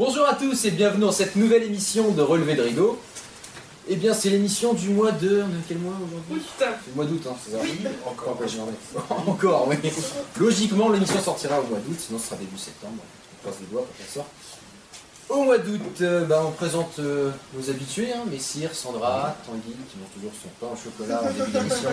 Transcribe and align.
Bonjour 0.00 0.26
à 0.26 0.32
tous 0.32 0.64
et 0.64 0.70
bienvenue 0.70 1.02
dans 1.02 1.12
cette 1.12 1.36
nouvelle 1.36 1.62
émission 1.62 2.12
de 2.12 2.22
Relevé 2.22 2.54
de 2.54 2.62
Rideau. 2.62 2.98
Eh 3.86 3.96
bien, 3.96 4.14
c'est 4.14 4.30
l'émission 4.30 4.72
du 4.72 4.88
mois 4.88 5.12
de. 5.12 5.42
on 5.42 5.48
est 5.50 5.62
quel 5.68 5.76
mois 5.76 5.92
aujourd'hui. 5.92 6.42
C'est 6.58 6.64
le 6.64 6.94
mois 6.94 7.04
d'août, 7.04 7.22
hein, 7.28 7.36
c'est 7.44 7.50
ça 7.50 7.58
Encore. 8.06 8.38
Encore, 9.28 9.68
oui. 9.68 9.76
Logiquement, 10.38 10.88
l'émission 10.88 11.20
sortira 11.20 11.60
au 11.60 11.64
mois 11.64 11.80
d'août, 11.80 11.98
sinon 11.98 12.18
ce 12.18 12.28
sera 12.28 12.36
début 12.36 12.56
septembre. 12.56 13.02
On 13.34 13.40
croise 13.42 13.60
les 13.60 13.66
doigts 13.66 13.82
pour 13.84 13.94
qu'elle 13.94 14.06
sorte. 14.06 14.30
Au 15.28 15.42
mois 15.44 15.58
d'août, 15.58 15.82
euh, 16.00 16.24
bah, 16.24 16.44
on 16.46 16.52
présente 16.52 16.98
euh, 16.98 17.30
nos 17.54 17.68
habitués, 17.68 18.14
hein, 18.14 18.22
Messire, 18.30 18.74
Sandra, 18.74 19.36
Tanguy, 19.44 19.76
qui 19.90 19.98
mange 19.98 20.08
toujours 20.14 20.32
son 20.32 20.48
pain 20.58 20.72
au 20.72 20.76
chocolat 20.82 21.24
en 21.24 21.30
début 21.30 21.50
d'émission. 21.50 21.90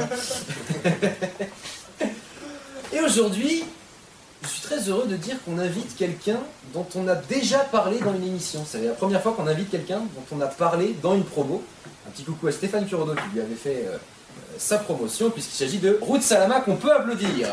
Et 2.94 3.02
aujourd'hui, 3.02 3.66
je 4.48 4.54
suis 4.54 4.62
très 4.62 4.90
heureux 4.90 5.08
de 5.08 5.16
dire 5.16 5.36
qu'on 5.44 5.58
invite 5.60 5.96
quelqu'un 5.96 6.40
dont 6.74 6.86
on 6.96 7.08
a 7.08 7.16
déjà 7.16 7.60
parlé 7.60 8.00
dans 8.00 8.14
une 8.14 8.24
émission. 8.24 8.64
C'est 8.66 8.82
la 8.82 8.94
première 8.94 9.22
fois 9.22 9.34
qu'on 9.34 9.48
invite 9.48 9.70
quelqu'un 9.70 10.00
dont 10.00 10.24
on 10.38 10.42
a 10.42 10.48
parlé 10.48 10.96
dans 11.02 11.16
une 11.16 11.24
promo. 11.24 11.64
Un 12.08 12.12
petit 12.12 12.24
coucou 12.24 12.48
à 12.48 12.52
Stéphane 12.52 12.86
Curodo 12.86 13.14
qui 13.14 13.34
lui 13.34 13.42
avait 13.42 13.56
fait 13.56 13.86
euh, 13.88 13.98
sa 14.58 14.78
promotion, 14.78 15.30
puisqu'il 15.30 15.56
s'agit 15.56 15.80
de 15.80 16.00
Ruth 16.02 16.22
Salama 16.22 16.62
qu'on 16.62 16.78
peut 16.78 16.92
applaudir. 16.92 17.52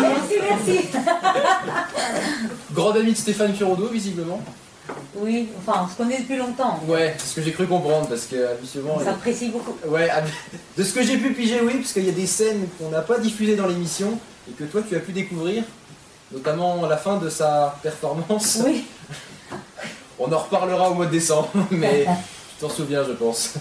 Merci, 0.00 0.34
merci. 0.48 0.88
Grand 2.72 2.92
ami 2.92 3.12
de 3.12 3.16
Stéphane 3.16 3.54
Curodo, 3.54 3.88
visiblement. 3.88 4.40
Oui, 5.14 5.48
enfin, 5.58 5.84
on 5.84 5.88
se 5.92 5.96
connaît 5.96 6.18
depuis 6.20 6.36
longtemps. 6.36 6.80
Ouais, 6.88 7.14
c'est 7.18 7.26
ce 7.28 7.34
que 7.36 7.42
j'ai 7.42 7.52
cru 7.52 7.66
comprendre, 7.66 8.08
parce 8.08 8.26
que 8.26 8.48
habituellement. 8.52 8.96
On 8.96 9.04
s'apprécie 9.04 9.48
beaucoup. 9.50 9.76
Ouais, 9.86 10.08
hab- 10.10 10.24
de 10.76 10.82
ce 10.82 10.92
que 10.92 11.02
j'ai 11.02 11.18
pu 11.18 11.32
piger, 11.32 11.60
oui, 11.62 11.74
parce 11.78 11.92
qu'il 11.92 12.04
y 12.04 12.08
a 12.08 12.12
des 12.12 12.26
scènes 12.26 12.66
qu'on 12.78 12.88
n'a 12.90 13.02
pas 13.02 13.18
diffusées 13.18 13.54
dans 13.56 13.66
l'émission 13.66 14.18
et 14.48 14.52
que 14.52 14.64
toi 14.64 14.82
tu 14.88 14.96
as 14.96 15.00
pu 15.00 15.12
découvrir, 15.12 15.62
notamment 16.32 16.84
la 16.86 16.96
fin 16.96 17.18
de 17.18 17.28
sa 17.30 17.78
performance. 17.82 18.58
Oui. 18.64 18.84
On 20.18 20.32
en 20.32 20.38
reparlera 20.38 20.90
au 20.90 20.94
mois 20.94 21.06
de 21.06 21.10
décembre, 21.12 21.50
mais 21.70 22.04
tu 22.04 22.60
t'en 22.60 22.68
souviens, 22.68 23.04
je 23.04 23.12
pense. 23.12 23.54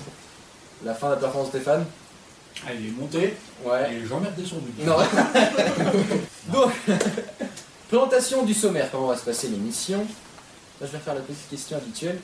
La 0.83 0.93
fin 0.95 1.07
de 1.09 1.13
la 1.13 1.17
performance 1.19 1.51
de 1.51 1.57
Stéphane 1.59 1.85
Elle 2.67 2.77
est 2.87 2.91
montée 2.99 3.35
Ouais. 3.63 3.93
et 3.93 4.07
j'emmerde 4.07 4.33
son 4.45 4.57
but. 4.57 4.85
Non. 4.85 4.97
Donc, 6.51 6.71
présentation 7.87 8.43
du 8.43 8.53
sommaire, 8.55 8.89
comment 8.91 9.07
va 9.07 9.17
se 9.17 9.23
passer 9.23 9.47
l'émission? 9.47 10.05
Là, 10.81 10.87
je 10.87 10.91
vais 10.93 10.99
faire 10.99 11.13
la 11.15 11.21
petite 11.21 11.47
question 11.49 11.77
habituelle. 11.77 12.19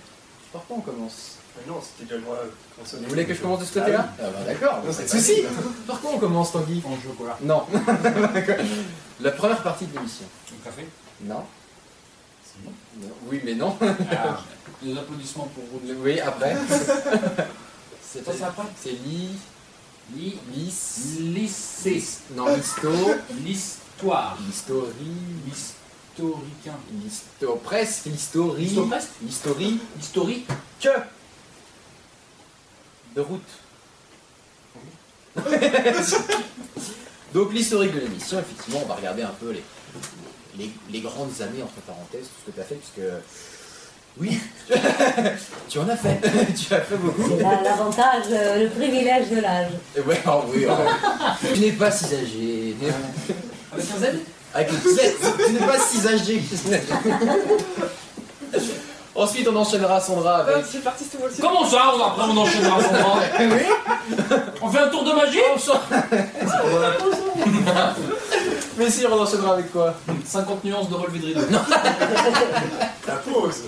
Par 0.51 0.63
quoi 0.65 0.77
on 0.77 0.81
commence 0.81 1.35
Mais 1.57 1.71
non, 1.71 1.79
c'était 1.81 2.11
déjà 2.11 2.25
moi. 2.25 2.39
Vous 2.79 3.07
voulez 3.09 3.25
que 3.25 3.33
je 3.35 3.41
commence 3.41 3.59
de 3.59 3.65
ce 3.65 3.73
côté-là 3.79 4.09
Ah 4.19 4.23
bah 4.23 4.43
d'accord, 4.45 4.77
Non, 4.77 4.81
pas 4.81 4.87
de 5.03 5.07
c'est 5.07 5.07
soucis. 5.07 5.41
pas 5.43 5.49
Par 5.93 6.01
quoi 6.01 6.11
on 6.15 6.17
commence, 6.19 6.51
Tanguy 6.53 6.81
En 6.85 6.99
chocolat. 7.01 7.37
Non. 7.41 7.65
la 9.21 9.31
première 9.31 9.61
partie 9.61 9.85
de 9.85 9.95
l'émission. 9.95 10.25
Un 10.51 10.63
café 10.65 10.87
Non. 11.21 11.43
C'est 12.43 12.63
bon. 12.63 12.71
Non. 13.01 13.13
Oui, 13.27 13.41
mais 13.43 13.53
non. 13.55 13.77
Ah, 14.11 14.39
Des 14.81 14.97
applaudissements 14.97 15.49
pour 15.53 15.63
vous. 15.71 15.81
Oui, 16.03 16.19
après. 16.19 16.55
C'est 18.01 18.23
Ça, 18.25 18.31
c'est 18.35 18.43
après 18.43 18.63
C'est 18.81 18.91
li, 18.91 19.31
Li- 20.15 20.39
lis, 20.55 21.19
Lycée. 21.19 22.03
non, 22.33 22.55
listo, 22.55 22.89
L'histoire. 23.43 24.37
L'historicain. 24.47 25.73
L'histori, 26.19 28.63
Listo 28.63 28.85
presque 28.85 29.09
l'histori, 29.21 29.79
Historique. 29.99 30.47
que 30.79 30.89
de 33.15 33.21
route. 33.21 33.41
Donc 37.33 37.53
l'historique 37.53 37.93
de 37.93 37.99
l'émission, 37.99 38.39
effectivement, 38.39 38.81
on 38.83 38.87
va 38.87 38.95
regarder 38.95 39.23
un 39.23 39.33
peu 39.39 39.51
les, 39.51 39.63
les, 40.57 40.71
les 40.89 41.01
grandes 41.01 41.41
années, 41.41 41.61
entre 41.63 41.73
parenthèses, 41.85 42.25
tout 42.25 42.29
ce 42.45 42.51
que 42.51 42.55
tu 42.55 42.61
as 42.61 42.63
fait, 42.63 42.75
puisque 42.75 43.01
oui, 44.19 44.39
tu 45.69 45.79
en 45.79 45.87
as 45.89 45.97
fait, 45.97 46.19
tu 46.55 46.73
as 46.73 46.81
fait 46.81 46.97
beaucoup. 46.97 47.37
C'est 47.37 47.63
l'avantage, 47.63 48.25
euh, 48.31 48.63
le 48.63 48.69
privilège 48.69 49.29
de 49.29 49.39
l'âge. 49.39 49.71
Et 49.95 50.01
ouais, 50.01 50.21
oh 50.27 50.43
oui, 50.47 50.65
oh. 50.69 50.73
tu 51.53 51.59
n'es 51.59 51.71
pas 51.71 51.91
si 51.91 52.05
âgé. 52.05 52.75
Avec 53.71 53.85
un 53.91 53.97
Z? 53.99 54.05
Avec 54.53 54.71
le 54.71 54.77
Z, 54.77 54.99
tu 55.45 55.51
n'es 55.53 55.59
pas 55.59 55.77
si 55.79 56.07
âgé. 56.07 56.41
Ensuite, 59.15 59.47
on 59.51 59.55
enchaînera 59.55 59.99
Sandra 59.99 60.45
Ah, 60.47 60.51
avec. 60.51 60.65
c'est 60.71 60.83
parti, 60.83 61.03
moi 61.19 61.27
aussi. 61.27 61.41
Comment 61.41 61.67
ça 61.67 61.91
on- 61.95 62.03
Après 62.03 62.23
on 62.23 62.37
enchaîne 62.37 62.65
à 62.65 62.79
Sandra. 62.81 63.19
Oui, 63.39 63.45
On 64.61 64.69
fait 64.69 64.79
un 64.79 64.87
tour 64.89 65.03
de 65.03 65.11
magie 65.11 65.39
mais 68.77 68.89
si, 68.91 69.05
on 69.07 69.19
enchaînera 69.19 69.53
avec 69.53 69.71
quoi? 69.71 69.95
50 70.25 70.63
nuances 70.63 70.89
de 70.89 70.95
relevé 70.95 71.19
de 71.19 71.25
rideau. 71.39 71.57
La 73.07 73.13
pause 73.15 73.63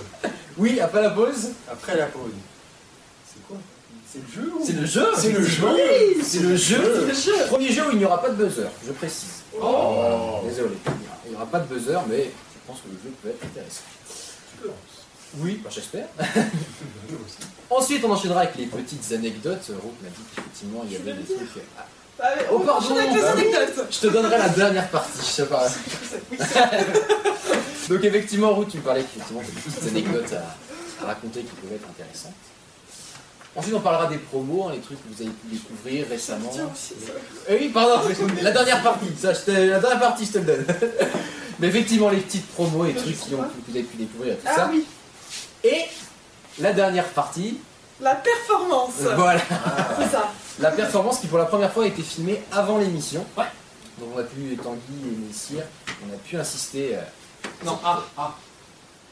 Oui, 0.56 0.78
après 0.80 1.02
la 1.02 1.10
pause 1.10 1.48
Après 1.70 1.96
la 1.96 2.06
pause. 2.06 2.30
C'est 3.32 3.42
quoi? 3.48 3.56
C'est 4.12 4.20
le 4.20 4.42
jeu 4.42 4.52
ou... 4.56 4.62
C'est 4.64 4.72
le 4.74 4.86
jeu 4.86 5.06
C'est 5.16 5.32
le 5.32 5.44
jeu 5.44 5.66
C'est 6.22 6.38
le 6.40 6.56
jeu 6.56 7.06
Le 7.08 7.14
jeu. 7.14 7.34
Premier 7.48 7.72
jeu 7.72 7.82
où 7.88 7.92
il 7.92 7.98
n'y 7.98 8.04
aura 8.04 8.20
pas 8.22 8.28
de 8.28 8.34
buzzer, 8.34 8.68
je 8.86 8.92
précise. 8.92 9.39
Oh 9.60 10.40
Désolé. 10.44 10.74
Il 11.24 11.30
n'y 11.30 11.36
aura 11.36 11.46
pas 11.46 11.60
de 11.60 11.74
buzzer, 11.74 11.98
mais 12.08 12.24
je 12.24 12.58
pense 12.66 12.80
que 12.80 12.88
le 12.88 12.94
jeu 13.02 13.14
peut 13.22 13.28
être 13.30 13.44
intéressant. 13.44 13.82
Tu 14.52 14.58
peux 14.62 14.70
Oui, 15.38 15.60
bah, 15.62 15.70
j'espère. 15.72 16.08
Ensuite, 17.70 18.04
on 18.04 18.10
enchaînera 18.12 18.40
avec 18.40 18.56
les 18.56 18.66
petites 18.66 19.12
anecdotes. 19.12 19.64
Ruth 19.68 20.02
m'a 20.02 20.08
dit 20.08 20.22
qu'effectivement, 20.34 20.82
il 20.84 20.92
y 20.92 20.96
avait 20.96 21.14
des 21.14 21.24
trucs. 21.24 21.62
Ah, 21.78 21.84
Oh, 22.52 22.56
on 22.56 22.60
pardon, 22.66 22.84
enchaîne 22.86 22.98
avec 22.98 23.14
les 23.14 23.20
bah 23.22 23.30
anecdotes. 23.32 23.86
Je 23.90 23.98
te 23.98 24.06
donnerai 24.08 24.36
la 24.36 24.48
dernière 24.50 24.90
partie, 24.90 25.20
je 25.20 25.24
sais 25.24 25.46
pas. 25.46 25.66
Donc, 27.88 28.04
effectivement, 28.04 28.54
Ruth, 28.54 28.68
tu 28.70 28.76
me 28.76 28.82
parlais 28.82 29.00
as 29.00 29.04
des 29.04 29.08
petites 29.52 29.88
anecdotes 29.88 30.32
à, 30.34 31.02
à 31.02 31.06
raconter 31.06 31.40
qui 31.40 31.46
peuvent 31.54 31.72
être 31.72 31.88
intéressantes. 31.88 32.34
Ensuite, 33.60 33.74
on 33.74 33.80
parlera 33.80 34.06
des 34.06 34.16
promos, 34.16 34.68
hein, 34.68 34.72
les 34.72 34.80
trucs 34.80 34.98
que 35.02 35.14
vous 35.14 35.20
avez 35.22 35.30
pu 35.30 35.46
découvrir 35.52 36.08
récemment. 36.08 36.48
Tiens 36.52 36.68
aussi, 36.72 36.94
ça. 37.04 37.12
Eh 37.48 37.54
oui, 37.56 37.68
pardon, 37.68 38.00
la 38.42 38.50
dernière 38.52 38.82
partie, 38.82 39.06
ça, 39.20 39.34
je 39.34 39.40
te- 39.40 39.50
la 39.50 39.78
dernière 39.78 40.00
partie, 40.00 40.24
je 40.24 40.32
te 40.32 40.38
le 40.38 40.44
donne. 40.44 40.66
Mais 41.58 41.68
effectivement, 41.68 42.08
les 42.08 42.18
petites 42.20 42.46
promos, 42.48 42.84
les 42.84 42.94
trucs 42.94 43.20
qui 43.20 43.34
ont, 43.34 43.38
que 43.42 43.44
vous 43.68 43.72
avez 43.76 43.82
pu 43.82 43.98
découvrir 43.98 44.32
et 44.32 44.36
tout 44.36 44.46
Ah 44.46 44.54
ça. 44.56 44.70
oui, 44.72 44.86
Et 45.62 45.82
la 46.58 46.72
dernière 46.72 47.04
partie, 47.08 47.58
la 48.00 48.14
performance. 48.14 48.92
voilà, 49.14 49.40
C'est 49.98 50.08
ça. 50.10 50.32
la 50.58 50.70
performance 50.70 51.18
qui 51.18 51.26
pour 51.26 51.36
la 51.36 51.44
première 51.44 51.70
fois 51.70 51.84
a 51.84 51.88
été 51.88 52.00
filmée 52.02 52.40
avant 52.50 52.78
l'émission. 52.78 53.26
Ouais. 53.36 53.44
Donc 53.98 54.08
on 54.16 54.18
a 54.20 54.22
pu, 54.22 54.56
Tanguy 54.56 54.78
et 55.04 55.26
Messire, 55.28 55.64
on 56.08 56.14
a 56.14 56.16
pu 56.16 56.38
insister. 56.38 56.94
euh, 56.96 57.00
Non, 57.66 57.78
ah, 57.84 58.02
ah. 58.16 58.34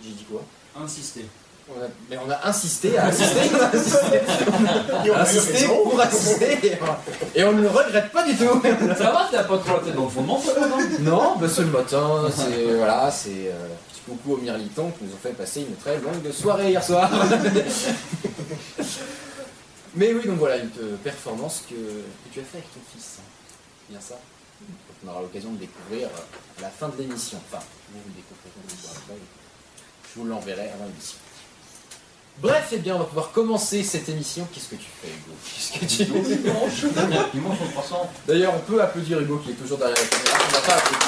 J'ai 0.02 0.10
dit 0.12 0.24
quoi? 0.24 0.42
Insister. 0.82 1.26
On 1.70 1.82
a, 1.84 1.88
mais 2.10 2.16
on 2.24 2.30
a 2.30 2.48
insisté 2.48 2.96
à 2.98 3.06
assister, 3.06 3.40
on 3.54 3.60
a 3.62 3.76
insisté, 3.76 5.66
on 5.66 5.74
a 5.74 5.90
pour 5.90 6.00
assister, 6.00 6.72
et 7.34 7.44
on- 7.44 7.52
ne 7.52 7.62
le 7.62 7.68
regrette 7.68 8.10
pas 8.12 8.24
du 8.24 8.34
tout. 8.36 8.60
Ça 8.96 9.10
va, 9.10 9.28
t'as 9.30 9.44
pas 9.44 9.58
trop 9.58 9.76
la 9.76 9.80
tête 9.84 9.94
dans 9.94 10.04
le 10.04 10.08
fondement, 10.10 10.40
toi, 10.40 10.54
non? 10.66 10.78
Non, 11.00 11.36
bah 11.38 11.46
le 11.58 11.64
matin, 11.66 12.30
c'est 12.34 12.74
voilà, 12.76 13.10
c'est 13.10 13.48
euh, 13.48 13.66
un 13.66 13.92
petit 13.92 14.00
coucou 14.06 14.34
aux 14.34 14.38
Mirlitons 14.38 14.90
qui 14.92 15.04
nous 15.04 15.12
ont 15.12 15.18
fait 15.22 15.30
passer 15.36 15.60
une 15.62 15.76
très 15.76 15.98
longue 15.98 16.30
soirée 16.32 16.70
hier 16.70 16.82
soir. 16.82 17.10
Mais 19.94 20.12
oui, 20.12 20.26
donc 20.26 20.38
voilà, 20.38 20.58
une 20.58 20.70
euh, 20.80 20.96
performance 21.02 21.64
que, 21.68 21.74
que 21.74 22.32
tu 22.32 22.40
as 22.40 22.44
fait 22.44 22.58
avec 22.58 22.72
ton 22.74 22.80
fils. 22.92 23.16
hein. 23.18 23.22
C'est 23.86 23.92
Bien 23.92 24.00
ça. 24.00 24.14
Donc, 24.14 24.76
on 25.04 25.08
aura 25.10 25.20
l'occasion 25.22 25.52
de 25.52 25.58
découvrir 25.58 26.08
euh, 26.08 26.58
à 26.58 26.62
la 26.62 26.68
fin 26.68 26.88
de 26.88 26.96
l'émission. 26.98 27.38
Enfin, 27.50 27.62
vous 27.92 27.98
vous 28.00 28.08
le 28.08 28.14
découvrirez. 28.14 29.20
Je 30.14 30.20
vous 30.20 30.26
l'enverrai 30.26 30.70
avant 30.74 30.84
l'émission. 30.86 31.16
Bref, 32.40 32.68
eh 32.72 32.76
bien, 32.78 32.94
on 32.94 32.98
va 32.98 33.04
pouvoir 33.04 33.32
commencer 33.32 33.82
cette 33.82 34.08
émission. 34.08 34.46
Qu'est-ce 34.52 34.68
que 34.68 34.76
tu 34.76 34.86
fais, 35.02 35.08
Hugo? 35.08 35.34
Qu'est-ce 35.44 35.72
que 35.72 35.84
tu 35.84 36.04
Il 37.34 37.40
mange 37.40 37.58
son 37.58 37.66
croissant. 37.72 38.08
D'ailleurs, 38.28 38.54
on 38.54 38.60
peut 38.60 38.80
applaudir 38.80 39.18
Hugo 39.20 39.38
qui 39.38 39.50
est 39.50 39.54
toujours 39.54 39.78
derrière 39.78 39.96
la 39.96 40.06
caméra. 40.06 40.38
On 40.48 40.52
n'a 40.52 40.60
pas 40.60 40.74
applaudi. 40.74 41.04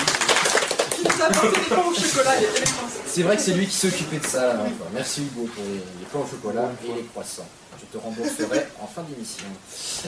Qui 0.97 1.03
nous 1.05 1.23
a 1.23 1.27
apporté 1.27 1.49
des 1.49 1.67
pains 1.67 1.85
au 1.89 1.95
chocolat 1.95 2.37
et 2.37 2.45
et 2.45 2.47
les 2.47 2.63
croissants. 2.63 3.01
C'est 3.07 3.23
vrai 3.23 3.37
que 3.37 3.43
c'est 3.43 3.53
lui 3.53 3.67
qui 3.67 3.77
s'occupait 3.77 4.19
de 4.19 4.27
ça. 4.27 4.57
Merci 4.93 5.23
Hugo 5.23 5.49
pour 5.55 5.63
les, 5.65 5.75
les 5.75 6.07
pains 6.13 6.19
au 6.19 6.27
chocolat 6.29 6.69
et 6.85 6.93
les 6.97 7.05
croissants. 7.05 7.47
Je 7.81 7.87
te 7.99 8.03
rembourserai 8.03 8.67
en 8.81 8.87
fin 8.87 9.03
d'émission. 9.03 9.47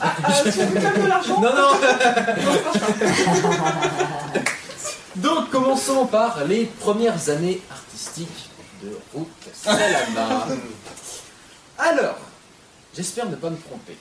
Ah, 0.00 0.14
euh, 0.29 0.50
tu 0.93 1.06
l'argent? 1.08 1.41
Non, 1.41 1.55
non. 1.55 1.73
Donc 5.17 5.50
commençons 5.50 6.06
par 6.06 6.44
les 6.44 6.64
premières 6.67 7.29
années 7.31 7.61
artistiques 7.70 8.50
de 8.82 8.91
Ruth 9.14 9.29
Salama. 9.55 10.46
Alors, 11.82 12.17
j'espère 12.94 13.29
ne 13.29 13.37
pas 13.37 13.50
me 13.50 13.56
tromper. 13.56 13.96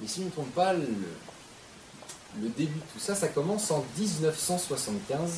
Mais 0.00 0.08
si 0.08 0.16
je 0.16 0.20
ne 0.22 0.26
me 0.26 0.30
trompe 0.32 0.52
pas, 0.54 0.72
le, 0.72 0.88
le 2.40 2.48
début 2.48 2.74
de 2.78 2.84
tout 2.92 2.98
ça, 2.98 3.14
ça 3.14 3.28
commence 3.28 3.70
en 3.70 3.84
1975 3.98 5.30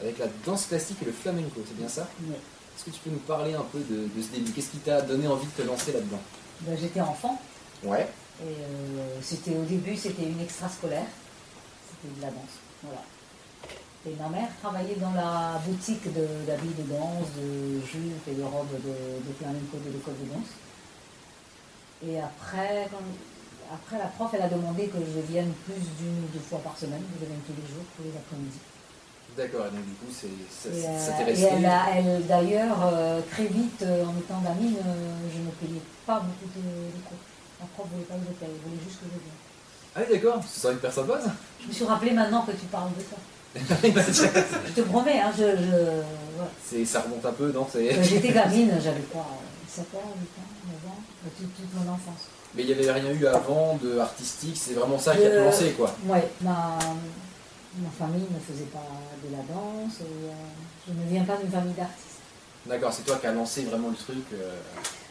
avec 0.00 0.18
la 0.18 0.26
danse 0.44 0.66
classique 0.66 0.96
et 1.02 1.04
le 1.04 1.12
flamenco, 1.12 1.60
c'est 1.66 1.76
bien 1.76 1.88
ça? 1.88 2.08
Ouais. 2.24 2.34
Est-ce 2.34 2.84
que 2.86 2.90
tu 2.90 2.98
peux 3.00 3.10
nous 3.10 3.18
parler 3.18 3.54
un 3.54 3.62
peu 3.62 3.78
de, 3.78 4.08
de 4.14 4.22
ce 4.22 4.28
début? 4.34 4.50
Qu'est-ce 4.50 4.70
qui 4.70 4.78
t'a 4.78 5.02
donné 5.02 5.28
envie 5.28 5.46
de 5.46 5.62
te 5.62 5.66
lancer 5.66 5.92
là-dedans? 5.92 6.20
Ben, 6.62 6.76
J'étais 6.80 7.00
enfant 7.00 7.40
Ouais. 7.84 8.08
et 8.42 8.46
euh, 8.46 9.18
c'était 9.22 9.50
au 9.56 9.62
début 9.64 9.96
c'était 9.96 10.22
une 10.24 10.40
extrascolaire, 10.40 11.06
c'était 11.90 12.14
de 12.16 12.22
la 12.22 12.28
danse. 12.30 12.54
Voilà. 12.82 13.02
Et 14.06 14.14
ma 14.20 14.28
mère 14.30 14.48
travaillait 14.60 14.96
dans 14.96 15.12
la 15.12 15.60
boutique 15.66 16.04
de- 16.12 16.44
d'habits 16.46 16.74
de, 16.78 16.82
danse, 16.92 17.26
de 17.38 17.80
jupes 17.86 18.26
et 18.28 18.34
de 18.34 18.42
robes 18.42 18.72
de, 18.72 19.28
de 19.28 19.32
flamenco 19.38 19.76
de 19.84 19.92
l'école 19.92 20.14
de 20.24 20.32
danse. 20.32 20.48
Et 22.06 22.18
après, 22.18 22.88
quand- 22.90 23.74
après, 23.74 23.98
la 23.98 24.06
prof, 24.06 24.30
elle 24.34 24.42
a 24.42 24.48
demandé 24.48 24.86
que 24.88 24.98
je 24.98 25.20
vienne 25.32 25.52
plus 25.64 25.80
d'une 25.98 26.18
ou 26.24 26.28
deux 26.32 26.40
fois 26.44 26.58
par 26.60 26.76
semaine, 26.76 27.00
que 27.00 27.20
je 27.20 27.26
vienne 27.26 27.40
tous 27.46 27.54
les 27.56 27.66
jours, 27.72 27.84
tous 27.96 28.02
les 28.04 28.14
après-midi. 28.16 28.58
D'accord, 29.36 29.64
et 29.66 29.70
donc 29.72 29.86
du 29.86 29.96
coup, 29.96 30.12
c'est, 30.12 30.28
ça, 30.50 30.68
Et, 30.68 30.84
euh, 30.84 31.16
t'est 31.16 31.22
et 31.22 31.26
resté. 31.32 31.46
elle, 31.56 31.64
a- 31.66 31.86
elle, 31.96 32.26
d'ailleurs, 32.26 32.76
euh, 32.84 33.20
très 33.30 33.46
vite, 33.46 33.80
euh, 33.82 34.04
en 34.04 34.12
étant 34.18 34.40
gamine, 34.42 34.76
euh, 34.76 35.16
je 35.32 35.38
ne 35.40 35.50
payais 35.56 35.80
pas 36.04 36.20
beaucoup 36.20 36.52
de, 36.52 36.60
de 36.60 37.00
cours. 37.08 37.16
La 37.60 37.66
prof 37.72 37.86
ne 37.86 37.92
voulait 37.94 38.04
pas 38.04 38.14
que 38.20 38.28
je 38.28 38.34
paye, 38.36 38.48
elle 38.52 38.60
voulait 38.68 38.82
juste 38.84 39.00
que 39.00 39.06
je 39.08 39.16
vienne. 39.16 39.40
Ah 39.96 40.00
oui, 40.04 40.06
d'accord, 40.12 40.42
ça 40.44 40.60
serait 40.60 40.72
une 40.74 40.80
personne 40.80 41.06
ça. 41.20 41.32
Je 41.62 41.68
me 41.68 41.72
suis 41.72 41.84
rappelé 41.84 42.10
maintenant 42.12 42.42
que 42.42 42.52
tu 42.52 42.66
parles 42.66 42.90
de 42.92 43.00
ça. 43.08 43.16
Je 44.66 44.72
te 44.72 44.80
promets, 44.80 45.20
hein, 45.20 45.30
je, 45.36 45.44
ça 46.86 47.02
remonte 47.02 47.24
un 47.24 47.32
peu, 47.32 47.52
non 47.52 47.66
J'étais 48.02 48.32
gamine, 48.32 48.72
j'avais 48.82 49.02
quoi 49.12 49.26
7 49.68 49.84
ans, 49.94 50.12
8 50.16 50.40
ans, 50.40 50.51
9 51.24 51.32
ans, 51.32 51.36
euh, 51.44 51.46
toute, 51.56 51.74
mon 51.86 51.92
enfance. 51.92 52.22
Mais 52.54 52.62
il 52.62 52.66
n'y 52.66 52.72
avait 52.74 52.90
rien 52.92 53.10
eu 53.12 53.26
avant 53.26 53.78
de 53.82 53.98
artistique, 53.98 54.56
c'est 54.60 54.74
vraiment 54.74 54.98
ça 54.98 55.16
qui 55.16 55.24
a 55.24 55.30
Je- 55.32 55.38
commencé 55.38 55.70
quoi. 55.72 55.94
Ouais, 56.06 56.28
ma, 56.42 56.78
ma 57.78 57.90
famille 57.98 58.26
ne 58.30 58.38
faisait 58.52 58.66
pas 58.66 58.86
de 59.24 59.32
la 59.32 59.42
danse, 59.42 60.00
et, 60.00 60.28
euh, 60.28 60.32
je 60.88 60.92
ne 60.92 61.08
viens 61.10 61.24
pas 61.24 61.36
d'une 61.36 61.50
famille 61.50 61.74
d'artistes. 61.74 62.06
D'accord, 62.66 62.92
c'est 62.92 63.02
toi 63.04 63.16
qui 63.16 63.26
as 63.26 63.32
lancé 63.32 63.62
vraiment 63.62 63.88
le 63.88 63.96
truc 63.96 64.24
euh, 64.34 64.54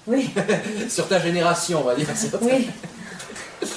Oui, 0.07 0.29
sur 0.89 1.07
ta 1.07 1.19
génération, 1.19 1.79
on 1.81 1.85
va 1.85 1.95
dire. 1.95 2.07
oui. 2.41 2.69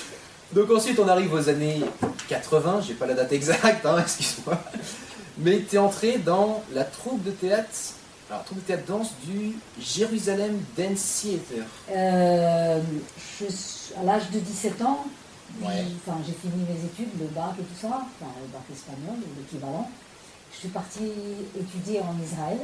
Donc 0.52 0.70
ensuite, 0.70 0.98
on 1.00 1.08
arrive 1.08 1.32
aux 1.32 1.48
années 1.48 1.82
80, 2.28 2.82
j'ai 2.86 2.94
pas 2.94 3.06
la 3.06 3.14
date 3.14 3.32
exacte, 3.32 3.84
hein, 3.86 3.96
excuse-moi. 4.00 4.56
Mais 5.38 5.62
tu 5.68 5.74
es 5.74 5.78
entré 5.78 6.18
dans 6.18 6.62
la 6.72 6.84
troupe 6.84 7.24
de 7.24 7.32
théâtre, 7.32 7.68
alors 8.34 8.44
de 8.54 8.60
théâtre 8.60 8.84
danse 8.86 9.12
du 9.24 9.52
Jérusalem 9.80 10.58
Dance 10.76 11.22
Theater. 11.22 11.64
Euh, 11.90 12.80
je 13.40 13.46
à 13.98 14.02
l'âge 14.02 14.30
de 14.30 14.38
17 14.40 14.82
ans, 14.82 15.04
Ouais. 15.62 15.68
j'ai- 15.76 15.94
enfin, 16.04 16.18
j'ai 16.26 16.32
fini 16.32 16.64
mes 16.68 16.84
études, 16.84 17.16
le 17.20 17.26
bac 17.26 17.52
et 17.60 17.62
tout 17.62 17.78
ça, 17.80 17.88
enfin, 17.88 18.32
le 18.42 18.48
bac 18.52 18.62
espagnol, 18.72 19.16
ou 19.22 19.38
l'équivalent. 19.40 19.88
Je 20.52 20.58
suis 20.58 20.68
partie 20.68 21.12
étudier 21.58 22.00
en 22.00 22.14
Israël. 22.22 22.58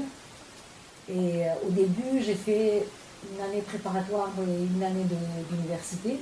Et 1.09 1.47
euh, 1.47 1.53
au 1.67 1.71
début, 1.71 2.21
j'ai 2.25 2.35
fait 2.35 2.87
une 3.33 3.41
année 3.45 3.63
préparatoire 3.63 4.31
et 4.39 4.65
une 4.75 4.83
année 4.83 5.05
d'université. 5.51 6.21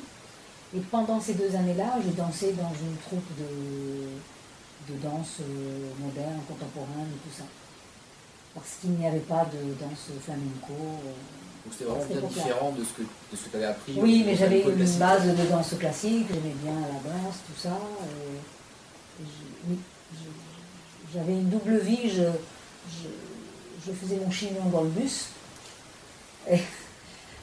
Et 0.77 0.81
pendant 0.91 1.21
ces 1.21 1.35
deux 1.35 1.55
années-là, 1.57 1.97
j'ai 2.05 2.11
dansé 2.13 2.53
dans 2.53 2.73
une 2.73 2.97
troupe 2.99 3.31
de, 3.39 4.93
de 4.93 4.99
danse 5.01 5.37
euh, 5.41 5.89
moderne, 6.01 6.41
contemporaine 6.47 7.09
et 7.15 7.29
tout 7.29 7.35
ça. 7.37 7.45
Parce 8.61 8.75
qu'il 8.81 8.91
n'y 8.91 9.07
avait 9.07 9.19
pas 9.21 9.47
de 9.53 9.73
danse 9.81 10.09
flamenco. 10.25 10.73
euh, 10.73 11.13
Donc 11.65 11.73
c'était 11.73 11.85
vraiment 11.85 12.05
bien 12.05 12.29
différent 12.29 12.73
de 12.77 12.83
ce 12.85 12.93
que, 12.93 13.03
de 13.03 13.37
ce 13.37 13.45
que 13.45 13.51
tu 13.51 13.57
avais 13.57 13.67
appris. 13.67 13.95
oui, 14.01 14.23
mais 14.27 14.35
j'avais 14.35 14.63
une 14.63 14.75
classique. 14.77 14.99
base 14.99 15.27
de 15.27 15.45
danse 15.49 15.75
classique, 15.79 16.27
j'aimais 16.29 16.55
bien 16.63 16.73
la 16.75 17.11
danse, 17.11 17.37
tout 17.47 17.61
ça. 17.61 17.79
J'avais 21.15 21.33
une 21.33 21.49
double 21.49 21.79
vie, 21.79 22.11
je, 22.11 22.23
je, 22.91 23.09
je 23.87 23.93
faisais 23.93 24.17
mon 24.17 24.31
chignon 24.31 24.65
dans 24.73 24.83
le 24.83 24.89
bus, 24.91 25.29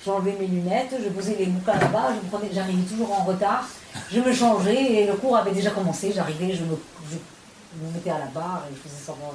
j'enlevais 0.05 0.35
mes 0.39 0.47
lunettes, 0.47 0.95
je 1.03 1.09
posais 1.09 1.35
les 1.35 1.47
bouquins 1.47 1.77
là-bas, 1.79 2.09
je 2.11 2.25
me 2.25 2.29
prenais- 2.31 2.53
j'arrivais 2.53 2.83
toujours 2.83 3.11
en 3.11 3.23
retard, 3.23 3.67
je 4.11 4.19
me 4.19 4.31
changeais 4.33 4.93
et 5.01 5.07
le 5.07 5.13
cours 5.13 5.35
avait 5.37 5.51
déjà 5.51 5.71
commencé, 5.71 6.11
j'arrivais, 6.13 6.53
je 6.53 6.63
me, 6.63 6.77
je 7.09 7.85
me 7.87 7.91
mettais 7.93 8.11
à 8.11 8.19
la 8.19 8.25
barre 8.27 8.65
et 8.69 8.75
je 8.75 8.79
faisais 8.89 9.03
semblant. 9.03 9.33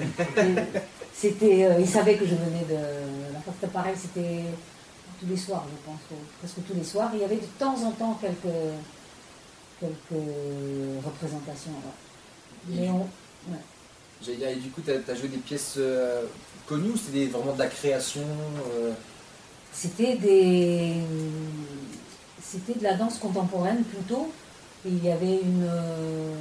C'était- 1.20 1.64
euh, 1.64 1.80
ils 1.80 1.88
savaient 1.88 2.16
que 2.16 2.24
je 2.26 2.34
venais 2.36 2.64
de 2.68 3.32
la 3.32 3.40
porte 3.40 3.66
pareil, 3.72 3.94
c'était 4.00 4.44
tous 5.18 5.26
les 5.26 5.36
soirs, 5.36 5.64
je 5.68 5.90
pense, 5.90 6.00
presque 6.38 6.66
tous 6.68 6.74
les 6.74 6.84
soirs. 6.84 7.10
Il 7.14 7.20
y 7.20 7.24
avait 7.24 7.36
de 7.36 7.46
temps 7.58 7.74
en 7.82 7.90
temps 7.90 8.16
quelques, 8.20 8.54
quelques 9.80 10.22
représentations. 11.04 11.72
ouais. 11.72 12.74
Et 12.74 12.80
Mais 12.80 12.86
du- 12.86 12.92
on, 12.92 13.06
J'allais 14.22 14.36
dire, 14.36 14.48
et 14.48 14.56
du 14.56 14.70
coup, 14.70 14.80
tu 14.80 14.90
as, 14.90 15.14
joué 15.14 15.28
des 15.28 15.38
pièces 15.38 15.74
euh, 15.78 16.24
connues 16.66 16.90
ou 16.90 16.96
c'était 16.96 17.26
vraiment 17.26 17.52
de 17.52 17.58
la 17.58 17.68
création 17.68 18.22
euh, 18.74 18.92
c'était 19.72 20.16
des, 20.16 20.94
c'était 22.42 22.78
de 22.78 22.82
la 22.82 22.94
danse 22.94 23.18
contemporaine 23.18 23.84
plutôt. 23.84 24.30
Et 24.86 24.90
il 24.90 25.04
y 25.04 25.10
avait 25.10 25.40
une, 25.40 25.64
euh, 25.68 26.34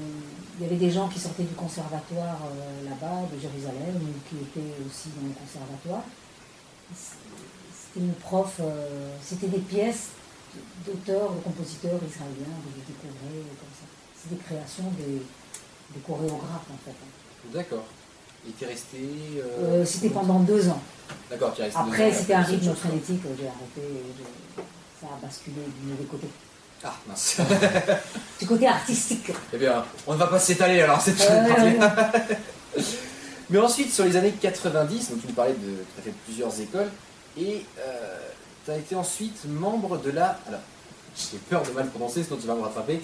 il 0.58 0.64
y 0.64 0.66
avait 0.66 0.76
des 0.78 0.90
gens 0.92 1.08
qui 1.08 1.20
sortaient 1.20 1.44
du 1.44 1.54
conservatoire 1.54 2.40
euh, 2.50 2.90
là-bas, 2.90 3.28
de 3.34 3.40
Jérusalem, 3.40 3.96
ou 4.02 4.14
qui 4.28 4.36
étaient 4.42 4.74
aussi 4.88 5.10
dans 5.16 5.28
le 5.28 5.34
conservatoire. 5.34 6.04
C'était 6.96 8.00
une 8.06 8.14
prof, 8.14 8.56
euh, 8.62 9.12
c'était 9.24 9.48
des 9.48 9.60
pièces 9.60 10.08
d'auteurs, 10.86 11.32
de 11.34 11.40
compositeurs 11.42 12.00
israéliens 12.10 12.58
que 12.64 12.70
je 12.74 12.82
découvrais 12.88 13.42
comme 13.60 13.76
ça. 13.78 13.86
C'est 14.16 14.30
des 14.36 14.42
créations 14.42 14.86
des, 14.98 15.22
des 15.94 16.00
chorégraphes 16.06 16.70
en 16.74 16.80
fait. 16.86 16.96
D'accord. 17.54 17.86
Et 18.48 18.52
tu 18.58 18.64
es 18.64 18.68
resté. 18.68 18.98
euh, 19.44 19.86
c'était 19.86 20.10
pendant 20.10 20.40
deux 20.40 20.70
ans. 20.70 20.82
D'accord, 21.30 21.54
tu 21.54 21.62
es 21.62 21.66
resté. 21.66 21.80
Après, 21.80 22.12
c'était 22.14 22.34
un 22.34 22.42
rythme 22.42 22.74
frénétique, 22.74 23.22
j'ai 23.38 23.48
arrêté, 23.48 23.82
je- 24.18 24.62
ça 25.02 25.14
a 25.16 25.22
basculé 25.22 25.62
du 25.80 25.88
mauvais 25.92 26.06
côté. 26.06 26.28
Ah, 26.84 26.94
mince. 27.08 27.38
Du 28.40 28.46
côté 28.46 28.68
artistique. 28.68 29.32
eh 29.54 29.58
bien, 29.58 29.84
on 30.06 30.14
ne 30.14 30.18
va 30.20 30.28
pas 30.28 30.40
s'étaler 30.40 30.82
alors, 30.82 31.02
c'est 31.02 31.20
Euh. 31.22 31.90
Mais 33.50 33.60
ensuite, 33.60 33.92
sur 33.94 34.04
les 34.06 34.16
années 34.16 34.34
90, 34.40 35.10
donc 35.12 35.22
tu 35.22 35.28
nous 35.28 35.34
parlais 35.34 35.54
de. 35.54 35.58
Tu 35.58 36.00
as 36.00 36.04
fait 36.04 36.14
plusieurs 36.26 36.60
écoles 36.62 36.90
et 37.40 37.66
tu 38.66 38.72
as 38.72 38.76
été 38.78 38.94
ensuite 38.96 39.46
membre 39.48 39.98
de 39.98 40.12
la. 40.12 40.38
Alors, 40.48 40.60
j'ai 41.16 41.38
peur 41.50 41.64
de 41.64 41.72
mal 41.72 41.88
prononcer, 41.90 42.24
sinon 42.24 42.38
tu 42.40 42.46
vas 42.46 42.56
me 42.56 42.62
rattraper. 42.62 43.02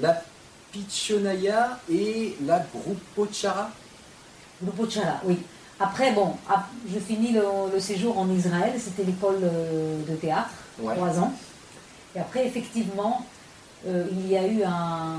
La 0.00 0.22
Pichonaya 0.70 1.78
et 1.90 2.36
la 2.46 2.64
Grupochara. 2.74 3.70
Le 4.64 4.70
Pochala, 4.70 5.20
oui. 5.24 5.38
Après, 5.80 6.12
bon, 6.12 6.34
ap- 6.48 6.68
je 6.90 6.98
finis 6.98 7.32
le, 7.32 7.42
le 7.74 7.80
séjour 7.80 8.18
en 8.18 8.30
Israël, 8.30 8.72
c'était 8.82 9.02
l'école 9.04 9.40
euh, 9.42 10.00
de 10.08 10.14
théâtre, 10.16 10.48
Ouais. 10.78 10.94
trois 10.94 11.18
ans. 11.18 11.32
Et 12.16 12.18
après, 12.18 12.46
effectivement, 12.46 13.26
euh, 13.86 14.06
il 14.10 14.28
y 14.28 14.36
a 14.38 14.46
eu 14.46 14.62
un, 14.64 15.18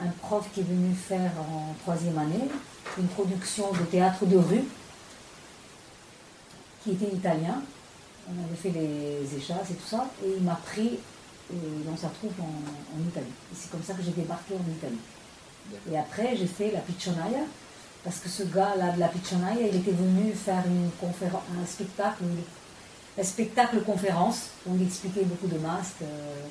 un 0.00 0.08
prof 0.20 0.48
qui 0.54 0.60
est 0.60 0.64
venu 0.64 0.94
faire 0.94 1.32
en 1.40 1.74
troisième 1.82 2.16
année 2.18 2.48
une 2.98 3.08
production 3.08 3.72
de 3.72 3.84
théâtre 3.90 4.24
de 4.26 4.36
rue 4.36 4.64
qui 6.82 6.92
était 6.92 7.12
italien. 7.14 7.62
On 8.28 8.44
avait 8.44 8.56
fait 8.56 8.70
les 8.70 9.36
échasses 9.36 9.70
et 9.72 9.74
tout 9.74 9.88
ça, 9.88 10.08
et 10.24 10.34
il 10.36 10.42
m'a 10.44 10.54
pris 10.54 11.00
euh, 11.52 11.56
dans 11.84 11.96
sa 11.96 12.08
troupe 12.08 12.38
en, 12.40 13.08
Italie. 13.08 13.26
Et 13.52 13.56
c'est 13.56 13.70
comme 13.70 13.82
ça 13.82 13.94
que 13.94 14.02
j'ai 14.02 14.12
débarqué 14.12 14.54
en 14.54 14.70
Italie. 14.70 14.98
Et 15.90 15.98
après, 15.98 16.36
j'ai 16.36 16.46
fait 16.46 16.70
la 16.70 16.80
Pichonaya, 16.80 17.40
parce 18.04 18.18
que 18.18 18.28
ce 18.28 18.44
gars-là 18.44 18.92
de 18.92 19.00
la 19.00 19.08
Pichonaya, 19.08 19.66
il 19.66 19.76
était 19.76 19.90
venu 19.90 20.32
faire 20.32 20.62
une 20.66 20.90
conférence, 21.00 21.42
un 21.60 21.66
spectacle 21.66 22.22
conférence, 23.84 24.50
où 24.66 24.74
il 24.76 24.86
expliquait 24.86 25.24
beaucoup 25.24 25.46
de 25.46 25.58
masques, 25.58 26.02
euh, 26.02 26.46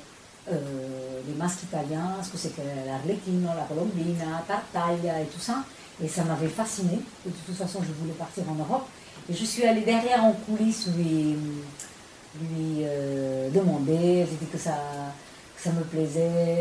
euh, 0.52 1.20
les 1.26 1.34
masques 1.34 1.62
italiens, 1.64 2.16
ce 2.22 2.30
que 2.30 2.38
c'était 2.38 2.62
l'arlecchino, 2.86 3.48
la 3.56 3.64
colombina, 3.64 4.42
tartaglia 4.46 5.20
et 5.20 5.26
tout 5.26 5.40
ça. 5.40 5.64
Et 6.02 6.08
ça 6.08 6.24
m'avait 6.24 6.48
fasciné. 6.48 6.98
De 7.24 7.30
toute 7.30 7.54
façon, 7.56 7.80
je 7.82 7.92
voulais 8.00 8.14
partir 8.14 8.44
en 8.50 8.54
Europe. 8.54 8.86
Et 9.30 9.34
je 9.34 9.44
suis 9.44 9.64
allée 9.64 9.82
derrière 9.82 10.24
en 10.24 10.32
coulisses 10.32 10.88
lui, 10.96 11.36
lui 12.40 12.82
euh, 12.82 13.50
demander. 13.50 14.26
J'ai 14.28 14.36
dit 14.36 14.46
que 14.50 14.58
ça, 14.58 14.76
que 15.56 15.62
ça 15.62 15.70
me 15.70 15.82
plaisait. 15.84 16.20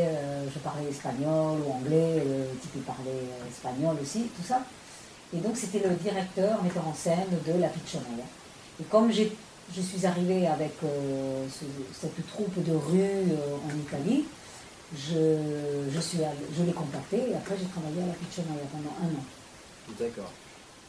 euh, 0.10 0.46
je 0.54 0.60
parlais 0.60 0.88
espagnol 0.90 1.60
ou 1.66 1.72
anglais. 1.72 2.24
Le 2.24 2.60
type 2.60 2.86
parlait 2.86 3.24
espagnol 3.50 3.96
aussi, 4.02 4.24
tout 4.36 4.44
ça. 4.48 4.62
Et 5.34 5.38
donc, 5.38 5.56
c'était 5.56 5.80
le 5.88 5.96
directeur, 5.96 6.62
metteur 6.62 6.88
en 6.88 6.94
scène 6.94 7.30
de 7.48 7.54
la 7.60 7.70
Pichonaya. 7.70 8.26
Et 8.80 8.84
comme 8.84 9.12
j'ai- 9.12 9.36
je 9.76 9.82
suis 9.82 10.06
arrivée 10.06 10.48
avec 10.48 10.74
euh, 10.84 11.46
ce- 11.50 11.66
cette 12.00 12.28
troupe 12.28 12.64
de 12.64 12.74
rue 12.74 13.02
euh, 13.02 13.58
en 13.66 13.76
Italie, 13.78 14.26
je, 14.96 15.38
je, 15.94 16.00
suis 16.00 16.18
allée- 16.20 16.48
je 16.58 16.64
l'ai 16.64 16.74
contacté 16.74 17.18
et 17.30 17.34
après 17.36 17.56
j'ai 17.58 17.68
travaillé 17.68 18.02
à 18.04 18.08
la 18.08 18.14
Pichonaya 18.14 18.66
pendant 18.72 18.94
un 19.02 19.08
an. 19.18 19.24
D'accord. 20.00 20.32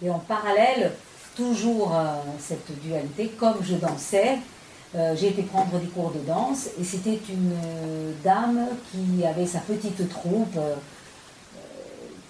Et 0.02 0.10
en 0.10 0.18
parallèle, 0.18 0.92
toujours 1.36 1.94
euh, 1.94 2.16
cette 2.40 2.80
dualité, 2.82 3.28
comme 3.38 3.56
je 3.62 3.74
dansais, 3.76 4.38
j'ai 5.14 5.28
été 5.28 5.42
prendre 5.44 5.78
des 5.78 5.86
cours 5.86 6.10
de 6.10 6.18
danse 6.18 6.66
et 6.78 6.84
c'était 6.84 7.18
une 7.30 7.54
dame 8.22 8.68
qui 8.90 9.24
avait 9.24 9.46
sa 9.46 9.60
petite 9.60 10.06
troupe, 10.10 10.58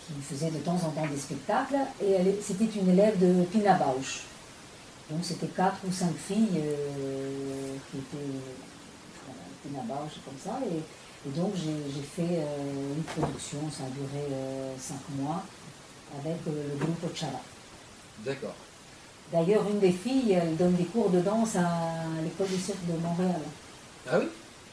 qui 0.06 0.12
faisait 0.22 0.50
de 0.52 0.58
temps 0.58 0.76
en 0.86 0.90
temps 0.90 1.06
des 1.12 1.18
spectacles 1.18 1.74
et 2.00 2.38
c'était 2.40 2.68
une 2.78 2.88
élève 2.90 3.18
de 3.18 3.42
Pina 3.46 3.74
Bausch. 3.74 4.22
Donc 5.12 5.20
c'était 5.22 5.48
quatre 5.48 5.76
ou 5.86 5.92
cinq 5.92 6.14
filles 6.16 6.56
euh, 6.56 7.74
qui 7.90 7.98
étaient 7.98 8.32
Pina 9.62 9.82
Bausch 9.82 10.16
comme 10.24 10.38
ça 10.42 10.58
et, 10.64 11.28
et 11.28 11.32
donc 11.32 11.52
j'ai 11.54 12.02
fait 12.02 12.38
euh, 12.38 12.94
une 12.96 13.02
production, 13.02 13.58
ça 13.70 13.84
a 13.84 13.90
duré 13.90 14.26
euh, 14.32 14.72
cinq 14.78 15.00
mois 15.18 15.42
avec 16.18 16.38
euh, 16.48 16.68
le 16.72 16.76
groupe 16.78 17.14
Chara. 17.14 17.40
D'accord. 18.24 18.54
D'ailleurs, 19.32 19.62
une 19.70 19.80
des 19.80 19.92
filles, 19.92 20.32
elle 20.32 20.56
donne 20.56 20.74
des 20.74 20.84
cours 20.84 21.10
de 21.10 21.20
danse 21.20 21.56
à 21.56 22.04
l'école 22.22 22.48
du 22.48 22.58
cirque 22.58 22.84
de 22.86 22.98
Montréal. 22.98 23.40
Ah 24.10 24.18
oui? 24.18 24.26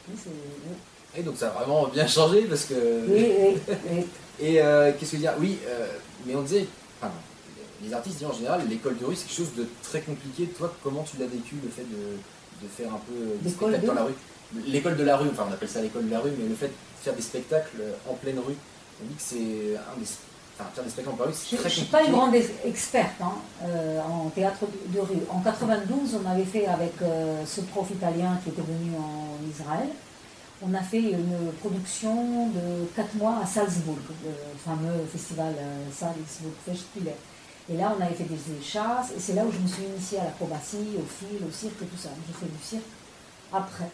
Oui, 0.10 0.16
c'est-. 0.22 1.20
Et 1.20 1.24
donc 1.24 1.38
ça 1.38 1.48
a 1.48 1.52
vraiment 1.52 1.88
bien 1.88 2.08
changé 2.08 2.44
parce 2.44 2.66
que. 2.66 2.74
Oui, 3.08 3.32
oui, 3.40 3.76
oui. 3.92 4.06
Et 4.42 4.62
euh, 4.62 4.94
qu'est-ce 4.98 5.12
que 5.14 5.18
dire? 5.18 5.34
Oui, 5.40 5.60
euh, 5.68 5.88
mais 6.26 6.34
on 6.36 6.42
disait, 6.42 6.66
enfin, 6.66 6.79
les 7.84 7.94
artistes 7.94 8.24
en 8.24 8.34
général, 8.34 8.62
l'école 8.70 8.98
de 8.98 9.06
rue 9.06 9.16
c'est 9.16 9.28
quelque 9.28 9.38
chose 9.38 9.56
de 9.58 9.68
très 9.84 10.02
compliqué. 10.02 10.46
Toi, 10.58 10.74
comment 10.84 11.04
tu 11.04 11.18
l'as 11.18 11.28
vécu 11.28 11.56
le 11.64 11.70
fait 11.70 11.84
de, 11.84 12.18
de 12.64 12.68
faire 12.68 12.94
un 12.94 13.00
peu 13.08 13.38
des 13.42 13.50
spectacles 13.50 13.82
de- 13.82 13.88
dans 13.88 13.94
la 13.94 14.04
rue 14.04 14.14
L'école 14.66 14.98
de 14.98 15.04
la 15.04 15.16
rue, 15.18 15.28
enfin 15.32 15.46
on 15.50 15.54
appelle 15.54 15.70
ça 15.70 15.82
l'école 15.82 16.08
de 16.08 16.12
la 16.12 16.20
rue, 16.20 16.32
mais 16.38 16.48
le 16.50 16.56
fait 16.56 16.68
de 16.68 16.74
faire 17.04 17.14
des 17.14 17.22
spectacles 17.22 17.82
en 18.10 18.14
pleine 18.16 18.40
rue, 18.40 18.56
on 19.02 19.06
dit 19.08 19.14
que 19.16 19.22
c'est 19.22 19.76
un 19.78 20.00
des. 20.00 20.08
Enfin, 20.60 20.70
faire 20.76 20.84
des 20.84 20.90
spectacles 20.90 21.14
en 21.14 21.18
pleine 21.18 21.30
rue, 21.30 21.36
c'est 21.36 21.58
Je 21.58 21.64
ne 21.64 21.70
suis 21.70 21.86
pas 21.86 22.04
une 22.04 22.12
grande 22.12 22.34
ex- 22.36 22.50
experte 22.66 23.22
hein, 23.22 23.32
euh, 23.64 24.02
en 24.02 24.30
théâtre 24.32 24.66
de 24.88 24.96
de 24.96 25.00
rue. 25.00 25.20
En 25.30 25.40
92, 25.40 26.18
on 26.26 26.30
avait 26.30 26.44
fait 26.44 26.66
avec 26.66 26.94
euh, 27.02 27.46
ce 27.46 27.62
prof 27.62 27.90
italien 27.92 28.38
qui 28.44 28.50
était 28.50 28.64
venu 28.64 28.92
en 28.98 29.38
Israël, 29.50 29.88
on 30.62 30.74
a 30.74 30.82
fait 30.82 31.00
une 31.00 31.52
production 31.62 32.48
de 32.48 32.86
4 32.96 33.16
mois 33.16 33.40
à 33.42 33.46
Salzbourg, 33.46 33.96
le 34.26 34.32
fameux 34.66 35.06
festival 35.10 35.54
euh, 35.58 35.86
Salzburg 35.98 36.52
Festspiele. 36.66 37.12
Et 37.72 37.78
là, 37.78 37.96
on 37.98 38.04
avait 38.04 38.16
fait 38.16 38.24
des 38.24 38.58
échasses, 38.60 39.12
et 39.16 39.20
c'est 39.20 39.34
là 39.34 39.46
où 39.46 39.52
je 39.52 39.60
me 39.60 39.68
suis 39.68 39.84
initiée 39.84 40.20
à 40.20 40.24
l'acrobatie, 40.26 40.98
au 40.98 41.06
fil, 41.06 41.46
au 41.48 41.52
cirque 41.52 41.78
tout 41.80 41.98
ça. 41.98 42.10
J'ai 42.28 42.34
fait 42.34 42.52
du 42.52 42.64
cirque 42.64 42.84
après. 43.54 43.90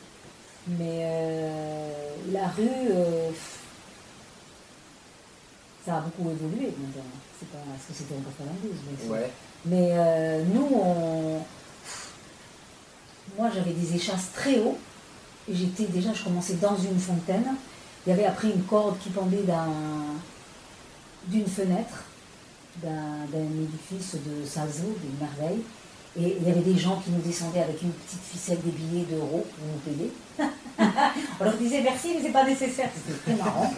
Mais 0.67 1.01
euh, 1.03 2.15
la 2.31 2.47
rue, 2.47 2.69
euh, 2.89 3.29
ça 5.85 5.97
a 5.97 6.01
beaucoup 6.01 6.29
évolué. 6.31 6.73
C'est 7.39 7.49
pas 7.49 7.57
ce 7.81 7.91
que 7.91 7.97
c'était 7.97 8.15
en 8.15 8.21
92, 8.21 8.71
bien 8.71 9.05
sûr. 9.05 9.11
Ouais. 9.11 9.31
Mais 9.65 9.89
euh, 9.91 10.43
nous, 10.45 10.67
on... 10.73 11.41
moi 13.37 13.49
j'avais 13.53 13.73
des 13.73 13.95
échasses 13.95 14.31
très 14.33 14.59
hauts. 14.59 14.77
Et 15.47 15.53
j'étais 15.53 15.85
déjà, 15.85 16.11
je 16.13 16.23
commençais 16.23 16.55
dans 16.55 16.75
une 16.75 16.99
fontaine. 16.99 17.55
Il 18.05 18.09
y 18.09 18.13
avait 18.13 18.25
après 18.25 18.49
une 18.49 18.63
corde 18.63 18.97
qui 18.99 19.09
pendait 19.09 19.43
d'un, 19.43 19.67
d'une 21.27 21.45
fenêtre, 21.45 22.03
d'un, 22.83 23.25
édifice 23.33 24.15
de 24.15 24.45
Salzbourg, 24.45 24.95
d'une 25.01 25.17
merveille. 25.19 25.61
Et 26.17 26.37
il 26.39 26.47
y 26.47 26.51
avait 26.51 26.61
des 26.61 26.77
gens 26.77 27.01
qui 27.03 27.11
nous 27.11 27.21
descendaient 27.21 27.61
avec 27.61 27.81
une 27.81 27.91
petite 27.91 28.21
ficelle 28.21 28.59
des 28.63 28.71
billets 28.71 29.05
d'euros 29.05 29.45
pour 29.55 29.67
nous 29.67 29.79
payer. 29.97 30.11
on 31.39 31.43
leur 31.43 31.57
disait 31.57 31.81
merci, 31.81 32.11
mais 32.15 32.21
c'est 32.23 32.31
pas 32.31 32.45
nécessaire. 32.45 32.89
C'était 32.95 33.19
très 33.19 33.35
marrant. 33.35 33.73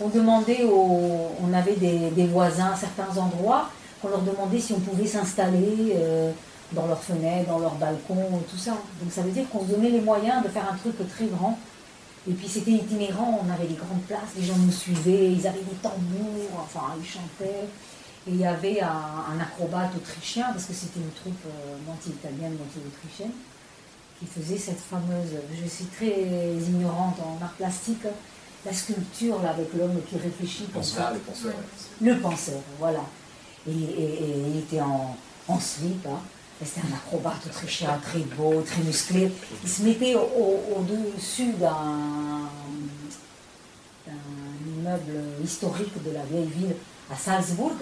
On 0.00 0.08
demandait 0.08 0.64
on 0.64 1.52
avait 1.52 1.74
des, 1.74 2.26
voisins 2.26 2.72
à 2.72 2.76
certains 2.76 3.18
endroits 3.18 3.68
qu'on 4.00 4.08
leur 4.08 4.22
demandait 4.22 4.60
si 4.60 4.72
on 4.72 4.80
pouvait 4.80 5.06
s'installer 5.06 5.94
euh, 5.96 6.32
dans 6.72 6.86
leurs 6.86 7.02
fenêtres, 7.02 7.48
dans 7.48 7.58
leurs 7.58 7.74
balcons, 7.74 8.42
tout 8.48 8.56
ça. 8.56 8.72
Donc 9.00 9.10
ça 9.10 9.22
veut 9.22 9.30
dire 9.30 9.48
qu'on 9.50 9.62
se 9.62 9.72
donnait 9.72 9.90
les 9.90 10.00
moyens 10.00 10.42
de 10.42 10.48
faire 10.48 10.68
un 10.72 10.76
truc 10.76 10.96
très 11.08 11.26
grand. 11.26 11.58
Et 12.28 12.32
puis 12.32 12.48
c'était 12.48 12.70
itinérant, 12.70 13.40
on 13.44 13.52
avait 13.52 13.66
des 13.66 13.74
grandes 13.74 14.02
places, 14.06 14.30
les 14.36 14.44
gens 14.44 14.56
nous 14.56 14.70
suivaient, 14.70 15.32
ils 15.32 15.44
avaient 15.46 15.58
des 15.58 15.76
tambours, 15.82 16.62
enfin 16.62 16.94
ils 17.00 17.06
chantaient. 17.06 17.66
Et 18.26 18.30
il 18.30 18.36
y 18.36 18.46
avait 18.46 18.80
un, 18.80 18.88
un 19.36 19.40
acrobate 19.40 19.94
autrichien, 19.96 20.46
parce 20.52 20.64
que 20.66 20.72
c'était 20.72 21.00
une 21.00 21.10
troupe 21.10 21.44
euh, 21.46 21.76
moitié 21.86 22.12
italienne, 22.12 22.56
moitié 22.56 22.80
autrichienne, 22.86 23.32
qui 24.20 24.26
faisait 24.26 24.58
cette 24.58 24.78
fameuse, 24.80 25.30
je 25.60 25.68
suis 25.68 25.86
très 25.86 26.54
ignorante 26.56 27.16
en 27.20 27.42
art 27.44 27.52
plastique, 27.52 28.04
la 28.64 28.72
sculpture 28.72 29.42
là, 29.42 29.50
avec 29.50 29.74
l'homme 29.74 30.00
qui 30.08 30.16
réfléchit 30.18 30.66
ça. 30.82 31.08
Ah, 31.10 31.12
le 31.14 31.18
penseur. 31.18 31.52
Le 32.00 32.18
penseur, 32.20 32.60
voilà. 32.78 33.00
Et, 33.66 33.72
et- 33.72 34.22
et 34.24 34.36
il 34.50 34.58
était 34.58 34.80
en, 34.80 35.16
en 35.48 35.58
slip, 35.60 36.06
hein. 36.06 36.20
C'était 36.64 36.86
un 36.86 36.94
acrobate 36.94 37.44
autrichien 37.46 37.98
très 38.00 38.20
beau, 38.20 38.62
très 38.62 38.82
musclé. 38.82 39.32
Il 39.64 39.68
se 39.68 39.82
mettait 39.82 40.14
au- 40.14 40.20
au- 40.20 40.60
au-dessus 40.78 41.54
d'un 41.54 42.48
d'un 44.06 44.12
immeuble 44.78 45.42
historique 45.44 46.00
de 46.04 46.10
la 46.12 46.22
vieille 46.24 46.46
ville 46.48 46.74
à 47.10 47.16
Salzbourg. 47.16 47.72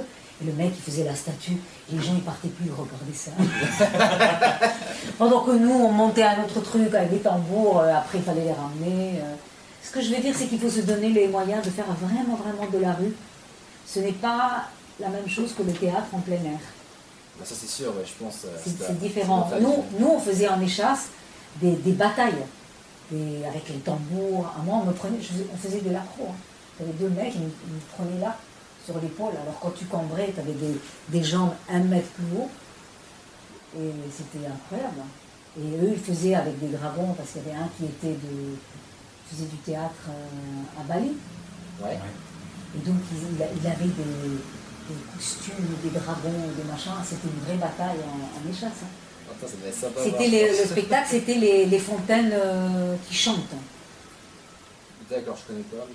Le 0.44 0.52
mec, 0.52 0.73
il 0.76 0.82
faisait 0.82 1.04
la 1.04 1.14
statue. 1.14 1.52
Et 1.92 1.97
les 1.97 2.02
gens, 2.02 2.12
ils 2.14 2.23
partaient 2.23 2.49
plus, 2.49 2.66
ils 2.66 2.73
regardaient 2.73 3.14
ça. 3.14 3.30
Pendant 5.18 5.40
que 5.42 5.50
nous, 5.52 5.70
on 5.73 5.90
montait 5.92 6.23
un 6.23 6.42
autre 6.44 6.61
truc 6.61 6.94
avec 6.94 7.11
des 7.11 7.18
tambours. 7.18 7.80
euh, 7.80 7.94
Après, 7.94 8.18
il 8.18 8.25
fallait 8.25 8.44
les 8.44 8.52
ramener. 8.52 9.18
euh. 9.18 9.35
Ce 9.82 9.90
que 9.90 10.00
je 10.00 10.14
veux 10.14 10.20
dire, 10.20 10.35
c'est 10.37 10.47
qu'il 10.47 10.59
faut 10.61 10.70
se 10.70 10.80
donner 10.80 11.11
les 11.11 11.28
moyens 11.28 11.64
de 11.64 11.70
faire 11.70 11.87
vraiment, 12.00 12.37
vraiment 12.37 12.70
de 12.70 12.78
la 12.78 12.92
rue. 12.94 13.14
Ce 13.87 13.99
n'est 14.00 14.12
pas 14.12 14.64
la 14.99 15.09
même 15.09 15.28
chose 15.28 15.52
que 15.56 15.62
le 15.62 15.73
théâtre 15.73 16.06
en 16.12 16.20
plein 16.20 16.35
air. 16.37 16.61
Bah, 17.38 17.44
ça 17.44 17.54
c'est 17.59 17.68
sûr, 17.68 17.88
ouais, 17.88 18.04
je 18.04 18.23
pense. 18.25 18.44
euh, 18.44 18.56
C'est 18.64 18.99
différent. 18.99 19.50
Nous, 19.61 19.85
nous, 19.99 20.09
on 20.09 20.18
faisait 20.20 20.49
en 20.49 20.61
échasse 20.61 21.06
des, 21.61 21.73
des 21.73 21.92
batailles 21.92 22.44
des- 23.11 23.44
avec 23.47 23.68
les 23.68 23.76
tambours. 23.80 24.47
À 24.59 24.62
moi, 24.62 24.80
on 24.82 24.87
me 24.87 24.92
prenait, 24.92 25.16
je 25.20 25.42
on 25.52 25.56
faisait 25.56 25.80
de 25.80 25.90
l'accro. 25.90 26.28
hein. 26.30 26.35
Il 26.78 26.87
y 26.87 26.88
avait 26.88 26.99
deux 26.99 27.09
mecs, 27.11 27.35
ils 27.35 27.40
me, 27.40 27.50
ils 27.68 27.75
me 27.75 27.80
prenaient 27.94 28.20
là, 28.20 28.37
sur 28.90 29.00
l'épaule. 29.00 29.32
Alors 29.42 29.59
quand 29.61 29.70
tu 29.70 29.85
cambrais, 29.87 30.32
tu 30.35 30.40
avais 30.40 30.52
des, 30.52 30.75
des 31.09 31.23
jambes 31.25 31.52
un 31.70 31.80
mètre 31.80 32.09
plus 32.09 32.25
haut. 32.37 32.50
Et 33.78 33.92
c'était 34.11 34.47
incroyable. 34.47 35.02
Et 35.59 35.85
eux, 35.85 35.92
ils 35.94 35.99
faisaient 36.00 36.35
avec 36.35 36.59
des 36.59 36.68
dragons, 36.76 37.12
parce 37.16 37.30
qu'il 37.30 37.42
y 37.42 37.50
avait 37.50 37.56
un 37.59 37.68
qui 37.76 37.85
était 37.85 38.14
de, 38.18 38.56
faisait 39.30 39.47
du 39.47 39.56
théâtre 39.59 40.09
euh, 40.09 40.80
à 40.80 40.82
Bali. 40.85 41.12
Ouais. 41.82 41.99
Et 42.76 42.78
donc, 42.87 42.97
il, 43.12 43.66
avait 43.66 43.85
des, 43.85 43.90
des 43.90 45.00
costumes, 45.16 45.66
des 45.82 45.90
dragons, 45.90 46.42
des 46.56 46.64
machins. 46.70 46.92
C'était 47.04 47.28
une 47.28 47.44
vraie 47.44 47.56
bataille 47.56 47.99
en, 48.06 48.18
en 48.38 48.50
échasse. 48.52 48.82
hein. 48.82 49.47
C'était 50.02 50.28
le 50.28 50.66
spectacle, 50.66 51.06
c'était 51.09 51.35
les, 51.35 51.66
les 51.66 51.78
fontaines 51.78 52.30
euh, 52.32 52.97
qui 53.09 53.14
chantent. 53.14 53.54
D'accord, 55.11 55.37
je 55.37 55.47
connais 55.52 55.64
pas. 55.64 55.87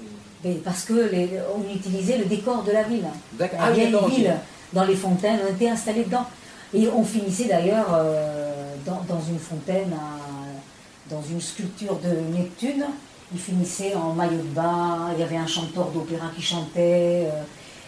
mais- 0.44 0.50
Mais 0.50 0.56
parce 0.58 0.84
que 0.84 0.94
les- 0.94 1.40
on 1.56 1.74
utilisait 1.74 2.18
le 2.18 2.26
décor 2.26 2.64
de 2.64 2.72
la 2.72 2.84
ville. 2.84 3.06
D'accord. 3.34 3.60
La 3.60 3.66
Ah, 3.68 3.72
vieille 3.72 3.92
d'accord, 3.92 4.10
ville, 4.10 4.34
dans 4.74 4.84
les 4.84 4.96
fontaines, 4.96 5.40
on 5.48 5.54
était 5.54 5.70
installés 5.70 6.04
dedans. 6.04 6.26
Et 6.74 6.88
on 6.90 7.04
finissait 7.04 7.46
d'ailleurs 7.46 7.88
euh, 7.94 8.74
dans, 8.86 9.02
dans 9.08 9.22
une 9.22 9.40
fontaine, 9.40 9.94
à- 9.94 11.10
dans 11.14 11.22
une 11.22 11.40
sculpture 11.40 11.98
de 12.00 12.10
Neptune. 12.38 12.86
Il 13.34 13.40
finissait 13.40 13.96
en 13.96 14.14
maillot 14.14 14.38
de 14.38 14.54
bain, 14.54 15.10
il 15.14 15.20
y 15.20 15.24
avait 15.24 15.38
un 15.38 15.48
chanteur 15.48 15.88
d'opéra 15.92 16.28
qui 16.36 16.42
chantait, 16.42 17.28
euh, 17.32 17.42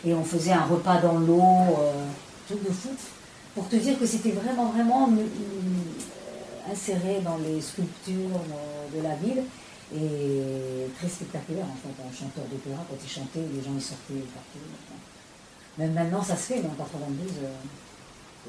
et 0.06 0.14
on 0.14 0.24
faisait 0.24 0.52
un 0.52 0.64
repas 0.66 1.00
dans 1.02 1.20
l'eau, 1.20 1.42
euh, 1.80 2.06
truc 2.48 2.64
de 2.64 2.72
fou. 2.72 2.90
Pour 3.54 3.68
te 3.70 3.76
dire 3.76 4.00
que 4.00 4.06
c'était 4.06 4.32
vraiment, 4.32 4.66
vraiment 4.72 5.10
euh, 5.12 6.72
inséré 6.72 7.20
dans 7.24 7.38
les 7.38 7.62
sculptures 7.62 8.40
de 8.96 9.02
la 9.02 9.16
ville. 9.16 9.44
Et 9.96 10.88
très 11.00 11.08
spectaculaire 11.08 11.66
en 11.66 11.76
fait, 11.80 11.96
un 12.04 12.12
chanteur 12.14 12.44
d'opéra, 12.52 12.84
quand 12.90 12.98
il 13.02 13.10
chantait, 13.10 13.40
les 13.56 13.64
gens 13.64 13.72
ils 13.76 13.82
sortaient 13.82 14.26
partout. 14.34 14.60
Même 15.78 15.94
maintenant 15.94 16.22
ça 16.22 16.36
se 16.36 16.42
fait, 16.54 16.62
mais 16.62 16.68
en 16.70 16.74
92. 16.84 17.28
euh, 17.44 17.48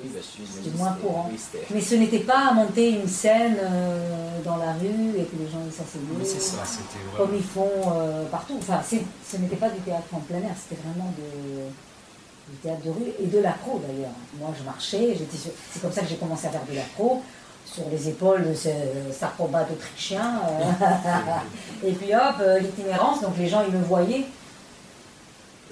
Oui, 0.02 0.10
bah. 0.12 0.20
C'était 0.20 0.76
moins 0.76 0.92
courant. 1.00 1.30
Mais 1.70 1.80
ce 1.80 1.94
n'était 1.94 2.20
pas 2.20 2.52
monter 2.54 2.90
une 3.00 3.06
scène 3.06 3.56
euh, 3.60 4.42
dans 4.44 4.56
la 4.56 4.72
rue 4.72 5.10
et 5.16 5.24
que 5.24 5.36
les 5.36 5.48
gens 5.48 5.62
ils 5.64 5.72
s'asseyaient. 5.72 6.02
Oui, 6.18 6.24
c'est 6.26 6.40
ça, 6.40 6.64
c'était 6.64 6.98
Comme 7.16 7.34
ils 7.36 7.42
font 7.44 7.70
euh, 7.94 8.24
partout. 8.30 8.56
Enfin, 8.58 8.80
c'est- 8.84 9.02
ce 9.24 9.36
n'était 9.36 9.56
pas 9.56 9.70
du 9.70 9.78
théâtre 9.80 10.08
en 10.12 10.20
plein 10.20 10.38
air, 10.38 10.54
c'était 10.58 10.80
vraiment 10.82 11.12
de- 11.16 11.70
du 12.52 12.56
théâtre 12.62 12.82
de 12.82 12.90
rue 12.90 13.12
et 13.20 13.26
de 13.26 13.38
l'accro 13.38 13.78
d'ailleurs. 13.86 14.10
Moi 14.40 14.50
je 14.58 14.64
marchais, 14.64 15.16
c'est 15.70 15.80
comme 15.82 15.92
ça 15.92 16.00
que 16.00 16.08
j'ai 16.08 16.16
commencé 16.16 16.46
à 16.46 16.50
faire 16.50 16.64
de 16.68 16.74
l'accro 16.74 17.22
sur 17.74 17.84
les 17.90 18.08
épaules 18.08 18.48
de 18.48 18.54
ce, 18.54 18.68
acrobate 19.24 19.70
autrichien. 19.70 20.40
euh. 20.48 21.86
et 21.88 21.92
puis 21.92 22.14
hop, 22.14 22.36
euh, 22.40 22.58
l'itinérance, 22.58 23.20
donc 23.22 23.36
les 23.38 23.48
gens 23.48 23.62
ils 23.66 23.74
me 23.76 23.82
voyaient. 23.84 24.24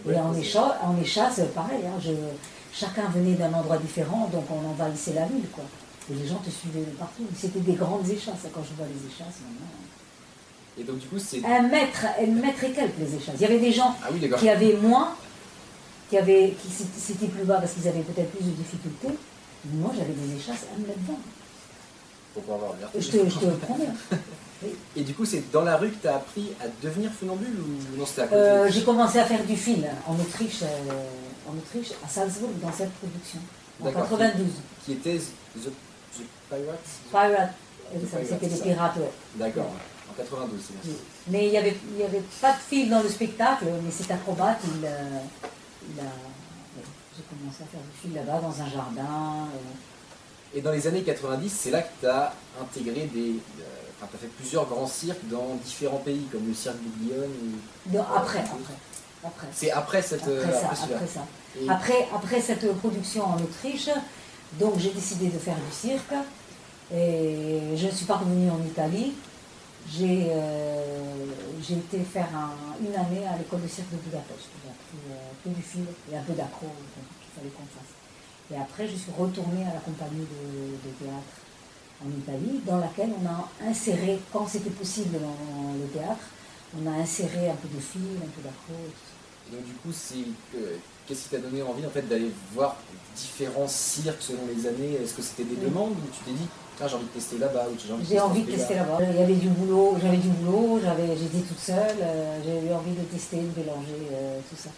Et 0.09 0.15
en, 0.19 0.33
c'est- 0.35 0.41
écha- 0.41 0.77
en 0.83 1.01
échasse, 1.01 1.41
pareil, 1.55 1.81
hein, 1.87 1.99
je- 2.01 2.11
chacun 2.73 3.09
venait 3.15 3.35
d'un 3.35 3.53
endroit 3.53 3.79
différent, 3.79 4.29
donc 4.33 4.45
on 4.51 4.71
envahissait 4.71 5.15
la 5.15 5.25
ville. 5.25 5.49
Quoi. 5.53 5.65
Et 6.11 6.15
les 6.15 6.27
gens 6.29 6.37
te 6.37 6.51
suivaient 6.51 6.85
de 6.85 6.97
partout. 6.97 7.25
C'était 7.37 7.61
des 7.61 7.73
grandes 7.73 8.09
échasses. 8.09 8.47
Quand 8.55 8.63
je 8.63 8.75
vois 8.77 8.87
les 8.87 9.07
échasses 9.13 9.41
maintenant. 9.43 9.67
Et 10.79 10.85
donc, 10.85 10.99
du 10.99 11.07
coup, 11.09 11.19
c'est. 11.19 11.45
Un 11.45 11.63
mètre, 11.63 12.05
un 12.21 12.27
mètre 12.27 12.63
et 12.63 12.71
quelques 12.71 12.99
les 13.01 13.17
échasses. 13.17 13.35
Il 13.37 13.41
y 13.41 13.47
avait 13.47 13.59
des 13.59 13.73
gens 13.73 13.97
Ah 14.05 14.09
oui, 14.13 14.31
qui 14.39 14.49
avaient 14.49 14.75
moins, 14.77 15.15
qui 16.11 16.19
avaient, 16.19 16.55
qui 16.63 16.69
c'était- 16.71 16.91
c'était 17.01 17.27
plus 17.27 17.45
bas 17.45 17.57
parce 17.57 17.73
qu'ils 17.73 17.89
avaient 17.89 18.03
peut-être 18.03 18.31
plus 18.31 18.45
de 18.45 18.51
difficultés. 18.51 19.09
Mais 19.65 19.81
moi 19.81 19.91
j'avais 19.97 20.13
des 20.13 20.37
échasses 20.37 20.67
un 20.77 20.81
mètre 20.87 21.01
vingt. 21.09 21.15
Pour 22.37 22.43
pouvoir 22.43 22.59
voir 22.59 22.75
bien. 22.75 22.89
Et 22.95 23.01
je 23.01 23.11
te, 23.11 23.17
je 23.31 23.39
te 23.39 23.47
promets. 23.65 23.89
Et 24.97 25.03
du 25.03 25.15
coup, 25.15 25.25
c'est 25.25 25.51
dans 25.51 25.63
la 25.63 25.77
rue 25.79 25.91
que 25.91 26.03
tu 26.03 26.09
as 26.09 26.17
appris 26.17 26.51
à 26.61 26.65
devenir 26.83 27.11
funambule 27.13 27.57
ou 27.61 27.99
non 27.99 28.05
C'était 28.07 28.23
à 28.23 28.27
côté 28.27 28.37
Euh, 28.41 28.71
J'ai 28.71 28.85
commencé 28.85 29.19
à 29.19 29.25
faire 29.25 29.43
du 29.45 29.57
fil 29.57 29.87
en 30.07 30.15
Autriche, 30.15 30.63
euh, 30.63 31.49
en 31.51 31.57
Autriche, 31.57 31.93
à 32.05 32.09
Salzbourg, 32.09 32.51
dans 32.63 32.73
cette 32.73 32.91
production. 32.93 33.39
En 33.81 33.85
D'accord. 33.87 34.03
92. 34.09 34.47
Qui 34.85 34.93
était 34.93 35.19
The, 35.19 35.69
The 36.19 36.23
Pirates 36.51 36.91
Pirate, 37.11 37.53
c'était 38.29 38.47
des 38.49 38.57
ça. 38.57 38.65
pirates, 38.65 38.97
ouais. 38.97 39.11
D'accord, 39.37 39.65
ouais. 39.65 40.11
en 40.11 40.15
92, 40.15 40.61
c'est 40.67 40.73
bien. 40.73 40.81
Oui. 40.93 40.97
Mais 41.29 41.45
il 41.47 41.51
n'y 41.53 41.59
avait, 41.59 41.77
y 41.99 42.03
avait 42.03 42.23
pas 42.41 42.53
de 42.53 42.59
fil 42.59 42.91
dans 42.91 43.03
le 43.03 43.09
spectacle, 43.09 43.65
mais 43.85 43.91
cet 43.91 44.11
acrobate, 44.11 44.59
il, 44.65 44.85
euh, 44.85 45.19
il 45.95 46.01
a. 46.01 46.05
j'ai 47.17 47.23
commencé 47.25 47.63
à 47.63 47.67
faire 47.67 47.81
du 47.81 47.99
fil 48.01 48.15
là-bas 48.15 48.41
dans 48.41 48.63
un 48.63 48.69
jardin. 48.71 49.49
euh. 49.55 49.59
Et 50.55 50.61
dans 50.61 50.73
les 50.73 50.87
années 50.87 51.03
90, 51.03 51.49
c'est 51.51 51.71
là 51.71 51.83
que 51.83 51.89
tu 52.01 52.07
as 52.07 52.33
intégré 52.61 53.07
des. 53.07 53.31
euh, 53.61 53.65
Enfin, 53.99 54.09
tu 54.11 54.17
as 54.17 54.21
fait 54.21 54.27
plusieurs 54.37 54.67
grands 54.67 54.87
cirques 54.87 55.27
dans 55.31 55.55
différents 55.65 55.97
pays, 56.05 56.27
comme 56.31 56.47
le 56.47 56.53
cirque 56.53 56.77
de 56.77 57.05
Lyon. 57.07 57.27
ou- 57.27 57.91
Non, 57.97 58.03
après, 58.15 58.41
après, 58.41 58.75
après. 59.25 59.47
C'est 59.55 59.71
après 59.71 60.03
cette. 60.03 60.29
euh, 60.29 60.45
Après 60.45 60.53
ça, 60.61 60.69
après 60.73 60.95
après 60.95 61.07
ça. 61.07 61.27
Et- 61.59 61.69
Après, 61.71 62.09
après 62.15 62.41
cette 62.43 62.71
production 62.77 63.25
en 63.25 63.37
Autriche, 63.39 63.89
donc 64.61 64.79
j'ai 64.79 64.91
décidé 64.91 65.29
de 65.29 65.39
faire 65.39 65.55
du 65.57 65.73
cirque. 65.75 66.13
Et 66.95 67.75
je 67.75 67.87
ne 67.87 67.91
suis 67.91 68.05
pas 68.05 68.17
revenue 68.17 68.51
en 68.51 68.61
Italie. 68.65 69.15
J'ai 69.89 70.27
euh, 70.31 70.83
j'ai 71.67 71.75
été 71.75 72.01
faire 72.01 72.29
un- 72.35 72.85
une 72.85 72.95
année 72.95 73.27
à 73.27 73.39
l'école 73.39 73.63
de 73.63 73.69
cirque 73.69 73.91
de 73.93 73.97
Budapest. 73.97 74.51
J'ai 74.63 74.69
appris 74.71 75.11
euh, 75.11 75.17
que 75.43 75.49
du 75.57 75.63
fil 75.63 75.87
et 76.13 76.17
un 76.19 76.23
peu 76.23 76.35
d'accro 76.35 76.67
qu'il 76.67 77.33
fallait 77.35 77.51
qu'on 77.51 77.65
fasse. 77.65 77.96
Et 78.53 78.57
après, 78.57 78.87
je 78.89 78.97
suis 78.97 79.13
retournée 79.17 79.65
à 79.65 79.75
la 79.75 79.81
compagnie 79.81 80.21
de, 80.27 80.89
de 80.89 80.95
théâtre 81.01 81.37
en 82.05 82.09
Italie, 82.11 82.61
dans 82.67 82.79
laquelle 82.79 83.11
on 83.21 83.27
a 83.27 83.49
inséré, 83.69 84.19
quand 84.33 84.47
c'était 84.47 84.71
possible 84.71 85.19
dans 85.19 85.75
le 85.81 85.87
théâtre, 85.89 86.21
on 86.79 86.87
a 86.87 86.95
inséré 86.97 87.49
un 87.51 87.55
peu 87.57 87.69
de 87.69 87.81
fil, 87.81 88.03
un 88.23 88.29
peu. 88.29 88.49
Et 89.49 89.57
donc, 89.57 89.65
du 89.65 89.73
coup, 89.75 89.93
c'est. 89.93 90.27
euh, 90.57 90.77
Qu'est-ce 91.07 91.23
qui 91.25 91.29
t'a 91.31 91.39
donné 91.39 91.63
envie 91.63 91.87
en 91.87 91.91
fait 91.91 92.03
d'aller 92.03 92.33
voir 92.53 92.75
différents 93.15 93.69
cirques 93.69 94.21
selon 94.21 94.41
les 94.53 94.67
années? 94.67 94.95
Est-ce 94.95 95.15
que 95.15 95.23
c'était 95.23 95.45
des 95.45 95.55
Oui. 95.55 95.71
demandes 95.71 95.93
ou 95.93 96.09
tu 96.13 96.25
t'es 96.25 96.33
dit 96.33 96.49
j'ai 96.79 96.95
envie 96.95 97.05
de 97.05 97.11
tester 97.11 97.39
là-bas 97.39 97.67
j'ai 98.09 98.21
envie 98.21 98.43
de 98.43 98.51
tester 98.51 98.75
là-bas. 98.75 98.99
Il 99.01 99.19
y 99.19 99.23
avait 99.23 99.35
du 99.35 99.49
boulot, 99.49 99.97
j'avais 100.03 100.17
du 100.19 100.29
boulot, 100.29 100.81
j'avais, 100.83 101.17
j'étais 101.17 101.47
toute 101.47 101.59
seule, 101.59 101.97
euh, 102.03 102.39
j'ai 102.45 102.69
eu 102.69 102.73
envie 102.73 102.93
de 102.93 103.03
tester, 103.03 103.39
de 103.39 103.61
mélanger 103.61 104.09
euh, 104.13 104.39
tout 104.49 104.57
ça. 104.57 104.71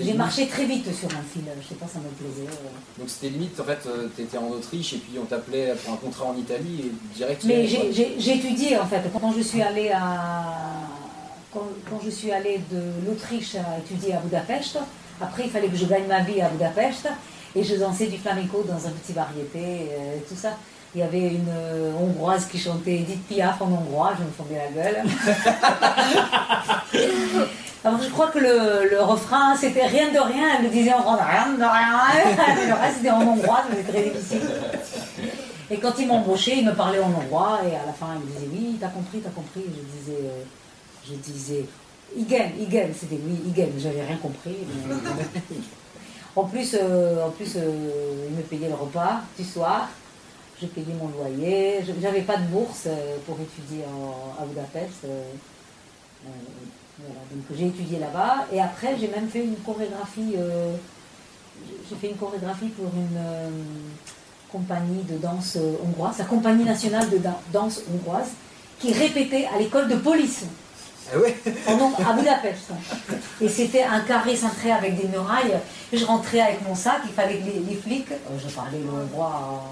J'ai 0.00 0.14
marché 0.14 0.46
très 0.46 0.64
vite 0.64 0.84
sur 0.94 1.08
un 1.08 1.22
fil, 1.22 1.44
je 1.60 1.68
sais 1.68 1.74
pas, 1.74 1.86
ça 1.86 1.98
me 1.98 2.08
plaisait. 2.08 2.48
euh. 2.48 2.98
Donc 2.98 3.08
c'était 3.08 3.28
limite, 3.28 3.58
en 3.60 3.64
fait, 3.64 3.86
tu 4.14 4.22
étais 4.22 4.38
en 4.38 4.48
Autriche 4.48 4.94
et 4.94 4.98
puis 4.98 5.18
on 5.20 5.24
t'appelait 5.24 5.74
pour 5.84 5.94
un 5.94 5.96
contrat 5.96 6.26
en 6.26 6.36
Italie 6.36 6.86
et 6.86 7.16
direct. 7.16 7.44
Mais 7.44 7.66
j'ai, 7.66 8.34
étudié 8.34 8.78
en 8.78 8.86
fait. 8.86 9.02
Quand 9.18 9.32
je 9.32 9.42
suis 9.42 9.62
allée 9.62 9.90
à 9.90 10.44
quand, 11.52 11.66
quand 11.88 12.00
je 12.04 12.10
suis 12.10 12.32
allée 12.32 12.60
de 12.70 13.06
l'Autriche 13.06 13.54
à 13.54 13.78
étudier 13.78 14.14
à 14.14 14.18
Budapest, 14.18 14.78
après 15.20 15.44
il 15.44 15.50
fallait 15.50 15.68
que 15.68 15.76
je 15.76 15.86
gagne 15.86 16.06
ma 16.06 16.20
vie 16.20 16.40
à 16.40 16.48
Budapest 16.48 17.08
et 17.54 17.62
je 17.62 17.76
dansais 17.76 18.06
du 18.08 18.18
flamenco 18.18 18.62
dans 18.68 18.86
un 18.86 18.90
petit 18.90 19.12
variété 19.12 19.90
tout 20.28 20.36
ça. 20.36 20.56
Il 20.96 21.00
y 21.00 21.02
avait 21.02 21.28
une 21.28 21.50
euh, 21.50 21.92
hongroise 22.00 22.46
qui 22.46 22.58
chantait 22.58 22.94
Edith 22.94 23.22
Piaf 23.28 23.60
en 23.60 23.66
hongrois, 23.66 24.14
je 24.18 24.24
me 24.24 24.30
fondais 24.30 24.56
la 24.56 24.70
gueule. 24.82 25.02
Alors 27.84 28.00
je 28.02 28.08
crois 28.08 28.28
que 28.28 28.38
le, 28.38 28.88
le 28.90 29.02
refrain 29.02 29.54
c'était 29.56 29.84
rien 29.86 30.10
de 30.10 30.18
rien, 30.18 30.54
elle 30.58 30.64
me 30.64 30.70
disait 30.70 30.94
en 30.94 31.02
français 31.02 31.22
rien 31.22 31.52
de 31.52 31.62
rien, 31.62 32.00
le 32.66 32.72
reste 32.80 32.96
c'était 32.96 33.10
en 33.10 33.20
hongrois, 33.20 33.60
c'était 33.68 33.92
très 33.92 34.04
difficile. 34.08 34.40
Et 35.70 35.76
quand 35.76 35.92
il 35.98 36.08
m'embauchait, 36.08 36.56
il 36.60 36.64
me 36.66 36.72
parlait 36.72 37.00
en 37.00 37.08
hongrois 37.10 37.60
et 37.70 37.76
à 37.76 37.84
la 37.84 37.92
fin 37.92 38.06
il 38.14 38.20
me 38.26 38.32
disait 38.32 38.48
oui, 38.50 38.78
t'as 38.80 38.88
compris, 38.88 39.18
t'as 39.20 39.28
compris. 39.28 39.64
Je 39.66 39.82
disais, 39.98 40.18
euh, 40.22 40.44
je 41.06 41.12
disais, 41.16 41.66
igen, 42.16 42.52
igen, 42.58 42.90
c'était 42.98 43.20
oui, 43.22 43.38
igen, 43.48 43.68
j'avais 43.78 44.02
rien 44.02 44.16
compris. 44.16 44.56
mais- 44.88 44.94
en 46.36 46.44
plus, 46.44 46.74
euh, 46.80 47.26
en 47.26 47.30
plus 47.32 47.52
euh, 47.56 48.28
il 48.30 48.34
me 48.34 48.40
payait 48.42 48.68
le 48.68 48.74
repas 48.76 49.20
du 49.38 49.44
soir, 49.44 49.90
je 50.60 50.66
payais 50.66 50.94
mon 51.00 51.08
loyer, 51.08 51.80
j'avais 52.00 52.22
pas 52.22 52.36
de 52.36 52.44
bourse 52.46 52.84
euh, 52.86 53.16
pour 53.26 53.36
étudier 53.40 53.84
en- 53.84 54.42
à 54.42 54.46
Budapest. 54.46 55.04
euh, 55.04 55.22
euh, 56.26 56.28
voilà, 56.98 57.20
donc 57.30 57.44
j'ai 57.56 57.66
étudié 57.66 57.98
là-bas 57.98 58.46
et 58.52 58.60
après 58.60 58.96
j'ai 58.98 59.08
même 59.08 59.28
fait 59.28 59.44
une 59.44 59.56
chorégraphie. 59.56 60.34
euh, 60.36 60.74
j'ai- 61.66 61.76
j'ai 61.88 61.96
fait 61.96 62.08
une 62.08 62.16
chorégraphie 62.16 62.68
pour 62.68 62.86
une 62.94 63.16
euh, 63.18 63.50
compagnie 64.50 65.02
de 65.02 65.18
danse 65.18 65.58
hongroise, 65.84 66.18
la 66.18 66.24
compagnie 66.24 66.64
nationale 66.64 67.10
de 67.10 67.18
dan- 67.18 67.34
danse 67.52 67.82
hongroise, 67.92 68.30
qui 68.78 68.92
répétait 68.92 69.46
à 69.54 69.58
l'école 69.58 69.88
de 69.88 69.96
police 69.96 70.44
Ah 71.12 71.18
ouais 71.18 71.36
en 71.68 71.72
Hong- 71.78 71.94
à 72.08 72.12
Budapest. 72.14 72.70
Et 73.40 73.48
c'était 73.48 73.82
un 73.82 74.00
carré 74.00 74.34
cintré 74.36 74.70
avec 74.72 75.00
des 75.00 75.08
murailles. 75.08 75.58
Je 75.92 76.04
rentrais 76.04 76.40
avec 76.40 76.66
mon 76.66 76.74
sac, 76.74 77.00
il 77.04 77.12
fallait 77.12 77.38
que 77.38 77.44
les, 77.44 77.60
les 77.68 77.76
flics, 77.76 78.10
euh, 78.10 78.38
je 78.42 78.48
parlais 78.52 78.78
le 78.78 78.88
hongrois 78.90 79.62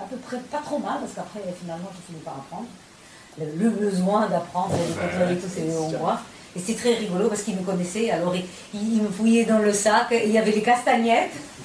à 0.00 0.04
peu 0.04 0.16
près 0.16 0.38
pas 0.50 0.58
trop 0.58 0.78
mal, 0.78 0.98
parce 1.00 1.12
qu'après 1.14 1.40
finalement 1.60 1.88
je 1.92 2.00
finis 2.06 2.22
par 2.24 2.34
apprendre. 2.34 2.66
Le, 3.38 3.46
le 3.64 3.70
besoin 3.70 4.28
d'apprendre 4.28 4.74
et 4.74 4.88
de 4.88 4.94
contrôler 5.00 5.36
tous 5.40 5.48
ces 5.48 5.76
hongrois. 5.76 6.20
Et 6.56 6.60
c'était 6.60 6.74
très 6.78 6.94
rigolo 6.94 7.28
parce 7.28 7.42
qu'ils 7.42 7.56
me 7.56 7.62
connaissaient, 7.62 8.10
alors 8.12 8.32
ils, 8.36 8.44
ils 8.72 9.02
me 9.02 9.08
fouillaient 9.08 9.44
dans 9.44 9.58
le 9.58 9.72
sac, 9.72 10.12
et 10.12 10.26
il 10.26 10.30
y 10.32 10.38
avait 10.38 10.52
les 10.52 10.62
castagnettes. 10.62 11.32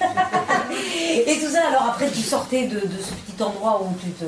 et 1.26 1.38
tout 1.40 1.50
ça, 1.50 1.68
alors 1.68 1.84
après 1.90 2.10
tu 2.10 2.20
sortais 2.22 2.66
de, 2.66 2.80
de 2.80 2.98
ce 3.00 3.12
petit 3.12 3.40
endroit 3.42 3.80
où 3.82 3.94
tu 4.02 4.10
te, 4.10 4.24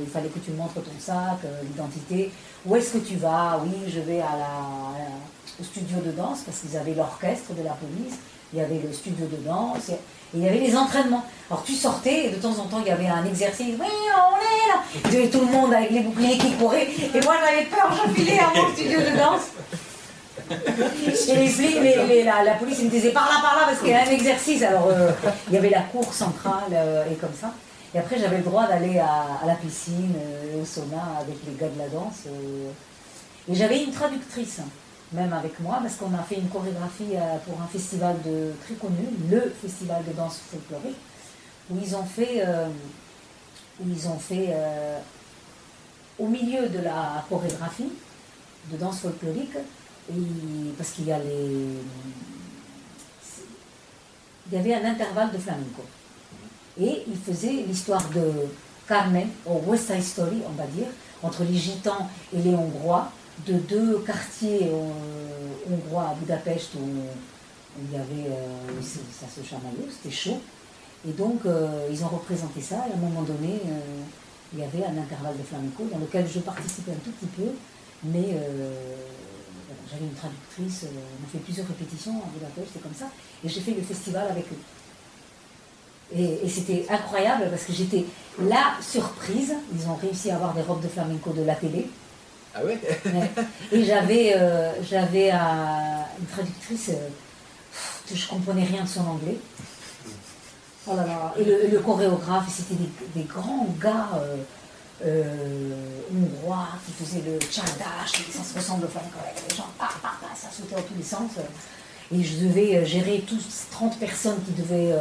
il 0.00 0.08
fallait 0.08 0.28
que 0.28 0.38
tu 0.38 0.52
montres 0.52 0.74
ton 0.74 0.98
sac, 0.98 1.38
euh, 1.44 1.60
l'identité. 1.62 2.30
Où 2.64 2.74
est-ce 2.76 2.94
que 2.94 2.98
tu 2.98 3.16
vas? 3.16 3.60
Oui, 3.64 3.92
je 3.92 4.00
vais 4.00 4.20
à 4.20 4.32
la, 4.36 4.46
à 4.46 4.98
la- 4.98 5.60
au 5.60 5.64
studio 5.64 5.98
de 6.04 6.10
danse 6.12 6.40
parce 6.44 6.58
qu'ils 6.60 6.76
avaient 6.76 6.94
l'orchestre 6.94 7.52
de 7.54 7.62
la 7.62 7.72
police, 7.72 8.16
il 8.52 8.58
y 8.58 8.62
avait 8.62 8.78
le 8.82 8.92
studio 8.92 9.26
de 9.26 9.36
danse, 9.46 9.90
et 10.34 10.38
il 10.38 10.44
y 10.44 10.48
avait 10.48 10.58
les 10.58 10.76
entraînements. 10.76 11.24
Alors 11.50 11.62
tu 11.64 11.74
sortais 11.74 12.26
et 12.26 12.30
de 12.30 12.36
temps 12.36 12.58
en 12.58 12.64
temps 12.64 12.80
il 12.80 12.88
y 12.88 12.90
avait 12.90 13.06
un 13.06 13.24
exercice, 13.24 13.74
oui, 13.78 13.86
on 13.86 14.36
est 14.36 14.68
là 14.68 14.82
avait 15.04 15.28
tout 15.28 15.40
le 15.40 15.46
monde 15.46 15.72
avec 15.72 15.90
les 15.90 16.00
boucliers 16.00 16.38
qui 16.38 16.52
couraient, 16.52 16.88
et 17.14 17.20
moi 17.20 17.36
j'avais 17.44 17.64
peur, 17.66 17.92
je 18.06 18.12
filais 18.12 18.38
à 18.38 18.52
mon 18.54 18.72
studio 18.72 18.98
de 19.00 19.16
danse. 19.16 19.42
Et 21.28 21.34
les 21.34 22.06
les- 22.06 22.24
la, 22.24 22.54
police 22.54 22.80
me 22.82 22.90
disait 22.90 23.10
par 23.10 23.24
là, 23.24 23.40
par 23.42 23.56
là, 23.56 23.62
parce 23.66 23.80
qu'il 23.80 23.88
y 23.88 23.94
a 23.94 24.02
un 24.02 24.10
exercice. 24.10 24.62
Alors 24.62 24.88
euh, 24.88 25.10
il 25.48 25.54
y 25.54 25.56
avait 25.56 25.70
la 25.70 25.80
cour 25.82 26.12
centrale 26.12 26.70
euh, 26.72 27.04
et 27.10 27.14
comme 27.14 27.34
ça. 27.38 27.52
Et 27.94 27.98
après 27.98 28.18
j'avais 28.18 28.38
le 28.38 28.44
droit 28.44 28.66
d'aller 28.66 28.98
à, 28.98 29.46
la 29.46 29.54
piscine, 29.54 30.14
euh, 30.16 30.62
au 30.62 30.64
sauna 30.64 31.02
avec 31.20 31.36
les 31.46 31.54
gars 31.58 31.72
de 31.72 31.78
la 31.78 31.88
danse. 31.88 32.26
Et 33.48 33.54
j'avais 33.54 33.82
une 33.82 33.92
traductrice, 33.92 34.60
même 35.16 35.32
avec 35.32 35.58
moi, 35.60 35.78
parce 35.82 35.96
qu'on 35.96 36.14
a 36.14 36.22
fait 36.22 36.36
une 36.36 36.48
chorégraphie 36.48 37.14
euh, 37.14 37.38
pour 37.46 37.60
un 37.60 37.66
festival 37.66 38.16
de, 38.22 38.52
très 38.64 38.74
connu, 38.74 39.08
le 39.30 39.52
festival 39.60 40.04
de 40.04 40.12
danse 40.12 40.40
folklorique, 40.50 40.98
où 41.70 41.78
ils 41.82 41.96
ont 41.96 42.04
fait, 42.04 42.42
euh, 42.46 42.68
où 43.80 43.88
ils 43.88 44.06
ont 44.06 44.18
fait 44.18 44.48
euh, 44.50 44.98
au 46.18 46.28
milieu 46.28 46.68
de 46.68 46.80
la 46.80 47.24
chorégraphie 47.28 47.90
de 48.70 48.76
danse 48.76 49.00
folklorique, 49.00 49.56
parce 50.78 50.90
qu'il 50.90 51.06
y 51.06 51.12
a 51.12 51.18
les, 51.18 51.66
il 54.46 54.54
y 54.54 54.56
avait 54.56 54.74
un 54.74 54.84
intervalle 54.84 55.32
de 55.32 55.38
flamenco. 55.38 55.82
Et 56.78 57.02
il 57.08 57.16
faisait 57.16 57.64
l'histoire 57.66 58.08
de 58.10 58.46
Carmen, 58.86 59.28
au 59.46 59.60
West 59.66 59.92
Side 59.92 60.02
Story, 60.02 60.42
on 60.46 60.52
va 60.52 60.66
dire, 60.66 60.86
entre 61.22 61.42
les 61.42 61.56
Gitans 61.56 62.08
et 62.32 62.38
les 62.38 62.54
Hongrois, 62.54 63.10
de 63.46 63.54
deux 63.54 63.98
quartiers 63.98 64.70
euh, 64.72 65.70
hongrois 65.70 66.10
à 66.10 66.14
Budapest 66.14 66.74
où, 66.74 66.88
il 67.78 67.92
y 67.92 67.96
avait, 67.96 68.30
euh, 68.30 68.80
ça 68.80 69.26
se 69.28 69.46
chamaillait, 69.46 69.88
c'était 69.90 70.14
chaud. 70.14 70.40
Et 71.06 71.12
donc, 71.12 71.44
euh, 71.44 71.88
ils 71.90 72.02
ont 72.02 72.08
représenté 72.08 72.60
ça, 72.60 72.86
et 72.88 72.92
à 72.92 72.94
un 72.94 72.98
moment 72.98 73.22
donné, 73.22 73.60
il 74.52 74.58
y 74.58 74.62
avait 74.62 74.84
un 74.84 74.96
intervalle 74.96 75.36
de 75.36 75.42
flamenco 75.42 75.84
dans 75.92 75.98
lequel 75.98 76.26
je 76.26 76.40
participais 76.40 76.92
un 76.92 77.04
tout 77.04 77.10
petit 77.10 77.26
peu, 77.26 77.50
mais 78.04 78.40
j'avais 79.90 80.04
une 80.04 80.14
traductrice, 80.14 80.86
on 80.86 81.26
a 81.26 81.28
fait 81.30 81.38
plusieurs 81.38 81.66
répétitions 81.66 82.12
à 82.12 82.26
Budapest, 82.32 82.68
c'est 82.72 82.82
comme 82.82 82.94
ça, 82.94 83.10
et 83.44 83.48
j'ai 83.48 83.60
fait 83.60 83.72
le 83.72 83.82
festival 83.82 84.26
avec 84.30 84.46
eux. 84.46 86.16
Et, 86.16 86.46
et 86.46 86.48
c'était 86.48 86.86
incroyable 86.88 87.48
parce 87.50 87.64
que 87.64 87.72
j'étais 87.72 88.04
la 88.40 88.74
surprise. 88.80 89.54
Ils 89.74 89.88
ont 89.88 89.96
réussi 89.96 90.30
à 90.30 90.36
avoir 90.36 90.54
des 90.54 90.62
robes 90.62 90.82
de 90.82 90.88
flamenco 90.88 91.30
de 91.32 91.42
la 91.42 91.56
télé. 91.56 91.88
Ah 92.58 92.64
ouais. 92.64 92.78
Et 93.72 93.84
j'avais 93.84 94.32
euh, 94.34 94.72
euh, 94.72 96.02
une 96.18 96.26
traductrice, 96.26 96.88
euh, 96.88 98.14
je 98.14 98.28
comprenais 98.28 98.64
rien 98.64 98.82
de 98.82 98.88
son 98.88 99.06
anglais. 99.06 99.36
Oh 100.86 100.96
là 100.96 101.04
là. 101.04 101.34
Et 101.38 101.44
le, 101.44 101.68
le 101.70 101.78
chorégraphe, 101.80 102.48
c'était 102.48 102.80
des, 103.14 103.24
grands 103.24 103.66
gars 103.78 104.22
euh, 105.04 106.00
hongrois 106.10 106.68
qui 106.86 107.04
faisaient 107.04 107.22
le 107.26 107.38
tchadash, 107.40 108.24
ça 108.30 108.42
se 108.42 108.54
ressemble 108.56 108.86
au 108.86 108.88
flamenco. 108.88 109.18
Les 109.50 109.54
gens, 109.54 109.66
ça 109.78 110.48
sautait 110.50 110.76
dans 110.76 110.82
tous 110.82 110.96
les 110.96 111.02
sens. 111.02 111.32
Et 112.10 112.22
je 112.22 112.46
devais 112.46 112.86
gérer 112.86 113.24
tous 113.26 113.66
30 113.72 113.98
personnes 113.98 114.38
qui 114.46 114.52
devaient 114.52 114.94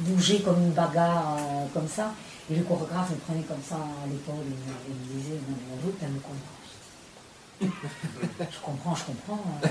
bouger 0.00 0.40
comme 0.40 0.58
une 0.58 0.72
bagarre, 0.72 1.38
comme 1.72 1.88
ça. 1.88 2.12
Et 2.50 2.56
le 2.56 2.62
chorégraphe 2.64 3.10
me 3.10 3.16
prenait 3.16 3.42
comme 3.42 3.62
ça 3.66 3.76
à 3.76 4.06
l'épaule 4.06 4.44
et 4.44 4.90
me, 4.90 5.20
disait 5.20 5.36
Non, 5.48 5.56
mais 5.56 5.74
on 5.74 5.86
veut 5.86 5.92
que 5.92 6.04
tu 6.04 6.10
me 6.10 6.18
comprends. 6.18 6.57
Je 8.40 8.58
comprends, 8.64 8.94
je 8.94 9.04
comprends. 9.04 9.40
euh, 9.64 9.68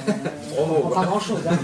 je 0.50 0.56
comprends 0.56 0.90
pas 1.02 1.06
grand-chose. 1.06 1.40
hein. 1.48 1.58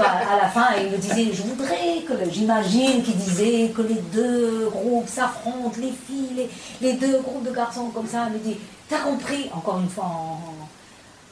À, 0.00 0.34
à 0.34 0.36
la 0.42 0.48
fin, 0.48 0.66
il 0.80 0.90
me 0.90 0.96
disait 0.98 1.32
Je 1.32 1.42
voudrais 1.42 2.02
que. 2.06 2.30
J'imagine 2.30 3.02
qu'il 3.02 3.16
disait 3.16 3.68
que 3.74 3.82
les 3.82 4.00
deux 4.12 4.68
groupes 4.68 5.08
s'affrontent, 5.08 5.76
les 5.78 5.92
filles, 5.92 6.34
les, 6.36 6.50
les 6.80 6.94
deux 6.94 7.20
groupes 7.20 7.44
de 7.44 7.52
garçons 7.52 7.90
comme 7.90 8.06
ça. 8.06 8.26
Il 8.28 8.34
me 8.34 8.38
dit 8.38 8.56
T'as 8.88 8.98
compris 9.00 9.48
Encore 9.54 9.78
une 9.78 9.88
fois 9.88 10.04
en, 10.06 10.40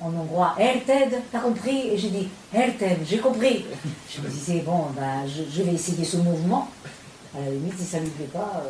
en 0.06 0.08
hongrois, 0.14 0.54
Herted, 0.58 1.22
t'as 1.32 1.40
compris? 1.40 1.88
Et 1.88 1.98
j'ai 1.98 2.10
dit, 2.10 2.28
Herted, 2.54 2.98
j'ai 3.08 3.18
compris. 3.18 3.64
Je 4.08 4.20
me 4.20 4.28
disais, 4.28 4.60
bon, 4.60 4.86
bah, 4.94 5.26
je, 5.26 5.42
je 5.50 5.62
vais 5.62 5.72
essayer 5.72 6.04
ce 6.04 6.18
mouvement. 6.18 6.68
À 7.34 7.40
la 7.40 7.50
limite, 7.50 7.78
si 7.78 7.84
ça 7.84 7.98
lui 7.98 8.10
plaît 8.10 8.26
pas, 8.32 8.62
euh, 8.64 8.68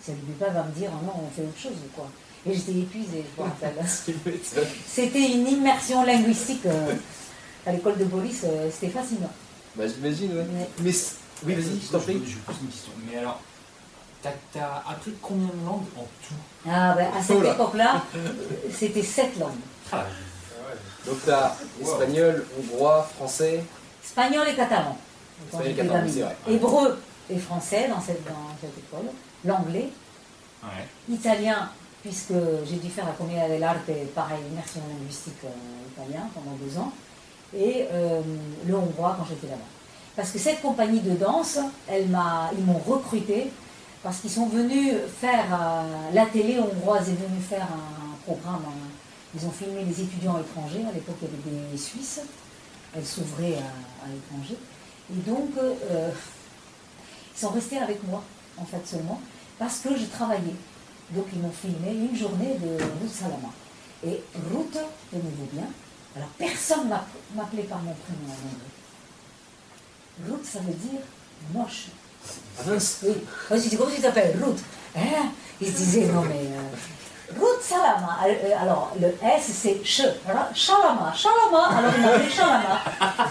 si 0.00 0.06
ça 0.10 0.12
lui 0.12 0.20
plaît 0.32 0.46
pas, 0.46 0.52
va 0.52 0.64
me 0.64 0.72
dire, 0.72 0.90
ah 0.92 1.04
non, 1.06 1.12
on 1.26 1.30
fait 1.34 1.42
autre 1.42 1.58
chose, 1.58 1.78
quoi. 1.94 2.08
Et 2.48 2.54
j'étais 2.54 2.72
épuisée, 2.72 3.24
je. 3.36 4.12
C'était 4.86 5.30
une 5.32 5.48
immersion 5.48 6.04
linguistique 6.04 6.64
euh, 6.66 6.94
à 7.66 7.72
l'école 7.72 7.98
de 7.98 8.04
police, 8.04 8.42
euh, 8.44 8.68
c'était 8.70 8.92
fascinant. 8.92 9.30
Bah, 9.74 9.84
j'imagine, 9.88 10.36
ouais. 10.36 10.46
Mais. 10.80 10.92
c- 10.92 11.14
Oui, 11.44 11.54
vas-y, 11.54 11.80
je 11.84 11.90
t'en 11.92 11.98
prie. 12.00 12.22
Je 12.26 12.36
pose 12.38 12.56
une 12.62 12.68
question. 12.68 12.92
Mais 13.10 13.18
alors, 13.18 13.40
t'as 14.22 14.30
t'as 14.52 14.82
appris 14.88 15.12
combien 15.20 15.48
de 15.48 15.66
langues 15.66 15.84
en 15.96 16.02
tout? 16.26 16.34
Ah, 16.68 16.94
ben, 16.96 17.08
à 17.16 17.22
cette 17.22 17.36
Oh 17.36 17.42
là. 17.42 17.52
époque-là, 17.52 18.04
c'était 18.72 19.02
sept 19.02 19.38
langues. 19.38 19.50
Ah, 19.92 20.04
Donc, 21.04 21.16
t'as 21.26 21.54
espagnol, 21.82 22.46
hongrois, 22.58 23.08
français. 23.16 23.64
Espagnol 24.04 24.46
et 24.48 24.54
catalan. 24.54 24.96
Espagnol 25.46 25.70
et 25.72 25.74
catalan, 25.74 26.06
c'est 26.12 26.20
vrai. 26.20 26.36
Hébreu 26.48 26.98
et 27.28 27.38
français 27.38 27.88
dans 27.88 28.00
cette, 28.00 28.24
dans 28.24 28.54
cette 28.60 28.78
école. 28.78 29.10
L'anglais, 29.44 29.88
Ouais. 30.62 30.88
italien, 31.14 31.70
puisque 32.06 32.34
j'ai 32.64 32.76
dû 32.76 32.88
faire 32.88 33.04
la 33.04 33.12
Commedia 33.12 33.48
dell'arte, 33.48 33.90
pareil, 34.14 34.38
immersion 34.52 34.80
linguistique 34.96 35.42
euh, 35.44 35.92
italien 35.92 36.28
pendant 36.32 36.56
deux 36.56 36.78
ans, 36.78 36.92
et 37.52 37.88
euh, 37.90 38.20
le 38.64 38.76
hongrois 38.76 39.16
quand 39.18 39.26
j'étais 39.28 39.48
là-bas. 39.48 39.70
Parce 40.14 40.30
que 40.30 40.38
cette 40.38 40.62
compagnie 40.62 41.00
de 41.00 41.16
danse, 41.16 41.58
ils 41.90 42.64
m'ont 42.64 42.78
recruté 42.78 43.50
parce 44.04 44.18
qu'ils 44.18 44.30
sont 44.30 44.46
venus 44.46 44.92
faire, 45.20 45.46
euh, 45.52 46.14
la 46.14 46.26
télé 46.26 46.60
hongroise 46.60 47.08
est 47.08 47.18
venue 47.26 47.40
faire 47.40 47.64
un 47.64 48.14
programme, 48.24 48.62
ils 49.34 49.44
ont 49.44 49.50
filmé 49.50 49.84
les 49.84 50.00
étudiants 50.00 50.38
étrangers, 50.38 50.84
à 50.88 50.92
l'époque 50.92 51.16
il 51.22 51.54
y 51.54 51.58
avait 51.58 51.72
des 51.72 51.76
Suisses, 51.76 52.20
elles 52.94 53.04
s'ouvraient 53.04 53.56
à, 53.56 54.04
à 54.04 54.08
l'étranger, 54.12 54.56
et 55.12 55.28
donc 55.28 55.50
euh, 55.58 56.10
ils 57.34 57.40
sont 57.40 57.50
restés 57.50 57.78
avec 57.78 58.00
moi, 58.06 58.22
en 58.56 58.64
fait 58.64 58.86
seulement, 58.86 59.20
parce 59.58 59.78
que 59.78 59.88
je 59.96 60.04
travaillais. 60.04 60.54
Donc 61.10 61.26
ils 61.32 61.38
m'ont 61.40 61.52
filmé 61.52 61.92
une 61.92 62.16
journée 62.16 62.54
de 62.60 62.82
Ruth 62.82 63.12
Salama. 63.12 63.48
Et 64.04 64.20
Ruth, 64.52 64.78
tenez-vous 65.10 65.48
bien, 65.52 65.66
alors 66.16 66.28
personne 66.38 66.88
m'a- 66.88 67.06
m'appelait 67.34 67.62
par 67.62 67.78
mon 67.78 67.94
prénom 67.94 68.28
en 68.28 68.34
anglais. 68.34 70.30
Ruth, 70.36 70.44
ça 70.44 70.58
veut 70.60 70.74
dire 70.74 71.00
moche. 71.54 71.86
Ah. 72.58 72.62
Oui. 72.68 73.14
Moi, 73.50 73.58
je 73.60 73.68
dis, 73.68 73.76
comment 73.76 73.90
tu 73.94 74.00
t'appelles? 74.02 74.36
Ruth 74.42 74.58
Hein? 74.96 75.30
Ils 75.60 75.68
se 75.68 75.76
disaient, 75.76 76.06
non 76.06 76.22
mais... 76.22 76.34
euh, 76.52 77.38
Ruth 77.40 77.60
Salama. 77.62 78.18
Euh, 78.26 78.32
euh, 78.44 78.54
Alors, 78.62 78.92
le 79.00 79.08
S, 79.08 79.42
c'est 79.52 79.84
Ch. 79.84 80.06
Alors, 80.28 80.46
Shalama. 80.54 81.12
Shalama. 81.14 81.64
Alors, 81.78 81.90
ils 81.96 82.02
m'appelaient 82.02 82.30
Shalama. 82.30 82.80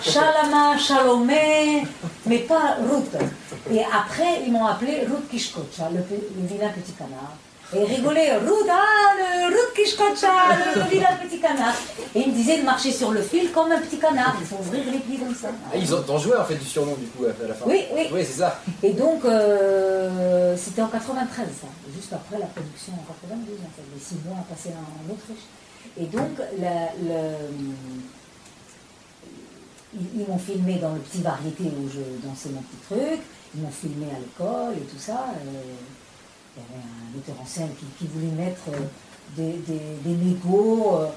Shalama, 0.01 0.77
Shalomé, 0.77 1.88
mais 2.25 2.39
pas 2.39 2.77
Ruth. 2.79 3.15
Et 3.71 3.83
après, 3.83 4.43
ils 4.45 4.51
m'ont 4.51 4.65
appelé 4.65 5.01
Ruth 5.05 5.27
Kishkocha, 5.29 5.89
le, 5.89 5.97
le 6.09 6.47
vilain 6.47 6.69
petit 6.69 6.91
canard. 6.93 7.33
Et 7.73 7.80
Ruth, 7.80 8.69
ah, 8.69 9.13
le 9.17 9.47
Ruth 9.47 9.73
Kishkocha, 9.75 10.28
le, 10.75 11.28
petit 11.28 11.39
canard. 11.39 11.73
Et 12.13 12.19
ils 12.21 12.28
me 12.30 12.34
disaient 12.34 12.60
de 12.60 12.63
marcher 12.63 12.91
sur 12.91 13.12
le 13.12 13.21
fil 13.21 13.51
comme 13.51 13.71
un 13.71 13.80
petit 13.82 13.97
canard. 13.97 14.36
Il 14.39 14.45
faut 14.45 14.58
ouvrir 14.58 14.84
les 14.91 14.99
plis 14.99 15.17
comme 15.17 15.34
ça. 15.34 15.47
Ah, 15.73 15.75
ils 15.75 15.93
ont 15.93 16.17
joué 16.19 16.38
en 16.38 16.45
fait 16.45 16.56
du 16.56 16.65
surnom 16.65 16.95
du 16.95 17.08
coup 17.08 17.25
à 17.25 17.47
la 17.47 17.54
fin. 17.54 17.65
Oui, 17.67 17.82
oui. 17.93 18.08
Oui, 18.13 18.19
c'est 18.23 18.39
ça. 18.39 18.60
Et 18.84 18.93
donc, 18.93 19.25
euh, 19.25 20.56
c'était 20.58 20.84
en 20.84 20.88
93, 20.88 21.47
ça, 21.47 21.67
juste 21.93 22.13
après 22.13 22.38
la 22.38 22.45
production 22.45 22.93
en 22.93 23.04
92, 23.13 23.58
en 23.60 23.71
fait, 23.75 23.84
les 23.93 23.99
six 23.99 24.15
mois 24.25 24.38
passés 24.47 24.69
en, 24.69 25.10
en 25.10 25.13
Autriche. 25.13 25.45
Et 25.97 26.06
donc, 26.06 26.38
la- 26.60 26.91
ils, 29.93 30.21
ils 30.21 30.28
m'ont 30.28 30.38
filmé 30.38 30.75
dans 30.75 30.93
le 30.93 30.99
petit 30.99 31.21
variété 31.21 31.63
où 31.63 31.89
je 31.89 32.28
dansais 32.28 32.49
mon 32.49 32.62
petit 32.62 32.78
truc, 32.89 33.21
ils 33.56 33.62
m'ont 33.62 33.71
filmé 33.71 34.08
à 34.15 34.19
l'école 34.19 34.73
et 34.78 34.86
tout 34.86 34.99
ça. 34.99 35.25
et 35.41 35.94
il 36.55 36.61
y 36.61 36.65
avait 36.65 36.83
un 36.83 37.15
metteur 37.15 37.35
en 37.41 37.45
scène 37.45 37.69
qui, 37.97 38.07
voulait 38.07 38.31
mettre 38.31 38.61
euh, 38.69 38.79
des, 39.35 39.57
des, 39.67 40.37
euh, 40.47 41.07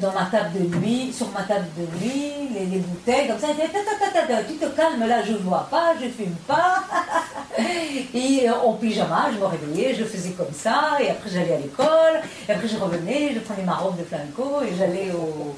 dans 0.00 0.12
ma 0.12 0.26
table 0.26 0.50
de 0.54 0.76
nuit, 0.76 1.12
sur 1.12 1.28
ma 1.30 1.42
table 1.42 1.66
de 1.76 1.82
nuit, 1.98 2.50
les, 2.54 2.66
les 2.66 2.78
bouteilles, 2.78 3.28
comme 3.28 3.38
ça. 3.38 3.48
Il 3.50 3.56
disait, 3.56 4.44
tu 4.48 4.54
te 4.54 4.66
calmes 4.76 5.06
là, 5.06 5.22
je 5.24 5.32
ne 5.32 5.38
bois 5.38 5.66
pas, 5.70 5.94
je 6.00 6.08
fume 6.08 6.34
pas. 6.46 6.84
et 8.14 8.48
euh, 8.48 8.54
en 8.54 8.74
pyjama, 8.74 9.28
je 9.32 9.38
me 9.38 9.46
réveillais, 9.46 9.94
je 9.94 10.04
faisais 10.04 10.30
comme 10.30 10.52
ça, 10.52 10.98
et 11.00 11.10
après 11.10 11.30
j'allais 11.30 11.54
à 11.54 11.58
l'école, 11.58 12.20
et 12.48 12.52
après 12.52 12.68
je 12.68 12.76
revenais, 12.76 13.32
je 13.34 13.40
prenais 13.40 13.64
ma 13.64 13.74
robe 13.74 13.98
de 13.98 14.04
flamenco, 14.04 14.62
et 14.62 14.74
j'allais 14.76 15.10
au, 15.12 15.56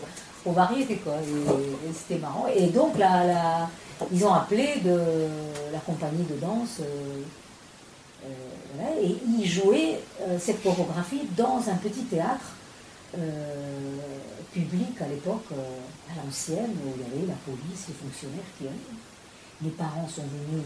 au 0.48 0.52
variété, 0.52 0.96
quoi. 0.96 1.14
Et, 1.22 1.92
c'était 1.92 2.20
marrant. 2.20 2.46
Et 2.54 2.68
donc, 2.68 2.96
la- 2.98 3.68
ils 4.12 4.24
ont 4.24 4.32
appelé 4.32 4.80
de 4.84 4.96
la 5.72 5.80
compagnie 5.80 6.24
de 6.24 6.36
danse. 6.36 6.80
Voilà, 8.74 8.90
et 9.00 9.16
ils 9.38 9.46
jouaient 9.48 10.00
euh, 10.22 10.38
cette 10.38 10.62
chorégraphie 10.62 11.22
dans 11.36 11.62
un 11.68 11.76
petit 11.76 12.04
théâtre 12.04 12.52
euh, 13.16 13.96
public 14.52 15.00
à 15.00 15.08
l'époque, 15.08 15.46
euh, 15.52 15.78
à 16.12 16.24
l'ancienne, 16.24 16.74
où 16.84 16.92
il 16.96 17.02
y 17.02 17.06
avait 17.06 17.26
la 17.26 17.38
police, 17.44 17.86
les 17.88 17.94
fonctionnaires 17.94 18.50
qui 18.58 18.64
allaient. 18.64 18.98
Mes 19.62 19.70
parents 19.70 20.08
sont 20.08 20.22
venus 20.22 20.62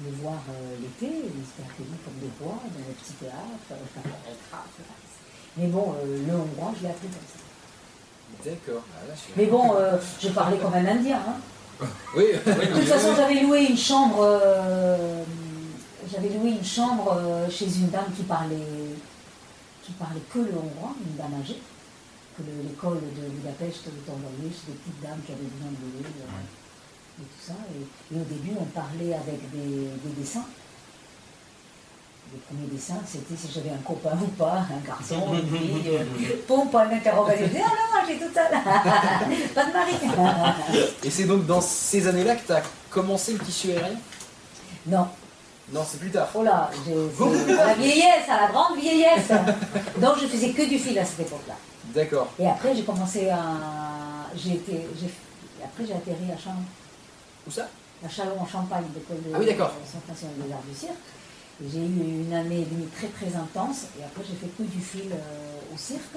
me 0.00 0.10
voir 0.22 0.40
euh, 0.50 0.76
l'été, 0.80 1.06
ils 1.14 1.40
étaient 1.40 1.68
accueillis 1.70 2.00
comme 2.04 2.18
des 2.20 2.30
rois 2.40 2.60
dans 2.64 2.84
le 2.86 2.94
petit 2.94 3.12
théâtre. 3.14 3.82
Mais 5.56 5.66
bon, 5.68 5.94
euh, 6.02 6.18
le 6.26 6.34
hongrois, 6.34 6.74
je 6.76 6.82
l'ai 6.82 6.90
appris 6.90 7.08
comme 7.08 7.28
ça. 7.32 8.50
D'accord. 8.50 8.82
Ah, 8.94 9.14
Mais 9.36 9.46
bon, 9.46 9.74
euh, 9.76 9.96
je 10.20 10.28
parlais 10.30 10.58
comme 10.58 10.74
un 10.74 10.86
indien. 10.86 11.18
Hein. 11.28 11.36
Oui. 12.16 12.24
De 12.44 12.78
toute 12.78 12.88
façon, 12.88 13.14
j'avais 13.14 13.40
loué 13.42 13.66
une 13.66 13.76
chambre. 13.76 14.18
euh, 14.20 15.22
j'avais 16.10 16.28
loué 16.28 16.50
une 16.50 16.64
chambre 16.64 17.12
euh, 17.18 17.50
chez 17.50 17.66
une 17.66 17.88
dame 17.90 18.12
qui 18.16 18.22
parlait, 18.24 18.56
qui 19.82 19.92
parlait 19.92 20.20
que 20.32 20.38
le 20.38 20.52
hongrois, 20.58 20.94
une 21.04 21.16
dame 21.16 21.40
âgée, 21.40 21.60
que 22.36 22.42
le- 22.42 22.68
l'école 22.68 23.00
de 23.00 23.28
Budapest 23.28 23.86
avait 23.86 24.10
envoyée 24.12 24.50
chez 24.52 24.72
des 24.72 24.78
petites 24.78 25.00
dames 25.02 25.20
qui 25.24 25.32
avaient 25.32 25.42
besoin 25.42 25.70
de 25.70 25.98
louer 25.98 26.06
euh, 26.06 27.22
et 27.22 27.24
tout 27.24 27.42
ça. 27.46 27.54
Et, 27.74 28.14
et 28.16 28.20
au 28.20 28.24
début, 28.24 28.52
on 28.60 28.64
parlait 28.66 29.14
avec 29.14 29.50
des, 29.50 29.88
des 30.04 30.14
dessins. 30.20 30.44
Les 32.32 32.40
premiers 32.40 32.66
dessins, 32.66 33.00
c'était 33.06 33.36
si 33.36 33.48
j'avais 33.54 33.70
un 33.70 33.78
copain 33.86 34.18
ou 34.20 34.26
pas, 34.26 34.66
un 34.68 34.84
garçon, 34.86 35.32
une 35.32 35.48
fille, 35.48 35.82
euh, 35.96 36.04
pompe. 36.48 36.76
Je 36.76 37.44
disais, 37.46 37.62
ah 37.64 37.70
non, 37.70 38.06
j'ai 38.06 38.18
tout 38.18 38.34
ça 38.34 38.50
là. 38.50 38.60
pas 39.54 39.64
de 39.64 39.72
mari. 39.72 39.92
Et 41.04 41.10
c'est 41.10 41.24
donc 41.24 41.46
dans 41.46 41.60
ces 41.60 42.06
années-là 42.08 42.34
que 42.34 42.46
tu 42.46 42.52
as 42.52 42.62
commencé 42.90 43.32
le 43.34 43.38
tissu 43.38 43.70
aérien 43.70 43.96
non, 44.88 45.06
Non, 45.72 45.82
c'est 45.88 45.98
plus 45.98 46.10
tard. 46.10 46.28
Oh 46.34 46.42
là, 46.44 46.70
j'ai- 46.86 47.54
la 47.54 47.74
vieillesse, 47.74 48.28
à 48.28 48.42
la 48.42 48.48
grande 48.52 48.78
vieillesse. 48.78 49.28
Donc 50.00 50.16
je 50.20 50.26
faisais 50.26 50.50
que 50.50 50.62
du 50.68 50.78
fil 50.78 50.96
à 50.98 51.04
cette 51.04 51.20
époque-là. 51.20 51.54
D'accord. 51.94 52.28
Et 52.38 52.46
après 52.46 52.74
j'ai 52.74 52.84
commencé 52.84 53.28
à, 53.30 53.40
j'ai 54.36 54.54
été, 54.54 54.86
après 55.64 55.84
j'ai 55.86 55.94
atterri 55.94 56.30
à 56.32 56.38
Chalon, 56.38 56.62
Où 57.46 57.50
ça? 57.50 57.68
à 58.04 58.08
Chalon 58.08 58.38
en 58.40 58.46
Champagne, 58.46 58.84
l'école 58.94 59.22
de 59.22 59.30
Ah 59.34 59.38
oui, 59.40 59.46
d'accord. 59.46 59.72
Centre 59.90 60.20
des 60.36 60.52
arts 60.52 60.60
du 60.68 60.74
cirque. 60.74 60.92
Et 61.64 61.68
J'ai 61.72 61.78
eu 61.78 62.22
une 62.26 62.34
année 62.34 62.60
et 62.60 62.64
demie 62.64 62.86
très 62.88 63.08
très 63.08 63.34
intense. 63.36 63.86
Et 63.98 64.04
après 64.04 64.22
j'ai 64.28 64.36
fait 64.36 64.48
que 64.56 64.62
du 64.62 64.80
fil 64.80 65.10
euh, 65.10 65.74
au 65.74 65.78
cirque. 65.78 66.16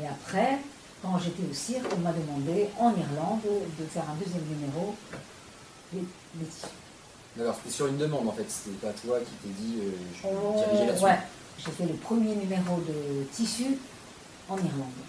Et 0.00 0.06
après, 0.06 0.58
quand 1.02 1.18
j'étais 1.18 1.42
au 1.50 1.52
cirque, 1.52 1.86
on 1.94 1.98
m'a 2.00 2.12
demandé 2.12 2.68
en 2.78 2.90
Irlande 2.90 3.40
de 3.44 3.84
faire 3.86 4.04
un 4.08 4.14
deuxième 4.24 4.44
numéro 4.44 4.94
les, 5.92 6.00
les. 6.38 6.46
D'accord, 7.36 7.54
c'était 7.56 7.70
sur 7.74 7.86
une 7.86 7.96
demande 7.98 8.28
en 8.28 8.32
fait. 8.32 8.46
C'était 8.48 8.76
pas 8.84 8.92
toi 8.92 9.18
qui 9.20 9.32
t'es 9.42 9.54
dit 9.54 9.78
euh, 9.80 9.92
je 10.16 10.22
vais 10.28 10.34
me 10.34 10.64
diriger 10.64 10.86
là-dessus. 10.86 11.04
ouais, 11.04 11.18
j'ai 11.58 11.70
fait 11.70 11.86
le 11.86 11.94
premier 11.94 12.34
numéro 12.34 12.76
de 12.80 13.24
tissu 13.32 13.78
en 14.48 14.56
Irlande. 14.56 15.00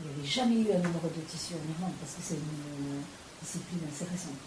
Il 0.00 0.06
n'y 0.06 0.12
avait 0.18 0.28
jamais 0.28 0.54
eu 0.56 0.70
un 0.72 0.78
numéro 0.78 1.08
de 1.08 1.20
tissu 1.28 1.54
en 1.54 1.64
Irlande 1.74 1.94
parce 2.00 2.12
que 2.14 2.22
c'est 2.22 2.34
une 2.34 2.94
euh, 2.94 3.00
discipline 3.42 3.80
assez 3.90 4.04
récente. 4.04 4.38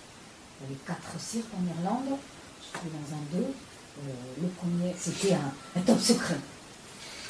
Il 0.60 0.64
y 0.64 0.66
avait 0.72 0.82
quatre 0.88 1.20
cirques 1.20 1.52
en 1.54 1.64
Irlande, 1.68 2.18
je 2.62 2.80
suis 2.80 2.90
dans 2.90 3.08
un 3.16 3.24
d'eux. 3.32 3.52
Euh, 3.52 4.12
le 4.42 4.48
premier, 4.50 4.94
c'était 4.98 5.34
un, 5.34 5.52
un 5.76 5.82
top 5.82 6.00
secret. 6.00 6.38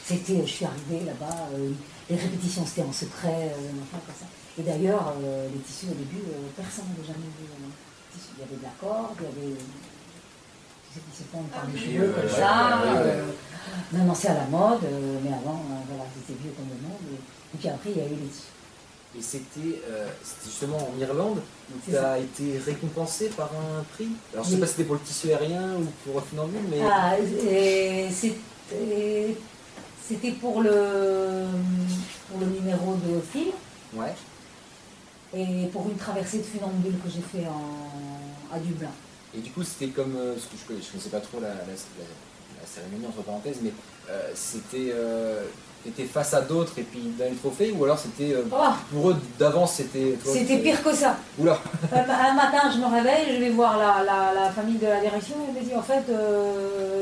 C'était, 0.06 0.45
je 0.45 0.51
suis 0.51 0.65
arrivée 0.65 1.03
là-bas, 1.06 1.49
euh, 1.53 1.71
les 2.10 2.15
répétitions 2.15 2.65
c'était 2.65 2.84
en 2.84 2.93
secret, 2.93 3.51
euh, 3.53 3.71
machin, 3.73 3.99
comme 4.06 4.15
ça. 4.15 4.25
Et 4.58 4.63
d'ailleurs, 4.63 5.13
euh, 5.21 5.49
les 5.53 5.60
tissus 5.60 5.88
au 5.91 5.95
début, 5.95 6.23
euh, 6.30 6.47
personne 6.56 6.86
n'avait 6.89 7.08
jamais 7.08 7.27
vu. 7.39 7.45
Il 8.15 8.39
y 8.41 8.43
avait 8.43 8.55
de 8.57 8.63
la 8.63 8.73
corde, 8.79 9.15
il 9.19 9.23
y 9.23 9.27
avait. 9.27 9.57
Tu 9.57 10.93
sais 10.93 11.01
qui 11.11 11.17
se 11.17 11.23
font 11.31 11.43
par 11.43 11.65
les 11.67 11.73
oui, 11.73 11.79
cheveux 11.95 12.09
ouais, 12.09 12.21
comme 12.21 12.29
ça. 12.29 12.81
euh, 12.83 13.25
Maintenant 13.91 14.15
c'est 14.15 14.29
à 14.29 14.33
la 14.35 14.45
mode, 14.45 14.83
euh, 14.83 15.19
mais 15.23 15.29
avant, 15.29 15.61
euh, 15.69 15.79
voilà, 15.89 16.03
c'était 16.15 16.39
vieux 16.41 16.51
comme 16.55 16.67
le 16.69 16.87
monde. 16.87 17.01
Et, 17.53 17.57
puis 17.57 17.69
après, 17.69 17.89
il 17.91 17.97
y 17.97 18.01
a 18.01 18.05
eu 18.05 18.09
les 18.09 18.27
tissus. 18.27 18.51
Et 19.17 19.21
c'était 19.21 19.81
euh, 19.89 20.07
c'était 20.23 20.45
justement 20.49 20.77
en 20.77 20.99
Irlande 20.99 21.41
où 21.71 21.75
tu 21.89 21.95
as 21.97 22.19
été 22.19 22.59
récompensé 22.65 23.29
par 23.29 23.49
un 23.53 23.83
prix? 23.93 24.09
Alors 24.33 24.43
je 24.45 24.49
sais 24.49 24.55
Oui. 24.55 24.61
pas 24.61 24.67
si 24.67 24.71
c'était 24.73 24.83
pour 24.83 24.95
le 24.95 25.01
tissu 25.01 25.29
aérien 25.31 25.75
ou 25.75 25.85
pour 26.11 26.23
Funambule, 26.23 26.59
mais. 26.69 26.79
Ah, 26.83 27.15
C'était 30.07 30.31
pour 30.31 30.61
le, 30.61 31.45
pour 32.29 32.39
le 32.39 32.45
numéro 32.47 32.95
de 32.95 33.19
film 33.21 33.51
Ouais. 33.93 34.13
Et 35.35 35.67
pour 35.73 35.87
une 35.89 35.97
traversée 35.97 36.39
de 36.39 36.43
funambule 36.43 36.95
que 37.03 37.09
j'ai 37.09 37.21
fait 37.21 37.47
en, 37.47 38.55
à 38.55 38.59
Dublin. 38.59 38.89
Et 39.35 39.39
du 39.39 39.51
coup, 39.51 39.63
c'était 39.63 39.87
comme. 39.91 40.15
euh, 40.17 40.33
parce 40.33 40.45
que 40.45 40.55
je 40.69 40.73
ne 40.73 40.91
connaissais 40.91 41.09
pas 41.09 41.19
trop 41.19 41.39
la, 41.41 41.49
la- 41.49 41.55
la- 41.55 42.61
la 42.61 42.65
cérémonie, 42.65 43.05
entre 43.07 43.21
parenthèses, 43.23 43.57
mais 43.61 43.73
euh, 44.09 44.31
c'était. 44.33 44.91
Euh, 44.93 45.43
face 46.11 46.33
à 46.33 46.41
d'autres 46.41 46.73
et 46.79 46.81
puis 46.81 46.99
dans 47.17 47.29
le 47.29 47.35
trophée, 47.37 47.71
ou 47.71 47.83
alors 47.85 47.97
c'était. 47.99 48.33
euh, 48.33 48.43
Oh, 48.51 48.55
pour 48.91 49.09
eux, 49.11 49.15
d'avance, 49.39 49.75
c'était. 49.75 50.17
c'était 50.25 50.57
pire 50.57 50.81
que 50.83 50.93
ça. 50.93 51.15
Oula 51.39 51.57
Un, 51.93 52.33
matin, 52.33 52.69
je 52.73 52.77
me 52.79 52.85
réveille, 52.93 53.35
je 53.35 53.39
vais 53.41 53.49
voir 53.51 53.77
la, 53.77 54.49
famille 54.51 54.77
de 54.79 54.87
la 54.87 54.99
direction 54.99 55.35
et 55.35 55.49
elle 55.57 55.63
me 55.63 55.69
dit 55.69 55.75
en 55.75 55.81
fait, 55.83 56.03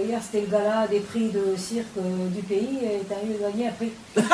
hier 0.05 0.19
c'était 0.21 0.41
le 0.45 0.51
gala 0.51 0.87
des 0.87 0.99
prix 0.99 1.29
de 1.29 1.55
cirque 1.57 1.97
du 2.31 2.41
pays 2.43 2.79
et 2.83 3.01
t'as 3.09 3.15
eu 3.25 3.37
gagné 3.41 3.69
un 3.69 3.71
prix. 3.71 3.91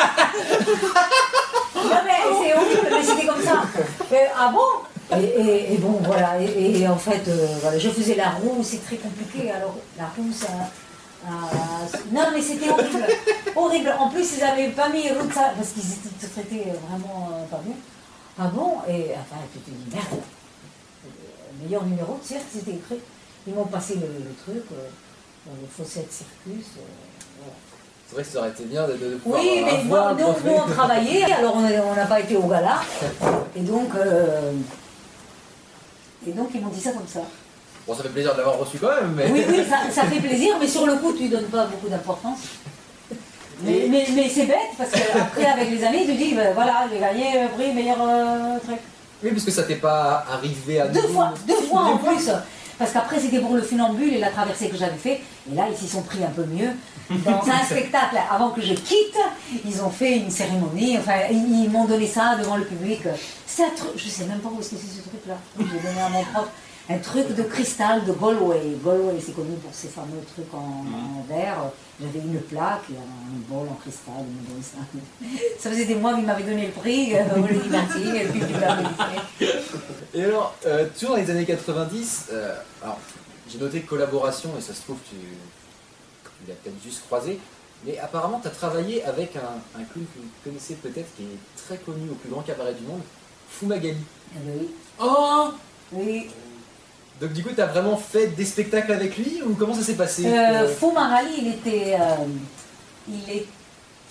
non 1.75 2.01
mais 2.05 2.11
c'est 2.31 2.53
horrible, 2.53 2.87
mais 2.91 3.03
c'était 3.03 3.25
comme 3.27 3.41
ça. 3.41 3.63
Mais, 4.11 4.29
ah 4.37 4.51
bon? 4.53 5.17
Et, 5.17 5.77
bon, 5.77 5.99
voilà, 6.03 6.39
et, 6.39 6.87
en 6.87 6.95
fait, 6.95 7.27
euh, 7.27 7.47
voilà, 7.61 7.77
je 7.77 7.89
faisais 7.89 8.15
la 8.15 8.29
roue, 8.29 8.63
c'est 8.63 8.83
très 8.83 8.95
compliqué. 8.95 9.51
Alors, 9.51 9.75
la 9.97 10.05
roue, 10.05 10.31
ça. 10.31 10.47
non, 12.11 12.27
mais 12.33 12.41
c'était 12.41 12.69
horrible. 12.69 13.05
Horrible. 13.55 13.95
En 13.99 14.09
plus, 14.09 14.37
ils 14.37 14.39
n'avaient 14.39 14.69
pas 14.69 14.89
mis 14.89 15.09
route 15.09 15.33
ça, 15.33 15.51
parce 15.55 15.69
qu'ils 15.71 15.83
étaient 15.83 16.27
traités 16.27 16.63
vraiment 16.87 17.29
euh, 17.33 17.45
pas 17.47 17.61
bien. 17.63 17.75
Ah 18.39 18.47
bon? 18.47 18.77
Et 18.87 19.11
enfin, 19.11 19.41
tu 19.51 19.59
te 19.59 19.69
dis, 19.69 19.93
merde. 19.93 20.21
Le 21.03 21.65
meilleur 21.65 21.83
numéro 21.85 22.17
de 22.21 22.25
cirque, 22.25 22.47
c'était 22.53 22.71
écrit. 22.71 22.99
Ils 23.45 23.53
m'ont 23.53 23.65
passé 23.65 23.95
le, 23.95 24.33
truc, 24.43 24.63
euh, 24.71 24.87
le 25.47 25.67
Fossette 25.67 26.11
Circus. 26.11 26.67
C'est 28.11 28.15
vrai 28.15 28.23
que 28.25 28.29
ça 28.29 28.39
aurait 28.39 28.49
été 28.49 28.63
bien 28.65 28.85
de, 28.87 28.91
de 28.91 29.15
pouvoir 29.15 29.41
Oui, 29.41 29.61
mais 29.63 29.95
un 29.95 30.13
nous, 30.13 30.53
on 30.53 30.69
travaillait, 30.69 31.31
alors 31.31 31.55
on 31.55 31.95
n'a 31.95 32.05
pas 32.05 32.19
été 32.19 32.35
au 32.35 32.41
gala. 32.41 32.81
Et 33.55 33.61
donc, 33.61 33.87
euh, 33.95 34.51
et 36.27 36.31
donc 36.31 36.49
ils 36.53 36.59
m'ont 36.59 36.67
dit 36.71 36.81
ça 36.81 36.91
comme 36.91 37.07
ça. 37.07 37.21
Bon, 37.87 37.95
ça 37.95 38.03
fait 38.03 38.09
plaisir 38.09 38.33
de 38.33 38.39
l'avoir 38.39 38.59
reçu 38.59 38.79
quand 38.79 38.89
même, 38.89 39.13
mais. 39.15 39.31
Oui, 39.31 39.45
oui, 39.47 39.63
ça, 39.63 39.89
ça 39.89 40.03
fait 40.09 40.19
plaisir, 40.19 40.57
mais 40.59 40.67
sur 40.67 40.85
le 40.85 40.95
coup, 40.95 41.13
tu 41.13 41.23
ne 41.23 41.29
donnes 41.29 41.45
pas 41.45 41.63
beaucoup 41.67 41.87
d'importance. 41.87 42.39
Mais, 43.63 43.85
mais, 43.89 44.05
mais 44.13 44.27
c'est 44.27 44.45
bête, 44.45 44.57
parce 44.77 44.91
qu'après, 44.91 45.45
avec 45.45 45.69
les 45.69 45.81
années, 45.81 46.05
tu 46.05 46.15
dis, 46.15 46.33
ben, 46.33 46.53
voilà, 46.53 46.87
j'ai 46.91 46.99
gagné, 46.99 47.43
euh, 47.43 47.47
prix, 47.47 47.73
meilleur 47.73 47.97
euh, 48.01 48.57
truc. 48.65 48.79
Oui, 49.23 49.31
parce 49.31 49.45
que 49.45 49.51
ça 49.51 49.63
t'est 49.63 49.75
pas 49.75 50.25
arrivé 50.29 50.81
à 50.81 50.87
Deux 50.89 51.07
fois, 51.07 51.33
deux 51.47 51.61
fois 51.61 51.81
en 51.81 51.97
plus. 51.97 52.29
Parce 52.81 52.93
qu'après, 52.93 53.19
c'était 53.19 53.37
pour 53.37 53.53
le 53.53 53.61
funambule 53.61 54.11
et 54.11 54.17
la 54.17 54.31
traversée 54.31 54.67
que 54.67 54.75
j'avais 54.75 54.97
fait. 54.97 55.21
Et 55.51 55.55
là, 55.55 55.67
ils 55.69 55.77
s'y 55.77 55.87
sont 55.87 56.01
pris 56.01 56.23
un 56.23 56.31
peu 56.31 56.45
mieux. 56.45 56.69
Dans 57.23 57.39
un 57.47 57.63
spectacle, 57.69 58.17
avant 58.27 58.49
que 58.49 58.61
je 58.61 58.73
quitte, 58.73 59.17
ils 59.63 59.83
ont 59.83 59.91
fait 59.91 60.17
une 60.17 60.31
cérémonie. 60.31 60.97
Enfin, 60.97 61.27
ils 61.29 61.69
m'ont 61.69 61.85
donné 61.85 62.07
ça 62.07 62.37
devant 62.39 62.57
le 62.57 62.65
public. 62.65 63.01
C'est 63.45 63.65
un 63.65 63.69
truc, 63.69 63.91
je 63.97 64.09
sais 64.09 64.25
même 64.25 64.39
pas 64.39 64.49
où 64.49 64.59
est-ce 64.59 64.71
que 64.71 64.77
c'est 64.77 64.97
ce 64.99 65.07
truc-là. 65.07 65.35
J'ai 65.59 65.87
donné 65.87 66.01
à 66.01 66.09
mon 66.09 66.23
prof. 66.23 66.47
Un 66.89 66.97
truc 66.97 67.33
de 67.35 67.43
cristal 67.43 68.03
de 68.05 68.11
Galway. 68.11 68.75
Galway, 68.83 69.19
c'est 69.23 69.33
connu 69.35 69.55
pour 69.57 69.73
ces 69.73 69.87
fameux 69.87 70.21
trucs 70.33 70.53
en, 70.53 70.57
en 70.85 71.23
verre. 71.29 71.71
J'avais 72.01 72.19
une 72.19 72.39
plaque, 72.41 72.89
et 72.91 72.97
un 72.97 73.39
bol 73.53 73.67
en 73.69 73.75
cristal. 73.75 74.25
ça. 74.61 74.77
Ça 75.59 75.69
faisait 75.69 75.85
des 75.85 75.95
mois 75.95 76.15
qu'ils 76.15 76.25
m'avaient 76.25 76.43
donné 76.43 76.65
le 76.67 76.71
prix. 76.73 77.13
euh, 77.15 77.19
et 78.15 78.25
puis. 78.25 78.41
Et 80.13 80.23
alors, 80.25 80.53
euh, 80.65 80.87
toujours 80.97 81.15
dans 81.15 81.21
les 81.21 81.29
années 81.29 81.45
90, 81.45 82.25
euh, 82.33 82.55
alors 82.83 82.99
j'ai 83.49 83.57
noté 83.59 83.81
collaboration, 83.81 84.49
et 84.57 84.61
ça 84.61 84.73
se 84.73 84.81
trouve, 84.81 84.97
tu, 85.09 85.15
tu 85.15 86.49
l'as 86.49 86.55
peut-être 86.55 86.81
juste 86.83 87.03
croisé, 87.05 87.39
mais 87.85 87.97
apparemment 87.99 88.39
tu 88.41 88.47
as 88.47 88.51
travaillé 88.51 89.03
avec 89.05 89.35
un, 89.35 89.79
un 89.79 89.83
clown 89.83 90.05
que 90.13 90.19
vous 90.19 90.27
connaissez 90.43 90.75
peut-être, 90.75 91.15
qui 91.15 91.23
est 91.23 91.63
très 91.65 91.77
connu 91.77 92.09
au 92.09 92.15
plus 92.15 92.29
grand 92.29 92.41
cabaret 92.41 92.73
du 92.73 92.83
monde, 92.85 93.01
Fumagali. 93.49 93.95
Ah 94.35 94.39
ben 94.45 94.53
oui. 94.59 94.69
Oh 94.99 95.49
Oui, 95.93 96.29
Donc 97.21 97.33
du 97.33 97.43
coup, 97.43 97.49
tu 97.53 97.61
as 97.61 97.67
vraiment 97.67 97.97
fait 97.97 98.27
des 98.27 98.45
spectacles 98.45 98.91
avec 98.91 99.15
lui, 99.17 99.41
ou 99.43 99.53
comment 99.53 99.73
ça 99.75 99.83
s'est 99.83 99.95
passé? 99.95 100.25
Euh, 100.25 100.63
Euh, 100.63 100.67
Fou 100.75 100.91
Marali, 100.91 101.29
il 101.37 101.47
était. 101.49 101.95
euh, 101.99 102.15
il 103.07 103.29
est. 103.29 103.45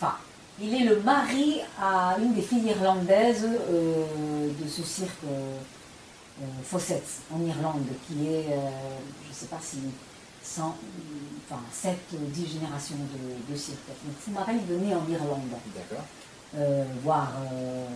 Enfin, 0.01 0.15
il 0.61 0.73
est 0.75 0.85
le 0.89 1.01
mari 1.01 1.61
à 1.83 2.17
une 2.21 2.35
des 2.35 2.43
filles 2.43 2.67
irlandaises 2.69 3.45
euh, 3.45 4.05
de 4.63 4.69
ce 4.69 4.83
cirque 4.83 5.25
Fawcett 6.65 7.03
en 7.35 7.41
Irlande, 7.45 7.87
qui 8.07 8.27
est, 8.29 8.45
je 8.45 9.29
ne 9.29 9.35
sais 9.35 9.47
pas 9.47 9.59
si 9.61 9.77
100, 10.43 10.75
enfin 11.51 11.61
7 11.71 11.97
ou 12.15 12.25
10 12.31 12.47
générations 12.55 12.97
de, 12.97 13.53
de 13.53 13.59
cirque. 13.59 13.77
Donc 14.07 14.17
Fou 14.25 14.31
Marali 14.31 14.61
venait 14.69 14.95
en 14.95 15.05
Irlande 15.11 15.51
D'accord. 15.75 16.05
voir. 17.03 17.33
euh, 17.53 17.87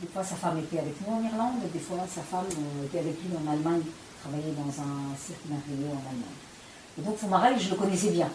des 0.00 0.08
fois, 0.08 0.22
sa 0.22 0.36
femme 0.36 0.58
était 0.58 0.78
avec 0.78 0.94
nous 1.00 1.14
en 1.14 1.22
Irlande, 1.22 1.60
des 1.72 1.78
fois, 1.78 1.98
sa 2.08 2.22
femme 2.22 2.44
euh, 2.50 2.84
était 2.84 2.98
avec 2.98 3.14
lui 3.22 3.30
en 3.34 3.50
Allemagne, 3.50 3.82
travaillait 4.20 4.52
dans 4.52 4.68
un 4.82 5.16
cirque 5.16 5.44
merveilleux 5.48 5.90
en 5.90 6.04
Allemagne. 6.10 6.36
Et 6.98 7.02
donc, 7.02 7.16
Foumarel, 7.16 7.58
je 7.58 7.70
le 7.70 7.76
connaissais 7.76 8.10
bien. 8.10 8.28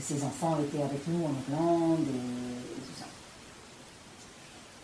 Ses 0.00 0.22
enfants 0.24 0.58
étaient 0.60 0.82
avec 0.82 1.06
nous 1.06 1.24
en 1.24 1.32
Irlande 1.52 2.00
et, 2.00 2.80
tout 2.80 2.98
ça. 2.98 3.06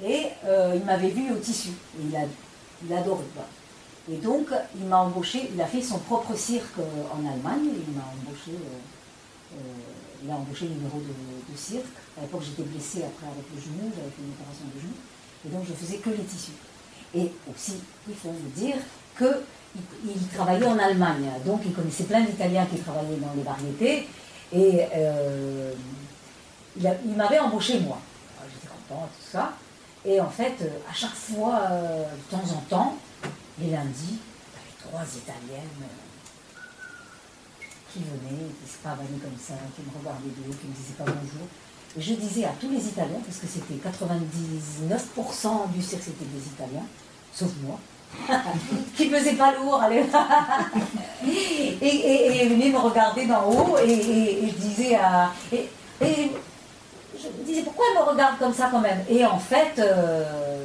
Et 0.06 0.28
euh, 0.46 0.74
il 0.76 0.84
m'avait 0.84 1.10
vu 1.10 1.32
au 1.32 1.36
tissu. 1.36 1.70
Et 1.98 2.06
il, 2.08 2.16
a, 2.16 2.20
il 2.84 2.92
adorait. 2.92 3.24
Et 4.10 4.16
donc, 4.16 4.46
il 4.76 4.86
m'a 4.86 4.98
embauché, 4.98 5.50
il 5.52 5.60
a 5.60 5.66
fait 5.66 5.82
son 5.82 5.98
propre 5.98 6.36
cirque 6.36 6.78
euh, 6.78 7.04
en 7.12 7.26
Allemagne, 7.30 7.68
il 7.88 7.94
m'a 7.94 8.04
embauché. 8.12 8.52
il 10.22 10.30
a 10.30 10.34
embauché 10.34 10.66
le 10.66 10.74
numéro 10.74 10.98
de, 10.98 11.52
de 11.52 11.58
cirque. 11.58 11.84
À 12.16 12.22
l'époque, 12.22 12.42
j'étais 12.44 12.62
blessée 12.62 13.02
après 13.04 13.26
avec 13.26 13.44
le 13.54 13.60
genou, 13.60 13.90
j'avais 13.94 14.10
fait 14.10 14.22
une 14.22 14.32
opération 14.32 14.64
de 14.74 14.80
genou. 14.80 14.94
Et 15.44 15.48
donc, 15.48 15.64
je 15.68 15.72
faisais 15.72 15.98
que 15.98 16.10
les 16.10 16.24
tissus. 16.24 16.52
Et 17.14 17.30
aussi, 17.50 17.74
il 18.08 18.14
faut 18.14 18.30
vous 18.30 18.60
dire 18.60 18.76
qu'il 19.16 19.28
il 20.04 20.28
travaillait 20.28 20.66
en 20.66 20.78
Allemagne. 20.78 21.30
Donc, 21.44 21.62
il 21.64 21.72
connaissait 21.72 22.04
plein 22.04 22.22
d'Italiens 22.22 22.66
qui 22.66 22.78
travaillaient 22.78 23.16
dans 23.16 23.32
les 23.36 23.42
variétés. 23.42 24.08
Et 24.52 24.86
euh, 24.94 25.72
il, 26.76 27.16
m'avait 27.16 27.38
embauché, 27.38 27.80
moi. 27.80 27.98
J'étais 28.52 28.68
contente, 28.68 29.10
tout 29.18 29.30
ça. 29.32 29.52
Et 30.04 30.20
en 30.20 30.30
fait, 30.30 30.54
euh, 30.62 30.90
à 30.90 30.94
chaque 30.94 31.14
fois, 31.14 31.60
euh, 31.70 32.04
de 32.04 32.36
temps 32.36 32.54
en 32.54 32.60
temps, 32.68 32.96
les 33.58 33.70
lundis, 33.70 34.18
il 34.18 34.50
y 34.54 34.58
avait 34.58 34.90
trois 34.90 35.04
Italiennes 35.16 35.88
qui 37.92 38.00
venaient, 38.00 38.48
qui 38.64 38.72
se 38.72 38.78
pavanaient 38.78 39.20
comme 39.22 39.38
ça, 39.38 39.54
qui 39.76 39.82
me 39.82 39.98
regardaient 39.98 40.28
de 40.28 40.50
haut, 40.50 40.54
qui 40.54 40.66
me 40.66 40.74
disaient 40.74 40.94
pas 40.98 41.04
bonjour. 41.04 41.46
Je 41.98 42.14
disais 42.14 42.44
à 42.44 42.52
tous 42.58 42.70
les 42.70 42.86
Italiens, 42.86 43.20
parce 43.24 43.38
que 43.38 43.46
c'était 43.46 43.74
99% 43.74 45.72
du 45.74 45.82
cirque, 45.82 46.02
c'était 46.02 46.24
des 46.24 46.46
Italiens, 46.46 46.86
sauf 47.34 47.50
moi, 47.62 47.78
qui 48.96 49.08
ne 49.08 49.16
faisaient 49.16 49.34
pas 49.34 49.54
lourd, 49.54 49.80
allez. 49.82 50.04
et, 51.82 52.42
et, 52.42 52.48
venaient 52.48 52.70
me 52.70 52.78
regarder 52.78 53.26
d'en 53.26 53.44
haut, 53.44 53.76
et, 53.78 54.48
je 54.48 54.54
disais 54.54 54.94
à... 54.94 55.32
Et, 55.52 55.68
et 56.00 56.32
je 57.22 57.28
me 57.28 57.44
disais, 57.44 57.62
pourquoi 57.62 57.84
elle 57.90 58.02
me 58.02 58.10
regarde 58.10 58.38
comme 58.38 58.54
ça 58.54 58.68
quand 58.70 58.80
même? 58.80 59.04
Et 59.10 59.24
en 59.26 59.38
fait, 59.38 59.78
euh, 59.78 60.64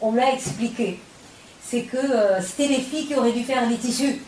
on 0.00 0.10
me 0.10 0.18
l'a 0.18 0.32
expliqué. 0.32 0.98
C'est 1.62 1.82
que 1.82 1.96
euh, 1.96 2.40
c'était 2.40 2.68
les 2.68 2.80
filles 2.80 3.06
qui 3.06 3.14
auraient 3.14 3.32
dû 3.32 3.44
faire 3.44 3.68
les 3.68 3.76
tissus 3.76 4.20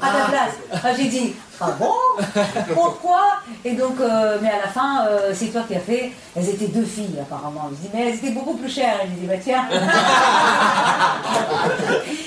à 0.00 0.18
la 0.18 0.24
place. 0.26 0.52
Ah, 0.72 0.94
J'ai 0.96 1.08
dit, 1.08 1.34
ah 1.60 1.70
bon? 1.78 1.92
Pourquoi? 2.74 3.22
Et 3.64 3.72
donc, 3.72 3.98
euh, 4.00 4.38
mais 4.42 4.50
à 4.50 4.58
la 4.66 4.68
fin, 4.68 5.06
euh, 5.06 5.32
c'est 5.34 5.46
toi 5.46 5.62
qui 5.66 5.74
as 5.74 5.80
fait. 5.80 6.12
Elles 6.36 6.48
étaient 6.48 6.66
deux 6.68 6.84
filles 6.84 7.18
apparemment. 7.20 7.68
Je 7.70 7.76
dis, 7.76 7.88
mais 7.94 8.08
elles 8.08 8.16
étaient 8.16 8.30
beaucoup 8.32 8.54
plus 8.54 8.68
chères. 8.70 8.96
Elle 9.02 9.10
dit, 9.14 9.26
bah 9.26 9.34
tiens. 9.42 9.64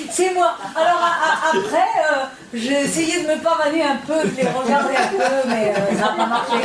c'est 0.10 0.34
moi. 0.34 0.56
Alors 0.76 1.00
a- 1.02 1.28
a- 1.28 1.58
après, 1.58 1.90
euh, 2.12 2.24
j'ai 2.54 2.82
essayé 2.82 3.24
de 3.24 3.28
me 3.28 3.38
pavaner 3.42 3.84
un 3.84 3.98
peu, 3.98 4.24
de 4.28 4.36
les 4.36 4.48
regarder 4.48 4.96
un 4.96 5.08
peu, 5.08 5.24
mais 5.50 5.74
euh, 5.76 5.96
ça 5.98 6.12
n'a 6.12 6.16
pas 6.18 6.26
marché. 6.26 6.58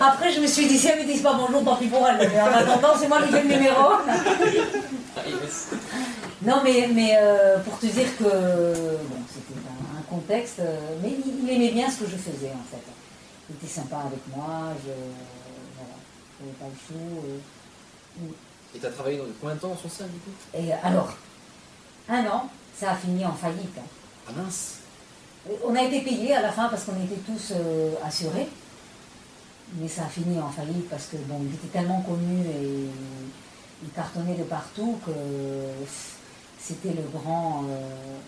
Après, 0.00 0.32
je 0.32 0.40
me 0.40 0.46
suis 0.46 0.66
dit, 0.66 0.78
si 0.78 0.88
elles 0.88 1.00
ne 1.00 1.04
me 1.04 1.08
disent 1.12 1.22
pas 1.22 1.34
bonjour, 1.34 1.62
tant 1.64 1.76
pis 1.76 1.86
pour 1.88 2.06
elles. 2.08 2.30
Mais 2.32 2.40
en 2.40 2.46
attendant, 2.46 2.94
c'est 2.98 3.08
moi 3.08 3.20
qui 3.22 3.28
fais 3.32 3.42
le 3.42 3.48
numéro. 3.54 3.92
Non, 6.42 6.62
mais, 6.64 6.88
mais 6.94 7.18
euh, 7.20 7.58
pour 7.58 7.78
te 7.78 7.84
dire 7.86 8.16
que 8.18 8.24
bon, 8.24 9.18
contexte, 10.10 10.58
euh, 10.60 10.78
mais 11.02 11.10
il, 11.10 11.44
il 11.44 11.50
aimait 11.50 11.72
bien 11.72 11.90
ce 11.90 12.00
que 12.00 12.06
je 12.10 12.16
faisais 12.16 12.50
en 12.50 12.64
fait. 12.70 12.82
Il 13.48 13.56
était 13.56 13.66
sympa 13.66 13.98
avec 13.98 14.20
moi, 14.34 14.72
je 14.84 14.90
voilà, 15.76 16.54
pas 16.58 16.66
le 16.66 16.78
chou. 16.86 17.18
euh. 17.26 18.28
Et 18.74 18.78
tu 18.78 18.86
as 18.86 18.90
travaillé 18.90 19.18
dans 19.18 19.24
combien 19.40 19.54
de 19.56 19.60
temps 19.60 19.68
dans 19.68 19.76
son 19.76 20.04
du 20.04 20.18
coup? 20.20 20.30
Et 20.54 20.72
alors, 20.72 21.12
un 22.08 22.24
an, 22.26 22.48
ça 22.76 22.92
a 22.92 22.96
fini 22.96 23.24
en 23.24 23.32
faillite. 23.34 23.76
hein. 23.78 23.88
Ah 24.28 24.32
mince 24.36 24.78
On 25.66 25.74
a 25.74 25.82
été 25.82 26.02
payés 26.02 26.34
à 26.34 26.42
la 26.42 26.52
fin 26.52 26.68
parce 26.68 26.84
qu'on 26.84 27.02
était 27.02 27.20
tous 27.26 27.52
euh, 27.52 27.94
assurés, 28.04 28.48
mais 29.76 29.88
ça 29.88 30.02
a 30.04 30.08
fini 30.08 30.38
en 30.38 30.50
faillite 30.50 30.88
parce 30.88 31.06
que 31.06 31.16
bon, 31.16 31.40
il 31.42 31.54
était 31.54 31.78
tellement 31.78 32.02
connu 32.02 32.40
et 32.46 32.86
il 33.82 33.90
cartonnait 33.90 34.34
de 34.36 34.44
partout 34.44 34.98
que 35.06 35.12
c'était 36.60 36.90
le 36.92 37.02
grand, 37.12 37.64
euh, 37.68 38.18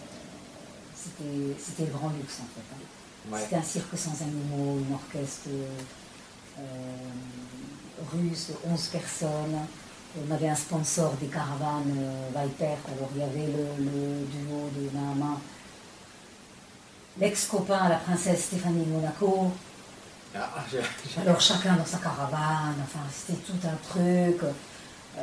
c'était 1.59 1.85
le 1.91 1.93
grand 1.97 2.11
luxe 2.11 2.39
en 2.41 2.49
fait. 2.55 2.67
hein. 2.75 3.31
Ouais. 3.33 3.41
C'était 3.41 3.57
un 3.57 3.63
cirque 3.63 3.97
sans 3.97 4.21
animaux, 4.23 4.79
une 4.87 4.95
orchestre, 4.95 5.49
euh, 6.59 6.63
russe, 8.13 8.51
11 8.67 8.89
personnes. 8.89 9.59
On 10.29 10.35
avait 10.35 10.49
un 10.49 10.55
sponsor 10.55 11.13
des 11.21 11.27
caravanes 11.29 11.95
euh, 11.99 12.29
Viper, 12.45 12.77
alors 12.87 13.09
il 13.15 13.21
y 13.21 13.25
avait 13.25 13.47
le, 13.47 13.85
le 13.85 14.27
duo 14.27 14.69
de 14.77 14.95
Nahama, 14.95 15.39
l'ex-copain 17.19 17.79
à 17.79 17.89
la 17.89 17.97
princesse 17.97 18.45
Stéphanie 18.45 18.85
Monaco, 18.87 19.51
Ah, 20.35 20.51
alors 21.21 21.41
chacun 21.41 21.77
dans 21.77 21.85
sa 21.87 21.99
caravane, 21.99 22.77
enfin 22.83 23.01
c'était 23.11 23.39
tout 23.41 23.67
un 23.67 23.77
truc. 23.89 24.43
Euh, 25.19 25.23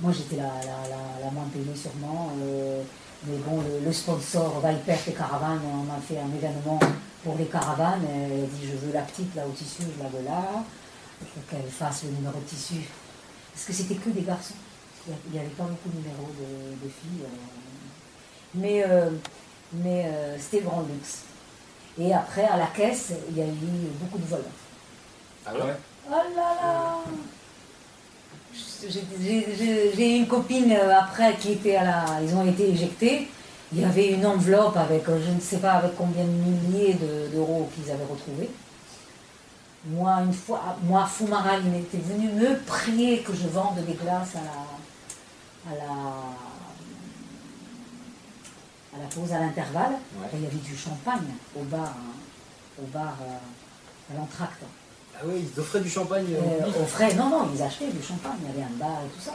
moi 0.00 0.12
j'étais 0.12 0.36
la, 0.36 0.44
la, 0.44 0.88
la, 0.88 1.24
la 1.24 1.30
moins 1.30 1.46
payée 1.52 1.74
sûrement. 1.76 2.30
euh, 2.40 2.82
mais 3.26 3.36
bon, 3.38 3.62
le, 3.62 3.84
le 3.84 3.92
sponsor 3.92 4.60
Viper 4.64 4.96
des 5.06 5.12
caravanes, 5.12 5.60
on 5.64 5.92
a 5.92 6.00
fait 6.00 6.18
un 6.18 6.34
événement 6.34 6.78
pour 7.22 7.36
les 7.36 7.46
caravanes. 7.46 8.04
et 8.04 8.34
Elle 8.34 8.44
a 8.44 8.46
dit 8.46 8.66
je 8.70 8.76
veux 8.86 8.92
la 8.92 9.02
petite 9.02 9.34
là 9.34 9.42
au 9.46 9.50
tissu, 9.52 9.82
je 9.96 10.02
la 10.02 10.08
veux 10.10 10.24
là. 10.24 10.42
Il 11.20 11.26
faut 11.28 11.40
qu'elle 11.50 11.70
fasse 11.70 12.04
le 12.04 12.10
numéro 12.10 12.38
de 12.38 12.44
tissu. 12.44 12.82
Parce 13.52 13.66
que 13.66 13.72
c'était 13.72 13.94
que 13.94 14.10
des 14.10 14.22
garçons. 14.22 14.54
Il 15.06 15.32
n'y 15.32 15.38
avait 15.38 15.48
pas 15.48 15.64
beaucoup 15.64 15.88
de 15.90 15.96
numéros 15.96 16.28
de, 16.38 16.84
de 16.84 16.90
filles. 16.90 17.22
euh. 17.24 17.28
Mais, 18.54 18.84
euh, 18.86 19.10
mais 19.72 20.04
euh, 20.06 20.36
c'était 20.38 20.60
le 20.60 20.66
grand 20.66 20.82
luxe. 20.82 21.22
Et 21.98 22.12
après, 22.12 22.44
à 22.44 22.56
la 22.56 22.66
caisse, 22.66 23.12
il 23.30 23.36
y 23.36 23.42
a 23.42 23.46
eu 23.46 23.50
beaucoup 24.00 24.18
de 24.18 24.24
vols. 24.26 24.44
Ah 25.46 25.52
ouais 25.54 25.76
Oh 26.06 26.10
là 26.10 26.22
là 26.36 26.98
J'ai- 28.88 30.16
une 30.16 30.26
copine 30.26 30.70
euh, 30.72 30.96
après 30.98 31.36
qui 31.36 31.52
était 31.52 31.76
à 31.76 31.84
la... 31.84 32.04
Ils 32.22 32.34
ont 32.34 32.46
été 32.46 32.68
éjectés. 32.70 33.28
Il 33.72 33.80
y 33.80 33.84
avait 33.84 34.10
une 34.12 34.24
enveloppe 34.26 34.76
avec, 34.76 35.08
euh, 35.08 35.18
je 35.26 35.30
ne 35.32 35.40
sais 35.40 35.56
pas 35.58 35.72
avec 35.72 35.96
combien 35.96 36.24
de 36.24 36.28
milliers 36.30 36.94
de- 36.94 37.28
d'euros 37.34 37.68
qu'ils 37.74 37.90
avaient 37.90 38.04
retrouvés. 38.04 38.50
Moi, 39.86 40.12
une 40.24 40.32
fois, 40.32 40.76
moi, 40.82 41.04
Foumaral, 41.06 41.62
il 41.66 41.74
était 41.80 41.98
venu 41.98 42.28
me 42.28 42.56
prier 42.60 43.20
que 43.22 43.34
je 43.34 43.48
vende 43.48 43.76
des 43.86 43.94
glaces 43.94 44.36
à 44.36 44.44
la, 44.44 45.72
à 45.72 45.74
la, 45.76 45.92
à 48.94 49.02
la 49.02 49.06
pause, 49.14 49.32
à 49.32 49.40
l'intervalle. 49.40 49.92
Ouais. 50.20 50.28
Il 50.34 50.42
y 50.42 50.46
avait 50.46 50.56
du 50.56 50.76
champagne 50.76 51.34
au 51.58 51.64
bar, 51.64 51.88
hein, 51.98 52.14
au 52.82 52.86
bar 52.86 53.16
euh, 53.22 54.12
à 54.14 54.18
l'entracte. 54.18 54.62
Ah 55.16 55.20
oui, 55.24 55.44
ils 55.54 55.60
offraient 55.60 55.80
du 55.80 55.88
champagne. 55.90 56.26
euh, 56.30 56.66
Euh, 56.66 56.84
frais, 56.86 57.14
non, 57.14 57.28
non, 57.30 57.48
ils 57.54 57.62
achetaient 57.62 57.90
du 57.92 58.02
champagne, 58.02 58.36
il 58.42 58.48
y 58.48 58.50
avait 58.52 58.62
un 58.72 58.76
bar 58.78 58.98
et 59.04 59.08
tout 59.14 59.20
ça. 59.20 59.34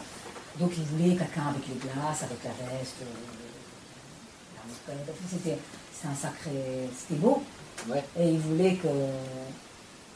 Donc 0.59 0.71
ils 0.77 0.83
voulaient 0.83 1.15
quelqu'un 1.15 1.47
avec 1.49 1.67
les 1.67 1.75
glaces, 1.75 2.23
avec 2.23 2.43
la 2.43 2.51
veste, 2.51 2.95
euh, 3.01 3.05
c'était 5.29 5.57
un 6.07 6.15
sacré, 6.15 6.89
c'était 6.97 7.19
beau. 7.19 7.41
Ouais. 7.87 8.03
Et 8.19 8.31
ils 8.31 8.39
voulaient 8.39 8.75
que, 8.75 8.87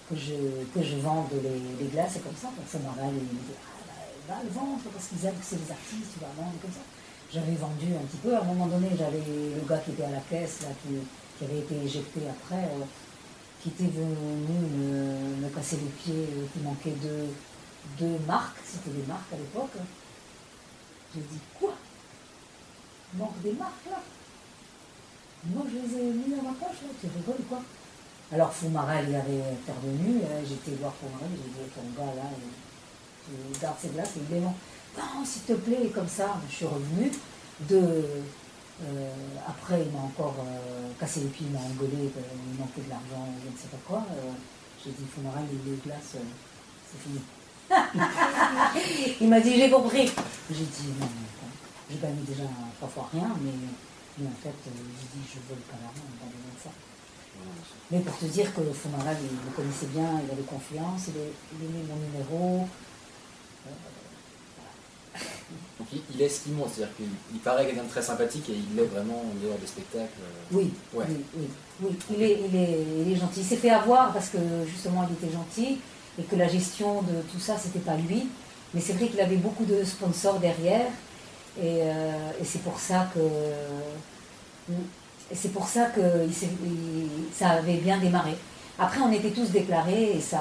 que, 0.09 0.15
je, 0.15 0.35
que 0.73 0.83
je 0.85 0.95
vende 0.97 1.29
les, 1.41 1.83
les 1.85 1.89
glaces 1.91 2.17
et 2.17 2.19
comme 2.19 2.35
ça. 2.35 2.47
Donc 2.47 2.65
ça 2.67 2.79
m'a 2.79 2.91
il 3.07 3.13
me 3.13 3.19
dit, 3.19 3.55
ah, 3.55 3.79
bah, 4.27 4.35
va 4.35 4.43
le 4.43 4.49
vendre 4.49 4.79
parce 4.93 5.07
qu'ils 5.07 5.25
aiment 5.25 5.35
que 5.39 5.45
c'est 5.45 5.63
des 5.63 5.71
artistes, 5.71 6.11
tu 6.13 6.19
vas 6.19 6.33
vendre 6.35 6.57
comme 6.61 6.71
ça. 6.71 6.83
J'avais 7.31 7.55
vendu 7.55 7.95
un 7.95 8.05
petit 8.05 8.17
peu, 8.17 8.35
à 8.35 8.41
un 8.41 8.43
moment 8.43 8.67
donné, 8.67 8.89
j'avais 8.97 9.23
le 9.25 9.63
gars 9.67 9.77
qui 9.79 9.91
était 9.91 10.03
à 10.03 10.11
la 10.11 10.21
caisse, 10.29 10.61
là, 10.61 10.69
qui, 10.83 10.93
qui 11.37 11.45
avait 11.45 11.59
été 11.59 11.75
éjecté 11.83 12.21
après. 12.29 12.63
euh, 12.63 12.83
qui 13.63 13.69
était 13.69 13.85
venu 13.85 14.59
me, 14.77 15.41
me 15.41 15.49
casser 15.49 15.77
les 15.77 15.89
pieds, 15.89 16.27
euh, 16.35 16.45
qui 16.51 16.59
manquait 16.59 16.97
deux, 17.01 17.29
deux 17.97 18.19
marques, 18.27 18.59
c'était 18.65 18.89
des 18.89 19.07
marques 19.07 19.31
à 19.31 19.37
l'époque. 19.37 19.77
J'ai 21.15 21.21
dit 21.21 21.39
quoi? 21.57 21.73
Il 23.13 23.19
manque 23.19 23.41
des 23.41 23.53
marques 23.53 23.85
là? 23.89 24.01
Moi 25.45 25.63
je 25.69 25.75
les 25.75 26.01
ai 26.01 26.11
mis 26.11 26.35
dans 26.35 26.43
ma 26.43 26.53
poche 26.53 26.77
tu 26.99 27.07
rigoles 27.07 27.45
quoi? 27.47 27.61
Alors 28.33 28.51
Foumarel 28.51 29.05
il 29.07 29.15
avait 29.15 29.43
intervenu, 29.53 30.21
euh, 30.23 30.41
j'étais 30.45 30.75
voir 30.81 30.93
Foumarel, 30.95 31.29
j'ai 31.31 31.63
dit 31.63 31.69
ton 31.73 32.01
gars 32.01 32.13
là, 32.15 32.29
il, 33.29 33.53
il 33.53 33.59
garde 33.59 33.79
ses 33.79 33.89
glaces, 33.89 34.11
il 34.17 34.35
est. 34.35 34.41
Non, 34.41 35.25
s'il 35.25 35.41
te 35.43 35.53
plaît, 35.53 35.89
comme 35.95 36.07
ça, 36.07 36.35
je 36.49 36.55
suis 36.55 36.65
revenue 36.65 37.11
de. 37.61 38.03
Euh, 38.83 39.13
après, 39.47 39.81
il 39.85 39.91
m'a 39.91 40.03
encore 40.03 40.35
euh, 40.39 40.89
cassé 40.99 41.21
les 41.21 41.27
pieds, 41.27 41.47
il 41.47 41.53
m'a 41.53 41.59
engueulé, 41.59 42.11
euh, 42.17 42.21
il 42.51 42.59
manquait 42.59 42.81
de 42.81 42.89
l'argent, 42.89 43.25
je 43.43 43.49
ne 43.51 43.57
sais 43.57 43.67
pas 43.71 43.79
quoi. 43.87 44.05
j'ai 44.83 44.91
dit, 44.91 45.05
Foumaral, 45.13 45.43
les 45.65 45.77
glaces, 45.85 46.15
c'est 46.15 46.99
fini. 47.01 47.21
il 49.21 49.29
m'a 49.29 49.39
dit, 49.39 49.55
j'ai 49.55 49.69
compris. 49.69 50.11
J'ai 50.51 50.65
dit, 50.65 50.87
non, 50.99 51.05
attends, 51.07 51.53
j'ai 51.89 51.97
gagné 51.97 52.21
déjà 52.27 52.43
trois 52.77 52.89
fois 52.89 53.09
rien, 53.13 53.29
mais, 53.41 53.51
mais 54.19 54.27
en 54.27 54.37
fait, 54.43 54.53
j'ai 54.65 54.71
dit, 54.71 55.23
je 55.33 55.39
veux 55.39 55.59
pas 55.69 55.77
l'argent, 55.81 56.07
pas 56.19 56.25
besoin 56.27 56.53
de 56.53 56.61
ça. 56.63 56.69
Mais 57.91 57.99
pour 58.01 58.17
te 58.17 58.25
dire 58.25 58.53
que 58.53 58.61
Foumaral, 58.71 59.17
il 59.21 59.31
me 59.49 59.55
connaissait 59.55 59.87
bien, 59.87 60.21
il 60.23 60.31
avait 60.31 60.43
confiance, 60.43 61.07
il, 61.09 61.17
est- 61.17 61.33
il 61.57 61.65
aimait 61.65 61.85
mon 61.89 61.97
numéro. 61.97 62.67
Donc 65.79 65.87
il, 65.91 66.01
il 66.15 66.21
est 66.21 66.29
ce 66.29 66.41
qu'il 66.41 66.53
montre, 66.53 66.71
c'est-à-dire 66.75 66.95
qu'il 66.95 67.05
il 67.33 67.39
paraît 67.39 67.65
quelqu'un 67.65 67.83
de 67.83 67.89
très 67.89 68.01
sympathique 68.01 68.47
et 68.49 68.53
il 68.53 68.75
l'est 68.75 68.85
vraiment 68.85 69.21
en 69.21 69.43
dehors 69.43 69.57
des 69.57 69.67
spectacles. 69.67 70.19
euh. 70.21 70.55
Oui, 70.57 70.71
Ouais. 70.93 71.05
oui, 71.09 71.17
oui, 71.37 71.47
oui. 71.81 71.95
Il, 72.15 72.21
est, 72.23 72.39
il, 72.49 72.55
est, 72.55 72.77
il 73.05 73.11
est 73.13 73.15
gentil. 73.15 73.39
Il 73.41 73.45
s'est 73.45 73.57
fait 73.57 73.69
avoir 73.71 74.13
parce 74.13 74.29
que 74.29 74.37
justement 74.67 75.07
il 75.09 75.13
était 75.13 75.33
gentil 75.33 75.79
et 76.19 76.23
que 76.23 76.35
la 76.35 76.47
gestion 76.47 77.01
de 77.01 77.21
tout 77.31 77.39
ça, 77.39 77.57
c'était 77.57 77.79
pas 77.79 77.95
lui. 77.95 78.27
Mais 78.73 78.81
c'est 78.81 78.93
vrai 78.93 79.07
qu'il 79.07 79.19
avait 79.21 79.35
beaucoup 79.37 79.65
de 79.65 79.83
sponsors 79.83 80.39
derrière 80.39 80.87
et, 81.61 81.81
euh, 81.83 82.41
et 82.41 82.45
c'est 82.45 82.61
pour 82.63 82.79
ça 82.79 83.07
que 83.13 83.19
c'est 85.31 85.51
pour 85.51 85.67
ça 85.67 85.85
que 85.87 86.01
ça 87.33 87.49
avait 87.51 87.77
bien 87.77 87.97
démarré. 87.99 88.35
Après, 88.77 88.99
on 89.01 89.11
était 89.11 89.31
tous 89.31 89.49
déclarés 89.51 90.13
et 90.17 90.21
ça, 90.21 90.39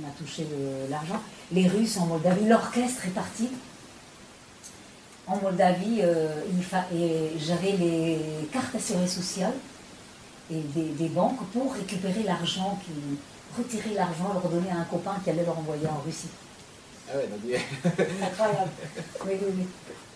on 0.00 0.06
a 0.06 0.10
touché 0.18 0.46
l'argent. 0.90 1.20
Les 1.52 1.68
Russes 1.68 1.98
en 1.98 2.06
Moldavie, 2.06 2.46
l'orchestre 2.46 3.06
est 3.06 3.10
parti 3.10 3.48
en 5.26 5.36
Moldavie, 5.36 6.00
euh, 6.02 6.28
j'avais 7.38 7.72
les 7.72 8.18
cartes 8.52 8.74
assurées 8.74 9.06
sociales 9.06 9.54
et 10.50 10.60
des, 10.60 10.88
des 10.90 11.08
banques 11.08 11.44
pour 11.52 11.74
récupérer 11.74 12.24
l'argent, 12.24 12.78
retirer 13.56 13.94
l'argent, 13.94 14.32
le 14.34 14.40
redonner 14.40 14.70
à 14.70 14.80
un 14.80 14.84
copain 14.84 15.14
qui 15.22 15.30
allait 15.30 15.44
le 15.44 15.50
renvoyer 15.50 15.86
en 15.86 16.02
Russie. 16.04 16.28
Ah 17.08 17.16
ouais, 17.16 17.28
donc 17.28 17.40
Incroyable. 18.22 18.70
Oui, 19.24 19.32
oui, 19.40 19.52
oui. 19.58 19.66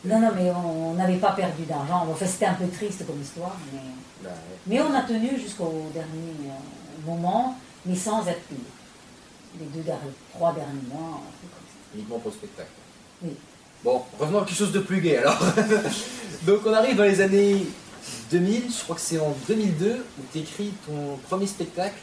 Non, 0.05 0.21
non, 0.21 0.31
mais 0.35 0.51
on 0.51 0.95
n'avait 0.95 1.17
pas 1.17 1.33
perdu 1.33 1.65
d'argent. 1.65 2.07
Enfin, 2.11 2.27
c'était 2.27 2.47
un 2.47 2.55
peu 2.55 2.69
triste 2.69 3.07
comme 3.07 3.21
histoire, 3.21 3.57
mais, 3.73 3.81
bah, 4.23 4.31
ouais. 4.31 4.59
mais 4.67 4.81
on 4.81 4.95
a 4.95 5.03
tenu 5.03 5.39
jusqu'au 5.39 5.91
dernier 5.93 6.33
euh, 6.47 7.11
moment, 7.11 7.57
mais 7.85 7.97
sans 7.97 8.27
être 8.27 8.43
payé. 8.43 8.61
Les 9.59 9.67
deux 9.67 9.83
derniers, 9.83 10.13
trois 10.35 10.53
derniers 10.53 10.83
mois, 10.93 11.21
un 11.23 11.33
truc 11.39 11.51
comme 11.51 11.67
ça. 11.67 11.95
uniquement 11.95 12.19
pour 12.19 12.31
le 12.31 12.37
spectacle. 12.37 12.69
Oui. 13.23 13.31
Bon, 13.85 14.03
revenons 14.19 14.43
à 14.43 14.45
quelque 14.45 14.57
chose 14.59 14.73
de 14.73 14.81
plus 14.81 15.01
gai 15.01 15.19
alors. 15.19 15.39
donc 16.43 16.61
on 16.67 16.73
arrive 16.73 16.97
dans 16.97 17.05
les 17.05 17.21
années 17.21 17.67
2000, 18.31 18.65
je 18.77 18.83
crois 18.85 18.97
que 18.97 19.01
c'est 19.03 19.19
en 19.19 19.35
2002 19.49 20.05
où 20.19 20.23
tu 20.33 20.39
écris 20.39 20.73
ton 20.87 21.17
premier 21.29 21.47
spectacle. 21.47 21.97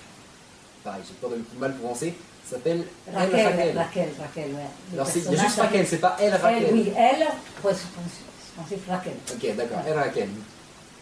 Pareil, 0.84 1.02
j'ai 1.08 1.14
peur 1.16 1.30
de 1.30 1.36
le 1.36 1.44
mal 1.60 1.76
prononcer. 1.78 2.14
S'appelle 2.50 2.86
Elle 3.08 3.16
Raquel, 3.16 3.46
Raquel. 3.46 3.78
Raquel, 3.78 4.10
Raquel, 4.20 4.44
ouais. 4.54 4.60
Le 4.92 4.96
Alors 5.00 5.08
c'est- 5.08 5.20
il 5.20 5.24
y 5.24 5.28
a 5.28 5.30
personnage 5.30 5.48
juste 5.48 5.60
Raquel, 5.62 5.88
c'est 5.88 5.98
pas 5.98 6.18
Elle 6.20 6.36
Raquel. 6.36 6.64
Elle, 6.68 6.74
oui, 6.74 6.92
elle, 6.96 7.20
ouais, 7.22 7.74
je 7.74 8.62
pensais 8.62 8.78
Raquel. 8.90 9.14
Ok, 9.34 9.56
d'accord, 9.56 9.78
Elle 9.88 9.94
Raquel. 9.94 10.30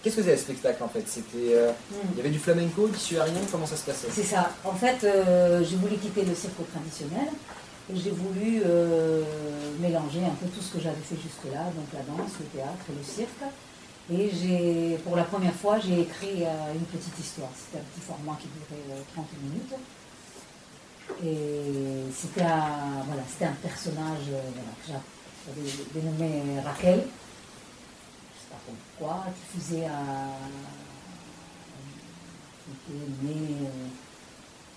Qu'est-ce 0.01 0.15
que 0.17 0.23
c'est 0.23 0.35
ce 0.35 0.43
spectacle 0.43 0.81
en 0.83 0.87
fait? 0.87 1.03
C'était, 1.07 1.53
euh, 1.55 1.71
Hmm. 1.91 1.95
il 2.13 2.17
y 2.17 2.19
avait 2.21 2.29
du 2.31 2.39
flamenco, 2.39 2.87
du 2.87 2.97
suarien, 2.97 3.33
comment 3.51 3.65
ça 3.67 3.75
se 3.77 3.85
passait? 3.85 4.07
C'est 4.11 4.23
ça. 4.23 4.51
En 4.63 4.73
fait, 4.73 5.03
euh, 5.03 5.63
j'ai 5.63 5.75
voulu 5.75 5.95
quitter 5.97 6.25
le 6.25 6.33
cirque 6.33 6.55
traditionnel 6.71 7.27
et 7.91 7.95
j'ai 7.95 8.09
voulu 8.11 8.63
euh, 8.65 9.23
mélanger 9.79 10.23
un 10.25 10.33
peu 10.41 10.47
tout 10.47 10.61
ce 10.61 10.73
que 10.73 10.79
j'avais 10.81 11.01
fait 11.03 11.15
jusque-là, 11.21 11.65
donc 11.75 11.85
la 11.93 12.01
danse, 12.01 12.31
le 12.39 12.45
théâtre 12.47 12.85
et 12.89 12.97
le 12.97 13.03
cirque. 13.03 13.43
Et 14.11 14.29
j'ai, 14.33 14.97
pour 15.05 15.15
la 15.15 15.23
première 15.23 15.53
fois, 15.53 15.77
j'ai 15.79 16.01
écrit 16.01 16.43
une 16.73 16.85
petite 16.85 17.17
histoire. 17.19 17.49
C'était 17.55 17.77
un 17.81 17.87
petit 17.93 18.01
format 18.05 18.37
qui 18.41 18.47
durait 18.47 18.97
euh, 18.97 19.01
30 19.13 19.25
minutes. 19.43 19.73
Et 21.23 22.11
c'était 22.15 22.41
un, 22.41 23.03
voilà, 23.05 23.21
c'était 23.29 23.45
un 23.45 23.55
personnage 23.61 24.25
voilà, 24.29 24.73
que 24.81 24.87
j'a- 24.91 25.03
j'avais 25.45 25.69
dénommé 25.93 26.59
Raquel. 26.65 27.03
Pas 28.65 28.73
pourquoi, 28.97 29.25
qui 29.33 29.59
faisait 29.59 29.85
un, 29.85 30.33
qui 32.63 32.93
était 32.93 33.07
né 33.23 33.67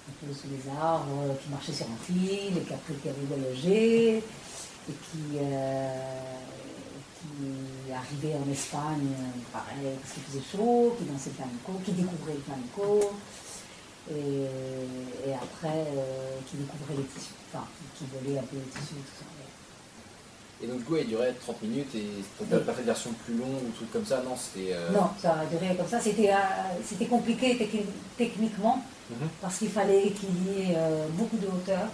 un 0.09 0.27
peu 0.27 0.33
sous 0.33 0.49
les 0.49 0.71
arbres, 0.71 1.07
euh, 1.23 1.35
qui 1.35 1.51
marchait 1.51 1.73
sur 1.73 1.87
un 1.87 1.97
fil, 2.05 2.57
et 2.57 2.61
qui 2.63 2.73
après 2.75 2.95
qui 2.95 3.09
voyagé, 3.27 4.17
et 4.19 4.23
qui, 4.87 5.39
euh, 5.39 6.41
qui 7.21 7.93
arrivait 7.93 8.37
en 8.37 8.51
Espagne, 8.51 9.09
euh, 9.13 9.53
pareil, 9.53 9.97
parce 10.01 10.15
qu'il 10.15 10.23
faisait 10.25 10.57
chaud, 10.57 10.95
qui 10.99 11.05
dansait 11.05 11.31
le 11.31 11.37
flamenco, 11.37 11.73
qui 11.85 11.93
découvrait 11.93 12.35
le 12.35 12.43
flamenco, 12.43 13.15
et, 14.11 15.29
et 15.29 15.33
après 15.33 15.87
qui 16.47 16.59
découvrait 16.59 16.97
les 16.97 17.05
tissus, 17.05 17.33
enfin 17.49 17.65
qui 17.97 18.05
volait 18.13 18.39
un 18.39 18.43
peu 18.43 18.57
les 18.57 18.71
tissus, 18.71 19.01
tout 19.01 19.25
ça. 19.25 19.34
Et 20.65 20.67
donc 20.67 20.79
du 20.79 20.85
coup, 20.85 20.97
il 20.97 21.07
durait 21.07 21.35
30 21.39 21.61
minutes 21.63 21.95
et 21.95 22.07
tu 22.39 22.45
n'as 22.51 22.59
pas 22.61 22.73
fait 22.73 22.81
de 22.81 22.87
version 22.87 23.11
plus 23.27 23.35
longue 23.37 23.63
ou 23.69 23.71
truc 23.77 23.93
comme 23.93 24.07
ça 24.07 24.23
Non, 24.25 24.35
c'était. 24.35 24.73
euh, 24.73 24.91
Non, 24.93 25.11
ça 25.21 25.37
a 25.41 25.45
duré 25.45 25.77
comme 25.77 25.87
ça. 25.87 26.01
C'était 26.01 26.31
euh, 26.33 26.37
c'était 26.83 27.05
compliqué 27.07 27.55
techni- 27.57 27.85
techniquement 28.17 28.83
Mhm. 29.11 29.29
parce 29.43 29.59
qu'il 29.59 29.69
fallait 29.69 30.11
qu'il 30.13 30.31
y 30.49 30.63
ait 30.73 30.75
euh, 30.79 31.07
beaucoup 31.13 31.37
de 31.37 31.47
hauteur, 31.47 31.87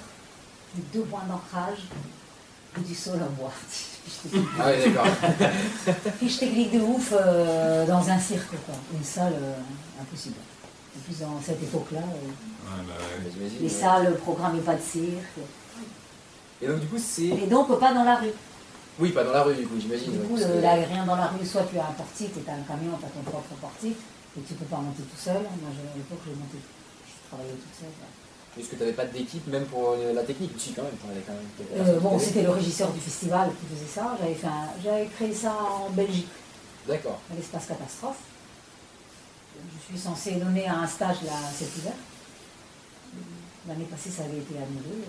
de 0.76 0.82
deux 0.92 1.04
points 1.04 1.24
d'ancrage 1.28 1.80
et 2.78 2.80
du 2.82 2.94
sol 2.94 3.18
en 3.20 3.32
bois. 3.40 3.50
Fiche 3.68 4.22
technique- 4.22 4.48
Ah 4.60 4.72
d'accord. 4.72 5.06
Fiche 6.20 6.38
technique 6.38 6.70
de 6.72 6.78
ouf 6.80 7.12
euh, 7.12 7.84
dans 7.86 8.08
un 8.08 8.18
cirque, 8.20 8.50
quoi. 8.64 8.76
Une 8.94 9.02
salle 9.02 9.32
euh, 9.42 10.00
impossible. 10.00 10.36
En 10.96 11.00
plus, 11.00 11.18
dans 11.18 11.40
cette 11.44 11.60
époque-là, 11.60 11.98
euh, 11.98 12.28
Ouais, 12.28 12.84
bah 12.86 12.92
ouais. 13.24 13.30
J'imagine, 13.34 13.58
les 13.62 13.68
salles 13.68 14.16
programmaient 14.18 14.60
pas 14.60 14.74
de 14.76 14.80
cirque. 14.82 15.38
Et 16.62 16.66
donc, 16.68 16.78
du 16.78 16.86
coup, 16.86 16.98
c'est. 16.98 17.24
Et 17.24 17.46
donc, 17.48 17.76
pas 17.80 17.92
dans 17.92 18.04
la 18.04 18.16
rue. 18.16 18.28
Oui, 19.00 19.10
pas 19.12 19.24
dans 19.24 19.32
la 19.32 19.42
rue, 19.42 19.54
du 19.54 19.66
coup, 19.66 19.76
j'imagine. 19.80 20.12
Du 20.12 20.18
coup, 20.18 20.36
le- 20.36 20.60
là, 20.60 20.74
rien 20.74 21.04
dans 21.06 21.16
la 21.16 21.28
rue, 21.28 21.44
soit 21.46 21.64
tu 21.70 21.78
as 21.78 21.86
un 21.88 21.92
portique 21.92 22.36
et 22.36 22.42
tu 22.42 22.50
as 22.50 22.54
un 22.54 22.62
camion, 22.62 22.92
tu 23.00 23.06
as 23.06 23.08
ton 23.08 23.22
propre 23.22 23.54
portique, 23.60 23.96
et 24.36 24.40
tu 24.42 24.54
peux 24.54 24.66
pas 24.66 24.76
monter 24.76 25.02
tout 25.02 25.16
seul. 25.16 25.40
Moi, 25.42 25.70
à 25.72 25.96
l'époque, 25.96 26.20
je 26.26 26.30
montais, 26.32 26.60
je 27.06 27.28
travaillais 27.28 27.52
toute 27.56 27.76
seule. 27.80 27.94
Est-ce 28.58 28.68
que 28.68 28.74
tu 28.74 28.80
n'avais 28.80 28.92
pas 28.92 29.06
d'équipe, 29.06 29.46
même 29.46 29.64
pour 29.66 29.92
euh, 29.92 30.12
la 30.12 30.22
technique? 30.24 30.52
Si, 30.58 30.72
quand 30.72 30.82
même. 30.82 30.92
quand 31.00 31.08
même 31.08 31.86
Euh, 31.86 32.00
bon, 32.00 32.18
c'était 32.18 32.42
le 32.42 32.50
régisseur 32.50 32.90
du 32.92 33.00
festival 33.00 33.50
qui 33.58 33.74
faisait 33.74 33.86
ça. 33.94 34.16
J'avais 34.20 34.34
fait 34.34 34.46
un- 34.48 34.68
j'avais 34.82 35.06
créé 35.06 35.32
ça 35.32 35.54
en 35.54 35.90
Belgique. 35.90 36.28
D'accord. 36.88 37.20
à 37.30 37.36
l'espace 37.36 37.66
catastrophe. 37.66 38.16
Je 39.56 39.92
suis 39.92 39.98
censée 40.02 40.32
donner 40.32 40.66
un 40.66 40.86
stage 40.86 41.22
là 41.24 41.32
cet 41.54 41.76
hiver. 41.76 41.92
L'année 43.68 43.84
passée, 43.84 44.10
ça 44.10 44.22
avait 44.24 44.38
été 44.38 44.56
annulé. 44.56 45.04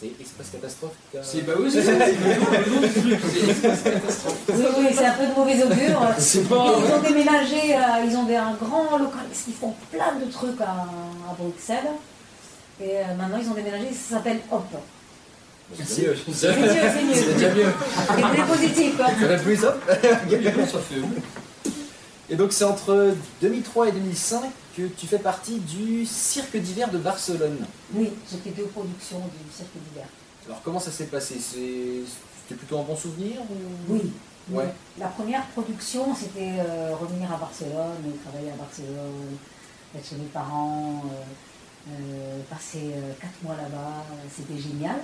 C'est 0.00 0.12
Espace 0.22 0.50
Catastrophe 0.52 0.92
qui 1.10 1.18
C'est 1.22 1.40
bah 1.42 1.54
oui, 1.58 1.68
c'est 1.72 1.82
ça, 1.82 1.92
c'est 1.98 2.12
le 2.12 2.18
nom- 2.38 2.50
le 2.52 2.70
nom 2.70 2.80
du 2.80 3.16
truc. 3.18 3.20
c'est- 3.68 4.52
Oui, 4.52 4.64
oui, 4.78 4.86
c'est 4.94 5.06
un 5.06 5.12
peu 5.14 5.26
de 5.26 5.34
mauvais 5.34 5.62
augure. 5.64 6.00
C'est 6.18 6.38
Et 6.38 6.42
pas. 6.42 6.74
ils 6.78 6.92
ont 6.92 7.02
déménagé, 7.02 7.74
euh, 7.74 8.04
ils 8.06 8.16
ont 8.16 8.22
des- 8.24 8.36
un 8.36 8.52
grand 8.52 8.96
local, 8.96 9.24
parce 9.28 9.40
qu'ils 9.44 9.54
font 9.54 9.74
plein 9.90 10.14
de 10.24 10.30
trucs 10.30 10.60
à, 10.60 10.86
à 11.28 11.34
Bruxelles. 11.36 11.90
Et 12.80 12.98
euh, 12.98 13.14
maintenant, 13.18 13.38
ils 13.42 13.48
ont 13.48 13.54
déménagé, 13.54 13.88
ça 13.92 14.16
s'appelle 14.16 14.38
Hop. 14.52 14.62
C'est 15.84 16.02
mieux. 16.02 16.16
C'est 16.32 16.56
mieux, 16.56 16.68
c'est 16.68 17.02
mieux. 17.02 17.34
déjà 17.34 17.54
mieux. 17.54 17.62
Et 17.62 18.36
c'est 18.36 18.46
positif, 18.46 18.96
quoi. 18.96 19.06
Ça 19.20 19.26
va 19.26 19.36
plus, 19.36 19.64
hop. 19.64 19.82
Et 22.30 22.36
donc, 22.36 22.52
c'est 22.52 22.64
entre 22.64 23.14
2003 23.42 23.88
et 23.88 23.92
2005 23.92 24.42
que 24.78 24.86
tu 24.94 25.06
fais 25.06 25.18
partie 25.18 25.58
du 25.58 26.06
Cirque 26.06 26.56
d'hiver 26.56 26.88
de 26.90 26.98
Barcelone. 26.98 27.58
Oui, 27.94 28.10
j'ai 28.30 28.38
fait 28.38 28.50
deux 28.50 28.66
productions 28.68 29.18
du 29.18 29.52
cirque 29.52 29.72
d'hiver. 29.74 30.06
Alors, 30.46 30.62
comment 30.62 30.78
ça 30.78 30.90
s'est 30.92 31.06
passé? 31.06 31.34
C'est- 31.40 32.02
C'était 32.42 32.60
plutôt 32.60 32.78
un 32.78 32.82
bon 32.84 32.96
souvenir 32.96 33.42
ou... 33.42 33.92
Oui. 33.92 34.12
Ouais. 34.50 34.64
oui. 34.64 34.70
La 34.98 35.08
première 35.08 35.44
production, 35.48 36.14
c'était 36.14 36.54
euh, 36.60 36.94
revenir 36.98 37.30
à 37.30 37.36
Barcelone, 37.36 38.00
travailler 38.24 38.50
à 38.52 38.54
Barcelone, 38.56 39.36
être 39.94 40.08
chez 40.08 40.16
mes 40.16 40.30
parents, 40.32 41.02
euh, 41.04 41.90
euh, 41.92 42.40
passer 42.48 42.94
quatre 43.20 43.42
mois 43.42 43.54
là-bas, 43.56 44.02
c'était 44.34 44.58
génial. 44.58 44.96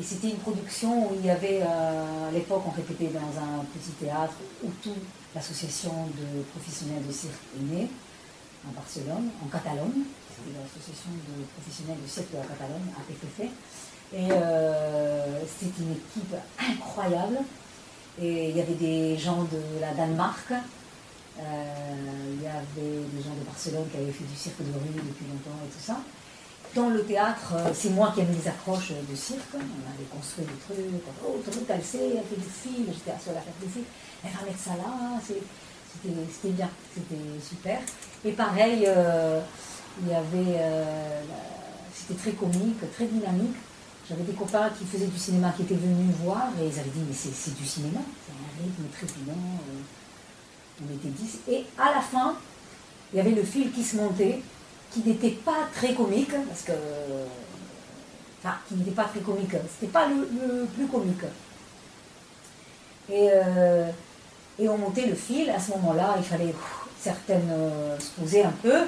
Et 0.00 0.02
c'était 0.02 0.30
une 0.30 0.38
production 0.38 1.12
où 1.12 1.14
il 1.20 1.26
y 1.26 1.30
avait, 1.30 1.60
à 1.62 2.30
l'époque, 2.32 2.62
on 2.66 2.70
répétait 2.70 3.12
dans 3.14 3.32
un 3.38 3.62
petit 3.74 3.92
théâtre 4.00 4.34
où 4.64 4.70
tout 4.82 4.96
l'association 5.36 5.92
de 6.18 6.42
professionnels 6.52 7.06
de 7.06 7.12
cirque 7.12 7.32
est 7.60 7.74
née, 7.74 7.88
à 8.68 8.72
Barcelone, 8.74 9.30
en 9.44 9.48
Catalogne. 9.48 10.04
C'était 10.30 10.58
l'association 10.58 11.10
de 11.12 11.44
professionnels 11.56 12.02
de 12.02 12.08
cirque 12.08 12.30
de 12.32 12.38
la 12.38 12.44
Catalogne, 12.44 12.88
APFF. 12.98 13.50
Et 14.14 14.28
euh, 14.30 15.40
c'était 15.46 15.82
une 15.82 15.92
équipe 15.92 16.34
incroyable. 16.58 17.38
Et 18.20 18.50
il 18.50 18.56
y 18.56 18.60
avait 18.60 18.74
des 18.74 19.16
gens 19.16 19.42
de 19.44 19.80
la 19.80 19.94
Danemark, 19.94 20.52
euh, 20.52 22.34
il 22.36 22.42
y 22.42 22.46
avait 22.46 23.06
des 23.10 23.22
gens 23.22 23.34
de 23.34 23.44
Barcelone 23.44 23.86
qui 23.90 23.96
avaient 23.96 24.12
fait 24.12 24.24
du 24.24 24.36
cirque 24.36 24.58
de 24.60 24.72
rue 24.72 24.92
depuis 25.00 25.24
longtemps 25.26 25.56
et 25.64 25.68
tout 25.72 25.80
ça. 25.82 25.96
Dans 26.74 26.88
le 26.90 27.02
théâtre, 27.04 27.54
euh, 27.56 27.70
c'est 27.74 27.90
moi 27.90 28.12
qui 28.14 28.20
ai 28.20 28.24
mis 28.24 28.36
les 28.36 28.48
accroches 28.48 28.92
de 28.92 29.16
cirque. 29.16 29.54
On 29.54 29.58
avait 29.88 30.08
construit 30.10 30.44
des 30.44 30.58
trucs. 30.60 31.02
Oh, 31.26 31.40
truc, 31.42 31.64
elle 31.68 31.82
sait, 31.84 32.10
elle 32.16 32.24
fait 32.24 32.36
du 32.40 32.48
fil. 32.48 32.86
J'étais 32.92 33.12
la 33.12 33.18
seule 33.18 33.36
à 33.36 33.40
faire 33.40 33.54
du 33.62 33.68
fil. 33.70 33.84
Elle 34.24 34.30
va 34.30 34.44
mettre 34.44 34.58
ça 34.58 34.70
là. 34.76 35.18
c'est- 35.26 35.42
c'était 35.92 36.48
bien, 36.54 36.70
c'était 36.94 37.38
super. 37.46 37.78
Et 38.24 38.32
pareil, 38.32 38.84
euh, 38.86 39.40
il 40.00 40.08
y 40.08 40.14
avait. 40.14 40.58
euh, 40.58 41.20
c'était 41.94 42.20
très 42.20 42.32
comique, 42.32 42.78
très 42.94 43.06
dynamique. 43.06 43.56
J'avais 44.08 44.22
des 44.22 44.32
copains 44.32 44.70
qui 44.70 44.84
faisaient 44.84 45.06
du 45.06 45.18
cinéma 45.18 45.52
qui 45.56 45.62
étaient 45.62 45.74
venus 45.74 46.08
me 46.08 46.24
voir 46.24 46.48
et 46.60 46.66
ils 46.66 46.78
avaient 46.78 46.90
dit 46.90 47.02
mais 47.06 47.14
c'est 47.14 47.54
du 47.56 47.64
cinéma, 47.64 48.00
c'est 48.26 48.32
un 48.32 48.64
rythme 48.64 48.82
trépidant, 48.92 49.32
euh, 49.32 50.82
on 50.82 50.94
était 50.94 51.08
10. 51.08 51.38
Et 51.48 51.64
à 51.78 51.94
la 51.94 52.00
fin, 52.00 52.36
il 53.12 53.16
y 53.16 53.20
avait 53.20 53.30
le 53.30 53.42
fil 53.42 53.70
qui 53.72 53.82
se 53.82 53.96
montait, 53.96 54.40
qui 54.90 55.00
n'était 55.00 55.30
pas 55.30 55.68
très 55.74 55.94
comique, 55.94 56.32
parce 56.48 56.62
que. 56.62 56.72
Enfin, 58.44 58.56
qui 58.68 58.74
n'était 58.74 58.90
pas 58.90 59.04
très 59.04 59.20
comique, 59.20 59.52
c'était 59.78 59.92
pas 59.92 60.08
le, 60.08 60.66
plus 60.74 60.86
comique. 60.86 61.22
Et, 63.08 63.28
et 64.58 64.68
on 64.68 64.78
montait 64.78 65.06
le 65.06 65.14
fil, 65.14 65.48
à 65.50 65.60
ce 65.60 65.70
moment-là, 65.72 66.16
il 66.18 66.24
fallait 66.24 66.52
certaines 67.02 67.50
euh, 67.50 67.98
se 67.98 68.20
poser 68.20 68.44
un 68.44 68.52
peu, 68.62 68.86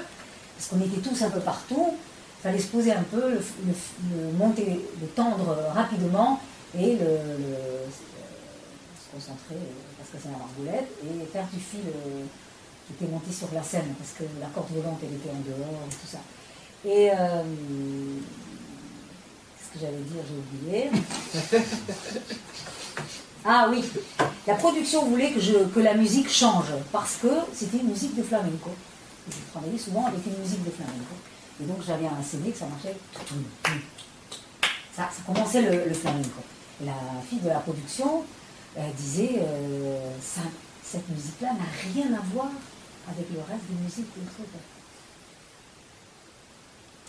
parce 0.57 0.69
qu'on 0.71 0.81
était 0.81 1.01
tous 1.01 1.23
un 1.23 1.31
peu 1.31 1.41
partout, 1.41 1.95
il 2.39 2.43
fallait 2.43 2.59
se 2.59 2.69
poser 2.69 2.93
un 2.93 3.03
peu, 3.03 3.31
le, 3.31 4.33
monter, 4.39 4.81
le 5.01 5.07
tendre 5.09 5.57
rapidement 5.75 6.41
et 6.79 6.99
euh, 7.01 7.87
se 8.97 9.15
concentrer, 9.15 9.55
euh, 9.55 9.99
parce 9.99 10.11
que 10.11 10.17
c'est 10.23 10.31
la 10.31 10.39
margoulette, 10.39 10.91
et 11.03 11.27
faire 11.27 11.47
du 11.53 11.59
fil 11.59 11.81
euh, 11.81 12.25
qui 12.87 12.93
était 12.93 13.11
monté 13.11 13.33
sur 13.33 13.49
la 13.53 13.62
scène, 13.62 13.95
parce 13.99 14.12
que 14.12 14.25
la 14.41 14.47
corde 14.49 14.71
volante, 14.73 14.99
elle 15.03 15.15
était 15.15 15.31
en 15.31 15.41
dehors, 15.41 15.83
et 15.87 15.95
tout 15.95 16.07
ça. 16.07 16.19
Et 16.85 17.11
euh, 17.11 17.43
ce 19.59 19.73
que 19.73 19.81
j'allais 19.81 20.03
dire, 20.03 20.23
j'ai 20.29 20.37
oublié. 20.37 20.91
Ah 23.47 23.69
oui, 23.71 23.85
la 24.47 24.55
production 24.55 25.05
voulait 25.05 25.31
que, 25.31 25.41
je, 25.41 25.53
la 25.81 25.95
musique 25.95 26.31
change, 26.31 26.73
parce 26.91 27.17
que 27.17 27.29
c'était 27.53 27.77
une 27.77 27.89
musique 27.89 28.17
de 28.17 28.23
flamenco. 28.23 28.71
Je 29.29 29.37
travaillais 29.53 29.77
souvent 29.77 30.07
avec 30.07 30.25
une 30.27 30.39
musique 30.39 30.65
de 30.65 30.71
flamenco. 30.71 31.15
Et 31.61 31.65
donc 31.65 31.77
j'avais 31.87 32.07
un 32.07 32.23
CD 32.23 32.51
que 32.51 32.59
ça 32.59 32.67
marchait. 32.67 32.97
Ça, 34.97 35.11
ça 35.11 35.23
commençait 35.27 35.61
le, 35.61 35.93
flamenco. 35.93 36.41
La 36.85 36.95
fille 37.29 37.41
de 37.41 37.49
la 37.49 37.59
production 37.59 38.25
disait 38.97 39.43
euh, 39.43 40.11
cette 40.83 41.09
musique-là 41.11 41.49
n'a 41.53 41.93
rien 41.93 42.17
à 42.17 42.23
voir 42.33 42.51
avec 43.09 43.27
le 43.31 43.41
reste 43.41 43.65
des 43.69 43.83
musiques. 43.83 44.11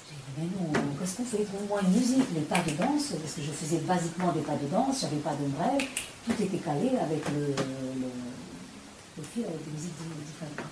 J'ai 0.08 0.16
dit 0.16 0.34
Mais 0.38 0.44
non, 0.56 0.72
qu'est-ce 1.00 1.16
qu'on 1.18 1.26
fait? 1.26 1.44
Trouve-moi 1.46 1.82
une 1.82 1.92
musique, 1.94 2.26
les 2.34 2.42
pas 2.42 2.60
de 2.60 2.72
danse, 2.72 3.14
parce 3.22 3.34
que 3.34 3.42
je 3.42 3.52
faisais 3.52 3.80
basiquement 3.80 4.32
des 4.32 4.42
pas 4.42 4.56
de 4.56 4.68
danse, 4.68 5.02
j'avais 5.02 5.18
pas 5.18 5.34
d'ombrelle, 5.34 5.88
tout 6.26 6.34
était 6.42 6.58
calé 6.58 6.92
avec 7.02 7.28
le, 7.30 7.48
le, 7.48 8.10
le 9.18 9.24
fil 9.24 9.46
avec 9.46 9.64
des 9.66 9.72
musiques 9.72 9.94
différentes. 10.26 10.70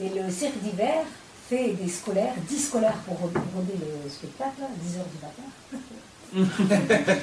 Et 0.00 0.08
le 0.08 0.30
cirque 0.30 0.58
d'hiver 0.60 1.04
fait 1.48 1.72
des 1.72 1.88
scolaires, 1.88 2.34
10 2.48 2.58
scolaires 2.58 2.96
pour 3.06 3.16
roder 3.18 3.78
le 3.78 4.10
spectacle, 4.10 4.62
10 4.82 4.98
heures 4.98 5.06
du 5.12 5.18
matin. 5.22 5.48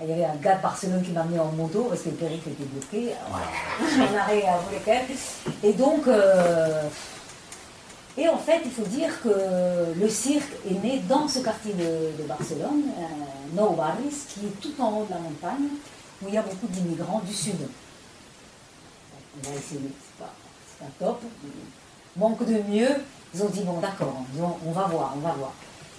Il 0.00 0.08
y 0.08 0.12
avait 0.12 0.24
un 0.26 0.36
gars 0.36 0.54
de 0.56 0.62
Barcelone 0.62 1.02
qui 1.02 1.10
m'a 1.10 1.24
mis 1.24 1.38
en 1.38 1.50
moto 1.52 1.86
parce 1.88 2.02
que 2.02 2.10
le 2.10 2.14
périph' 2.14 2.46
était 2.46 2.64
bloqué. 2.64 3.14
En 4.00 4.16
arrêt 4.16 4.44
à 4.46 4.58
Vaulequel. 4.58 5.02
Et 5.62 5.72
donc, 5.72 6.06
euh, 6.06 6.82
et 8.18 8.28
en 8.28 8.36
fait, 8.36 8.60
il 8.64 8.70
faut 8.70 8.82
dire 8.82 9.22
que 9.22 9.28
le 9.96 10.08
cirque 10.08 10.50
est 10.68 10.82
né 10.82 11.00
dans 11.08 11.28
ce 11.28 11.38
quartier 11.38 11.72
de, 11.72 12.24
Barcelone, 12.24 12.82
euh, 12.98 13.56
Nou 13.56 13.76
qui 14.28 14.46
est 14.46 14.60
tout 14.60 14.82
en 14.82 14.98
haut 14.98 15.04
de 15.04 15.10
la 15.10 15.20
montagne, 15.20 15.68
où 16.20 16.26
il 16.26 16.34
y 16.34 16.36
a 16.36 16.42
beaucoup 16.42 16.66
d'immigrants 16.66 17.22
du 17.24 17.32
sud. 17.32 17.56
On 19.36 19.48
va 19.48 19.54
essayer, 19.54 19.80
c'est 19.84 20.24
pas, 20.24 20.86
top. 20.98 21.22
Manque 22.16 22.44
de 22.44 22.60
mieux, 22.68 22.88
ils 23.32 23.42
ont 23.42 23.48
dit 23.48 23.62
bon 23.62 23.78
d'accord, 23.78 24.24
on, 24.66 24.72
va 24.72 24.86
voir, 24.86 25.14
on 25.16 25.20
va 25.20 25.32
voir. 25.34 25.52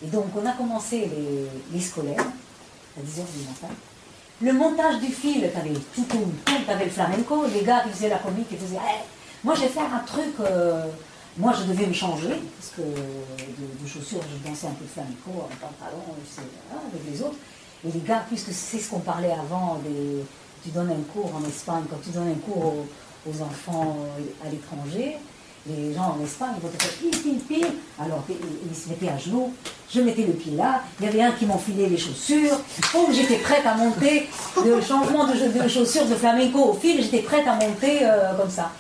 Et 0.04 0.08
donc 0.08 0.26
on 0.36 0.46
a 0.46 0.52
commencé 0.52 1.10
les, 1.72 1.80
scolaires 1.80 2.20
à 2.98 3.02
10h 3.02 3.24
du 3.32 3.48
matin. 3.48 3.74
Le 4.42 4.52
montage 4.52 5.00
du 5.00 5.08
fil, 5.08 5.50
t'avais 5.54 5.74
tout, 5.96 6.04
tout, 6.04 6.32
t'avais 6.68 6.86
le 6.86 6.92
flamenco, 6.92 7.46
les 7.54 7.64
gars 7.64 7.82
qui 7.82 7.92
faisaient 7.92 8.10
la 8.10 8.18
comique, 8.18 8.48
ils 8.52 8.58
faisaient 8.58 8.78
Eh, 8.78 9.06
moi 9.46 9.56
je 9.56 9.62
vais 9.62 9.68
faire 9.70 9.94
un 9.94 10.00
truc, 10.00 10.34
euh, 10.42 10.86
moi 11.40 11.54
je 11.58 11.72
devais 11.72 11.88
me 11.88 11.94
changer, 11.94 12.36
parce 12.58 12.74
que 12.76 12.82
de, 12.82 13.88
chaussures, 13.88 14.20
je 14.22 14.48
dansais 14.48 14.68
un 14.68 14.72
peu 14.72 14.86
flamenco, 14.86 15.30
en 15.30 15.56
pantalon, 15.56 16.04
voilà, 16.06 16.84
avec 16.92 17.02
les 17.10 17.22
autres. 17.22 17.38
Et 17.88 17.92
les 17.92 18.02
gars, 18.02 18.26
puisque 18.28 18.52
c'est 18.52 18.78
ce 18.78 18.90
qu'on 18.90 19.00
parlait 19.00 19.32
avant, 19.32 19.80
tu 20.64 20.70
donnes 20.70 20.92
un 20.92 21.14
cours 21.14 21.32
en 21.34 21.48
Espagne, 21.48 21.84
quand 21.90 22.00
tu 22.04 22.10
donnes 22.10 22.28
un 22.28 22.52
cours 22.52 22.86
aux, 23.26 23.42
enfants 23.42 23.98
euh, 24.18 24.48
à 24.48 24.50
l'étranger, 24.50 25.16
les 25.68 25.94
gens 25.94 26.18
en 26.20 26.24
Espagne, 26.24 26.52
ils 26.58 26.62
vont 26.62 26.70
te 26.70 26.84
faire 26.84 26.94
pile, 26.94 27.22
pile, 27.22 27.40
pile. 27.40 27.68
Alors, 28.02 28.24
ils, 28.30 28.76
se 28.76 28.90
mettaient 28.90 29.10
à 29.10 29.18
genoux, 29.18 29.54
je 29.94 30.02
mettais 30.02 30.24
le 30.24 30.34
pied 30.34 30.56
là, 30.56 30.82
il 31.00 31.06
y 31.06 31.10
avait 31.10 31.22
un 31.22 31.32
qui 31.32 31.46
m'enfilait 31.46 31.88
les 31.88 31.98
chaussures, 31.98 32.58
oh, 32.96 33.08
j'étais 33.14 33.38
prête 33.38 33.66
à 33.66 33.76
monter, 33.76 34.28
le 34.66 34.82
changement 34.82 35.26
de, 35.26 35.64
de 35.64 35.68
chaussures 35.70 36.06
de 36.06 36.16
flamenco 36.16 36.60
au 36.60 36.74
fil, 36.74 37.02
j'étais 37.02 37.22
prête 37.22 37.48
à 37.48 37.56
monter 37.56 38.00
euh, 38.04 38.34
comme 38.36 38.50
ça. 38.50 38.72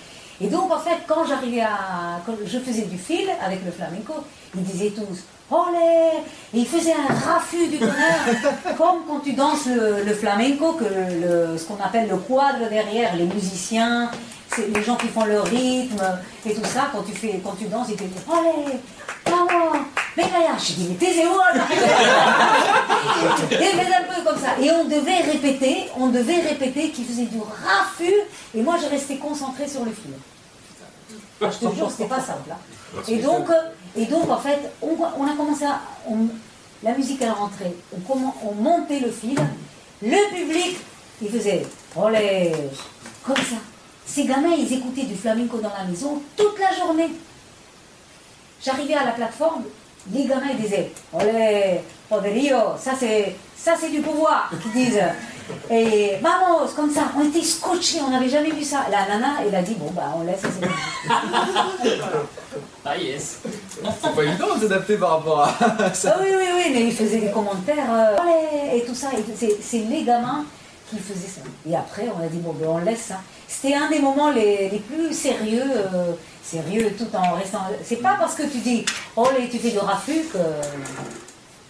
Et 0.41 0.47
donc, 0.47 0.71
en 0.71 0.79
fait, 0.79 0.99
quand 1.07 1.25
j'arrivais 1.25 1.61
à. 1.61 2.21
Quand 2.25 2.33
je 2.45 2.59
faisais 2.59 2.83
du 2.83 2.97
fil 2.97 3.27
avec 3.45 3.63
le 3.65 3.71
flamenco, 3.71 4.13
ils 4.55 4.63
disaient 4.63 4.91
tous 4.91 5.23
Olé 5.51 6.19
Et 6.53 6.59
ils 6.59 6.67
faisaient 6.67 6.93
un 6.93 7.13
raffut 7.13 7.67
du 7.67 7.79
tonnerre, 7.79 8.25
comme 8.77 8.99
quand 9.07 9.19
tu 9.19 9.33
danses 9.33 9.65
le, 9.65 10.03
le 10.03 10.13
flamenco, 10.13 10.73
que 10.73 10.83
le, 10.83 11.57
ce 11.57 11.65
qu'on 11.65 11.83
appelle 11.83 12.07
le 12.07 12.17
quadre 12.17 12.69
derrière, 12.69 13.15
les 13.15 13.25
musiciens, 13.25 14.11
les 14.57 14.83
gens 14.83 14.95
qui 14.95 15.07
font 15.07 15.25
le 15.25 15.41
rythme 15.41 16.03
et 16.45 16.53
tout 16.53 16.65
ça, 16.65 16.89
quand 16.91 17.01
tu, 17.01 17.13
fais, 17.13 17.41
quand 17.43 17.55
tu 17.57 17.65
danses, 17.65 17.87
ils 17.89 17.95
te 17.95 18.03
disent 18.03 18.25
Olé 18.29 18.79
Vamos 19.25 19.85
Je 20.18 20.74
dis 20.74 20.88
Mais 20.89 20.95
taisez-vous 20.95 21.39
Et 23.51 23.93
un 23.93 24.03
peu 24.14 24.22
comme 24.24 24.39
ça. 24.39 24.60
Et 24.62 24.72
on 24.72 24.86
devait 24.86 25.22
répéter, 25.22 25.89
on 25.97 26.07
devait 26.07 26.41
répéter 26.41 26.89
qu'ils 26.89 27.05
faisaient 27.05 27.26
du 27.26 27.39
raffut, 27.39 28.14
et 28.55 28.62
moi 28.62 28.76
je 28.82 28.88
restais 28.89 29.18
concentrée 29.18 29.68
sur 29.68 29.86
le 29.86 29.91
fil. 29.91 30.12
Ah, 31.41 31.49
je 31.49 31.68
te 31.68 31.74
jure, 31.76 31.89
c'était 31.89 32.10
pas 32.10 32.20
simple. 32.20 32.51
hein. 32.51 32.57
Et 33.07 33.18
donc, 33.18 33.47
et 33.95 34.05
donc, 34.05 34.30
en 34.30 34.38
fait, 34.38 34.60
on, 34.82 35.26
a 35.26 35.32
commencé 35.36 35.66
à. 35.66 35.80
la 36.84 36.91
musique 36.93 37.22
elle 37.22 37.32
rentrait, 37.32 37.74
on, 37.93 38.14
on 38.45 38.53
montait 38.55 38.99
le 38.99 39.10
fil, 39.12 39.39
le 40.01 40.36
public, 40.36 40.78
il 41.22 41.30
faisait 41.30 41.66
olé, 41.95 42.53
comme 43.26 43.36
ça. 43.38 43.55
Ces 44.05 44.26
gamins, 44.26 44.53
ils 44.57 44.74
écoutaient 44.74 45.03
du 45.03 45.16
flamenco 45.16 45.57
dans 45.60 45.72
la 45.78 45.84
maison 45.86 46.22
toute 46.36 46.60
la 46.60 46.76
journée. 46.76 47.10
J'arrivais 48.64 48.95
à 48.95 49.05
la 49.05 49.12
plateforme, 49.12 49.64
les 50.14 50.26
gamins 50.26 50.47
ils 50.51 50.62
disaient 50.62 50.91
olé, 51.14 51.82
poderio, 52.10 52.57
ça 52.78 52.91
c'est, 52.99 53.36
ça 53.55 53.74
c'est 53.80 53.89
du 53.89 54.01
pouvoir, 54.01 54.49
qu'ils 54.62 54.72
disent. 54.86 54.99
Et 55.72 56.12
vamos, 56.22 56.68
comme 56.76 56.91
ça, 56.91 57.05
on 57.18 57.28
était 57.28 57.41
scotchés, 57.43 57.99
on 58.05 58.12
n'avait 58.12 58.30
jamais 58.30 58.51
vu 58.51 58.64
ça. 58.64 58.86
La 58.91 59.07
nana, 59.07 59.38
elle 59.43 59.55
a 59.55 59.64
dit 59.64 59.74
bon 59.76 59.89
bah 59.91 60.14
on 60.16 60.24
laisse, 60.24 60.41
c'est 60.41 60.62
bon. 60.62 60.74
Ah 62.86 62.97
yes 62.97 63.41
C'est 64.01 64.16
pas 64.16 64.24
évident 64.24 64.55
de 64.55 64.62
s'adapter 64.62 64.95
par 64.97 65.18
rapport 65.18 65.41
à 65.41 65.93
ça. 65.93 66.16
Ah 66.16 66.22
oui, 66.24 66.30
oui, 66.36 66.45
oui, 66.55 66.72
mais 66.74 66.84
il 66.86 66.93
faisait 66.93 67.20
des 67.20 67.30
commentaires 67.32 67.91
euh, 67.91 68.16
Allez 68.20 68.78
et 68.80 68.86
tout 68.86 68.95
ça. 68.95 69.10
c'est 69.36 69.78
les 69.89 70.03
gamins 70.03 70.45
qui 70.89 70.97
faisaient 70.97 71.27
ça. 71.27 71.41
Et 71.69 71.75
après, 71.75 72.07
on 72.15 72.23
a 72.23 72.27
dit, 72.27 72.37
bon, 72.39 72.53
ben, 72.53 72.67
on 72.69 72.77
laisse 72.79 73.01
ça. 73.03 73.17
C'était 73.47 73.75
un 73.75 73.89
des 73.89 73.99
moments 73.99 74.31
les, 74.31 74.69
les 74.69 74.79
plus 74.79 75.13
sérieux, 75.13 75.63
euh, 75.93 76.13
sérieux 76.43 76.93
tout 76.97 77.07
en 77.15 77.33
restant. 77.35 77.59
C'est 77.83 77.97
pas 78.01 78.15
parce 78.19 78.35
que 78.35 78.43
tu 78.43 78.57
dis, 78.59 78.85
oh, 79.15 79.23
là, 79.25 79.45
tu 79.49 79.57
fais 79.59 79.71
du 79.71 79.79
raffut 79.79 80.23
que, 80.31 80.37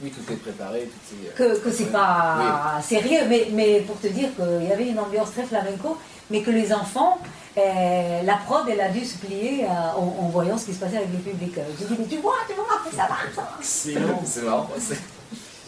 Oui, 0.02 0.12
tout 0.12 0.32
est 0.34 0.36
préparé, 0.38 0.90
tout 0.90 1.16
est. 1.16 1.42
euh, 1.42 1.56
que, 1.56 1.60
que 1.60 1.72
c'est 1.72 1.92
pas 1.92 2.80
sérieux, 2.82 3.22
mais, 3.28 3.48
mais 3.52 3.82
pour 3.82 4.00
te 4.00 4.08
dire 4.08 4.30
qu'il 4.36 4.68
y 4.70 4.72
avait 4.72 4.88
une 4.88 5.00
ambiance 5.00 5.32
très 5.32 5.44
flamenco, 5.44 5.98
mais 6.30 6.42
que 6.42 6.52
les 6.52 6.72
enfants, 6.74 7.18
euh, 7.58 8.22
la 8.24 8.38
prod, 8.46 8.64
elle 8.70 8.80
a 8.80 8.90
dû 8.90 9.04
se 9.04 9.18
plier 9.18 9.66
euh, 9.66 9.68
en, 9.98 10.26
en 10.26 10.30
voyant 10.30 10.58
ce 10.58 10.66
qui 10.66 10.74
se 10.74 10.80
passait 10.80 10.98
avec 10.98 11.12
le 11.12 11.18
public. 11.20 11.54
Je 11.80 11.86
dis, 11.86 11.96
mais 12.00 12.06
tu 12.06 12.18
vois, 12.18 12.36
tu 12.48 12.54
vois, 12.56 12.66
ça 12.92 13.08
va, 13.10 13.18
ça 13.36 13.42
va. 13.42 13.58
C'est 13.62 13.96
marrant. 14.44 14.70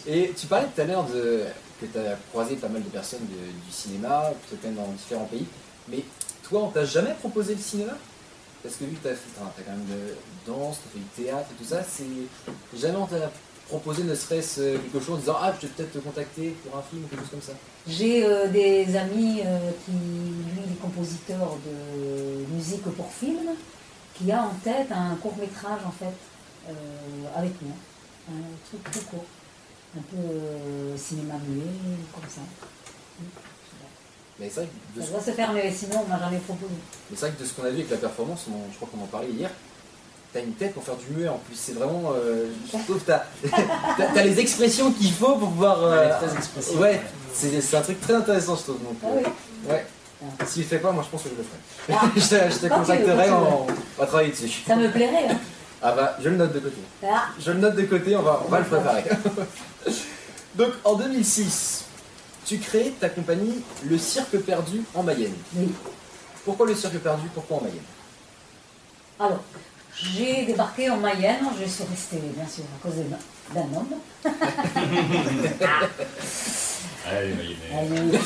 Et 0.06 0.32
tu 0.38 0.46
parlais 0.46 0.66
tout 0.74 0.80
à 0.80 0.84
l'heure 0.84 1.04
de 1.04 1.44
tu 1.86 1.98
as 1.98 2.16
croisé 2.30 2.56
pas 2.56 2.68
mal 2.68 2.82
de 2.82 2.88
personnes 2.88 3.26
du 3.26 3.72
cinéma, 3.72 4.32
peut-être 4.48 4.64
même 4.64 4.74
dans 4.74 4.92
différents 4.92 5.26
pays. 5.26 5.46
Mais 5.88 6.04
toi, 6.42 6.64
on 6.64 6.68
t'a 6.68 6.84
jamais 6.84 7.14
proposé 7.14 7.54
le 7.54 7.60
cinéma? 7.60 7.92
Parce 8.62 8.76
que 8.76 8.84
vu 8.84 8.96
que 8.96 9.02
tu 9.02 9.08
as, 9.08 9.16
quand 9.36 9.72
même 9.72 9.86
de 9.86 10.14
danse, 10.46 10.78
tu 10.82 10.88
as 10.88 10.92
fait 10.92 10.98
du 10.98 11.24
théâtre 11.24 11.48
et 11.50 11.62
tout 11.62 11.68
ça, 11.68 11.82
jamais 12.78 12.96
on 12.96 13.06
t'a 13.06 13.30
proposé 13.68 14.04
ne 14.04 14.14
serait-ce 14.14 14.76
quelque 14.76 15.00
chose 15.00 15.16
en 15.16 15.18
disant 15.18 15.36
Ah, 15.40 15.52
je 15.56 15.66
vais 15.66 15.72
peut-être 15.72 15.92
te 15.92 15.98
contacter 15.98 16.54
pour 16.62 16.78
un 16.78 16.82
film 16.82 17.04
ou 17.04 17.08
quelque 17.08 17.20
chose 17.20 17.30
comme 17.30 17.42
ça. 17.42 17.52
J'ai 17.88 18.24
euh, 18.24 18.48
des 18.48 18.94
amis 18.96 19.40
euh, 19.44 19.70
qui, 19.84 19.92
lui, 19.92 20.68
des 20.68 20.74
compositeurs 20.80 21.56
de 21.66 22.54
musique 22.54 22.82
pour 22.82 23.10
film, 23.10 23.50
qui 24.14 24.30
a 24.30 24.42
en 24.42 24.54
tête 24.62 24.92
un 24.92 25.14
court 25.16 25.36
métrage 25.38 25.80
en 25.86 25.90
fait 25.90 26.14
euh, 26.68 26.72
avec 27.34 27.52
moi, 27.62 27.74
un 28.30 28.68
truc 28.68 28.92
tout 28.92 29.06
court, 29.10 29.24
un 29.96 30.00
peu 30.10 30.16
euh, 30.16 30.96
cinéma 30.96 31.34
muet 31.46 31.64
comme 32.14 32.28
ça. 32.28 32.40
Mais 34.40 34.48
c'est 34.48 34.60
vrai 34.60 34.68
que 34.94 34.96
de 34.98 35.00
Ça 35.02 35.06
ce- 35.08 35.12
doit 35.12 35.22
se 35.22 35.30
faire, 35.32 35.52
mais 35.52 35.70
sinon 35.70 36.04
on 36.06 36.08
m'a 36.10 36.18
jamais 36.18 36.38
proposé. 36.38 36.72
mais 37.10 37.16
c'est 37.16 37.26
vrai 37.26 37.34
que 37.36 37.42
de 37.42 37.46
ce 37.48 37.52
qu'on 37.52 37.64
a 37.64 37.68
vu 37.70 37.76
avec 37.76 37.90
la 37.90 37.96
performance, 37.98 38.46
on- 38.48 38.70
je 38.72 38.76
crois 38.76 38.88
qu'on 38.92 39.02
en 39.04 39.06
parlait 39.06 39.28
hier, 39.28 39.50
t'as 40.32 40.40
une 40.40 40.54
tête 40.54 40.72
pour 40.74 40.82
faire 40.82 40.96
du 40.96 41.06
muet 41.14 41.28
en 41.28 41.38
plus. 41.38 41.54
C'est 41.54 41.72
vraiment. 41.74 42.12
euh, 42.16 42.48
je 42.66 42.78
trouve 42.78 42.98
que 43.02 43.06
t'as 43.06 44.22
les 44.24 44.40
expressions 44.40 44.90
qu'il 44.92 45.12
faut 45.12 45.36
pour 45.36 45.50
pouvoir. 45.50 45.82
euh, 45.84 46.18
très 46.18 46.34
expressive. 46.36 46.80
Ouais, 46.80 47.00
c'est 47.34 47.60
c'est 47.60 47.76
un 47.76 47.82
truc 47.82 48.00
très 48.00 48.14
intéressant, 48.14 48.56
je 48.56 48.62
trouve. 48.62 48.78
Donc, 48.82 48.96
Ah 49.04 49.08
euh, 49.08 49.72
ouais. 49.72 49.86
S'il 50.46 50.62
le 50.62 50.68
fait 50.68 50.78
pas, 50.78 50.92
moi 50.92 51.02
je 51.04 51.10
pense 51.10 51.22
que 51.24 51.28
je 51.30 51.34
le 51.34 51.42
ferai. 51.42 51.98
Ah. 52.00 52.10
je 52.16 52.20
te, 52.20 52.54
je 52.54 52.58
te 52.60 52.72
contacterai, 52.72 53.26
veux, 53.28 53.34
on, 53.34 53.66
on 53.66 54.00
va 54.00 54.06
travailler 54.06 54.30
dessus. 54.30 54.62
Ça 54.66 54.76
me 54.76 54.88
plairait. 54.90 55.28
Hein. 55.30 55.38
Ah 55.82 55.92
bah, 55.92 56.16
je 56.22 56.28
le 56.28 56.36
note 56.36 56.52
de 56.52 56.60
côté. 56.60 56.76
Ah, 57.04 57.24
Je 57.40 57.50
le 57.50 57.58
note 57.58 57.74
de 57.74 57.82
côté, 57.82 58.14
on 58.16 58.22
va, 58.22 58.40
on 58.46 58.48
va 58.48 58.60
le 58.60 58.64
préparer. 58.64 59.02
Donc 60.54 60.72
en 60.84 60.94
2006, 60.94 61.84
tu 62.44 62.58
crées 62.58 62.92
ta 63.00 63.08
compagnie 63.08 63.62
Le 63.84 63.96
Cirque 63.98 64.36
Perdu 64.38 64.82
en 64.94 65.02
Mayenne. 65.02 65.34
oui. 65.56 65.72
Pourquoi 66.44 66.66
le 66.66 66.74
Cirque 66.74 66.98
Perdu? 66.98 67.28
Pourquoi 67.32 67.58
en 67.58 67.60
Mayenne? 67.62 67.78
Alors, 69.20 69.40
j'ai 69.94 70.44
débarqué 70.44 70.90
en 70.90 70.96
Mayenne, 70.96 71.38
je 71.60 71.68
suis 71.68 71.84
restée 71.84 72.16
bien 72.34 72.46
sûr 72.48 72.64
à 72.64 72.82
cause 72.82 72.96
d'un 73.54 73.60
homme. 73.60 73.94
Allez, 77.04 77.34
Mayenne. 77.34 77.56
Allez. 77.72 78.18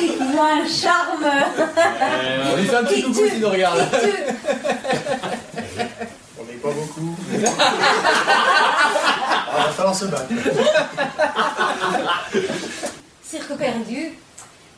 Ils 0.00 0.22
ont 0.22 0.42
un 0.42 0.66
charme. 0.66 1.26
On 2.52 2.56
lui 2.56 2.64
fait 2.66 2.76
un 2.76 2.84
petit 2.84 3.02
coucou 3.02 3.28
s'il 3.28 3.40
nous 3.40 3.50
regarde. 3.50 3.80
On 6.40 6.44
n'est 6.44 6.52
pas 6.54 6.70
beaucoup. 6.70 7.16
Va 9.58 9.72
falloir 9.72 9.94
se 9.94 10.04
battre. 10.06 10.28
Cirque 13.22 13.56
perdu, 13.58 14.18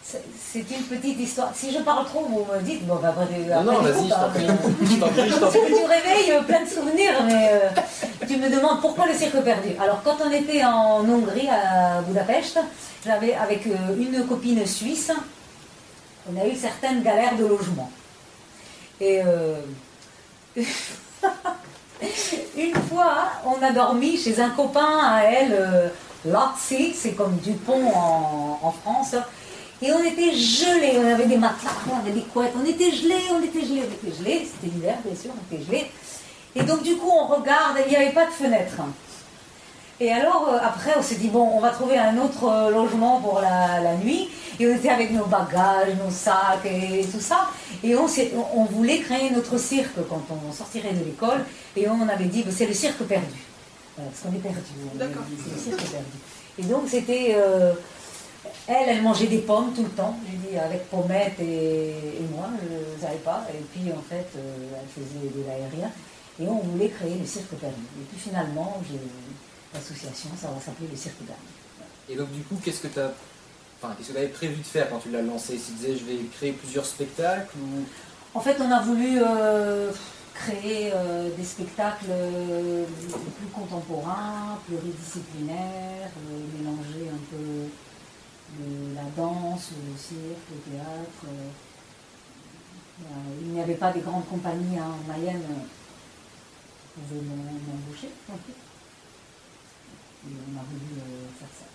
c'est 0.03 0.64
une 0.70 0.83
petite 0.85 1.20
histoire. 1.20 1.51
Si 1.55 1.72
je 1.72 1.78
parle 1.78 2.05
trop, 2.07 2.24
vous 2.24 2.45
me 2.53 2.61
dites, 2.62 2.85
bon, 2.87 2.97
bah, 2.97 3.09
après, 3.16 3.26
Non, 3.49 3.62
non, 3.62 3.78
après, 3.78 3.93
vas-y, 3.93 4.09
je 4.09 4.14
t'en 4.14 5.09
prie. 5.09 5.39
Parce 5.41 5.53
que 5.53 5.66
tu 5.66 5.85
réveilles 5.87 6.33
euh, 6.33 6.43
plein 6.43 6.64
de 6.64 6.68
souvenirs, 6.68 7.22
mais 7.26 7.51
euh, 7.53 7.68
tu 8.26 8.37
me 8.39 8.49
demandes 8.51 8.81
pourquoi 8.81 9.07
le 9.07 9.14
cirque 9.14 9.41
perdu. 9.43 9.70
Alors, 9.81 10.03
quand 10.03 10.16
on 10.24 10.31
était 10.33 10.64
en 10.64 11.09
Hongrie, 11.09 11.49
à 11.49 12.01
Budapest, 12.03 12.59
j'avais 13.05 13.35
avec 13.35 13.66
euh, 13.66 13.97
une 13.99 14.26
copine 14.26 14.66
suisse, 14.66 15.12
on 16.31 16.41
a 16.41 16.47
eu 16.47 16.57
certaines 16.57 17.03
galères 17.03 17.37
de 17.37 17.47
logement. 17.47 17.91
Et 19.01 19.22
euh, 19.24 19.55
une 22.57 22.74
fois, 22.74 23.32
on 23.44 23.62
a 23.62 23.72
dormi 23.72 24.16
chez 24.16 24.40
un 24.40 24.51
copain 24.51 24.98
à 25.03 25.22
elle, 25.24 25.53
euh, 25.53 25.88
Lotzi, 26.24 26.94
c'est 26.94 27.12
comme 27.12 27.36
Dupont 27.36 27.92
en, 28.62 28.72
France. 28.82 29.14
Et 29.82 29.90
on 29.92 30.03
était 30.03 30.34
gelés, 30.34 30.98
on 30.98 31.07
avait 31.07 31.26
des 31.26 31.38
matelas, 31.38 31.70
on 31.90 31.98
avait 32.01 32.12
des 32.12 32.22
couettes, 32.22 32.53
on 32.61 32.66
était 32.66 32.90
gelés, 32.90 33.24
on 33.32 33.42
était 33.42 33.62
gelés, 33.62 33.82
on 33.88 34.09
était 34.09 34.16
gelés, 34.16 34.46
c'était 34.46 34.74
l'hiver 34.74 34.96
bien 35.05 35.14
sûr, 35.14 35.30
on 35.34 35.55
était 35.55 35.64
gelés. 35.64 35.90
Et 36.55 36.62
donc 36.62 36.82
du 36.82 36.96
coup 36.96 37.11
on 37.11 37.26
regarde, 37.26 37.78
il 37.86 37.90
n'y 37.90 37.96
avait 37.96 38.12
pas 38.12 38.26
de 38.26 38.32
fenêtre. 38.32 38.74
Et 40.01 40.11
alors 40.11 40.48
euh, 40.48 40.59
après 40.62 40.92
on 40.98 41.03
s'est 41.03 41.16
dit 41.16 41.28
bon 41.28 41.42
on 41.55 41.61
va 41.61 41.70
trouver 41.70 41.98
un 41.98 42.16
autre 42.18 42.44
euh, 42.44 42.70
logement 42.70 43.20
pour 43.20 43.40
la, 43.40 43.80
la 43.80 43.94
nuit. 43.96 44.28
Et 44.59 44.66
on 44.66 44.74
était 44.76 44.90
avec 44.90 45.11
nos 45.12 45.24
bagages, 45.24 45.94
nos 46.05 46.11
sacs 46.11 46.66
et 46.66 47.05
tout 47.07 47.20
ça. 47.20 47.48
Et 47.82 47.94
on, 47.96 48.07
on- 48.55 48.64
voulait 48.64 48.98
créer 48.98 49.30
notre 49.30 49.57
cirque 49.59 49.96
quand 50.09 50.22
on 50.30 50.53
sortirait 50.53 50.92
de 50.92 51.05
l'école. 51.05 51.44
Et 51.76 51.88
on 51.88 52.07
avait 52.09 52.26
dit 52.26 52.42
bah, 52.42 52.51
c'est 52.55 52.66
le 52.66 52.74
cirque 52.74 53.03
perdu. 53.05 53.40
Voilà, 53.96 54.11
parce 54.11 54.22
qu'on 54.22 54.36
est 54.38 54.42
perdu. 54.42 54.59
D'accord. 54.94 55.22
C'est 55.44 55.70
le 55.70 55.76
cirque 55.78 55.90
perdu. 55.90 56.16
Et 56.59 56.62
donc 56.64 56.82
c'était... 56.88 57.34
euh, 57.36 57.72
elle, 58.66 58.88
elle 58.88 59.03
mangeait 59.03 59.26
des 59.26 59.38
pommes 59.38 59.72
tout 59.74 59.82
le 59.82 59.90
temps, 59.90 60.16
j'ai 60.30 60.36
dit, 60.51 60.57
avec 60.59 60.88
pommettes 60.88 61.38
et, 61.40 61.90
et 61.90 62.26
moi, 62.34 62.46
je 62.62 62.94
ne 62.96 63.01
savais 63.01 63.18
pas. 63.18 63.44
Et 63.53 63.62
puis, 63.72 63.92
en 63.92 64.01
fait, 64.09 64.26
elle 64.34 64.88
faisait 64.94 65.28
de 65.28 65.44
l'aérien. 65.46 65.90
Et 66.40 66.46
on 66.48 66.61
voulait 66.70 66.88
créer 66.88 67.16
le 67.20 67.26
cirque 67.26 67.51
perdu. 67.61 67.82
Et 68.01 68.05
puis, 68.11 68.18
finalement, 68.18 68.80
j'ai 68.88 68.98
l'association, 69.74 70.30
ça 70.40 70.48
va 70.48 70.60
s'appeler 70.60 70.88
le 70.90 70.96
cirque 70.96 71.16
perdu. 71.18 71.42
Et 72.08 72.16
donc 72.16 72.30
du 72.32 72.42
coup, 72.42 72.56
qu'est-ce 72.62 72.80
que 72.80 72.88
tu 72.88 72.98
as... 72.98 73.12
Enfin, 73.82 73.94
qu'est-ce 73.96 74.08
que 74.08 74.12
tu 74.14 74.18
avais 74.18 74.28
prévu 74.28 74.56
de 74.56 74.66
faire 74.66 74.90
quand 74.90 74.98
tu 74.98 75.10
l'as 75.10 75.22
lancé? 75.22 75.54
Tu 75.58 75.72
disais 75.72 75.96
je 75.96 76.04
vais 76.04 76.18
créer 76.36 76.52
plusieurs 76.52 76.84
spectacles 76.84 77.56
ou... 77.58 77.84
En 78.34 78.40
fait, 78.40 78.56
on 78.60 78.70
a 78.70 78.80
voulu 78.80 79.18
euh, 79.22 79.90
créer 80.34 80.92
euh, 80.94 81.30
des 81.36 81.44
spectacles 81.44 82.06
euh, 82.10 82.84
plus 83.38 83.48
contemporains, 83.48 84.58
pluridisciplinaires, 84.66 86.10
mélanger 86.58 87.08
un 87.08 87.22
peu 87.30 87.68
la 88.94 89.02
danse, 89.16 89.70
le 89.70 89.96
cirque, 89.98 90.46
le 90.50 90.72
théâtre. 90.72 91.32
il 93.42 93.48
n'y 93.48 93.60
avait 93.60 93.74
pas 93.74 93.92
des 93.92 94.00
grandes 94.00 94.28
compagnies 94.28 94.78
hein, 94.78 94.92
en 94.92 95.12
Mayenne 95.12 95.42
pouvaient 96.94 97.22
m'en- 97.22 97.36
m'embaucher. 97.36 98.10
en 98.28 98.34
fait. 98.34 98.69
Et 100.26 100.32
on 100.32 100.58
a 100.58 100.62
voulu 100.64 101.00
euh, 101.00 101.28
faire 101.38 101.48
ça. 101.58 101.66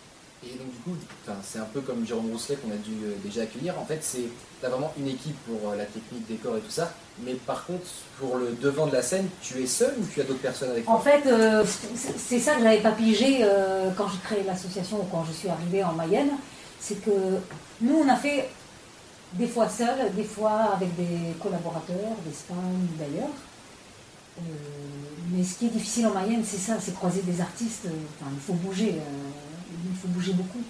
Et 0.43 0.57
donc 0.59 0.69
du 0.71 0.77
coup, 0.83 0.95
c'est 1.43 1.57
un 1.59 1.65
peu 1.73 1.81
comme 1.81 2.05
Jérôme 2.05 2.29
Rousselet 2.31 2.57
qu'on 2.57 2.69
a 2.71 2.75
dû 2.75 2.91
euh, 3.05 3.15
déjà 3.23 3.41
accueillir. 3.43 3.79
En 3.79 3.85
fait, 3.85 3.99
c'est 4.01 4.25
t'as 4.61 4.69
vraiment 4.69 4.93
une 4.97 5.07
équipe 5.07 5.37
pour 5.45 5.71
euh, 5.71 5.75
la 5.75 5.85
technique, 5.85 6.27
décor 6.27 6.57
et 6.57 6.59
tout 6.59 6.69
ça. 6.69 6.93
Mais 7.23 7.33
par 7.33 7.65
contre, 7.65 7.85
pour 8.19 8.37
le 8.37 8.51
devant 8.61 8.85
de 8.85 8.93
la 8.93 9.01
scène, 9.01 9.27
tu 9.41 9.61
es 9.63 9.65
seul 9.65 9.93
ou 9.99 10.05
tu 10.13 10.21
as 10.21 10.25
d'autres 10.25 10.41
personnes 10.41 10.69
avec 10.71 10.87
En 10.87 10.97
toi? 10.99 11.11
fait, 11.11 11.25
euh, 11.27 11.65
c'est- 12.17 12.39
ça 12.39 12.55
que 12.55 12.61
j'avais 12.61 12.81
pas 12.81 12.91
pigé 12.91 13.39
euh, 13.41 13.89
quand 13.97 14.07
j'ai 14.09 14.19
créé 14.19 14.43
l'association 14.43 14.97
ou 15.01 15.05
quand 15.11 15.23
je 15.25 15.31
suis 15.31 15.49
arrivée 15.49 15.83
en 15.83 15.93
Mayenne. 15.93 16.29
C'est 16.79 17.03
que 17.03 17.39
nous, 17.81 17.95
on 18.05 18.09
a 18.09 18.15
fait 18.15 18.49
des 19.33 19.47
fois 19.47 19.67
seul, 19.67 20.13
des 20.15 20.23
fois 20.23 20.73
avec 20.75 20.95
des 20.95 21.33
collaborateurs 21.41 22.15
d'Espagne 22.25 22.57
ou 22.93 22.97
d'ailleurs. 22.99 23.29
Euh, 24.37 24.41
mais 25.31 25.43
ce 25.43 25.57
qui 25.57 25.67
est 25.67 25.69
difficile 25.69 26.07
en 26.07 26.13
Mayenne, 26.13 26.43
c'est 26.45 26.57
ça, 26.57 26.77
c'est 26.79 26.93
croiser 26.93 27.21
des 27.21 27.41
artistes. 27.41 27.85
euh, 27.85 27.89
Enfin, 28.19 28.31
il 28.33 28.39
faut 28.39 28.53
bouger, 28.53 28.95
euh, 28.95 29.89
il 29.89 29.97
faut 29.97 30.07
bouger 30.09 30.33
beaucoup. 30.33 30.61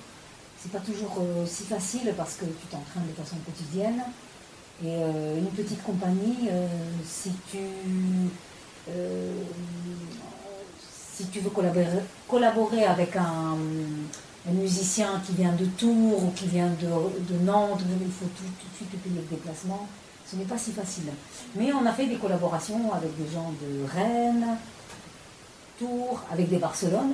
C'est 0.60 0.72
pas 0.72 0.80
toujours 0.80 1.22
si 1.46 1.64
facile 1.64 2.12
parce 2.18 2.36
que 2.36 2.46
tu 2.46 2.66
t'entraînes 2.72 3.06
de 3.08 3.14
façon 3.14 3.36
quotidienne. 3.46 4.02
Et 4.84 4.96
une 4.96 5.52
petite 5.56 5.84
compagnie, 5.84 6.50
si 7.06 7.30
tu 7.52 7.60
si 11.16 11.26
tu 11.28 11.40
veux 11.40 11.52
collaborer, 11.52 11.86
collaborer 12.28 12.86
avec 12.86 13.16
un, 13.16 13.58
musicien 14.52 15.22
qui 15.26 15.34
vient 15.34 15.54
de 15.54 15.66
Tours 15.66 16.24
ou 16.24 16.32
qui 16.32 16.48
vient 16.48 16.70
de, 16.70 17.46
Nantes, 17.46 17.82
il 17.82 18.12
faut 18.12 18.26
tout, 18.36 18.44
tout 18.60 18.68
de 18.72 18.76
suite 18.76 18.92
te 18.92 18.98
payer 18.98 19.22
le 19.22 19.36
déplacement. 19.36 19.88
Ce 20.30 20.36
n'est 20.36 20.46
pas 20.46 20.58
si 20.58 20.72
facile. 20.72 21.12
Mais 21.56 21.72
on 21.74 21.86
a 21.86 21.92
fait 21.92 22.08
des 22.08 22.16
collaborations 22.16 22.92
avec 22.94 23.16
des 23.18 23.32
gens 23.32 23.54
de 23.62 23.86
Rennes, 23.88 24.58
Tours, 25.78 26.22
avec 26.32 26.50
des 26.50 26.58
Barcelone. 26.58 27.14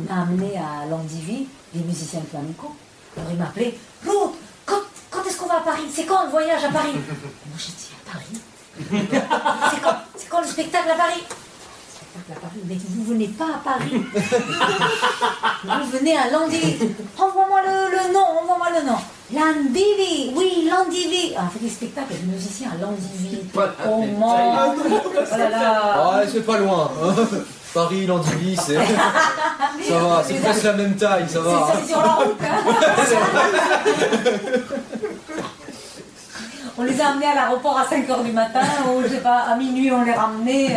On 0.00 0.12
a 0.12 0.22
amené 0.22 0.56
à 0.58 0.86
Landivy 0.86 1.46
des 1.72 1.80
musiciens 1.80 2.22
flamenco. 2.28 2.74
Alors 3.16 3.30
ils 3.30 3.38
m'appelaient 3.38 3.74
Ruth, 4.04 4.34
quand, 4.66 4.80
quand 5.10 5.24
est-ce 5.24 5.38
qu'on 5.38 5.46
va 5.46 5.58
à 5.58 5.60
Paris? 5.60 5.82
C'est 5.92 6.04
quand 6.04 6.24
le 6.24 6.30
voyage 6.30 6.64
à 6.64 6.70
Paris? 6.70 6.90
Et 6.90 6.92
Moi 7.48 7.58
j'ai 7.58 7.72
dit 7.72 7.90
à 8.06 8.12
Paris? 8.12 8.40
C'est 10.16 10.28
quand, 10.28 10.40
le 10.40 10.46
Spectacle 10.46 10.90
à 10.90 10.94
Paris, 10.94 11.22
mais 12.66 12.76
vous 12.88 13.04
venez 13.04 13.28
pas 13.28 13.44
à 13.56 13.58
Paris. 13.64 14.02
vous 15.64 15.90
venez 15.98 16.16
à 16.16 16.30
Landivy. 16.30 16.78
Envoie-moi 17.16 17.60
le, 17.62 17.90
le 17.96 18.12
nom, 18.12 18.24
envoie-moi 18.42 18.68
le 18.80 18.86
nom. 18.86 18.98
Landivy, 19.32 20.32
oui, 20.34 20.68
Landivy. 20.70 21.34
Ah, 21.36 21.42
on 21.46 21.50
fait 21.50 21.64
des 21.64 21.70
spectacles 21.70 22.12
avec 22.12 22.26
des 22.26 22.32
musiciens 22.32 22.70
à 22.72 22.80
Landivy. 22.80 23.38
Comment 23.54 24.74
Oh 24.76 25.36
là 25.36 25.50
là. 25.50 25.82
Ah, 25.96 26.20
c'est 26.30 26.44
pas 26.46 26.58
loin. 26.58 26.90
Paris, 27.74 28.06
Landivy, 28.06 28.56
c'est. 28.56 28.76
ça 28.76 29.98
va, 29.98 30.22
c'est 30.26 30.34
presque 30.42 30.62
la 30.64 30.72
même 30.72 30.96
taille, 30.96 31.28
ça 31.28 31.40
va. 31.40 31.72
C'est 31.78 31.88
sur 31.92 32.00
la 32.00 32.12
route. 32.14 32.40
hein. 32.42 32.64
On 36.78 36.82
les 36.84 37.00
a 37.00 37.08
amenés 37.08 37.26
à 37.26 37.34
l'aéroport 37.34 37.78
à 37.78 37.84
5h 37.84 38.24
du 38.24 38.32
matin, 38.32 38.60
ou 38.88 39.02
je 39.02 39.08
sais 39.08 39.20
pas, 39.20 39.38
à 39.50 39.56
minuit 39.56 39.90
on 39.92 40.02
les 40.04 40.12
ramenait. 40.12 40.76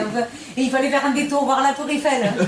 Et 0.58 0.62
il 0.64 0.70
fallait 0.72 0.90
faire 0.90 1.06
un 1.06 1.12
détour 1.12 1.46
voir 1.46 1.62
la 1.62 1.74
Tour 1.74 1.90
Eiffel. 1.90 2.34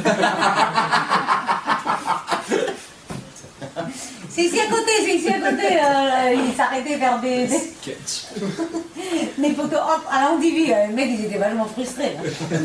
C'est 4.29 4.45
ici 4.45 4.59
à 4.59 4.65
côté, 4.65 4.91
c'est 5.05 5.15
ici 5.15 5.29
à 5.29 5.39
côté. 5.39 5.63
euh, 5.77 6.33
ils 6.33 6.55
s'arrêtaient 6.55 6.95
vers 6.95 7.19
des, 7.19 7.45
des, 7.45 7.59
des 9.37 9.53
photos 9.53 9.79
hop, 9.79 10.01
à 10.11 10.23
l'Andivie. 10.23 10.65
Les 10.67 10.87
mecs, 10.93 11.09
ils 11.11 11.25
étaient 11.25 11.37
vachement 11.37 11.65
frustrés. 11.65 12.17
hein. 12.17 12.57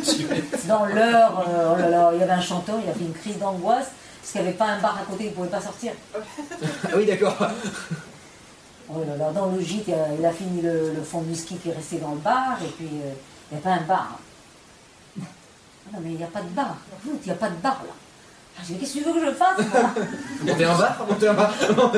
Dans 0.66 0.86
l'heure, 0.86 1.44
euh, 1.46 1.74
oh 1.74 1.78
là 1.78 1.88
là, 1.90 2.10
il 2.14 2.20
y 2.20 2.22
avait 2.22 2.32
un 2.32 2.40
chanteur, 2.40 2.76
il 2.82 2.88
a 2.88 2.94
fait 2.94 3.00
une 3.04 3.12
crise 3.12 3.36
d'angoisse 3.38 3.88
parce 4.22 4.32
qu'il 4.32 4.40
n'y 4.40 4.48
avait 4.48 4.56
pas 4.56 4.64
un 4.66 4.78
bar 4.78 4.98
à 5.02 5.10
côté, 5.10 5.24
il 5.24 5.30
ne 5.30 5.34
pouvait 5.34 5.48
pas 5.48 5.60
sortir. 5.60 5.92
Ah 6.14 6.88
oui, 6.96 7.04
d'accord. 7.04 7.36
Oh 8.90 9.04
là 9.06 9.16
là, 9.16 9.30
dans 9.32 9.46
le 9.46 9.60
gîte, 9.60 9.84
il 9.88 9.94
a, 9.94 10.30
il 10.30 10.34
fini 10.34 10.62
le, 10.62 10.94
le 10.94 11.02
fond 11.02 11.20
de 11.20 11.28
whisky 11.28 11.56
qui 11.56 11.68
est 11.68 11.74
resté 11.74 11.98
dans 11.98 12.12
le 12.12 12.18
bar, 12.18 12.56
et 12.64 12.68
puis 12.68 12.88
euh, 13.04 13.12
il 13.50 13.56
n'y 13.56 13.60
a 13.60 13.64
pas 13.64 13.72
un 13.74 13.82
bar. 13.86 14.18
Ah 15.20 15.24
non, 15.94 15.98
mais 16.02 16.10
il 16.10 16.16
n'y 16.16 16.24
a 16.24 16.28
pas 16.28 16.40
de 16.40 16.48
bar. 16.48 16.76
Il 17.04 17.10
n'y 17.26 17.30
a 17.30 17.34
pas 17.34 17.48
de 17.50 17.56
bar 17.56 17.82
là. 17.86 17.92
Ah, 18.60 18.64
qu'est-ce 18.66 18.94
que 18.94 18.98
tu 18.98 19.04
veux 19.04 19.12
que 19.12 19.24
je 19.26 19.32
fasse 19.32 19.58
moi 19.72 19.90
Monter 20.42 20.64
un 20.64 20.76
bar 20.76 20.96
Monter 21.08 21.28
un 21.28 21.34
bar 21.34 21.52
Un 21.68 21.72
bar. 21.74 21.92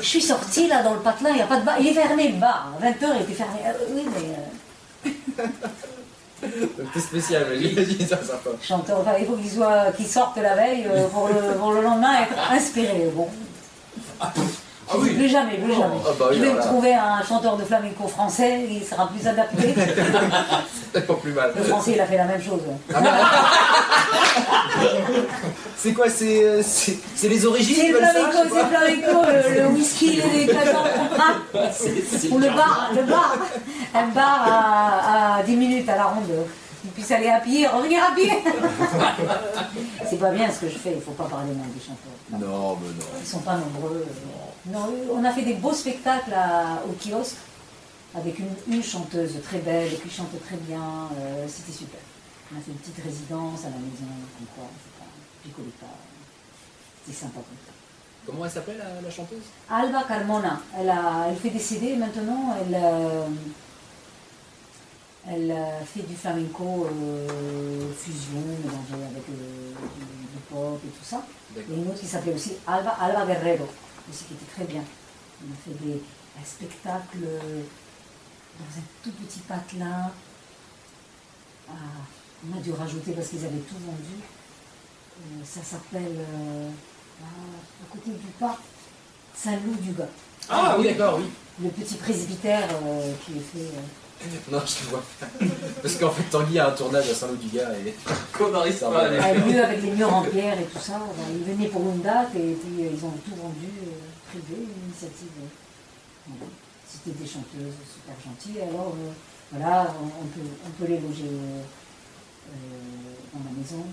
Je 0.00 0.06
suis 0.06 0.22
sortie 0.22 0.68
là 0.68 0.82
dans 0.82 0.94
le 0.94 1.00
patelin, 1.00 1.30
il 1.30 1.36
n'y 1.36 1.42
a 1.42 1.46
pas 1.46 1.60
de 1.60 1.64
bar. 1.66 1.74
Il 1.80 1.88
est 1.88 1.92
fermé 1.92 2.28
le 2.28 2.38
bar. 2.38 2.72
20h, 2.80 3.06
il 3.16 3.22
était 3.22 3.34
fermé. 3.34 3.58
Ah, 3.66 3.72
oui, 3.90 4.06
mais. 4.14 4.36
euh, 5.42 5.46
C'est 6.94 7.00
spécial, 7.00 7.44
vas-y, 7.44 7.68
vas-y, 7.74 8.06
ça 8.06 8.22
sympa. 8.22 8.50
chanteur, 8.60 9.00
enfin, 9.00 9.12
il 9.18 9.26
faut 9.26 9.36
qu'il 9.36 9.50
soit, 9.50 9.92
qu'il 9.96 10.06
sorte 10.06 10.36
la 10.38 10.56
veille 10.56 10.86
euh, 10.90 11.06
pour, 11.08 11.28
le, 11.28 11.54
pour 11.58 11.72
le 11.72 11.82
lendemain 11.82 12.22
être 12.22 12.52
inspiré. 12.52 13.10
Bon. 13.14 13.28
Ah 14.20 14.32
oui. 15.00 15.10
Plus 15.14 15.28
jamais, 15.28 15.56
plus 15.58 15.72
jamais. 15.72 15.96
Ah 16.06 16.10
bah 16.18 16.26
oui, 16.30 16.36
je 16.36 16.40
vais 16.42 16.46
alors 16.48 16.54
me 16.56 16.60
là. 16.60 16.66
trouver 16.66 16.94
un 16.94 17.22
chanteur 17.26 17.56
de 17.56 17.64
flamenco 17.64 18.06
français, 18.08 18.66
il 18.70 18.84
sera 18.84 19.08
plus 19.08 19.26
adapté. 19.26 19.74
C'est 20.94 21.06
pas 21.06 21.14
plus 21.14 21.32
mal. 21.32 21.52
Le 21.56 21.62
français, 21.64 21.92
il 21.94 22.00
a 22.00 22.06
fait 22.06 22.16
la 22.18 22.24
même 22.24 22.42
chose. 22.42 22.60
ouais. 22.66 22.96
C'est 25.76 25.92
quoi 25.94 26.08
C'est 26.08 26.44
euh, 26.44 26.62
c'est- 26.62 27.28
les 27.28 27.46
origines 27.46 27.76
C'est 27.76 27.92
flamenco, 27.92 28.38
c'est 28.54 28.66
flamenco, 28.76 29.22
le, 29.26 29.60
le 29.62 29.66
whisky, 29.68 30.20
les 30.32 30.46
clatons, 30.46 30.84
Ou 32.30 32.38
le 32.38 32.48
bar, 32.48 32.90
le 32.94 33.02
bar. 33.02 33.36
Un 33.94 34.06
bar 34.08 34.44
à, 34.46 35.36
à 35.38 35.42
10 35.42 35.56
minutes 35.56 35.88
à 35.88 35.96
la 35.96 36.04
ronde. 36.04 36.24
Ils 36.84 36.90
puissent 36.90 37.10
aller 37.12 37.28
à 37.28 37.38
pied, 37.40 37.66
revenir 37.66 38.02
à 38.02 38.14
pied. 38.14 38.32
c'est 40.10 40.18
pas 40.18 40.30
bien 40.30 40.50
ce 40.50 40.60
que 40.60 40.68
je 40.68 40.78
fais, 40.78 40.94
il 40.96 41.00
faut 41.02 41.12
pas 41.12 41.24
parler 41.24 41.52
mal 41.54 41.66
des 41.74 41.80
chanteurs. 41.80 42.12
Non, 42.50 42.76
mais 42.82 42.88
non. 42.88 43.06
Ils 43.20 43.26
sont 43.26 43.38
pas 43.38 43.54
nombreux. 43.54 44.04
Non, 44.26 44.51
on 44.70 45.24
a 45.24 45.32
fait 45.32 45.42
des 45.42 45.54
beaux 45.54 45.72
spectacles 45.72 46.32
à- 46.34 46.82
au 46.86 46.92
kiosque 46.92 47.36
avec 48.14 48.38
une, 48.38 48.54
une 48.74 48.82
chanteuse 48.82 49.40
très 49.42 49.58
belle 49.58 49.90
qui 50.00 50.10
chante 50.10 50.30
très 50.44 50.56
bien. 50.56 51.08
euh, 51.18 51.46
C'était 51.48 51.72
super. 51.72 52.00
On 52.54 52.58
a 52.58 52.60
fait 52.60 52.70
une 52.70 52.76
petite 52.78 53.02
résidence 53.02 53.60
à 53.60 53.70
la 53.70 53.76
maison, 53.76 54.06
comme 54.38 54.46
quoi, 54.54 54.64
c'est 54.82 54.98
pas, 55.02 55.10
picolait 55.42 55.68
pas. 55.80 55.86
C'était 57.04 57.16
sympa 57.18 57.36
comme 57.40 57.56
ça. 57.66 57.72
Comment 58.26 58.44
elle 58.44 58.50
s'appelle 58.50 58.78
la, 58.78 59.00
la 59.00 59.10
chanteuse? 59.10 59.42
Alba 59.68 60.04
Carmona, 60.06 60.60
elle, 60.78 60.90
a, 60.90 61.26
elle 61.28 61.36
fait 61.36 61.50
des 61.50 61.58
CD 61.58 61.96
maintenant, 61.96 62.54
elle, 62.60 62.74
euh, 62.80 63.26
elle 65.28 65.50
euh, 65.50 65.80
fait 65.84 66.02
du 66.06 66.14
flamenco 66.14 66.86
euh, 66.92 67.90
fusion, 67.96 68.38
mélangé 68.62 69.04
avec 69.10 69.24
du, 69.26 69.32
du 69.34 70.38
pop 70.50 70.78
et 70.84 70.88
tout 70.90 71.04
ça. 71.04 71.24
Et 71.56 71.74
une 71.74 71.88
autre 71.88 71.98
qui 72.00 72.06
s'appelait 72.06 72.34
aussi 72.34 72.52
Alba, 72.66 72.90
Alba 73.00 73.24
Guerrero, 73.26 73.66
aussi 74.10 74.24
qui 74.24 74.34
était 74.34 74.52
très 74.54 74.64
bien. 74.64 74.82
On 75.44 75.52
a 75.52 75.56
fait 75.56 75.84
des, 75.84 76.00
un 76.40 76.44
spectacle 76.44 77.18
dans 78.58 78.78
un 78.78 78.84
tout 79.02 79.12
petit 79.12 79.40
patelin. 79.40 80.10
Ah, 81.68 81.72
on 82.46 82.58
a 82.58 82.60
dû 82.60 82.72
rajouter 82.72 83.12
parce 83.12 83.28
qu'ils 83.28 83.44
avaient 83.44 83.58
tout 83.58 83.78
vendu. 83.84 84.20
Euh, 85.20 85.44
ça 85.44 85.62
s'appelle, 85.62 86.18
euh, 86.18 86.70
ah, 87.22 87.26
à 87.26 87.92
côté 87.92 88.10
du 88.10 88.26
parc, 88.38 88.60
Saint-Loup 89.34 89.76
du 89.80 89.92
Gars. 89.92 90.08
Ah 90.48 90.76
oui, 90.78 90.86
d'accord, 90.86 91.18
oui. 91.18 91.24
Le 91.62 91.68
petit 91.68 91.94
presbytère 91.96 92.68
euh, 92.84 93.12
qui 93.24 93.32
est 93.32 93.40
fait. 93.40 93.70
Euh, 94.24 94.50
Non, 94.52 94.60
je 94.66 94.74
te 94.74 94.90
vois. 94.90 95.02
Parce 95.82 95.94
qu'en 95.96 96.10
fait, 96.10 96.22
Tanguy 96.24 96.58
a 96.58 96.68
un 96.68 96.72
tournage 96.72 97.08
à 97.10 97.14
Saint-Loup-du-Gars 97.14 97.70
et. 97.86 97.94
Qu'on 98.36 98.50
n'arrive 98.50 98.76
Ça 98.76 98.90
pas 98.90 99.06
à 99.06 99.08
va. 99.08 99.24
aller. 99.24 99.58
avec 99.58 99.82
les 99.82 99.90
murs 99.90 100.14
en 100.14 100.22
pierre 100.22 100.58
et 100.60 100.64
tout 100.64 100.78
ça. 100.80 100.98
Ben, 101.16 101.24
ils 101.34 101.44
venaient 101.54 101.68
pour 101.68 101.82
une 101.82 102.02
date 102.02 102.34
et 102.36 102.54
puis 102.54 102.84
euh, 102.84 102.90
ils 102.96 103.04
ont 103.04 103.10
tout 103.24 103.34
vendu 103.36 103.68
euh, 103.82 104.30
privé, 104.30 104.62
une 104.62 104.84
initiative. 104.88 105.28
euh, 105.40 105.46
voilà. 106.28 106.52
C'était 106.86 107.18
des 107.18 107.26
chanteuses 107.26 107.74
super 107.88 108.14
gentilles. 108.24 108.60
Alors 108.68 108.94
euh, 108.96 109.10
voilà, 109.50 109.94
on, 110.00 110.06
on 110.06 110.26
peut, 110.28 110.48
on 110.66 110.70
peut 110.70 110.90
les 110.92 111.00
loger 111.00 111.24
euh, 111.30 111.62
euh, 112.52 113.14
dans 113.34 113.40
la 113.50 113.56
maison. 113.56 113.84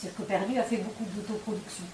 Cirque 0.00 0.22
Perdu 0.28 0.58
a 0.58 0.62
fait 0.62 0.78
beaucoup 0.78 1.04
d'autoproduction. 1.14 1.84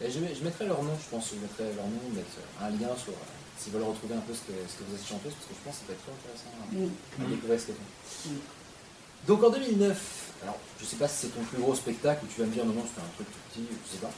Et 0.00 0.10
je, 0.10 0.18
mets- 0.20 0.34
je 0.38 0.42
mettrai 0.44 0.66
leur 0.66 0.82
nom, 0.82 0.92
je 0.98 1.08
pense. 1.14 1.30
Je 1.30 1.40
mettrai 1.40 1.74
leur 1.76 1.86
nom, 1.86 2.00
mettre 2.14 2.36
un 2.60 2.70
lien 2.70 2.94
sur. 2.96 3.12
euh, 3.12 3.41
S'ils 3.62 3.72
veulent 3.72 3.84
retrouver 3.84 4.14
un 4.14 4.20
peu 4.26 4.34
ce 4.34 4.40
que, 4.40 4.52
ce 4.66 4.74
que 4.78 4.84
vous 4.88 4.94
êtes 4.96 5.06
chanteuse, 5.06 5.32
parce 5.38 5.46
que 5.46 5.54
je 5.54 5.62
pense 5.62 5.74
que 5.74 5.80
ça 5.80 5.86
peut 5.86 5.92
être 5.94 6.02
très 6.02 6.14
intéressant 6.18 6.50
à, 6.58 6.66
Oui. 6.74 6.90
à 7.22 7.30
découvrir 7.30 7.60
ce. 7.60 7.70
Oui. 8.28 8.38
Donc 9.28 9.44
en 9.44 9.50
2009, 9.50 10.32
alors 10.42 10.58
je 10.80 10.84
sais 10.84 10.96
pas 10.96 11.06
si 11.06 11.14
c'est 11.26 11.34
ton 11.34 11.42
plus 11.44 11.62
gros 11.62 11.74
spectacle 11.74 12.24
ou 12.24 12.28
tu 12.34 12.40
vas 12.40 12.46
me 12.48 12.52
dire 12.52 12.64
non, 12.66 12.72
non, 12.74 12.82
c'était 12.82 13.06
un 13.06 13.12
truc 13.14 13.28
tout 13.30 13.38
petit, 13.52 13.66
je 13.70 13.92
sais 13.92 14.02
pas. 14.02 14.10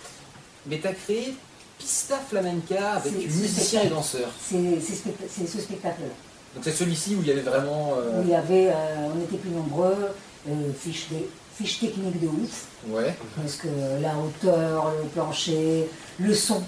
Mais 0.66 0.78
tu 0.80 0.86
as 0.86 0.94
créé 0.94 1.34
Pista 1.78 2.16
Flamenca 2.18 2.92
avec 2.94 3.12
musiciens 3.12 3.82
et 3.82 3.88
danseurs. 3.88 4.30
C'est 4.40 4.80
ce 4.80 5.60
spectacle-là. 5.60 6.14
Donc 6.54 6.64
c'est 6.64 6.72
celui-ci 6.72 7.16
où 7.16 7.20
il 7.20 7.28
y 7.28 7.32
avait 7.32 7.42
vraiment. 7.42 7.94
euh, 7.98 8.20
Où 8.20 8.22
il 8.22 8.30
y 8.30 8.34
avait, 8.34 8.68
euh, 8.70 9.08
on 9.14 9.20
était 9.24 9.36
plus 9.36 9.50
nombreux, 9.50 10.08
euh, 10.48 10.72
fiches, 10.78 11.08
de- 11.10 11.28
fiches 11.58 11.80
techniques 11.80 12.20
de 12.20 12.28
ouf. 12.28 12.66
Ouais. 12.88 13.14
Parce 13.36 13.56
que 13.56 13.68
la 14.00 14.16
hauteur, 14.16 14.92
le 15.02 15.08
plancher, 15.08 15.88
le 16.18 16.32
son. 16.32 16.62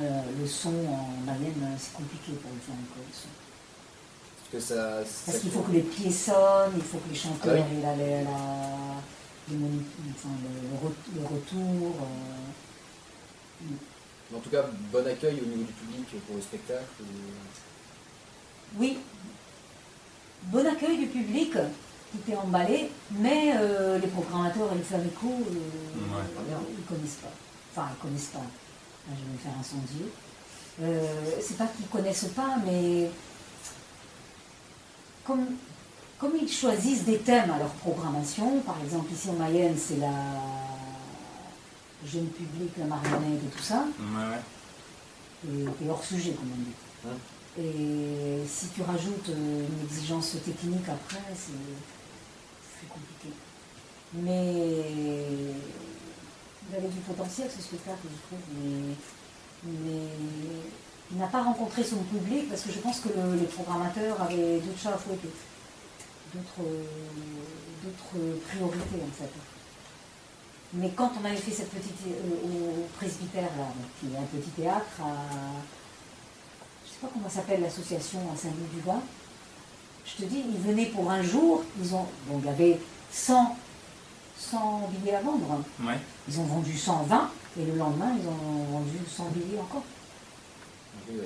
Euh, 0.00 0.22
le 0.40 0.46
son 0.46 0.70
en 0.70 1.08
Mayenne, 1.26 1.52
euh, 1.62 1.76
c'est 1.78 1.92
compliqué 1.92 2.32
pour 2.40 2.50
le 2.50 2.56
son. 2.64 2.72
Parce 4.40 4.50
que 4.52 4.60
ça. 4.60 5.02
Parce 5.26 5.38
qu'il 5.38 5.50
faut 5.50 5.60
que 5.60 5.72
les 5.72 5.82
pieds 5.82 6.10
sonnent, 6.10 6.72
il 6.76 6.82
faut 6.82 6.96
que 6.98 7.08
les 7.10 7.14
chanteurs 7.14 7.54
Ah 7.58 7.74
aient 7.74 7.82
la, 7.82 7.94
la- 7.96 8.22
la- 8.22 9.02
les 9.50 9.56
moni- 9.56 9.84
enfin, 10.14 10.30
le, 10.42 10.48
le 10.70 10.76
re- 10.88 11.20
le 11.20 11.26
retour. 11.26 11.96
euh, 12.00 13.66
En 14.36 14.40
tout 14.40 14.50
cas, 14.50 14.64
bon 14.90 15.06
accueil 15.06 15.40
au 15.42 15.46
niveau 15.46 15.64
du 15.64 15.72
public 15.72 16.06
pour 16.26 16.36
le 16.36 16.42
spectacle. 16.42 16.86
Oui, 18.78 18.98
bon 20.44 20.66
accueil 20.66 20.96
du 20.98 21.06
public, 21.08 21.52
tout 21.52 22.30
est 22.30 22.36
emballé, 22.36 22.90
mais 23.10 23.52
euh, 23.56 23.98
les 23.98 24.06
programmateurs 24.08 24.72
et 24.72 24.76
les 24.76 24.82
Flamenco, 24.84 25.28
euh, 25.28 26.16
Ouais. 26.16 26.24
Ils 26.78 26.84
connaissent 26.84 27.18
pas. 27.22 27.32
Enfin, 27.74 27.88
ils 27.94 27.98
connaissent 28.02 28.30
pas. 28.32 28.40
Là, 29.08 29.14
je 29.18 29.24
vais 29.24 29.32
me 29.32 29.38
faire 29.38 29.58
incendier. 29.58 30.06
Euh, 30.82 31.40
c'est 31.40 31.58
pas 31.58 31.66
qu'ils 31.66 31.86
connaissent 31.88 32.30
pas, 32.34 32.56
mais 32.64 33.10
comme, 35.24 35.46
comme 36.18 36.32
ils 36.40 36.50
choisissent 36.50 37.04
des 37.04 37.18
thèmes 37.18 37.50
à 37.50 37.58
leur 37.58 37.70
programmation, 37.70 38.60
par 38.60 38.76
exemple 38.82 39.12
ici 39.12 39.28
en 39.30 39.34
Mayenne, 39.34 39.76
c'est 39.76 39.96
la 39.98 40.12
jeune 42.06 42.26
public, 42.28 42.70
la 42.78 42.86
marionnette 42.86 43.42
et 43.44 43.56
tout 43.56 43.62
ça, 43.62 43.84
Ouais, 43.98 44.38
et, 45.48 45.84
et 45.84 45.90
hors 45.90 46.02
sujet, 46.02 46.32
comme 46.32 46.50
on 46.52 46.62
dit. 46.62 47.18
Et 47.58 48.42
si 48.48 48.68
tu 48.68 48.82
rajoutes 48.82 49.28
euh, 49.28 49.66
une 49.68 49.84
exigence 49.86 50.36
technique 50.44 50.88
après, 50.88 51.20
c'est 51.34 51.52
c'est 52.80 52.88
compliqué. 52.88 53.28
Mais 54.14 55.54
il 56.72 56.76
avait 56.78 56.88
du 56.88 57.00
potentiel 57.00 57.50
ce 57.54 57.62
spectacle, 57.62 57.98
je 58.04 58.26
trouve, 58.26 58.40
mais, 58.56 58.94
il 61.10 61.18
n'a 61.18 61.26
pas 61.26 61.42
rencontré 61.42 61.84
son 61.84 61.96
public 62.04 62.48
parce 62.48 62.62
que 62.62 62.72
je 62.72 62.78
pense 62.78 63.00
que 63.00 63.08
le- 63.10 63.36
les 63.36 63.44
programmateurs 63.46 64.20
avaient 64.22 64.58
d'autres 64.60 64.78
chats 64.82 64.94
à 64.94 64.98
fouetter, 64.98 65.28
d'autres 66.34 66.62
priorités 68.48 69.02
en 69.02 69.12
fait. 69.12 69.30
Mais 70.74 70.90
quand 70.96 71.12
on 71.20 71.24
avait 71.26 71.36
fait 71.36 71.50
cette 71.52 71.70
petite 71.70 72.00
euh, 72.08 72.48
au 72.48 72.86
presbytère 72.96 73.50
qui 74.00 74.06
est 74.06 74.16
un 74.18 74.22
petit 74.22 74.48
théâtre 74.50 74.86
à 75.02 75.12
je 76.86 76.90
sais 76.92 76.98
pas 77.02 77.08
comment 77.12 77.28
s'appelle 77.28 77.60
l'association 77.60 78.20
à 78.32 78.36
Saint-Louis-du-Bas. 78.36 79.00
Je 80.06 80.22
te 80.22 80.28
dis, 80.28 80.42
ils 80.48 80.58
venaient 80.60 80.86
pour 80.86 81.10
un 81.10 81.22
jour, 81.22 81.62
ils 81.80 81.94
ont, 81.94 82.06
il 82.38 82.44
y 82.44 82.48
avait 82.48 82.80
100, 83.12 83.56
100 84.50 84.90
billets 84.90 85.14
à 85.14 85.20
vendre. 85.22 85.62
Ouais. 85.80 85.98
Ils 86.28 86.40
ont 86.40 86.44
vendu 86.44 86.76
120 86.76 87.30
et 87.60 87.64
le 87.64 87.76
lendemain, 87.76 88.12
ils 88.20 88.26
ont 88.26 88.64
vendu 88.78 88.98
100 89.08 89.24
billets 89.30 89.60
encore. 89.60 89.84
Oui, 91.08 91.16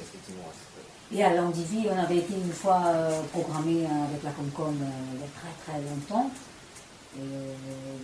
Et 1.13 1.25
à 1.25 1.35
Landivy, 1.35 1.87
on 1.91 1.99
avait 1.99 2.19
été 2.19 2.35
une 2.35 2.53
fois 2.53 2.83
euh, 2.87 3.23
programmé 3.33 3.85
avec 3.87 4.23
la 4.23 4.31
Comcom 4.31 4.75
euh, 4.81 5.15
il 5.15 5.21
y 5.21 5.25
a 5.25 5.29
très 5.35 5.73
très 5.73 5.81
longtemps. 5.81 6.31
Et 7.17 7.21
euh, 7.21 7.55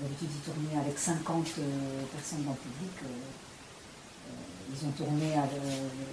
d'habitude, 0.00 0.28
ils 0.34 0.52
tournaient 0.52 0.80
avec 0.80 0.98
50 0.98 1.46
euh, 1.58 2.02
personnes 2.14 2.44
dans 2.44 2.52
le 2.52 2.56
public. 2.56 2.90
ils 4.72 4.86
ont 4.86 4.90
tourné, 4.92 5.34
avec, 5.34 5.60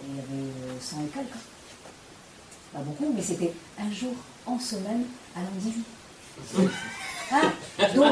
il 0.10 0.16
y 0.16 0.20
avait 0.20 0.50
euh, 0.52 0.80
100 0.80 0.97
et 1.06 1.08
quelques. 1.08 1.43
Pas 2.74 2.80
beaucoup, 2.80 3.12
mais 3.16 3.22
c'était 3.22 3.54
un 3.80 3.91
jour 3.91 4.14
en 4.45 4.60
semaine 4.60 5.06
à 5.36 5.39
Landivy. 5.41 5.84
Hein 7.32 7.52
Donc, 7.96 8.06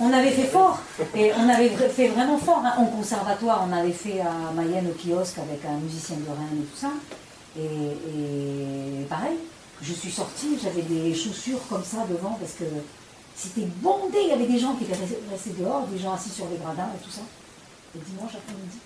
on 0.00 0.12
avait 0.12 0.30
fait 0.30 0.46
fort, 0.46 0.78
et 1.14 1.30
on 1.38 1.48
avait 1.48 1.68
fait 1.68 2.08
vraiment 2.08 2.38
fort. 2.38 2.62
hein. 2.64 2.72
En 2.78 2.86
conservatoire, 2.86 3.66
on 3.68 3.72
avait 3.72 3.92
fait 3.92 4.20
à 4.20 4.52
Mayenne 4.54 4.86
au 4.88 4.94
kiosque 4.94 5.38
avec 5.38 5.64
un 5.64 5.76
musicien 5.78 6.16
de 6.16 6.28
Rennes 6.28 6.62
et 6.62 6.64
tout 6.64 6.76
ça. 6.78 6.90
Et, 7.58 7.62
et 7.66 9.04
pareil, 9.10 9.36
je 9.82 9.92
suis 9.92 10.10
sortie, 10.10 10.58
j'avais 10.62 10.82
des 10.82 11.14
chaussures 11.14 11.60
comme 11.68 11.84
ça 11.84 11.98
devant 12.08 12.38
parce 12.40 12.52
que 12.52 12.64
c'était 13.36 13.66
bondé. 13.82 14.18
Il 14.22 14.28
y 14.28 14.32
avait 14.32 14.46
des 14.46 14.58
gens 14.58 14.74
qui 14.74 14.84
étaient 14.84 14.94
restés- 15.30 15.54
dehors, 15.58 15.86
des 15.86 15.98
gens 15.98 16.14
assis 16.14 16.30
sur 16.30 16.46
les 16.50 16.56
gradins 16.56 16.88
et 16.98 17.04
tout 17.04 17.10
ça. 17.10 17.20
Et 17.94 17.98
dimanche 17.98 18.32
après-midi, 18.34 18.78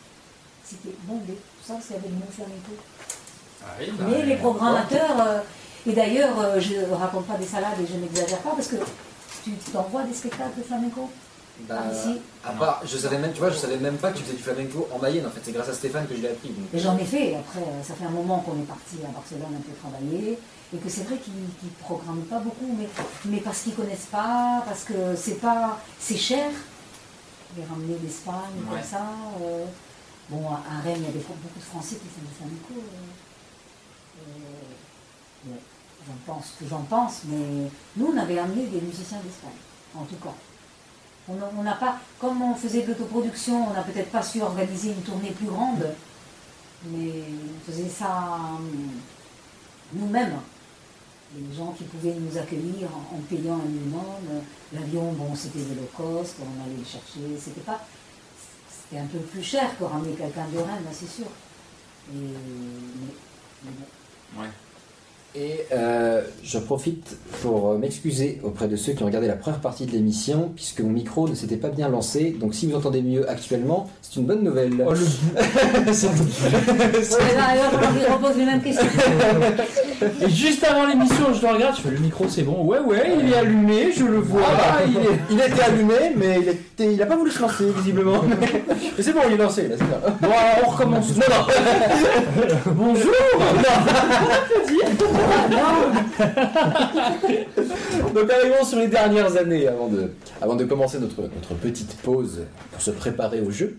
c'était 0.65 0.97
bondé. 1.05 1.35
Tout 1.35 1.67
ça, 1.69 1.75
parce 1.75 1.87
qu'il 1.87 1.95
y 1.97 1.99
avait 2.01 2.09
le 2.09 2.15
mot 2.15 2.31
flamenco. 2.31 2.73
Ah 3.63 3.67
oui, 3.79 3.87
bah, 3.97 4.05
Mais 4.09 4.25
les 4.27 4.37
programmateurs, 4.37 5.17
euh, 5.21 5.41
et 5.87 5.93
d'ailleurs, 5.93 6.39
euh, 6.41 6.59
je 6.61 6.75
ne 6.75 6.95
raconte 6.95 7.27
pas 7.27 7.35
des 7.37 7.47
salades 7.47 7.79
et 7.81 7.87
je 7.87 7.97
n'exagère 7.99 8.39
pas 8.39 8.51
parce 8.51 8.67
que 8.67 8.77
tu 9.53 9.71
t'envoies 9.71 10.03
des 10.05 10.15
spectacles 10.15 10.59
de 10.59 10.63
flamenco 10.63 11.11
Bah, 11.69 11.77
Ah, 11.81 11.93
ici. 11.93 12.21
à 12.45 12.53
part, 12.53 12.83
je 12.85 12.97
savais 12.99 13.19
même, 13.19 13.33
tu 13.33 13.39
vois, 13.41 13.51
je 13.51 13.57
savais 13.57 13.79
même 13.79 13.97
pas 13.97 14.13
que 14.13 14.19
tu 14.19 14.25
faisais 14.25 14.37
du 14.37 14.43
flamenco 14.43 14.89
en 14.93 14.99
Mayenne. 14.99 15.27
En 15.27 15.31
fait, 15.31 15.41
c'est 15.43 15.53
grâce 15.53 15.69
à 15.69 15.73
Stéphane 15.75 16.07
que 16.07 16.15
je 16.17 16.21
l'ai 16.23 16.29
appris. 16.29 16.51
donc. 16.51 16.67
Et 16.75 16.79
j'en 16.79 16.97
ai 16.99 17.05
fait. 17.05 17.35
Après, 17.37 17.61
euh, 17.61 17.83
ça 17.83 17.95
fait 17.95 18.05
un 18.05 18.11
moment 18.11 18.41
qu'on 18.41 18.57
est 18.61 18.67
parti 18.67 18.97
à 19.05 19.09
Barcelone 19.13 19.55
un 19.57 19.61
peu 19.63 19.73
travailler. 19.81 20.39
Et 20.75 20.79
que 20.79 20.89
c'est 20.89 21.05
vrai 21.05 21.17
qu'ils 21.19 21.33
ne 21.35 21.71
programment 21.81 22.25
pas 22.29 22.41
beaucoup, 22.41 22.75
mais, 22.79 22.89
mais 23.27 23.39
parce 23.39 23.61
qu'ils 23.63 23.73
ne 23.73 23.77
connaissent 23.77 24.09
pas, 24.11 24.63
parce 24.67 24.83
que 24.85 25.15
c'est 25.17 25.41
pas. 25.41 25.79
C'est 25.99 26.17
cher. 26.17 26.51
Les 27.57 27.65
ramener 27.65 27.95
d'Espagne, 28.03 28.35
Ouais. 28.69 28.81
comme 28.81 28.83
ça. 28.91 29.07
euh. 29.43 29.65
bon, 30.29 30.43
à 30.51 30.57
à 30.77 30.81
Rennes, 30.83 30.97
il 30.99 31.05
y 31.05 31.09
a 31.09 31.13
des, 31.13 31.21
beaucoup 31.21 31.59
de 31.59 31.65
Français 31.65 31.95
qui 31.97 32.09
font 32.09 32.21
du 32.21 32.35
flamenco. 32.37 32.75
euh. 32.77 34.27
Euh, 34.27 35.53
ouais, 35.53 35.61
j'en 36.07 36.33
pense 36.33 36.55
que 36.59 36.67
j'en 36.69 36.83
pense, 36.83 37.23
mais 37.25 37.71
nous, 37.97 38.13
on 38.15 38.17
avait 38.19 38.39
amené 38.39 38.67
des 38.67 38.81
musiciens 38.81 39.19
d'Espagne, 39.19 39.51
en 39.95 40.05
tout 40.05 40.17
cas. 40.17 40.35
On 41.29 41.63
n'a- 41.63 41.73
pas, 41.75 41.99
comme 42.21 42.41
on 42.41 42.55
faisait 42.55 42.83
de 42.83 42.89
l'autoproduction, 42.89 43.71
on 43.71 43.73
n'a 43.73 43.83
peut-être 43.83 44.11
pas 44.13 44.23
su 44.23 44.41
organiser 44.41 44.91
une 44.91 45.03
tournée 45.03 45.31
plus 45.33 45.47
grande, 45.47 45.85
mais 46.85 47.25
on 47.57 47.71
faisait 47.71 47.89
ça 47.89 48.39
hum, 48.57 48.91
nous-mêmes. 49.93 50.39
Les 51.37 51.57
gens 51.57 51.73
qui 51.73 51.83
pouvaient 51.83 52.15
nous 52.15 52.39
accueillir 52.39 52.89
en, 53.13 53.19
payant 53.29 53.55
un 53.55 53.69
minimum. 53.69 54.43
L'avion, 54.73 55.13
bon, 55.13 55.35
c'était 55.35 55.59
de 55.59 55.75
low 55.75 55.89
cost, 55.97 56.37
on 56.41 56.65
allait 56.65 56.79
le 56.79 56.85
chercher. 56.85 57.37
C'était 57.41 57.63
pas, 57.63 57.85
c'était 58.71 59.01
un 59.01 59.07
peu 59.07 59.19
plus 59.19 59.43
cher 59.43 59.77
que 59.77 59.83
ramener 59.83 60.13
quelqu'un 60.13 60.47
de 60.53 60.59
Rennes, 60.59 60.87
c'est 60.93 61.11
sûr. 61.11 61.27
Mais 62.13 62.29
bon. 63.65 64.41
Ouais. 64.41 64.49
Et 65.39 65.67
euh, 65.75 66.23
je 66.43 66.57
profite 66.59 67.19
pour 67.43 67.73
euh, 67.73 67.77
m'excuser 67.77 68.41
auprès 68.43 68.69
de 68.69 68.77
ceux 68.77 68.93
qui 68.93 69.03
ont 69.03 69.07
regardé 69.07 69.29
la 69.29 69.35
première 69.35 69.61
partie 69.61 69.85
de 69.85 69.93
l'émission, 69.93 70.51
puisque 70.55 70.81
mon 70.81 70.89
micro 70.89 71.29
ne 71.29 71.35
s'était 71.35 71.59
pas 71.59 71.69
bien 71.69 71.91
lancé. 71.91 72.35
Donc 72.41 72.55
si 72.55 72.67
vous 72.67 72.75
entendez 72.75 73.03
mieux 73.03 73.29
actuellement, 73.29 73.91
c'est 74.01 74.19
une 74.19 74.25
bonne 74.27 74.43
nouvelle. 74.43 74.73
Oh, 74.87 74.93
le 74.93 75.93
C'est- 75.93 76.07
Ouais, 77.17 78.09
repose 78.13 78.37
les 78.39 78.47
mêmes 78.47 78.63
questions. 78.63 78.87
Et 80.23 80.31
juste 80.31 80.65
avant 80.65 80.87
l'émission, 80.87 81.35
je 81.35 81.43
le 81.47 81.53
regarde, 81.53 81.77
je 81.77 81.83
fais 81.83 81.91
le 81.91 81.99
micro, 81.99 82.25
c'est 82.29 82.43
bon. 82.43 82.65
Ouais, 82.65 82.79
ouais, 82.79 83.17
il 83.23 83.31
est 83.31 83.37
allumé, 83.37 83.93
je 83.95 84.05
le 84.05 84.19
vois. 84.19 84.41
Ah 84.47 84.57
bah, 84.57 84.85
il 84.89 84.97
est... 84.97 85.19
il 85.31 85.53
était 85.53 85.63
allumé, 85.63 86.13
mais 86.17 86.39
il, 86.41 86.49
était, 86.49 86.95
il 86.95 87.03
a 87.03 87.07
pas 87.07 87.17
voulu 87.17 87.31
se 87.31 87.41
lancer, 87.43 87.65
visiblement. 87.77 88.23
Mais 88.97 89.03
c'est 89.03 89.13
bon, 89.13 89.21
il 89.27 89.35
est 89.35 89.37
lancé, 89.37 89.69
là, 89.69 89.75
c'est 89.79 89.85
bien. 89.85 89.99
Bon, 90.21 90.29
alors, 90.29 90.67
on 90.67 90.71
recommence. 90.71 91.09
Non, 91.17 91.25
non 91.29 92.75
Bonjour 92.75 93.13
Donc 98.15 98.31
arrivons 98.31 98.65
sur 98.65 98.79
les 98.79 98.89
dernières 98.89 99.37
années 99.37 99.69
avant 99.69 99.89
de, 99.89 100.11
avant 100.41 100.57
de 100.57 100.65
commencer 100.65 100.99
notre, 100.99 101.23
notre 101.23 101.55
petite 101.55 101.97
pause 101.99 102.43
pour 102.73 102.81
se 102.81 102.91
préparer 102.91 103.41
au 103.41 103.51
jeu. 103.51 103.79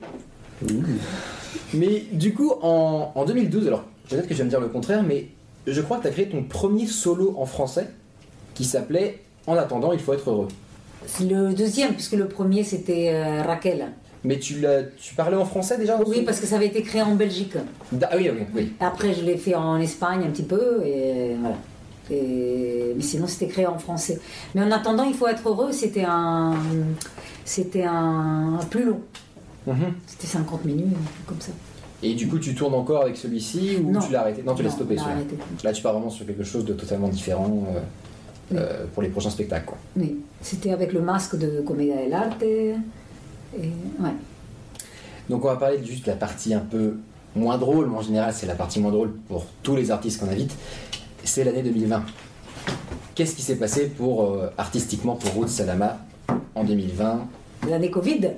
Mais 1.74 2.04
du 2.12 2.34
coup, 2.34 2.52
en, 2.62 3.12
en 3.16 3.26
2012, 3.26 3.68
alors 3.68 3.84
peut-être 4.10 4.28
que 4.28 4.34
je 4.34 4.40
vais 4.40 4.46
me 4.46 4.50
dire 4.50 4.60
le 4.60 4.68
contraire, 4.68 5.04
mais 5.04 5.28
je 5.66 5.82
crois 5.82 5.98
que 5.98 6.04
tu 6.04 6.08
as 6.08 6.12
créé 6.12 6.30
ton 6.30 6.44
premier 6.44 6.88
solo 6.88 7.36
en 7.38 7.46
français 7.46 7.90
qui 8.54 8.66
s'appelait 8.66 9.20
En 9.46 9.56
attendant, 9.56 9.94
il 9.94 10.00
faut 10.00 10.14
être 10.14 10.30
heureux. 10.30 10.48
C'est 11.06 11.26
le 11.26 11.54
deuxième, 11.54 11.94
puisque 11.94 12.14
le 12.14 12.28
premier 12.28 12.64
c'était 12.64 13.12
euh, 13.14 13.44
Raquel. 13.44 13.92
Mais 14.28 14.40
tu, 14.40 14.56
parlais 15.16 15.38
en 15.38 15.46
français 15.46 15.78
déjà 15.78 15.98
Oui, 16.06 16.24
parce 16.24 16.42
que 16.42 16.46
ça 16.46 16.58
avait 16.58 16.68
été 16.68 16.82
créé 16.82 17.02
en 17.02 17.16
Belgique. 17.16 17.54
Ah 18.04 18.10
oui, 18.18 18.30
oui, 18.30 18.46
oui. 18.54 18.74
Après, 18.82 19.14
je 19.14 19.24
l'ai 19.24 19.38
fait 19.38 19.56
en 19.56 19.78
Espagne 19.80 20.24
un 20.28 20.30
petit 20.32 20.44
peu, 20.44 20.82
et 20.86 21.36
voilà. 21.40 21.56
Et- 22.12 22.94
mais 22.96 23.02
sinon, 23.02 23.26
c'était 23.28 23.48
créé 23.48 23.66
en 23.66 23.80
français. 23.80 24.20
Mais 24.54 24.62
en 24.64 24.72
attendant, 24.72 25.04
il 25.04 25.14
faut 25.14 25.28
être 25.28 25.48
heureux. 25.48 25.72
C'était 25.72 26.04
un, 26.04 26.56
c'était 27.46 27.84
un 27.86 28.60
plus 28.70 28.84
long. 28.84 29.00
Mhm. 29.66 29.94
C'était 30.06 30.28
50 30.28 30.66
minutes, 30.66 30.94
comme 31.26 31.40
ça. 31.40 31.52
Et 32.04 32.14
du 32.14 32.28
coup, 32.28 32.38
tu 32.38 32.54
tournes 32.54 32.74
encore 32.76 33.04
avec 33.04 33.16
celui-ci 33.16 33.78
ou 33.82 33.92
Non. 33.92 34.02
tu 34.02 34.12
l'as 34.12 34.22
arrêté? 34.22 34.44
Non, 34.44 34.56
tu 34.56 34.64
l'as 34.64 34.72
stoppé. 34.72 34.98
Là, 35.64 35.72
tu 35.72 35.82
pars 35.82 35.94
vraiment 35.94 36.10
sur 36.10 36.26
quelque 36.26 36.44
chose 36.44 36.66
de 36.66 36.74
totalement 36.74 37.08
différent 37.08 37.64
euh, 37.76 37.80
Oui. 38.52 38.58
euh, 38.60 38.86
pour 38.94 39.04
les 39.04 39.10
prochains 39.10 39.30
spectacles. 39.30 39.66
Quoi. 39.68 39.78
Oui, 39.96 40.18
c'était 40.42 40.72
avec 40.72 40.92
le 40.92 41.00
masque 41.02 41.38
de 41.38 41.62
Commedia 41.62 41.96
dell'arte. 41.96 42.44
Ouais. 43.54 44.14
Donc, 45.30 45.44
on 45.44 45.48
va 45.48 45.56
parler 45.56 45.84
juste 45.84 46.06
de 46.06 46.12
la 46.12 46.18
partie 46.18 46.54
un 46.54 46.60
peu 46.60 46.98
moins 47.36 47.58
drôle, 47.58 47.88
mais 47.88 47.98
en 47.98 48.02
général, 48.02 48.34
c'est 48.34 48.48
la 48.48 48.56
partie 48.56 48.80
moins 48.80 48.92
drôle 48.92 49.14
pour 49.28 49.46
tous 49.64 49.76
les 49.76 49.92
artistes 49.92 50.20
qu'on 50.20 50.30
invite. 50.30 50.56
C'est 51.24 51.44
l'année 51.44 51.64
2020. 51.64 52.04
Qu'est-ce 53.16 53.36
qui 53.36 53.42
s'est 53.42 53.56
passé 53.56 53.88
pour, 53.88 54.24
euh, 54.24 54.50
artistiquement 54.58 55.16
pour 55.16 55.42
Ruth 55.42 55.50
Salama 55.50 55.98
en 56.56 56.64
2020 56.64 57.28
L'année 57.70 57.90
Covid. 57.90 58.32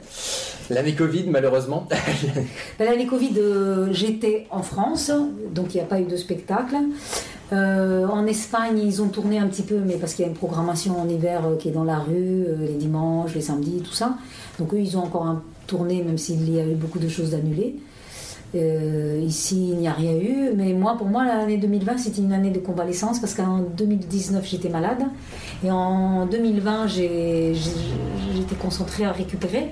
L'année 0.69 0.93
Covid, 0.93 1.25
malheureusement. 1.27 1.87
Ben, 2.79 2.85
L'année 2.85 3.07
Covid, 3.07 3.33
euh, 3.37 3.87
j'étais 3.91 4.45
en 4.51 4.61
France, 4.61 5.11
donc 5.53 5.73
il 5.73 5.77
n'y 5.77 5.83
a 5.83 5.85
pas 5.85 5.99
eu 5.99 6.05
de 6.05 6.15
spectacle. 6.15 6.75
Euh, 7.51 8.07
en 8.07 8.27
Espagne, 8.27 8.79
ils 8.79 9.01
ont 9.01 9.07
tourné 9.07 9.39
un 9.39 9.47
petit 9.47 9.63
peu, 9.63 9.79
mais 9.83 9.95
parce 9.95 10.13
qu'il 10.13 10.23
y 10.23 10.27
a 10.27 10.31
une 10.31 10.37
programmation 10.37 10.99
en 11.01 11.09
hiver 11.09 11.41
euh, 11.45 11.57
qui 11.57 11.69
est 11.69 11.71
dans 11.71 11.83
la 11.83 11.97
rue, 11.97 12.45
les 12.59 12.75
dimanches, 12.75 13.33
les 13.33 13.41
samedis, 13.41 13.81
tout 13.81 13.93
ça. 13.93 14.17
Donc 14.59 14.73
eux, 14.73 14.79
ils 14.79 14.95
ont 14.95 15.03
encore 15.03 15.25
un 15.25 15.41
tourné, 15.65 16.03
même 16.03 16.17
s'il 16.17 16.49
y 16.53 16.59
a 16.59 16.63
eu 16.63 16.75
beaucoup 16.75 16.99
de 16.99 17.09
choses 17.09 17.33
annulées. 17.33 17.75
Ici, 18.53 19.69
il 19.73 19.77
n'y 19.77 19.87
a 19.87 19.93
rien 19.93 20.13
eu. 20.13 20.51
Mais 20.55 20.73
moi, 20.73 20.97
pour 20.97 21.07
moi, 21.07 21.23
l'année 21.23 21.57
2020, 21.57 21.99
c'était 21.99 22.21
une 22.21 22.33
année 22.33 22.49
de 22.49 22.57
convalescence 22.57 23.19
parce 23.19 23.35
qu'en 23.35 23.59
2019, 23.59 24.43
j'étais 24.47 24.69
malade. 24.69 25.03
Et 25.63 25.71
en 25.71 26.25
2020, 26.25 26.87
j'ai- 26.87 27.53
j'ai- 27.53 28.35
j'étais 28.35 28.55
concentrée 28.55 29.05
à 29.05 29.11
récupérer. 29.11 29.71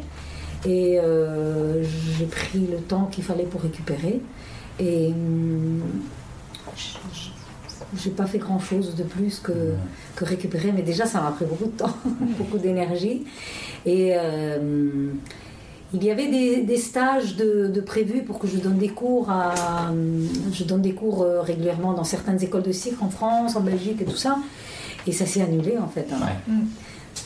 Et 0.65 0.99
euh, 0.99 1.83
j'ai 2.17 2.25
pris 2.25 2.59
le 2.69 2.77
temps 2.77 3.05
qu'il 3.11 3.23
fallait 3.23 3.43
pour 3.45 3.61
récupérer. 3.61 4.21
Et 4.79 5.07
hum, 5.07 5.81
j'ai 7.95 8.09
pas 8.09 8.25
fait 8.25 8.37
grand 8.39 8.59
chose 8.59 8.95
de 8.95 9.03
plus 9.03 9.39
que, 9.39 9.53
que 10.15 10.25
récupérer, 10.25 10.71
mais 10.73 10.81
déjà 10.81 11.05
ça 11.05 11.21
m'a 11.21 11.31
pris 11.31 11.45
beaucoup 11.45 11.65
de 11.65 11.77
temps, 11.77 11.95
beaucoup 12.37 12.57
d'énergie. 12.57 13.23
Et 13.85 14.13
euh, 14.17 15.09
il 15.93 16.03
y 16.03 16.11
avait 16.11 16.27
des, 16.29 16.63
des 16.63 16.77
stages 16.77 17.37
de, 17.37 17.67
de 17.67 17.81
prévus 17.81 18.23
pour 18.23 18.39
que 18.39 18.47
je 18.47 18.57
donne 18.57 18.77
des 18.77 18.89
cours 18.89 19.29
à, 19.29 19.53
je 20.51 20.63
donne 20.65 20.81
des 20.81 20.93
cours 20.93 21.21
euh, 21.21 21.41
régulièrement 21.41 21.93
dans 21.93 22.03
certaines 22.03 22.43
écoles 22.43 22.63
de 22.63 22.73
cirque 22.73 23.01
en 23.01 23.09
France, 23.09 23.55
en 23.55 23.61
Belgique 23.61 24.01
et 24.01 24.05
tout 24.05 24.17
ça. 24.17 24.37
Et 25.07 25.11
ça 25.13 25.25
s'est 25.25 25.41
annulé 25.41 25.77
en 25.77 25.87
fait. 25.87 26.05
hein. 26.11 26.17
Ouais. 26.21 26.53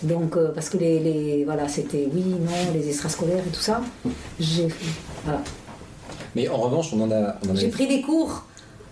Donc, 0.04 0.38
euh, 0.38 0.52
parce 0.54 0.70
que 0.70 0.78
les, 0.78 1.00
les- 1.00 1.44
voilà, 1.46 1.68
c'était 1.68 2.08
oui, 2.14 2.24
non, 2.24 2.52
les 2.74 2.88
extrascolaires 2.88 3.40
et 3.46 3.50
tout 3.52 3.60
ça. 3.60 3.82
J'ai 4.40 4.68
voilà. 5.26 5.42
Mais 6.36 6.48
en 6.48 6.58
revanche, 6.58 6.94
on 6.94 7.02
en 7.02 7.12
a. 7.12 7.36
On 7.46 7.52
en 7.52 7.56
a- 7.56 7.60
J'ai 7.60 7.68
pris 7.70 7.88
des 7.88 8.02
cours. 8.02 8.46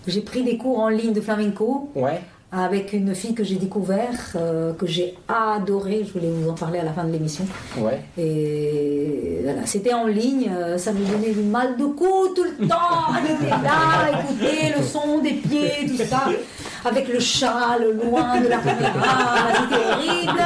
J'ai 0.08 0.22
pris 0.22 0.44
des 0.44 0.58
cours 0.58 0.80
en 0.80 0.90
ligne 0.90 1.14
de 1.14 1.22
flamenco 1.22 1.90
Ouais. 1.96 2.20
avec 2.52 2.94
une 2.94 3.14
fille 3.14 3.34
que 3.36 3.44
j'ai 3.44 3.56
découvert, 3.58 4.34
euh, 4.36 4.74
que 4.74 4.88
j'ai 4.88 5.16
adorée. 5.28 6.04
Je 6.08 6.14
voulais 6.14 6.32
vous 6.32 6.50
en 6.50 6.54
parler 6.56 6.80
à 6.80 6.84
la 6.84 6.94
fin 6.94 7.04
de 7.04 7.12
l'émission. 7.12 7.46
Ouais. 7.78 8.00
Et 8.18 9.40
voilà, 9.44 9.66
c'était 9.66 9.94
en 9.94 10.06
ligne, 10.08 10.50
euh, 10.52 10.78
ça 10.78 10.92
me 10.94 11.06
donnait 11.06 11.32
du 11.34 11.42
mal 11.42 11.78
de 11.78 11.86
cou 11.86 12.30
tout 12.36 12.44
le 12.60 12.68
temps. 12.68 12.76
Elle 13.18 13.36
était 13.36 13.50
là, 13.50 14.20
écouter 14.20 14.74
le 14.78 14.84
son 14.84 15.20
des 15.20 15.34
pieds, 15.34 15.88
tout 15.88 15.98
ça, 16.04 16.24
avec 16.86 17.08
le 17.08 17.20
châle 17.20 17.86
loin 18.04 18.40
de 18.40 18.48
la 18.48 18.58
caméra, 18.58 19.48
c'était 19.54 19.86
horrible. 19.92 20.42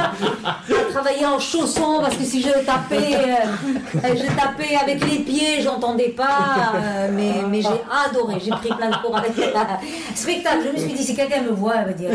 Elle 0.68 0.92
travaillait 0.92 1.26
en 1.26 1.38
chaussons 1.38 1.98
parce 2.00 2.16
que 2.16 2.24
si 2.24 2.42
je 2.42 2.48
tapais, 2.64 3.14
euh, 3.16 4.08
je 4.14 4.26
tapais 4.36 4.76
avec 4.80 5.04
les 5.10 5.18
pieds, 5.20 5.62
j'entendais 5.62 6.08
pas. 6.10 6.72
euh, 6.76 7.08
mais 7.12 7.32
mais 7.48 7.60
j'ai 7.62 7.80
adoré, 8.08 8.36
j'ai 8.44 8.50
pris 8.50 8.68
plein 8.70 8.90
de 8.90 8.96
cours 8.96 9.16
avec 9.16 9.32
elle. 9.38 9.52
Spectacle, 10.14 10.58
je 10.66 10.72
me 10.72 10.76
suis 10.78 10.92
dit, 10.96 11.04
si 11.04 11.14
quelqu'un 11.14 11.42
me 11.42 11.50
voit, 11.52 11.74
elle 11.76 11.86
va 11.86 11.92
dire. 11.92 12.10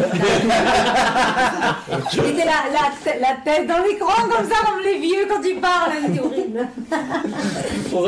Je 2.11 2.21
mettais 2.21 2.45
la, 2.45 2.61
la, 2.73 3.19
la 3.19 3.35
tête 3.43 3.67
dans 3.67 3.79
l'écran 3.83 4.23
comme 4.29 4.47
ça, 4.49 4.55
comme 4.65 4.81
les 4.83 4.97
vieux 4.99 5.27
quand 5.29 5.41
ils 5.43 5.59
parlent, 5.59 5.91
c'était 6.05 6.19
horrible. 6.19 6.67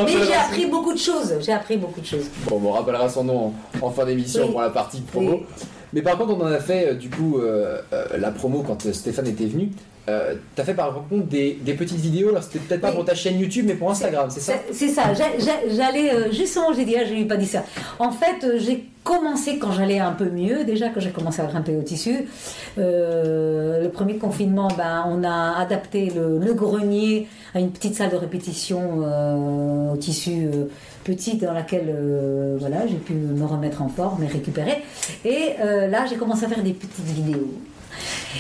Mais 0.06 0.26
j'ai 0.26 0.36
appris 0.36 0.66
beaucoup 0.66 0.94
de 0.94 1.00
choses, 1.00 1.36
j'ai 1.42 1.54
appris 1.54 1.78
beaucoup 1.78 2.02
de 2.02 2.06
choses. 2.06 2.26
Bon, 2.48 2.62
on 2.64 2.72
rappellera 2.72 3.08
son 3.10 3.24
nom 3.24 3.54
en, 3.82 3.88
en 3.88 3.92
fin 3.92 4.06
d'émission 4.06 4.44
Oui. 4.46 4.52
pour 4.52 4.62
la 4.62 4.70
partie 4.70 5.02
promo. 5.02 5.32
Oui. 5.32 5.46
Mais 5.94 6.02
par 6.02 6.18
contre, 6.18 6.34
on 6.34 6.42
en 6.42 6.52
a 6.52 6.60
fait 6.60 6.90
euh, 6.90 6.94
du 6.94 7.10
coup 7.10 7.40
euh, 7.40 7.82
euh, 7.94 8.18
la 8.18 8.32
promo 8.32 8.64
quand 8.64 8.92
Stéphane 8.94 9.28
était 9.28 9.46
venu. 9.46 9.72
Euh, 10.10 10.36
T'as 10.56 10.64
fait 10.64 10.74
par 10.74 10.94
contre 11.10 11.28
des, 11.28 11.60
des 11.62 11.74
petites 11.74 12.00
vidéos, 12.00 12.30
alors 12.30 12.44
c'était 12.44 12.60
peut-être 12.60 12.82
pas 12.82 12.90
Oui. 12.90 12.96
pour 12.96 13.06
ta 13.06 13.14
chaîne 13.16 13.40
YouTube, 13.40 13.66
mais 13.68 13.76
pour 13.76 13.92
Instagram, 13.92 14.30
c'est 14.30 14.40
ça? 14.40 14.54
C'est 14.72 14.88
ça, 14.88 15.04
j'allais, 15.14 16.14
euh, 16.14 16.32
justement, 16.32 16.74
j'ai 16.74 16.86
dit, 16.86 16.96
ah, 17.00 17.06
je 17.06 17.14
lui 17.14 17.22
ai 17.22 17.26
pas 17.26 17.38
dit 17.38 17.46
ça. 17.46 17.64
En 18.00 18.12
fait, 18.12 18.44
euh, 18.44 18.58
j'ai 18.60 18.86
commencé 19.04 19.58
quand 19.60 19.72
j'allais 19.72 20.00
un 20.00 20.12
peu 20.12 20.26
mieux, 20.30 20.64
déjà 20.64 20.90
que 20.90 21.00
j'ai 21.00 21.12
commencé 21.12 21.42
à 21.42 21.46
grimper 21.46 21.76
au 21.76 21.82
tissu. 21.84 22.28
Euh, 22.78 23.82
le 23.84 23.90
premier 23.90 24.18
confinement, 24.18 24.70
ben, 24.78 25.06
on 25.08 25.24
a 25.24 25.58
adapté 25.60 26.12
le, 26.16 26.40
le 26.40 26.54
grenier 26.54 27.28
à 27.54 27.60
une 27.60 27.72
petite 27.72 27.96
salle 27.96 28.10
de 28.12 28.16
répétition 28.16 29.02
euh, 29.04 29.94
au 29.94 29.98
tissu 29.98 30.48
petite 31.04 31.44
dans 31.44 31.54
laquelle 31.54 31.90
euh, 31.90 32.58
voilà, 32.60 32.86
j'ai 32.88 32.96
pu 32.98 33.14
me 33.14 33.46
remettre 33.46 33.82
en 33.82 33.90
forme 33.90 34.24
et 34.24 34.28
récupérer. 34.28 34.84
Et 35.26 35.54
euh, 35.60 35.88
là, 35.88 36.06
j'ai 36.08 36.16
commencé 36.16 36.46
à 36.46 36.48
faire 36.48 36.64
des 36.64 36.74
petites 36.74 37.06
vidéos. 37.06 37.52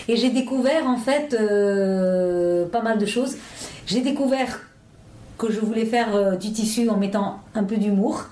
Et 0.07 0.15
j'ai 0.17 0.29
découvert 0.29 0.87
en 0.87 0.97
fait 0.97 1.33
euh, 1.33 2.65
pas 2.67 2.81
mal 2.81 2.97
de 2.97 3.05
choses. 3.05 3.35
J'ai 3.87 4.01
découvert 4.01 4.61
que 5.37 5.51
je 5.51 5.59
voulais 5.59 5.85
faire 5.85 6.15
euh, 6.15 6.35
du 6.35 6.51
tissu 6.51 6.89
en 6.89 6.97
mettant 6.97 7.39
un 7.55 7.63
peu 7.63 7.77
d'humour. 7.77 8.25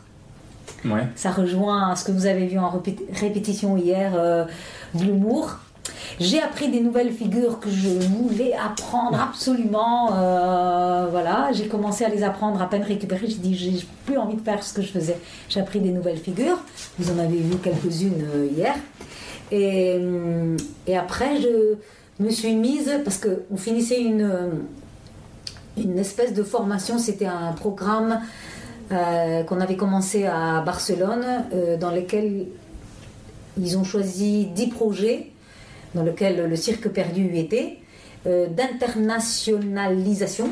Ouais. 0.85 1.07
Ça 1.15 1.31
rejoint 1.31 1.95
ce 1.95 2.05
que 2.05 2.11
vous 2.11 2.25
avez 2.25 2.45
vu 2.45 2.57
en 2.59 2.69
répé- 2.69 2.99
répétition 3.13 3.75
hier, 3.77 4.13
euh, 4.15 4.45
de 4.93 5.03
l'humour. 5.03 5.57
J'ai 6.19 6.41
appris 6.41 6.69
des 6.69 6.81
nouvelles 6.81 7.11
figures 7.11 7.59
que 7.59 7.69
je 7.69 7.87
voulais 7.87 8.53
apprendre 8.53 9.19
absolument. 9.19 10.11
euh, 10.13 11.07
voilà, 11.09 11.49
j'ai 11.53 11.67
commencé 11.67 12.03
à 12.05 12.09
les 12.09 12.23
apprendre 12.23 12.61
à 12.61 12.69
peine 12.69 12.83
récupérées. 12.83 13.27
J'ai 13.27 13.35
dit, 13.37 13.55
j'ai 13.57 13.85
plus 14.05 14.17
envie 14.17 14.35
de 14.35 14.41
faire 14.41 14.61
ce 14.63 14.73
que 14.73 14.81
je 14.81 14.87
faisais. 14.91 15.17
J'ai 15.49 15.59
appris 15.59 15.79
des 15.79 15.91
nouvelles 15.91 16.17
figures. 16.19 16.59
Vous 16.99 17.11
en 17.11 17.19
avez 17.19 17.37
vu 17.37 17.55
quelques-unes 17.57 18.23
hier. 18.55 18.75
Et, 19.51 19.99
après, 20.95 21.41
je 21.41 21.75
me 22.19 22.29
suis 22.29 22.55
mise, 22.55 22.91
parce 23.03 23.19
qu'on 23.19 23.57
finissait 23.57 24.01
une, 24.01 24.51
une 25.77 25.97
espèce 25.97 26.33
de 26.33 26.43
formation, 26.43 26.97
c'était 26.97 27.25
un 27.25 27.53
programme 27.53 28.19
euh, 28.91 29.43
qu'on 29.43 29.61
avait 29.61 29.75
commencé 29.75 30.25
à 30.25 30.61
Barcelone, 30.61 31.23
euh, 31.53 31.77
dans 31.77 31.91
lequel 31.91 32.47
ils 33.59 33.77
ont 33.77 33.83
choisi 33.83 34.47
10 34.47 34.67
projets, 34.67 35.27
dans 35.93 36.03
lequel 36.03 36.49
le 36.49 36.55
cirque 36.55 36.89
perdu 36.89 37.29
était, 37.35 37.77
euh, 38.25 38.47
d'internationalisation. 38.47 40.49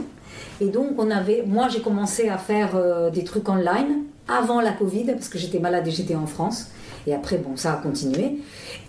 Et 0.62 0.68
donc, 0.68 1.00
on 1.00 1.10
avait, 1.10 1.44
moi, 1.48 1.68
j'ai 1.68 1.82
commencé 1.82 2.30
à 2.30 2.38
faire 2.38 2.80
des 3.12 3.24
trucs 3.24 3.50
online 3.50 4.04
avant 4.28 4.62
la 4.62 4.72
Covid, 4.72 5.06
parce 5.06 5.30
que 5.30 5.40
j'étais 5.40 5.60
malade 5.60 5.88
et 5.88 5.92
j'étais 5.92 6.16
en 6.16 6.28
France. 6.28 6.68
Et 7.08 7.14
après, 7.16 7.38
bon, 7.38 7.56
ça 7.56 7.74
a 7.74 7.78
continué. 7.78 8.38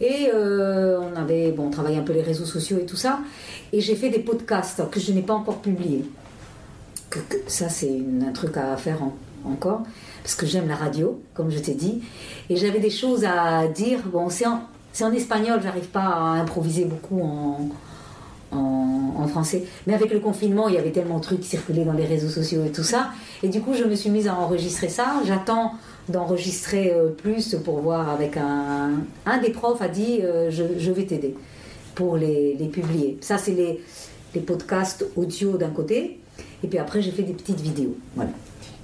Et 0.00 0.28
euh, 0.34 0.98
on 1.00 1.16
avait 1.16 1.52
bon, 1.52 1.70
travaillé 1.70 1.96
un 1.98 2.02
peu 2.02 2.12
les 2.12 2.22
réseaux 2.22 2.44
sociaux 2.44 2.76
et 2.78 2.84
tout 2.84 2.96
ça. 2.96 3.20
Et 3.72 3.80
j'ai 3.80 3.94
fait 3.94 4.10
des 4.10 4.18
podcasts 4.18 4.82
que 4.90 4.98
je 5.00 5.12
n'ai 5.12 5.22
pas 5.22 5.34
encore 5.34 5.58
publiés. 5.58 6.04
Ça, 7.46 7.68
c'est 7.68 7.96
un 8.28 8.32
truc 8.32 8.56
à 8.56 8.76
faire 8.76 9.02
en- 9.02 9.14
encore. 9.48 9.82
Parce 10.22 10.34
que 10.34 10.46
j'aime 10.46 10.68
la 10.68 10.74
radio, 10.76 11.22
comme 11.32 11.50
je 11.50 11.58
t'ai 11.58 11.74
dit. 11.74 12.02
Et 12.50 12.56
j'avais 12.56 12.80
des 12.80 12.90
choses 12.90 13.24
à 13.24 13.66
dire. 13.68 14.00
Bon, 14.12 14.28
c'est 14.28 14.46
en, 14.46 14.62
en 15.00 15.12
espagnol, 15.12 15.60
j'arrive 15.62 15.86
pas 15.88 16.00
à 16.00 16.20
improviser 16.40 16.84
beaucoup 16.84 17.22
en, 17.22 17.68
en, 18.52 19.12
en 19.16 19.26
français. 19.28 19.64
Mais 19.86 19.94
avec 19.94 20.12
le 20.12 20.20
confinement, 20.20 20.68
il 20.68 20.74
y 20.74 20.78
avait 20.78 20.90
tellement 20.92 21.18
de 21.18 21.22
trucs 21.22 21.40
qui 21.40 21.48
circulaient 21.48 21.84
dans 21.84 21.92
les 21.92 22.04
réseaux 22.04 22.28
sociaux 22.28 22.64
et 22.66 22.72
tout 22.72 22.82
ça. 22.82 23.10
Et 23.42 23.48
du 23.48 23.60
coup, 23.60 23.74
je 23.74 23.84
me 23.84 23.94
suis 23.94 24.10
mise 24.10 24.28
à 24.28 24.34
enregistrer 24.34 24.88
ça. 24.88 25.14
J'attends 25.24 25.72
d'enregistrer 26.08 26.92
euh, 26.92 27.08
plus 27.10 27.54
pour 27.64 27.80
voir 27.80 28.08
avec 28.08 28.36
un... 28.36 28.92
Un 29.26 29.38
des 29.38 29.50
profs 29.50 29.82
a 29.82 29.88
dit, 29.88 30.20
euh, 30.22 30.50
je, 30.50 30.64
je 30.78 30.90
vais 30.90 31.04
t'aider 31.04 31.34
pour 31.94 32.16
les, 32.16 32.54
les 32.58 32.66
publier. 32.68 33.18
Ça, 33.20 33.38
c'est 33.38 33.52
les, 33.52 33.80
les 34.34 34.40
podcasts 34.40 35.04
audio 35.16 35.56
d'un 35.56 35.70
côté. 35.70 36.18
Et 36.62 36.68
puis 36.68 36.78
après, 36.78 37.02
j'ai 37.02 37.10
fait 37.10 37.22
des 37.24 37.32
petites 37.34 37.60
vidéos. 37.60 37.96
Voilà. 38.16 38.30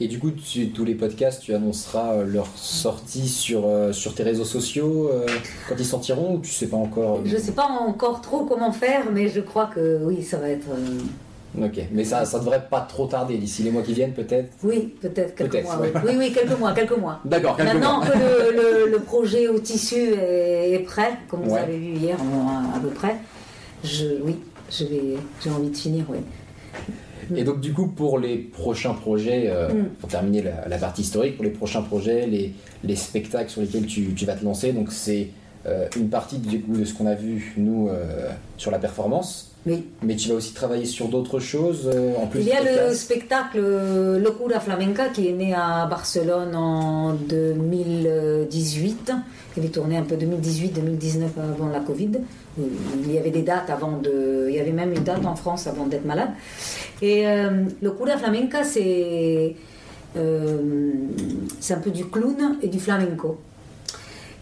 Et 0.00 0.08
du 0.08 0.18
coup, 0.18 0.32
tu- 0.32 0.70
tous 0.70 0.84
les 0.84 0.96
podcasts, 0.96 1.40
tu 1.40 1.54
annonceras 1.54 2.14
euh, 2.14 2.24
leur 2.24 2.48
sortie 2.56 3.28
sur, 3.28 3.62
euh, 3.66 3.92
sur 3.92 4.14
tes 4.14 4.24
réseaux 4.24 4.44
sociaux 4.44 5.08
euh, 5.12 5.24
quand 5.68 5.76
ils 5.78 5.84
sortiront 5.84 6.34
ou 6.34 6.38
tu 6.40 6.50
sais 6.50 6.66
pas 6.66 6.76
encore 6.76 7.18
euh, 7.18 7.22
Je 7.24 7.36
ne 7.36 7.40
sais 7.40 7.52
pas 7.52 7.66
encore 7.68 8.20
trop 8.20 8.44
comment 8.44 8.72
faire, 8.72 9.04
mais 9.12 9.28
je 9.28 9.40
crois 9.40 9.66
que 9.66 10.00
oui, 10.04 10.22
ça 10.24 10.38
va 10.38 10.48
être... 10.50 10.66
Ok, 11.62 11.78
mais 11.92 12.02
ça, 12.04 12.24
ça 12.24 12.40
devrait 12.40 12.66
pas 12.68 12.80
trop 12.80 13.06
tarder 13.06 13.38
d'ici 13.38 13.62
les 13.62 13.70
mois 13.70 13.82
qui 13.82 13.92
viennent 13.94 14.12
peut-être 14.12 14.50
Oui, 14.64 14.94
peut-être 15.00 15.34
quelques 15.36 15.62
mois. 15.62 15.78
oui. 15.80 15.88
Oui, 16.04 16.12
oui, 16.18 16.32
quelques 16.32 16.58
mois, 16.58 16.72
quelques 16.72 16.96
mois. 16.98 17.20
D'accord, 17.24 17.56
Maintenant 17.58 17.98
mois. 17.98 18.06
que 18.06 18.12
le, 18.18 18.56
le- 18.86 18.90
le 18.90 18.98
projet 18.98 19.46
au 19.48 19.58
tissu 19.60 19.94
est, 20.14 20.72
est 20.72 20.78
prêt, 20.80 21.12
comme 21.28 21.42
vous 21.44 21.54
avez 21.54 21.76
vu 21.78 21.92
hier, 21.94 22.16
à, 22.20 22.76
à 22.76 22.80
peu 22.80 22.88
près, 22.88 23.16
je, 23.84 24.06
oui, 24.24 24.36
j'ai 24.70 25.50
envie 25.50 25.70
de 25.70 25.76
finir, 25.76 26.04
oui. 26.08 26.18
Et 27.36 27.44
donc 27.44 27.60
du 27.60 27.72
coup, 27.72 27.86
pour 27.86 28.18
les 28.18 28.36
prochains 28.36 28.92
projets, 28.94 29.44
euh, 29.46 29.68
Mm. 29.72 29.84
pour 30.00 30.08
terminer 30.10 30.42
la, 30.42 30.68
la 30.68 30.76
partie 30.76 31.02
historique, 31.02 31.36
pour 31.36 31.44
les 31.44 31.50
prochains 31.50 31.80
projets, 31.82 32.26
les, 32.26 32.52
les 32.82 32.96
spectacles 32.96 33.48
sur 33.48 33.60
lesquels 33.62 33.86
tu, 33.86 34.12
tu 34.14 34.26
vas 34.26 34.34
te 34.34 34.44
lancer, 34.44 34.72
donc 34.72 34.92
c'est 34.92 35.28
euh, 35.66 35.86
une 35.96 36.10
partie 36.10 36.36
du 36.38 36.60
coup 36.60 36.76
de 36.76 36.84
ce 36.84 36.92
qu'on 36.92 37.06
a 37.06 37.14
vu 37.14 37.54
nous 37.56 37.88
euh, 37.88 38.28
sur 38.58 38.70
la 38.70 38.78
performance, 38.78 39.53
Oui. 39.66 39.84
mais 40.02 40.14
tu 40.16 40.28
vas 40.28 40.34
aussi 40.34 40.52
travailler 40.52 40.84
sur 40.84 41.08
d'autres 41.08 41.38
choses 41.38 41.90
euh, 41.92 42.12
en 42.20 42.26
plus 42.26 42.40
Il 42.40 42.46
y 42.46 42.52
a 42.52 42.60
le 42.88 42.92
spectacle 42.94 43.56
euh, 43.58 44.18
Locura 44.18 44.60
Flamenca 44.60 45.08
qui 45.08 45.28
est 45.28 45.32
né 45.32 45.54
à 45.54 45.86
Barcelone 45.86 46.54
en 46.54 47.14
2018. 47.14 49.12
Il 49.56 49.60
avait 49.62 49.68
tourné 49.72 49.96
un 49.96 50.02
peu 50.02 50.16
2018-2019 50.16 51.22
avant 51.54 51.68
la 51.70 51.80
Covid. 51.80 52.10
Il 52.58 53.12
y 53.12 53.18
avait 53.18 53.30
des 53.30 53.42
dates 53.42 53.70
avant 53.70 53.98
de. 53.98 54.46
Il 54.48 54.54
y 54.54 54.60
avait 54.60 54.72
même 54.72 54.92
une 54.92 55.02
date 55.02 55.24
en 55.24 55.34
France 55.36 55.66
avant 55.66 55.86
d'être 55.86 56.04
malade. 56.04 56.30
Et 57.02 57.26
euh, 57.26 57.64
Locura 57.82 58.16
Flamenca, 58.18 58.64
c'est. 58.64 59.54
euh, 60.16 60.92
c'est 61.60 61.74
un 61.74 61.78
peu 61.78 61.90
du 61.90 62.04
clown 62.06 62.58
et 62.62 62.68
du 62.68 62.78
flamenco. 62.78 63.38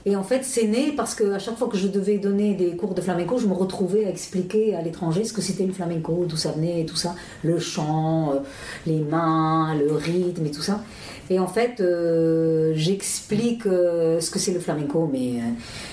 Et 0.04 0.16
en 0.16 0.24
fait, 0.24 0.42
c'est 0.44 0.66
né 0.66 0.92
parce 0.96 1.14
que 1.14 1.32
à 1.32 1.38
chaque 1.38 1.56
fois 1.56 1.68
que 1.68 1.76
je 1.76 1.86
devais 1.86 2.18
donner 2.18 2.54
des 2.54 2.74
cours 2.76 2.94
de 2.94 3.00
flamenco, 3.00 3.38
je 3.38 3.46
me 3.46 3.52
retrouvais 3.54 4.04
à 4.04 4.10
expliquer 4.10 4.74
à 4.74 4.82
l'étranger 4.82 5.24
ce 5.24 5.32
que 5.32 5.40
c'était 5.40 5.64
le 5.64 5.72
flamenco, 5.72 6.24
d'où 6.28 6.36
ça 6.36 6.50
venait 6.52 6.80
et 6.80 6.86
tout 6.86 6.96
ça, 6.96 7.14
le 7.44 7.58
chant, 7.60 8.32
euh, 8.32 8.38
les 8.86 8.98
mains, 9.00 9.74
le 9.78 9.92
rythme 9.92 10.44
et 10.46 10.50
tout 10.50 10.62
ça. 10.62 10.82
Et 11.30 11.38
en 11.38 11.46
fait, 11.46 11.80
euh, 11.80 12.72
j'explique 12.74 13.64
euh, 13.66 14.20
ce 14.20 14.30
que 14.32 14.40
c'est 14.40 14.52
le 14.52 14.58
flamenco, 14.58 15.08
mais 15.10 15.34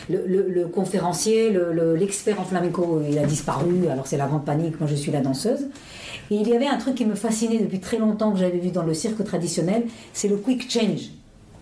le, 0.09 0.65
conférencier, 0.65 1.51
le- 1.51 1.71
le- 1.71 1.95
l'expert 1.95 2.41
en 2.41 2.43
flamenco, 2.45 3.01
il 3.07 3.17
a 3.19 3.25
disparu, 3.25 3.87
alors 3.91 4.07
c'est 4.07 4.17
la 4.17 4.25
grande 4.27 4.43
panique, 4.43 4.79
moi 4.79 4.89
je 4.89 4.95
suis 4.95 5.11
la 5.11 5.21
danseuse. 5.21 5.67
Et 6.31 6.35
il 6.35 6.47
y 6.47 6.55
avait 6.55 6.67
un 6.67 6.77
truc 6.77 6.95
qui 6.95 7.05
me 7.05 7.15
fascinait 7.15 7.59
depuis 7.59 7.79
très 7.79 7.97
longtemps 7.99 8.31
que 8.31 8.39
j'avais 8.39 8.57
vu 8.57 8.69
dans 8.71 8.83
le 8.83 8.93
cirque 8.93 9.23
traditionnel, 9.23 9.83
c'est 10.13 10.27
le 10.27 10.37
quick 10.37 10.69
change. 10.71 11.11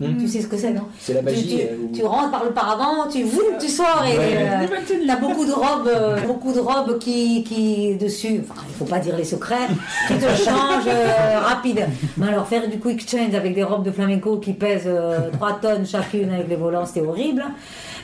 Tu 0.00 0.28
sais 0.28 0.42
ce 0.42 0.46
que 0.46 0.56
c'est, 0.56 0.70
non 0.72 0.82
C'est 1.00 1.14
la 1.14 1.22
magie. 1.22 1.42
tu, 1.48 1.56
tu- 1.56 1.62
euh, 1.62 1.76
tu 1.92 2.04
rentres 2.04 2.30
par 2.30 2.44
le 2.44 2.50
paravent, 2.50 3.08
tu 3.10 3.24
voum, 3.24 3.42
tu 3.60 3.66
sors 3.68 4.04
et 4.04 4.16
Ouais. 4.16 4.36
euh, 4.38 4.66
t'as 5.06 5.16
beaucoup 5.16 5.44
de 5.44 5.50
robes, 5.52 5.88
euh, 5.88 6.20
beaucoup 6.26 6.52
de 6.52 6.60
robes 6.60 6.98
qui, 7.00 7.42
qui 7.42 7.96
dessus. 7.96 8.42
Enfin, 8.48 8.60
il 8.68 8.74
faut 8.76 8.84
pas 8.84 9.00
dire 9.00 9.16
les 9.16 9.24
secrets, 9.24 9.66
qui 10.06 10.14
te 10.14 10.20
changent 10.44 10.86
euh, 10.86 11.40
rapide. 11.40 11.86
Mais 12.16 12.28
alors 12.28 12.46
faire 12.46 12.68
du 12.68 12.78
quick 12.78 13.10
change 13.10 13.34
avec 13.34 13.54
des 13.56 13.64
robes 13.64 13.84
de 13.84 13.90
flamenco 13.90 14.36
qui 14.36 14.52
pèsent 14.52 14.82
euh, 14.86 15.30
3 15.32 15.58
tonnes 15.60 15.84
chacune 15.86 16.30
avec 16.32 16.48
les 16.48 16.56
volants, 16.56 16.86
c'était 16.86 17.00
horrible. 17.04 17.44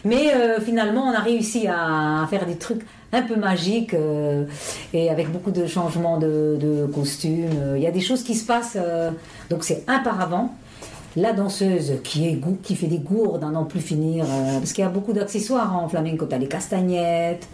Mais 0.05 0.35
euh, 0.35 0.61
finalement, 0.61 1.05
on 1.05 1.15
a 1.15 1.21
réussi 1.21 1.67
à, 1.69 2.23
à 2.23 2.27
faire 2.27 2.45
des 2.45 2.57
trucs 2.57 2.83
un 3.13 3.23
peu 3.23 3.37
magiques 3.37 3.95
euh, 3.95 4.45
et 4.93 5.09
avec 5.09 5.31
beaucoup 5.31 5.53
de 5.53 5.67
changements 5.69 6.19
de, 6.19 6.59
de 6.61 6.87
costumes. 6.93 7.51
Il 7.77 7.81
y 7.83 7.87
a 7.87 7.93
des 7.93 8.01
choses 8.01 8.25
qui 8.25 8.35
se 8.35 8.45
passent. 8.45 8.77
euh, 8.77 9.11
donc 9.49 9.63
c'est 9.63 9.85
un 9.87 10.01
paravent 10.01 10.53
la 11.17 11.33
danseuse 11.33 11.95
qui, 12.03 12.75
fait 12.75 12.87
des 12.87 12.99
gourdes 12.99 13.45
à 13.45 13.49
n'en 13.49 13.65
plus 13.65 13.81
finir, 13.81 14.25
euh, 14.29 14.59
parce 14.59 14.73
qu'il 14.73 14.83
y 14.83 14.87
a 14.87 14.91
beaucoup 14.91 15.13
d'accessoires 15.13 15.77
en 15.77 15.89
flamenco. 15.89 16.27
Tu 16.27 16.35
as 16.35 16.39
les 16.39 16.49
castagnettes, 16.49 17.47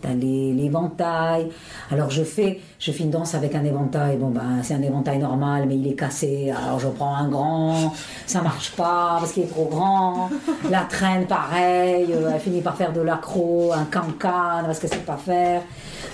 tu 0.00 0.08
as 0.08 0.14
les, 0.14 0.52
l'éventail. 0.54 1.48
Alors 1.90 2.10
je 2.10 2.22
fais, 2.22 2.60
je 2.78 2.92
fais 2.92 3.04
une 3.04 3.10
danse 3.10 3.34
avec 3.34 3.54
un 3.54 3.64
éventail. 3.64 4.16
Bon, 4.16 4.30
ben, 4.30 4.62
c'est 4.62 4.74
un 4.74 4.82
éventail 4.82 5.18
normal, 5.18 5.66
mais 5.68 5.76
il 5.76 5.86
est 5.86 5.94
cassé. 5.94 6.50
Alors 6.50 6.80
je 6.80 6.88
prends 6.88 7.14
un 7.14 7.28
grand, 7.28 7.92
ça 8.26 8.40
marche 8.40 8.72
pas 8.72 9.16
parce 9.18 9.32
qu'il 9.32 9.42
est 9.42 9.48
trop 9.48 9.66
grand. 9.66 10.30
La 10.70 10.80
traîne, 10.80 11.26
pareil, 11.26 12.06
euh, 12.10 12.30
elle 12.32 12.40
finit 12.40 12.62
par 12.62 12.76
faire 12.76 12.92
de 12.92 13.02
l'accro, 13.02 13.72
un 13.74 13.84
cancan 13.84 14.64
parce 14.64 14.78
qu'elle 14.78 14.90
sait 14.90 14.96
pas 14.98 15.18
faire. 15.18 15.60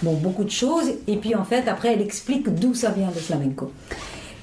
Bon, 0.02 0.14
beaucoup 0.14 0.44
de 0.44 0.50
choses. 0.50 0.90
Et 1.06 1.16
puis 1.16 1.36
en 1.36 1.44
fait, 1.44 1.68
après, 1.68 1.92
elle 1.92 2.02
explique 2.02 2.52
d'où 2.52 2.74
ça 2.74 2.90
vient 2.90 3.10
le 3.14 3.20
flamenco. 3.20 3.70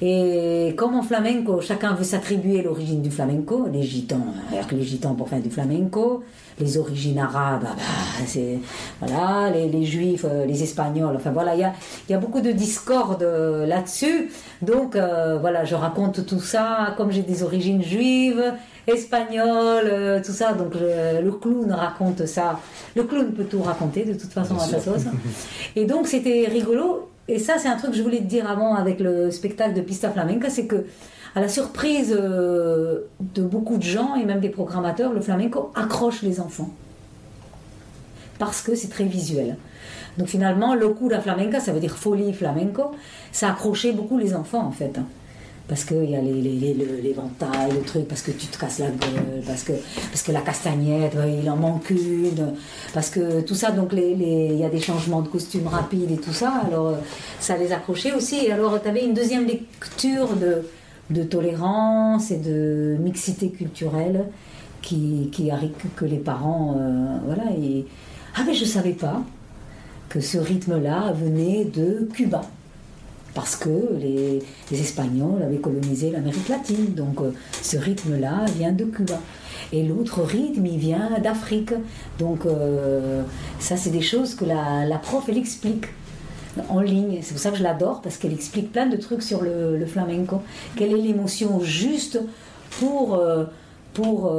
Et 0.00 0.74
comme 0.76 0.94
en 0.94 1.02
flamenco, 1.02 1.60
chacun 1.60 1.94
veut 1.94 2.04
s'attribuer 2.04 2.62
l'origine 2.62 3.02
du 3.02 3.10
flamenco, 3.10 3.66
les 3.72 3.82
gitans, 3.82 4.26
les 4.70 4.82
gitans 4.82 5.14
pour 5.14 5.28
faire 5.28 5.40
du 5.40 5.50
flamenco, 5.50 6.22
les 6.60 6.76
origines 6.78 7.18
arabes, 7.18 7.64
ah 7.66 7.74
bah, 7.76 8.24
c'est 8.26 8.58
voilà, 9.00 9.50
les, 9.50 9.68
les 9.68 9.84
juifs, 9.84 10.24
euh, 10.28 10.44
les 10.46 10.62
espagnols, 10.62 11.14
enfin 11.16 11.30
voilà, 11.30 11.54
il 11.54 11.60
y 11.60 11.64
a, 11.64 11.72
il 12.08 12.12
y 12.12 12.14
a 12.14 12.18
beaucoup 12.18 12.40
de 12.40 12.50
discorde 12.52 13.22
euh, 13.22 13.66
là-dessus. 13.66 14.30
Donc 14.62 14.94
euh, 14.96 15.38
voilà, 15.40 15.64
je 15.64 15.74
raconte 15.74 16.26
tout 16.26 16.40
ça, 16.40 16.94
comme 16.96 17.10
j'ai 17.12 17.22
des 17.22 17.42
origines 17.42 17.82
juives, 17.82 18.52
espagnoles, 18.86 20.22
tout 20.24 20.32
ça, 20.32 20.52
donc 20.52 20.72
je- 20.74 21.20
le 21.22 21.30
clown 21.32 21.70
raconte 21.72 22.24
ça. 22.26 22.58
Le 22.94 23.04
clown 23.04 23.32
peut 23.32 23.44
tout 23.44 23.62
raconter 23.62 24.04
de 24.04 24.14
toute 24.14 24.32
façon 24.32 24.56
à 24.56 24.60
sa 24.60 24.80
sauce. 24.80 25.02
Et 25.76 25.84
donc 25.86 26.06
c'était 26.06 26.46
rigolo. 26.50 27.08
Et 27.28 27.38
ça, 27.38 27.58
c'est 27.58 27.68
un 27.68 27.76
truc 27.76 27.90
que 27.90 27.96
je 27.96 28.02
voulais 28.02 28.18
te 28.18 28.24
dire 28.24 28.50
avant 28.50 28.74
avec 28.74 29.00
le 29.00 29.30
spectacle 29.30 29.74
de 29.74 29.82
Pista 29.82 30.10
Flamenca, 30.10 30.48
c'est 30.48 30.66
que 30.66 30.86
à 31.34 31.40
la 31.40 31.48
surprise 31.48 32.16
euh, 32.18 33.02
de 33.20 33.42
beaucoup 33.42 33.76
de 33.76 33.82
gens 33.82 34.14
et 34.14 34.24
même 34.24 34.40
des 34.40 34.48
programmateurs, 34.48 35.12
le 35.12 35.20
flamenco 35.20 35.70
accroche 35.74 36.22
les 36.22 36.40
enfants 36.40 36.70
parce 38.38 38.62
que 38.62 38.74
c'est 38.74 38.88
très 38.88 39.04
visuel. 39.04 39.56
Donc 40.16 40.28
finalement, 40.28 40.74
locura 40.74 41.20
flamenca, 41.20 41.60
ça 41.60 41.72
veut 41.72 41.80
dire 41.80 41.96
folie 41.96 42.32
flamenco, 42.32 42.92
ça 43.30 43.50
accrochait 43.50 43.92
beaucoup 43.92 44.18
les 44.18 44.34
enfants 44.34 44.64
en 44.64 44.72
fait. 44.72 44.98
Parce 45.68 45.84
qu'il 45.84 46.08
y 46.10 46.16
a 46.16 46.20
les, 46.22 46.32
les, 46.32 46.72
le- 46.74 47.82
truc, 47.84 48.08
parce 48.08 48.22
que 48.22 48.30
tu 48.30 48.46
te 48.46 48.58
casses 48.58 48.78
la 48.78 48.86
gueule, 48.86 49.42
parce 49.46 49.64
que, 49.64 49.72
parce 50.10 50.22
que 50.22 50.32
la 50.32 50.40
castagnette, 50.40 51.14
il 51.42 51.48
en 51.50 51.56
manque 51.56 51.90
une, 51.90 52.54
parce 52.94 53.10
que 53.10 53.42
tout 53.42 53.54
ça, 53.54 53.70
donc 53.70 53.92
il 53.92 54.56
y 54.56 54.64
a 54.64 54.70
des 54.70 54.80
changements 54.80 55.20
de 55.20 55.28
costumes 55.28 55.66
rapides 55.68 56.10
et 56.10 56.16
tout 56.16 56.32
ça, 56.32 56.62
alors 56.66 56.88
euh, 56.88 56.94
ça 57.38 57.58
les 57.58 57.72
accrochait 57.72 58.14
aussi. 58.14 58.46
Et 58.46 58.52
alors 58.52 58.80
tu 58.82 58.88
avais 58.88 59.04
une 59.04 59.12
deuxième 59.14 59.46
lecture 59.46 60.34
de, 60.36 60.62
de 61.10 61.22
tolérance 61.22 62.30
et 62.30 62.38
de 62.38 62.96
mixité 62.98 63.50
culturelle 63.50 64.24
qui, 64.80 65.28
qui 65.32 65.50
que 65.96 66.04
les 66.06 66.16
parents, 66.18 66.76
euh, 66.78 67.18
voilà, 67.26 67.44
et, 67.52 67.84
ah 68.36 68.42
mais 68.46 68.54
je 68.54 68.64
savais 68.64 68.92
pas 68.92 69.22
que 70.08 70.20
ce 70.20 70.38
rythme-là 70.38 71.12
venait 71.12 71.64
de 71.66 72.08
Cuba 72.12 72.40
parce 73.34 73.56
que 73.56 73.68
les, 74.00 74.42
Espagnols 74.72 75.42
avaient 75.42 75.58
colonisé 75.58 76.10
l'Amérique 76.10 76.48
latine. 76.48 76.94
Donc 76.94 77.20
euh, 77.20 77.30
ce 77.62 77.76
rythme-là 77.76 78.44
vient 78.56 78.72
de 78.72 78.84
Cuba. 78.84 79.18
Et 79.72 79.82
l'autre 79.82 80.22
rythme, 80.22 80.64
il 80.66 80.78
vient 80.78 81.10
d'Afrique. 81.22 81.72
Donc 82.18 82.46
euh, 82.46 83.22
ça, 83.58 83.76
c'est 83.76 83.90
des 83.90 84.00
choses 84.00 84.34
que 84.34 84.44
la, 84.44 84.98
prof, 84.98 85.24
elle 85.28 85.38
explique 85.38 85.86
en 86.68 86.80
ligne. 86.80 87.20
C'est 87.22 87.32
pour 87.32 87.40
ça 87.40 87.50
que 87.50 87.58
je 87.58 87.62
l'adore, 87.62 88.00
parce 88.00 88.16
qu'elle 88.16 88.32
explique 88.32 88.72
plein 88.72 88.86
de 88.86 88.96
trucs 88.96 89.22
sur 89.22 89.42
le, 89.42 89.84
flamenco. 89.86 90.42
Quelle 90.76 90.92
est 90.92 91.00
l'émotion 91.00 91.60
juste 91.60 92.20
pour, 92.78 93.14
euh, 93.14 93.44
pour 93.94 94.32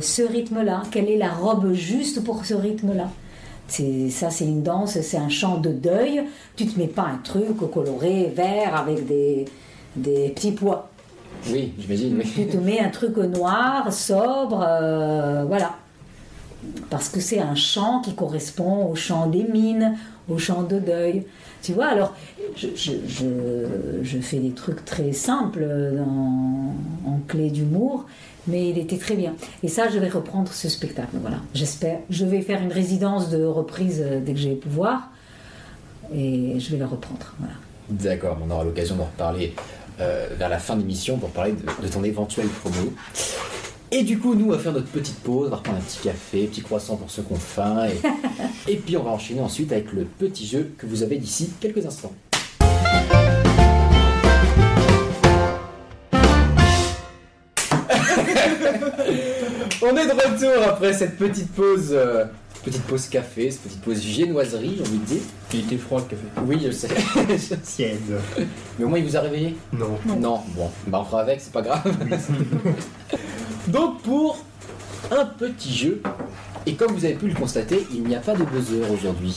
ce 0.00 0.22
rythme-là? 0.22 0.82
Quelle 0.90 1.08
est 1.08 1.18
la 1.18 1.30
robe 1.30 1.72
juste 1.72 2.24
pour 2.24 2.44
ce 2.44 2.54
rythme-là? 2.54 3.08
C'est, 3.68 4.10
ça, 4.10 4.30
c'est 4.30 4.44
une 4.44 4.62
danse, 4.62 5.00
c'est 5.00 5.16
un 5.16 5.28
chant 5.28 5.58
de 5.58 5.70
deuil. 5.70 6.22
Tu 6.56 6.66
te 6.66 6.78
mets 6.78 6.86
pas 6.86 7.02
un 7.04 7.18
truc 7.22 7.56
coloré, 7.72 8.32
vert, 8.34 8.76
avec 8.76 9.06
des, 9.06 9.44
des 9.96 10.28
petits 10.30 10.52
pois. 10.52 10.88
Oui, 11.50 11.72
j'imagine, 11.78 12.16
oui. 12.18 12.30
Tu 12.34 12.46
te 12.46 12.56
mets 12.56 12.80
un 12.80 12.88
truc 12.90 13.16
noir, 13.16 13.92
sobre, 13.92 14.64
euh, 14.66 15.44
voilà. 15.46 15.74
Parce 16.90 17.08
que 17.08 17.20
c'est 17.20 17.40
un 17.40 17.54
chant 17.54 18.00
qui 18.00 18.14
correspond 18.14 18.86
au 18.90 18.94
chant 18.94 19.26
des 19.26 19.44
mines, 19.44 19.96
au 20.28 20.38
chant 20.38 20.62
de 20.62 20.78
deuil. 20.78 21.24
Tu 21.62 21.72
vois, 21.72 21.86
alors, 21.86 22.14
je, 22.56 22.68
je, 22.74 22.92
je- 23.06 24.02
je 24.02 24.18
fais 24.18 24.38
des 24.38 24.50
trucs 24.50 24.84
très 24.84 25.12
simples 25.12 25.64
en 27.06 27.18
clé 27.28 27.50
d'humour, 27.50 28.06
mais 28.46 28.70
il 28.70 28.78
était 28.78 28.98
très 28.98 29.14
bien. 29.14 29.34
Et 29.62 29.68
ça, 29.68 29.88
je 29.88 29.98
vais 29.98 30.08
reprendre 30.08 30.52
ce 30.52 30.68
spectacle, 30.68 31.16
voilà. 31.20 31.38
J'espère. 31.54 31.98
Je 32.10 32.24
vais 32.24 32.40
faire 32.42 32.62
une 32.62 32.72
résidence 32.72 33.30
de 33.30 33.44
reprise 33.44 34.02
euh, 34.04 34.20
dès 34.20 34.32
que 34.32 34.38
j'ai 34.38 34.50
le 34.50 34.56
pouvoir, 34.56 35.10
et 36.14 36.58
je 36.58 36.70
vais 36.70 36.78
le 36.78 36.86
reprendre, 36.86 37.34
voilà. 37.38 37.54
D'accord, 37.88 38.38
on 38.44 38.50
aura 38.50 38.64
l'occasion 38.64 38.96
d'en 38.96 39.04
reparler 39.04 39.54
euh, 40.00 40.28
vers 40.36 40.48
la 40.48 40.58
fin 40.58 40.74
de 40.74 40.80
l'émission 40.80 41.18
pour 41.18 41.30
parler 41.30 41.52
de, 41.52 41.86
de 41.86 41.88
ton 41.92 42.02
éventuel 42.04 42.48
promo. 42.48 42.92
Et 43.92 44.02
du 44.02 44.18
coup, 44.18 44.34
nous, 44.34 44.46
on 44.46 44.50
va 44.50 44.58
faire 44.58 44.72
notre 44.72 44.88
petite 44.88 45.20
pause, 45.20 45.46
on 45.46 45.50
va 45.50 45.56
reprendre 45.56 45.78
un 45.78 45.82
petit 45.82 46.00
café, 46.02 46.46
petit 46.46 46.60
croissant 46.60 46.96
pour 46.96 47.08
ceux 47.08 47.22
qui 47.22 47.32
ont 47.32 47.36
faim, 47.36 47.86
et, 47.86 48.72
et 48.72 48.76
puis 48.76 48.96
on 48.96 49.04
va 49.04 49.10
enchaîner 49.10 49.40
ensuite 49.40 49.70
avec 49.70 49.92
le 49.92 50.04
petit 50.04 50.46
jeu 50.46 50.72
que 50.76 50.86
vous 50.86 51.04
avez 51.04 51.16
d'ici 51.18 51.52
quelques 51.60 51.86
instants. 51.86 52.12
On 59.82 59.96
est 59.96 60.06
de 60.06 60.12
retour 60.12 60.68
après 60.68 60.92
cette 60.92 61.16
petite 61.16 61.52
pause, 61.52 61.90
euh, 61.92 62.24
petite 62.64 62.82
pause 62.82 63.08
café, 63.08 63.50
cette 63.50 63.62
petite 63.62 63.80
pause 63.82 64.00
viennoiserie, 64.00 64.74
j'ai 64.76 64.82
envie 64.82 64.98
de 64.98 65.04
dire. 65.04 65.22
Il 65.52 65.60
était 65.60 65.76
froid 65.76 66.00
le 66.00 66.06
café. 66.06 66.22
Oui, 66.44 66.60
je 66.64 66.70
sais. 66.70 66.88
Tiède. 67.62 68.20
Mais 68.78 68.84
au 68.84 68.88
moins, 68.88 68.98
il 68.98 69.04
vous 69.04 69.16
a 69.16 69.20
réveillé 69.20 69.56
Non. 69.72 69.98
Non. 70.06 70.40
Bon, 70.54 70.70
bah 70.86 71.00
on 71.02 71.04
fera 71.04 71.20
avec, 71.22 71.40
c'est 71.40 71.52
pas 71.52 71.62
grave. 71.62 71.82
Donc, 73.68 74.02
pour 74.02 74.38
un 75.10 75.24
petit 75.24 75.74
jeu, 75.76 76.02
et 76.66 76.74
comme 76.74 76.92
vous 76.92 77.04
avez 77.04 77.14
pu 77.14 77.28
le 77.28 77.34
constater, 77.34 77.86
il 77.92 78.02
n'y 78.04 78.16
a 78.16 78.20
pas 78.20 78.34
de 78.34 78.42
buzzer 78.44 78.82
aujourd'hui. 78.92 79.34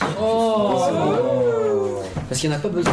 Parce 2.30 2.40
qu'il 2.40 2.48
n'y 2.48 2.54
en 2.54 2.58
a 2.58 2.62
pas 2.62 2.68
besoin. 2.68 2.92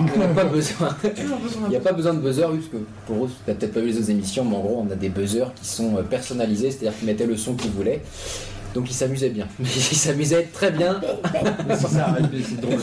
Il 0.00 0.04
n'y 0.06 0.24
en 0.24 0.30
a 0.30 0.34
pas 0.34 0.44
besoin. 0.44 0.96
Il 1.64 1.68
n'y 1.70 1.76
a 1.76 1.80
pas 1.80 1.92
besoin 1.92 2.12
de 2.12 2.20
buzzer, 2.20 2.44
oui, 2.50 2.58
parce 2.58 2.68
que 2.68 2.76
pour 3.06 3.24
eux, 3.24 3.28
tu 3.28 3.50
n'as 3.50 3.56
peut-être 3.56 3.72
pas 3.72 3.80
vu 3.80 3.86
les 3.86 3.96
autres 3.98 4.10
émissions, 4.10 4.44
mais 4.44 4.54
en 4.54 4.60
gros, 4.60 4.84
on 4.86 4.92
a 4.92 4.94
des 4.94 5.08
buzzers 5.08 5.50
qui 5.54 5.66
sont 5.66 5.96
euh, 5.96 6.02
personnalisés, 6.02 6.70
c'est-à-dire 6.70 6.96
qu'ils 6.98 7.06
mettaient 7.06 7.26
le 7.26 7.38
son 7.38 7.54
qu'ils 7.54 7.70
voulaient. 7.70 8.02
Donc 8.74 8.90
ils 8.90 8.94
s'amusaient 8.94 9.30
bien. 9.30 9.48
Ils 9.60 9.66
s'amusaient 9.66 10.48
très 10.52 10.70
bien. 10.72 11.00
c'est 11.80 12.60
drôle. 12.60 12.76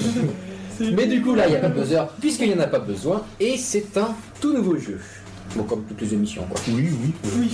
Mais 0.96 1.06
du 1.06 1.22
coup, 1.22 1.36
là, 1.36 1.46
il 1.46 1.52
n'y 1.52 1.56
a 1.58 1.60
pas 1.60 1.70
de 1.70 1.80
buzzer, 1.80 2.02
puisqu'il 2.20 2.48
n'y 2.50 2.56
en 2.56 2.60
a 2.62 2.68
pas 2.68 2.80
besoin, 2.80 3.22
et 3.39 3.56
c'est 3.58 3.96
un 3.98 4.16
tout 4.41 4.52
nouveau 4.52 4.76
jeu. 4.80 5.00
Bon, 5.56 5.62
comme 5.64 5.84
toutes 5.84 6.02
les 6.02 6.16
émissions, 6.16 6.44
quoi. 6.50 6.60
Oui, 6.70 6.89
oui. 7.38 7.50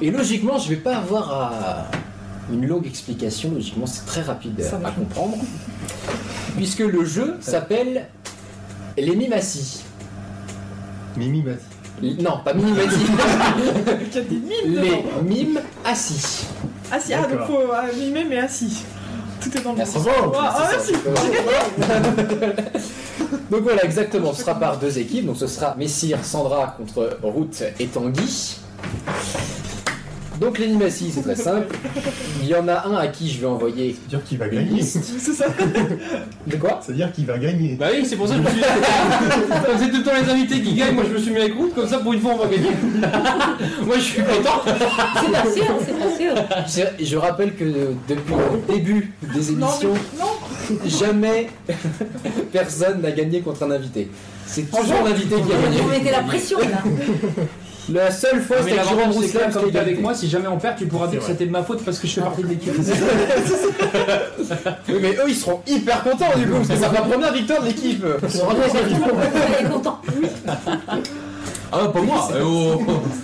Et 0.00 0.10
logiquement, 0.10 0.58
je 0.58 0.70
vais 0.70 0.76
pas 0.76 0.96
avoir 0.96 1.30
à- 1.30 1.86
une 2.50 2.66
longue 2.66 2.86
explication. 2.86 3.50
Logiquement, 3.52 3.84
c'est 3.84 4.06
très 4.06 4.22
rapide 4.22 4.58
Ça 4.62 4.76
à 4.76 4.78
va. 4.78 4.90
comprendre. 4.90 5.36
Puisque 6.56 6.80
le 6.80 7.04
jeu 7.04 7.36
s'appelle 7.40 8.06
Les 8.96 9.14
Mimassis. 9.16 9.82
Mimi 11.16 11.42
Mati. 11.42 12.22
Non, 12.22 12.38
pas 12.44 12.54
mimimati. 12.54 12.96
Il 14.00 14.14
y 14.14 14.18
a 14.18 14.22
des 14.22 14.36
mimes 14.36 14.80
Les 14.82 15.04
mimes 15.22 15.60
assis. 15.84 16.46
Assis, 16.90 17.12
ah 17.14 17.22
donc 17.22 17.30
D'accord. 17.30 17.46
faut 17.46 17.72
euh, 17.72 17.92
mimer 17.98 18.24
mais 18.28 18.38
assis. 18.38 18.84
Tout 19.40 19.56
est 19.56 19.60
dans 19.62 19.72
le 19.72 19.78
Merci. 19.78 19.98
bon. 19.98 20.32
Ah, 20.34 20.54
ah, 20.56 20.68
C'est 20.78 20.92
ça. 20.92 20.98
Donc 23.50 23.62
voilà, 23.62 23.84
exactement. 23.84 24.32
Ce 24.32 24.42
sera 24.42 24.54
par 24.54 24.78
deux 24.78 24.98
équipes. 24.98 25.26
Donc 25.26 25.36
ce 25.36 25.46
sera 25.46 25.74
Messire, 25.76 26.24
Sandra 26.24 26.74
contre 26.76 27.18
Ruth 27.22 27.62
et 27.78 27.86
Tanguy. 27.86 28.56
Donc 30.40 30.58
l'animation, 30.58 31.06
c'est 31.12 31.20
très 31.22 31.36
simple. 31.36 31.76
Il 32.40 32.48
y 32.48 32.54
en 32.54 32.66
a 32.66 32.86
un 32.86 32.94
à 32.94 33.08
qui 33.08 33.30
je 33.30 33.40
vais 33.40 33.46
envoyer 33.46 33.94
C'est-à-dire 33.94 34.26
qu'il 34.26 34.38
va 34.38 34.48
gagner. 34.48 34.82
C'est 34.82 35.34
ça. 35.34 35.44
De 36.46 36.56
quoi? 36.56 36.80
C'est-à-dire 36.82 37.12
qu'il 37.12 37.26
va 37.26 37.36
gagner. 37.38 37.76
Bah 37.78 37.88
oui, 37.92 38.06
c'est 38.06 38.16
pour 38.16 38.26
ça 38.26 38.36
que 38.36 38.40
je 38.40 38.46
me 38.46 38.50
suis 38.50 38.60
Comme 38.60 39.78
c'est 39.78 39.90
tout 39.90 39.98
le 39.98 40.02
temps 40.02 40.10
les 40.24 40.30
invités 40.30 40.62
qui 40.62 40.74
gagnent, 40.74 40.94
moi 40.94 41.04
je 41.06 41.12
me 41.14 41.18
suis 41.18 41.30
mis 41.32 41.40
avec 41.40 41.54
route, 41.54 41.74
comme 41.74 41.86
ça 41.86 41.98
pour 41.98 42.12
une 42.14 42.20
fois 42.20 42.32
on 42.34 42.38
va 42.38 42.46
gagner. 42.46 42.70
moi 43.86 43.96
je 43.96 44.00
suis 44.00 44.22
content. 44.22 44.62
C'est 44.64 45.30
pas 45.32 45.52
sûr, 45.52 45.64
c'est 45.86 45.98
pas 45.98 46.16
sûr. 46.16 46.34
je, 46.98 47.04
je 47.04 47.16
rappelle 47.16 47.54
que 47.54 47.64
depuis 48.08 48.34
le 48.34 48.74
début 48.74 49.12
des 49.22 49.52
Non, 49.52 49.66
émissions, 49.68 49.92
mais 49.92 50.76
non. 50.76 50.88
jamais 50.88 51.48
personne 52.50 53.02
n'a 53.02 53.10
gagné 53.10 53.40
contre 53.42 53.62
un 53.64 53.70
invité. 53.72 54.10
C'est 54.46 54.70
toujours 54.70 55.02
l'invité 55.04 55.36
qui 55.36 55.52
a 55.52 55.60
gagné. 55.62 55.80
Vous 55.82 55.88
mettez 55.90 56.10
la 56.10 56.22
pression 56.22 56.58
là. 56.60 56.82
La 57.88 58.10
seule 58.10 58.40
fois, 58.40 58.58
c'était 58.62 58.78
avec 58.78 58.88
Jérôme 58.88 59.12
c'est 59.12 59.28
que 59.28 59.38
comme 59.38 59.52
c'était 59.52 59.70
t'es 59.72 59.78
avec 59.78 60.00
moi, 60.00 60.14
si 60.14 60.28
jamais 60.28 60.48
on 60.48 60.58
perd, 60.58 60.76
tu 60.76 60.86
pourras 60.86 61.06
dire 61.08 61.20
que 61.20 61.26
C'est 61.26 61.32
c'était 61.32 61.46
de 61.46 61.50
ma 61.50 61.62
faute 61.62 61.84
parce 61.84 61.98
que 61.98 62.06
je 62.06 62.14
fais 62.14 62.20
partie 62.20 62.42
de 62.42 62.48
l'équipe. 62.48 62.74
Oui, 64.88 64.96
mais 65.00 65.12
eux, 65.12 65.28
ils 65.28 65.34
seront 65.34 65.60
hyper 65.66 66.02
contents 66.02 66.36
du 66.36 66.46
coup, 66.46 66.56
parce 66.56 66.68
que 66.68 66.74
c'est 66.74 66.80
la 66.80 67.02
première 67.02 67.32
victoire 67.32 67.62
de 67.62 67.66
l'équipe. 67.66 68.04
Ils 68.04 69.66
est 69.66 69.70
contente. 69.70 69.98
Ah 71.72 71.88
pas 71.88 72.00
moi 72.00 72.28
eh 72.36 72.42
oh. 72.42 72.82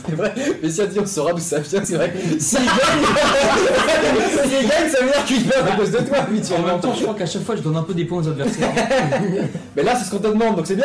C'est 0.08 0.14
vrai, 0.14 0.32
mais 0.62 0.70
si 0.70 0.80
on 0.80 0.86
dit 0.86 1.00
on 1.00 1.06
saura 1.06 1.32
d'où 1.32 1.40
ça 1.40 1.58
vient, 1.58 1.80
c'est 1.84 1.96
vrai. 1.96 2.12
S'ils 2.38 2.60
gagnent, 2.60 2.68
s'ils 4.48 4.68
gagnent, 4.68 4.88
ça 4.88 5.00
veut 5.02 5.10
dire 5.10 5.24
qu'ils 5.24 5.44
perdent 5.44 5.68
à 5.68 5.72
cause 5.72 5.90
de 5.90 5.98
toi, 5.98 6.18
En 6.18 6.62
même 6.62 6.80
temps, 6.80 6.94
je 6.94 7.02
crois 7.02 7.14
qu'à 7.14 7.26
chaque 7.26 7.42
fois 7.42 7.56
je 7.56 7.62
donne 7.62 7.76
un 7.76 7.82
peu 7.82 7.92
des 7.92 8.04
points 8.04 8.22
aux 8.22 8.28
adversaires. 8.28 8.72
Mais 9.76 9.82
là, 9.82 9.96
c'est 9.96 10.04
ce 10.04 10.10
qu'on 10.12 10.18
te 10.18 10.28
demande, 10.28 10.56
donc 10.56 10.66
c'est 10.66 10.76
bien. 10.76 10.84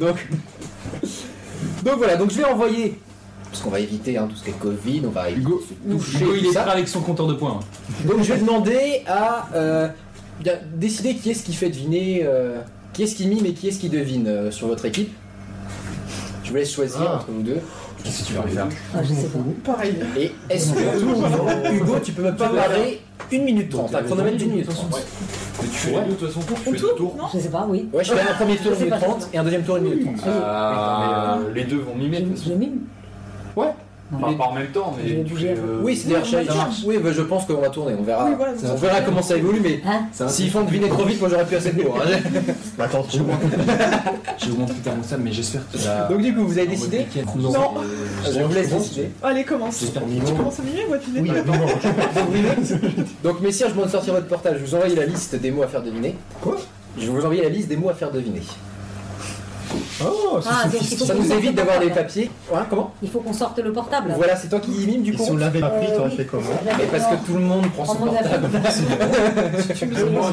donc, 0.00 0.16
donc 1.88 1.98
voilà, 1.98 2.16
donc 2.16 2.30
je 2.30 2.36
vais 2.36 2.44
envoyer. 2.44 2.98
Parce 3.50 3.62
qu'on 3.62 3.70
va 3.70 3.80
éviter 3.80 4.18
hein, 4.18 4.26
tout 4.28 4.36
ce 4.36 4.44
qui 4.44 4.50
est 4.50 4.58
Covid, 4.58 5.02
on 5.06 5.10
va 5.10 5.30
éviter 5.30 5.48
Hugo. 5.48 5.62
Hugo, 5.88 6.34
il 6.36 6.46
est 6.46 6.52
ça. 6.52 6.64
avec 6.64 6.86
son 6.86 7.00
compteur 7.00 7.26
de 7.26 7.32
points. 7.32 7.60
Hein. 7.60 8.06
Donc 8.06 8.22
je 8.22 8.34
vais 8.34 8.40
demander 8.40 9.02
à 9.06 9.48
euh, 9.54 9.88
décider 10.74 11.14
qui 11.14 11.30
est-ce 11.30 11.44
qui 11.44 11.54
fait 11.54 11.70
deviner, 11.70 12.20
euh, 12.24 12.60
qui 12.92 13.04
est-ce 13.04 13.16
qui 13.16 13.26
mime 13.26 13.46
et 13.46 13.54
qui 13.54 13.68
est-ce 13.68 13.78
qui 13.78 13.88
devine 13.88 14.26
euh, 14.26 14.50
sur 14.50 14.66
votre 14.66 14.84
équipe. 14.84 15.10
Je 16.44 16.50
vous 16.50 16.56
laisse 16.56 16.70
choisir 16.70 17.00
ah. 17.08 17.16
entre 17.16 17.30
vous 17.30 17.42
deux. 17.42 17.60
Qu'est-ce 18.04 18.22
que 18.22 18.26
tu 18.28 18.32
vas 18.34 18.44
ah, 18.44 18.48
faire 18.48 18.68
je 19.02 19.14
sais 19.14 19.28
pas. 19.28 19.72
Pareil. 19.72 19.94
Et 20.18 20.32
est-ce 20.50 20.72
que 20.74 21.72
Hugo, 21.74 21.94
tu 22.04 22.12
peux 22.12 22.22
me 22.22 22.36
parler 22.36 23.00
1 23.32 23.38
minute 23.42 23.70
30, 23.70 23.94
un 23.94 23.98
euh, 23.98 24.02
chronomètre 24.02 24.36
d'une 24.36 24.50
minute 24.50 24.68
30. 24.68 24.94
Ouais. 24.94 25.00
Mais 25.62 25.68
tu 25.68 25.74
fais 25.74 25.90
ouais. 25.90 26.00
les 26.00 26.06
deux 26.06 26.12
de 26.12 26.16
toute 26.16 26.28
façon, 26.28 26.40
tu 26.40 26.70
fais. 26.70 26.78
Je 27.34 27.38
sais 27.38 27.48
pas, 27.50 27.66
oui. 27.68 27.88
Ouais, 27.92 28.04
je 28.04 28.14
fais 28.14 28.20
un 28.20 28.34
premier 28.34 28.56
tour 28.62 28.72
1 28.72 28.76
minute 28.84 29.00
30 29.00 29.28
et 29.32 29.38
un 29.38 29.44
deuxième 29.44 29.62
tour 29.64 29.76
1 29.76 29.80
minute 29.80 30.04
30. 30.04 30.16
Ah, 30.26 31.38
euh, 31.38 31.42
euh, 31.42 31.54
les 31.54 31.64
deux 31.64 31.78
vont 31.78 31.94
mimer. 31.94 32.26
Je, 32.36 32.50
je 32.50 32.54
mime 32.54 32.80
Enfin, 34.14 34.32
pas 34.32 34.44
en 34.44 34.54
même 34.54 34.68
temps, 34.68 34.96
Je 35.04 35.08
vais 35.14 35.18
mais 35.18 35.24
tu 35.24 35.46
euh, 35.46 35.80
Oui, 35.82 35.94
c'est-à-dire 35.96 36.68
Oui, 36.86 36.96
bah, 36.98 37.10
je 37.12 37.20
pense 37.22 37.44
qu'on 37.44 37.60
va 37.60 37.68
tourner, 37.68 37.94
on 37.98 38.02
verra. 38.02 38.24
Oui, 38.26 38.32
voilà. 38.36 38.52
On 38.72 38.76
verra 38.76 39.00
comment 39.02 39.22
ça 39.22 39.36
évolue, 39.36 39.60
mais 39.62 39.80
Hein 39.86 40.06
s'ils 40.28 40.50
font 40.50 40.62
deviner 40.62 40.88
trop 40.88 41.04
vite, 41.04 41.20
moi 41.20 41.28
j'aurais 41.28 41.44
pu 41.44 41.56
assez 41.56 41.72
de 41.72 41.82
mots. 41.82 41.94
hein. 41.96 42.18
Bah, 42.78 42.84
Attention. 42.84 43.26
J'ai 44.38 44.50
augmenté 44.50 44.72
ta 44.74 44.90
thermostat, 44.90 45.16
mais 45.18 45.32
j'espère 45.32 45.60
que 45.70 45.76
tu. 45.76 45.84
Donc 46.12 46.22
du 46.22 46.34
coup, 46.34 46.44
vous 46.46 46.58
avez 46.58 46.68
décidé 46.68 47.06
Non. 47.36 47.52
Je 48.24 48.40
vous 48.40 48.54
laisse 48.54 48.70
décider. 48.70 49.10
Allez, 49.22 49.44
commence. 49.44 49.80
J'espère 49.80 50.02
que 50.02 50.08
Tu 50.26 50.32
commences 50.34 50.60
à 50.60 50.62
mimer 50.62 50.86
à 50.92 50.96
deviner 50.98 51.42
Oui. 52.32 52.42
Donc 53.22 53.40
messieurs, 53.40 53.66
je 53.68 53.72
demande 53.72 53.86
de 53.86 53.92
sortir 53.92 54.14
votre 54.14 54.26
portable. 54.26 54.58
Je 54.58 54.64
vous 54.64 54.74
envoie 54.74 54.88
la 54.88 55.06
liste 55.06 55.34
des 55.36 55.50
mots 55.50 55.62
à 55.62 55.68
faire 55.68 55.82
deviner. 55.82 56.14
Quoi? 56.40 56.56
Je 56.96 57.02
vais 57.06 57.12
vous 57.12 57.24
envoyer 57.24 57.42
la 57.42 57.48
liste 57.50 57.68
des 57.68 57.76
mots 57.76 57.90
à 57.90 57.94
faire 57.94 58.10
deviner. 58.10 58.40
Oh, 60.04 60.38
c'est 60.40 60.48
Ah, 60.50 60.64
donc 60.64 60.72
il 60.74 60.78
sophistiqué. 60.78 60.96
faut 60.98 61.04
Ça 61.06 61.12
qu'on 61.14 61.18
nous 61.20 61.26
sorte 61.28 61.38
évite 61.38 61.50
le 61.50 61.56
d'avoir 61.56 61.78
des 61.80 61.86
portable. 61.86 62.06
papiers. 62.06 62.30
Ouais, 62.52 62.58
comment 62.70 62.94
Il 63.02 63.10
faut 63.10 63.20
qu'on 63.20 63.32
sorte 63.32 63.58
le 63.58 63.72
portable. 63.72 64.12
Voilà, 64.16 64.36
c'est 64.36 64.48
toi 64.48 64.60
qui 64.60 64.70
mime 64.70 65.02
du 65.02 65.14
coup. 65.14 65.24
si 65.24 65.30
on 65.30 65.36
l'avait 65.36 65.60
pas 65.60 65.70
pris, 65.70 65.86
Euh, 65.90 65.96
t'aurais 65.96 66.10
oui. 66.10 66.16
fait 66.16 66.24
comment 66.26 66.42
Mais 66.64 66.84
parce 66.86 67.06
que 67.06 67.26
tout 67.26 67.34
le 67.34 67.40
monde 67.40 67.70
prend 67.72 67.84
son 67.84 67.92
En 67.92 67.98
mode 68.06 68.14
portable. 68.14 68.46
avion. 68.46 68.60
Tu 69.68 69.76
sur 69.76 69.86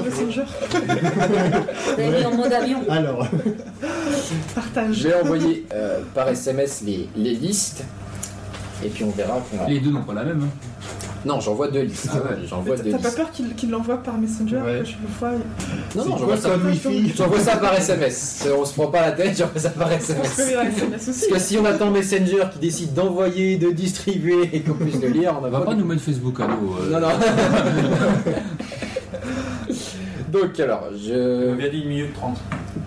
Messenger. 0.05 0.43
Vous 0.71 1.93
avez 2.01 2.09
mis 2.19 2.25
en 2.25 2.31
mode 2.35 2.53
avion. 2.53 2.79
Alors, 2.89 3.27
Partage. 4.53 4.95
Je 4.95 5.07
vais 5.07 5.21
envoyer 5.21 5.65
euh, 5.73 5.99
par 6.13 6.27
SMS 6.29 6.81
les, 6.85 7.09
les 7.15 7.33
listes. 7.33 7.83
Et 8.83 8.89
puis 8.89 9.03
on 9.03 9.11
verra. 9.11 9.39
qu'on- 9.51 9.67
Les 9.67 9.79
deux 9.79 9.91
n'ont 9.91 10.03
pas 10.03 10.13
la 10.13 10.23
même. 10.23 10.43
hein. 10.43 10.84
Non, 11.25 11.39
j'envoie 11.39 11.69
deux 11.69 11.81
listes. 11.81 12.07
Ah 12.13 12.17
ouais. 12.17 12.37
J'envoie 12.47 12.75
Mais 12.77 12.83
deux 12.83 12.91
T'as 12.91 12.97
pas 12.99 13.03
listes. 13.07 13.17
peur 13.17 13.31
qu'il 13.31 13.55
qu'il 13.55 13.69
l'envoie 13.71 13.97
par 13.97 14.17
Messenger 14.17 14.57
Ouais. 14.57 14.83
fois 15.19 15.31
Non, 15.95 16.05
non, 16.05 16.17
j'envoie 16.17 16.37
ça. 16.37 16.49
ça, 16.49 16.57
Wi-Fi 16.57 17.13
J'envoie 17.17 17.39
ça 17.39 17.57
par 17.57 17.73
SMS. 17.73 18.47
On 18.55 18.63
se 18.63 18.73
prend 18.73 18.87
pas 18.87 19.01
la 19.01 19.11
tête, 19.13 19.35
j'envoie 19.37 19.59
ça 19.59 19.69
par 19.71 19.87
On 19.87 19.99
se 19.99 20.11
SMS. 20.11 21.09
aussi. 21.09 21.29
Parce 21.29 21.29
que 21.29 21.39
si 21.39 21.57
on 21.57 21.65
attend 21.65 21.89
Messenger 21.89 22.43
qui 22.53 22.59
décide 22.59 22.93
d'envoyer, 22.93 23.57
de 23.57 23.71
distribuer 23.71 24.49
et 24.53 24.61
qu'on 24.61 24.73
puisse 24.75 25.01
le 25.01 25.07
lire, 25.09 25.35
on 25.41 25.45
On 25.45 25.49
va 25.49 25.61
pas 25.61 25.73
nous 25.73 25.85
mettre 25.85 26.01
Facebook 26.03 26.39
à 26.39 26.47
l'eau. 26.47 26.75
euh. 26.81 26.91
Non, 26.91 26.99
non. 26.99 27.07
Donc 30.31 30.59
alors, 30.59 30.89
On 30.91 30.97
je... 30.97 31.53
vient 31.55 31.69
dit 31.69 31.83
1 31.85 31.87
minute 31.87 32.13
30. 32.13 32.37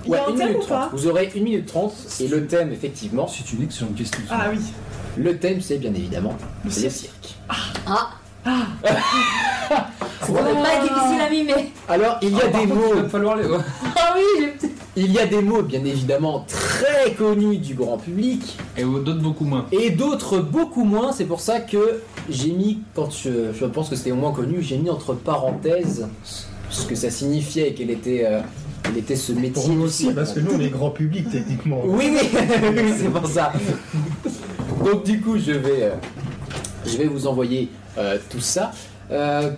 Il 0.04 0.10
y 0.10 0.14
a 0.14 0.26
un 0.26 0.30
une 0.30 0.36
thème 0.36 0.48
minute 0.48 0.64
ou 0.64 0.68
pas 0.68 0.88
30. 0.88 0.90
Vous 0.92 1.06
aurez 1.06 1.30
une 1.34 1.44
minute 1.44 1.66
30 1.66 1.94
et 2.20 2.28
le 2.28 2.46
thème, 2.46 2.72
effectivement, 2.72 3.26
C'est 3.26 3.50
une 3.52 3.62
excellente 3.62 3.94
question. 3.94 4.20
ça. 4.28 4.36
Ah 4.38 4.48
oui. 4.52 4.58
le 5.16 5.36
thème 5.38 5.60
c'est 5.60 5.78
bien 5.78 5.92
évidemment 5.94 6.36
Le 6.64 6.68
le 6.68 6.74
cirque. 6.74 6.92
cirque. 6.92 7.36
Ah 8.44 8.66
Ça 10.22 10.32
va 10.32 10.40
pas 10.42 10.82
difficile 10.82 11.20
à 11.26 11.30
mimer. 11.30 11.72
Alors, 11.88 12.18
il 12.22 12.30
y 12.30 12.40
a 12.40 12.44
Ah, 12.44 12.46
des 12.48 12.52
contre, 12.52 12.68
Il 12.68 12.74
mots, 12.74 12.94
va 13.02 13.08
falloir 13.08 13.36
les. 13.36 13.44
Ah 13.96 14.14
oui, 14.16 14.22
j'ai- 14.60 14.68
il 14.96 15.12
y 15.12 15.18
a 15.20 15.26
des 15.26 15.40
mots 15.42 15.62
bien 15.62 15.84
évidemment 15.84 16.44
très 16.48 17.12
connus 17.12 17.58
du 17.58 17.74
grand 17.74 17.98
public 17.98 18.58
Et 18.76 18.82
d'autres 18.82 19.20
beaucoup 19.20 19.44
moins. 19.44 19.66
et 19.70 19.90
d'autres 19.90 20.38
beaucoup 20.40 20.82
moins. 20.84 21.12
C'est 21.12 21.24
pour 21.24 21.40
ça 21.40 21.60
que 21.60 22.00
j'ai 22.28 22.50
mis, 22.50 22.80
quand 22.96 23.08
je, 23.12 23.52
je 23.52 23.64
pense 23.64 23.88
que 23.90 23.94
c'était 23.96 24.10
au 24.10 24.16
moins 24.16 24.32
connu, 24.32 24.60
j'ai 24.60 24.76
mis 24.76 24.90
entre 24.90 25.14
parenthèses 25.14 26.08
ce 26.70 26.84
que 26.86 26.96
ça 26.96 27.10
signifiait 27.10 27.68
et 27.68 27.74
quel 27.74 27.90
était, 27.90 28.26
euh, 28.26 28.40
quel 28.82 28.98
était 28.98 29.14
ce 29.14 29.30
métier. 29.32 29.50
Pour 29.52 29.68
nous 29.68 29.80
du 29.82 29.86
aussi, 29.86 30.12
parce 30.12 30.32
que 30.32 30.40
nous, 30.40 30.50
on 30.56 30.60
est 30.60 30.68
grand 30.70 30.90
public, 30.90 31.30
techniquement. 31.30 31.80
Oui, 31.84 32.10
oui, 32.12 32.92
c'est 32.98 33.08
pour 33.12 33.26
ça. 33.28 33.52
Donc 34.84 35.04
du 35.04 35.20
coup, 35.20 35.38
je 35.38 35.52
vais, 35.52 35.82
euh, 35.84 35.90
je 36.86 36.96
vais 36.96 37.06
vous 37.06 37.26
envoyer 37.28 37.68
tout 38.30 38.40
ça. 38.40 38.72
Euh, 39.10 39.50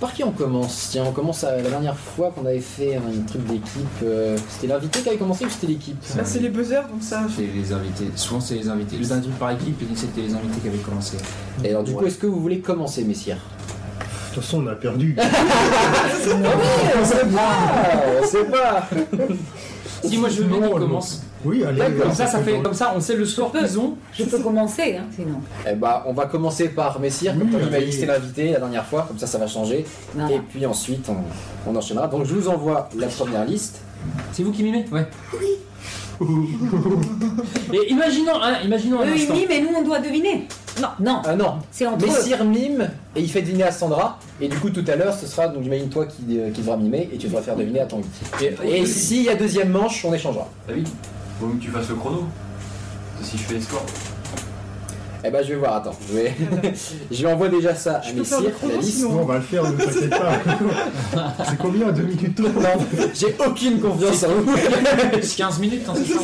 par 0.00 0.12
qui 0.12 0.24
on 0.24 0.32
commence? 0.32 0.88
Tiens, 0.90 1.04
on 1.06 1.12
commence 1.12 1.44
à, 1.44 1.56
la 1.56 1.70
dernière 1.70 1.96
fois 1.96 2.30
qu'on 2.30 2.44
avait 2.44 2.60
fait 2.60 2.96
un 2.96 3.22
truc 3.26 3.46
d'équipe. 3.46 3.86
euh, 4.02 4.36
c'était 4.48 4.66
l'invité 4.66 5.00
qui 5.00 5.08
avait 5.08 5.18
commencé 5.18 5.44
ou 5.44 5.48
c'était 5.48 5.68
l'équipe? 5.68 5.96
Là, 6.16 6.24
c'est 6.24 6.40
les 6.40 6.48
buzzers, 6.48 6.88
donc 6.90 7.02
ça. 7.02 7.26
C'est 7.34 7.46
les 7.46 7.72
invités. 7.72 8.10
Souvent, 8.16 8.40
c'est 8.40 8.56
les 8.56 8.68
invités. 8.68 8.96
Le 8.98 9.06
dernier 9.06 9.22
truc 9.22 9.38
par 9.38 9.50
équipe, 9.52 9.80
c'était 9.94 10.22
les 10.22 10.34
invités 10.34 10.60
qui 10.60 10.68
avaient 10.68 10.78
commencé. 10.78 11.16
Et 11.64 11.70
alors 11.70 11.84
du 11.84 11.92
coup, 11.92 12.04
est-ce 12.06 12.18
que 12.18 12.26
vous 12.26 12.40
voulez 12.40 12.60
commencer, 12.60 13.04
messieurs? 13.04 13.34
De 13.34 14.34
toute 14.34 14.44
façon, 14.44 14.62
on 14.64 14.66
a 14.66 14.74
perdu. 14.74 15.16
On 17.00 17.04
sait 17.04 17.24
pas, 17.24 18.20
on 18.20 18.26
sait 18.26 18.44
pas. 18.44 18.88
Si 20.08 20.18
moi 20.18 20.28
je 20.28 20.42
veux 20.42 20.58
bien 20.58 20.68
commence. 20.68 21.22
Oui, 21.44 21.62
allez. 21.64 21.80
Comme 22.00 22.12
ça, 22.12 22.26
ça 22.26 22.40
fait 22.40 22.60
comme 22.60 22.74
ça, 22.74 22.92
on 22.96 23.00
sait 23.00 23.14
le 23.14 23.24
score 23.24 23.52
qu'ils 23.52 23.78
ont. 23.78 23.96
Je 24.12 24.24
peux 24.24 24.38
commencer, 24.38 24.96
hein, 24.96 25.04
sinon. 25.14 25.40
Eh 25.70 25.74
bah, 25.74 26.02
on 26.06 26.12
va 26.12 26.26
commencer 26.26 26.70
par 26.70 26.98
messieurs, 26.98 27.30
comme 27.32 27.42
Oui, 27.42 27.50
Tony 27.52 27.70
m'a 27.70 27.76
allez. 27.76 27.86
listé 27.86 28.06
l'invité 28.06 28.52
la 28.52 28.58
dernière 28.58 28.84
fois, 28.86 29.04
comme 29.06 29.18
ça, 29.18 29.26
ça 29.26 29.38
va 29.38 29.46
changer. 29.46 29.84
Voilà. 30.14 30.34
Et 30.34 30.40
puis 30.40 30.64
ensuite, 30.66 31.08
on, 31.08 31.70
on 31.70 31.76
enchaînera. 31.76 32.08
Donc 32.08 32.24
je 32.24 32.34
vous 32.34 32.48
envoie 32.48 32.88
la 32.96 33.06
première 33.06 33.44
liste. 33.44 33.80
C'est 34.32 34.42
vous 34.42 34.52
qui 34.52 34.62
mimez 34.62 34.84
Ouais. 34.90 35.06
Et 37.72 37.90
imaginons, 37.92 38.32
hein, 38.42 38.54
imaginons 38.64 39.00
un 39.00 39.06
Eux, 39.06 39.12
ils 39.16 39.22
instant. 39.22 39.34
miment 39.34 39.50
et 39.52 39.60
nous, 39.60 39.68
on 39.76 39.82
doit 39.82 39.98
deviner. 40.00 40.48
Non, 40.80 40.88
non, 41.00 41.22
Ah 41.24 41.34
non, 41.36 41.54
c'est 41.70 41.86
entre 41.86 42.04
eux. 42.04 42.08
Messire 42.08 42.44
mime 42.44 42.90
et 43.14 43.20
il 43.20 43.30
fait 43.30 43.42
deviner 43.42 43.64
à 43.64 43.72
Sandra. 43.72 44.18
Et 44.40 44.48
du 44.48 44.58
coup, 44.58 44.70
tout 44.70 44.84
à 44.88 44.96
l'heure, 44.96 45.14
ce 45.14 45.26
sera, 45.26 45.48
donc 45.48 45.62
j'imagine 45.62 45.88
toi 45.88 46.06
qui, 46.06 46.38
euh, 46.38 46.50
qui 46.50 46.60
devra 46.60 46.76
mimer 46.76 47.08
et 47.12 47.16
tu 47.16 47.26
devras 47.28 47.42
faire 47.42 47.56
deviner 47.56 47.80
à 47.80 47.86
Tanguy. 47.86 48.06
Et, 48.40 48.80
et 48.80 48.86
s'il 48.86 49.22
y 49.22 49.28
a 49.28 49.34
deuxième 49.34 49.70
manche, 49.70 50.04
on 50.04 50.12
échangera. 50.12 50.48
David, 50.68 50.86
vaut 51.40 51.46
mieux 51.48 51.58
que 51.58 51.62
tu 51.64 51.70
fasses 51.70 51.88
le 51.88 51.94
chrono. 51.94 52.24
Parce 53.18 53.30
que 53.30 53.36
Si 53.36 53.42
je 53.42 53.48
fais 53.48 53.54
les 53.54 53.60
scores. 53.62 53.84
Eh 55.26 55.30
ben, 55.30 55.42
je 55.42 55.48
vais 55.48 55.56
voir, 55.56 55.76
attends. 55.76 55.96
Je 56.08 56.14
vais, 56.14 56.34
je 57.10 57.18
lui 57.20 57.26
envoie 57.26 57.48
déjà 57.48 57.74
ça 57.74 57.96
à 57.96 58.02
Je 58.02 58.12
le 58.12 58.18
Messire, 58.20 58.38
la 58.68 58.76
liste. 58.76 58.98
sinon. 58.98 59.12
Non, 59.12 59.22
on 59.22 59.24
va 59.24 59.34
le 59.36 59.40
faire, 59.40 59.64
ne 59.64 59.72
t'inquiète 59.76 60.10
pas. 60.10 60.32
C'est 61.48 61.58
combien 61.58 61.90
2 61.90 62.02
minutes 62.02 62.38
Non, 62.38 62.50
j'ai 63.12 63.34
aucune 63.44 63.80
confiance 63.80 64.22
en 64.22 64.28
vous. 64.28 64.54
15 65.36 65.58
minutes, 65.60 65.82
hein, 65.88 65.94
c'est 65.96 66.12
ça 66.12 66.20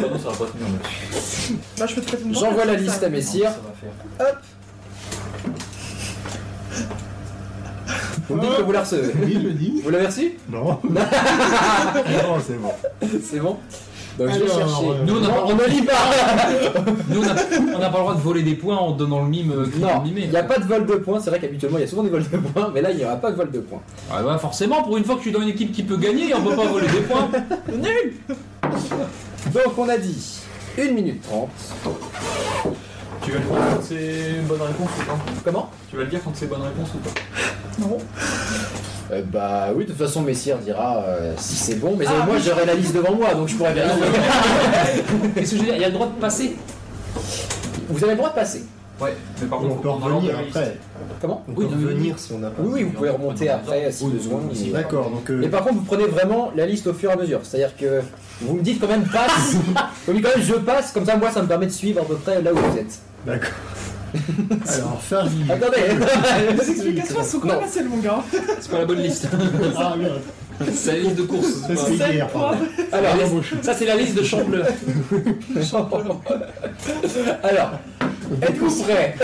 Non, 0.00 0.18
ça 0.18 0.28
va 0.30 0.36
pas 0.36 0.46
tenir. 0.46 1.58
Bah, 1.78 1.86
je 1.86 1.94
peux 1.94 2.00
te 2.00 2.06
prêter 2.06 2.24
mon 2.24 2.32
J'envoie 2.32 2.64
la 2.64 2.74
liste 2.76 3.00
ça. 3.00 3.06
à 3.06 3.08
Messire. 3.10 3.50
Faire. 4.18 4.38
Vous 8.28 8.34
me 8.36 8.40
dites 8.42 8.56
que 8.56 8.62
vous 8.62 8.72
la 8.72 8.80
recevez. 8.80 9.12
Oui, 9.22 9.32
je 9.34 9.38
le 9.48 9.52
dis. 9.52 9.80
Vous 9.84 9.90
l'avez 9.90 10.06
reçu 10.06 10.32
Non. 10.50 10.78
non, 10.82 12.38
c'est 12.46 12.58
bon. 12.60 12.72
C'est 13.22 13.40
bon 13.40 13.58
Donc 14.18 14.28
je 14.30 14.38
vais 14.40 14.50
Alors, 14.50 14.68
chercher. 14.68 14.86
Nous, 15.06 15.16
on 15.16 15.20
n'a 15.20 15.28
pas, 15.28 15.44
on 15.46 15.54
ne 15.54 15.64
lit 15.66 15.82
pas 15.82 15.92
nous, 17.08 17.20
on 17.20 17.78
n'a 17.78 17.88
pas 17.88 17.98
le 17.98 18.02
droit 18.02 18.14
de 18.14 18.20
voler 18.20 18.42
des 18.42 18.54
points 18.54 18.76
en 18.76 18.90
donnant 18.90 19.22
le 19.22 19.28
mime 19.28 19.52
euh, 19.52 19.66
qui 19.72 19.78
Non, 19.78 19.88
est 19.88 20.08
mimé. 20.08 20.22
il 20.24 20.30
n'y 20.30 20.36
a 20.36 20.42
pas 20.42 20.58
de 20.58 20.64
vol 20.64 20.86
de 20.86 20.94
points. 20.96 21.20
C'est 21.20 21.30
vrai 21.30 21.38
qu'habituellement 21.38 21.78
il 21.78 21.82
y 21.82 21.84
a 21.84 21.86
souvent 21.86 22.02
des 22.02 22.10
vols 22.10 22.28
de 22.28 22.36
points, 22.36 22.70
mais 22.74 22.82
là 22.82 22.90
il 22.90 22.96
n'y 22.96 23.04
aura 23.04 23.16
pas 23.16 23.30
de 23.30 23.36
vol 23.36 23.50
de 23.52 23.60
points. 23.60 23.80
Ah 24.12 24.22
bah 24.22 24.36
forcément, 24.38 24.82
pour 24.82 24.96
une 24.96 25.04
fois 25.04 25.14
que 25.14 25.20
je 25.20 25.26
suis 25.28 25.32
dans 25.32 25.40
une 25.42 25.48
équipe 25.50 25.70
qui 25.72 25.84
peut 25.84 25.96
gagner, 25.96 26.34
on 26.34 26.42
peut 26.42 26.56
pas 26.56 26.66
voler 26.68 26.88
des 26.88 27.00
points. 27.02 27.28
Donc 29.54 29.78
on 29.78 29.88
a 29.88 29.96
dit 29.98 30.40
1 30.78 30.92
minute 30.92 31.22
30. 31.22 31.48
Tu 33.22 33.30
vas 33.32 33.38
le 33.38 33.44
dire 33.44 33.56
quand 33.74 33.82
c'est 33.82 34.30
une 34.40 34.46
bonne 34.46 34.62
réponse 34.62 34.88
ou 35.00 35.04
pas? 35.04 35.18
Comment? 35.44 35.70
Tu 35.90 35.96
vas 35.96 36.02
le 36.02 36.08
dire 36.08 36.20
quand 36.24 36.32
c'est 36.34 36.46
bonne 36.46 36.62
réponse 36.62 36.88
ou 36.94 36.98
pas? 36.98 37.86
Euh, 39.10 39.22
Bah 39.32 39.68
oui, 39.74 39.84
de 39.84 39.90
toute 39.90 39.98
façon 39.98 40.22
Messire 40.22 40.58
dira 40.58 41.02
euh, 41.06 41.32
si 41.38 41.54
c'est 41.56 41.76
bon, 41.76 41.94
mais 41.98 42.04
Ah, 42.08 42.12
euh, 42.12 42.26
moi 42.26 42.34
oui. 42.36 42.42
j'aurai 42.44 42.66
la 42.66 42.74
liste 42.74 42.94
devant 42.94 43.14
moi 43.14 43.34
donc 43.34 43.48
je 43.48 43.54
pourrais 43.56 43.72
vérifier. 43.74 44.04
Qu'est-ce 45.34 45.50
que 45.52 45.56
je 45.56 45.60
veux 45.62 45.66
dire? 45.66 45.74
Il 45.76 45.80
y 45.82 45.84
a 45.84 45.88
le 45.88 45.94
droit 45.94 46.06
de 46.08 46.20
passer. 46.20 46.56
Vous 47.88 48.02
avez 48.04 48.12
le 48.12 48.18
droit 48.18 48.30
de 48.30 48.34
passer. 48.34 48.64
Ouais, 49.00 49.14
mais 49.40 49.46
par 49.46 49.60
On 49.60 49.68
contre, 49.68 49.80
peut 49.82 49.88
faut 49.88 49.96
prendre 49.96 50.16
revenir 50.16 50.34
après. 50.38 50.76
Comment? 51.20 51.44
On 51.48 51.52
Oui, 51.52 51.66
peut 51.66 51.74
oui, 51.76 51.84
oui. 51.84 51.84
revenir 51.94 52.18
si 52.18 52.32
on 52.32 52.38
n'a 52.38 52.50
pas. 52.50 52.60
Oui, 52.62 52.70
oui, 52.74 52.82
vous 52.82 52.90
pouvez 52.90 53.10
remonter 53.10 53.48
après 53.48 53.92
si 53.92 54.04
Oui, 54.04 54.10
besoin. 54.12 54.40
D'accord, 54.72 55.10
donc. 55.10 55.30
euh, 55.30 55.38
Mais 55.40 55.48
par 55.48 55.62
contre, 55.62 55.76
vous 55.76 55.84
prenez 55.84 56.06
vraiment 56.06 56.50
la 56.56 56.66
liste 56.66 56.88
au 56.88 56.92
fur 56.92 57.10
et 57.10 57.12
à 57.12 57.16
mesure. 57.16 57.40
C'est-à-dire 57.44 57.76
que 57.76 58.02
vous 58.42 58.56
me 58.56 58.62
dites 58.62 58.80
quand 58.80 58.88
même 58.88 59.04
passe. 59.04 59.54
vous 60.06 60.12
me 60.12 60.16
dites 60.18 60.26
quand 60.26 60.36
même 60.36 60.44
je 60.46 60.54
passe, 60.54 60.90
comme 60.92 61.06
ça 61.06 61.16
moi 61.16 61.30
ça 61.30 61.42
me 61.42 61.46
permet 61.46 61.66
de 61.66 61.70
suivre 61.72 62.02
à 62.02 62.04
peu 62.04 62.16
près 62.16 62.42
là 62.42 62.52
où 62.52 62.56
vous 62.56 62.76
êtes. 62.76 62.98
D'accord. 63.24 63.50
Alors, 64.74 65.00
Fergie. 65.02 65.44
Attendez 65.50 65.76
Les 66.58 66.70
explications 66.70 67.24
sont 67.24 67.40
quand 67.40 67.48
même 67.48 67.56
Non. 67.60 67.64
assez 67.64 67.82
longues. 67.82 68.06
Hein. 68.06 68.22
C'est 68.60 68.70
pas 68.70 68.78
la 68.78 68.84
bonne 68.86 69.00
liste. 69.02 69.28
Ah, 69.76 69.94
merde. 69.98 70.20
C'est 70.74 70.92
la 70.94 70.98
liste 70.98 71.16
de 71.16 71.22
course. 71.22 71.52
Ça, 71.68 71.68
c'est 71.76 71.94
hier. 72.14 72.28
Alors, 72.90 73.14
Ça, 73.62 73.74
c'est 73.74 73.84
la 73.86 73.94
liste 73.94 74.16
de 74.16 74.24
Champleur. 74.24 74.66
alors 77.44 77.70
êtes-vous 78.42 78.82
prêts? 78.82 79.14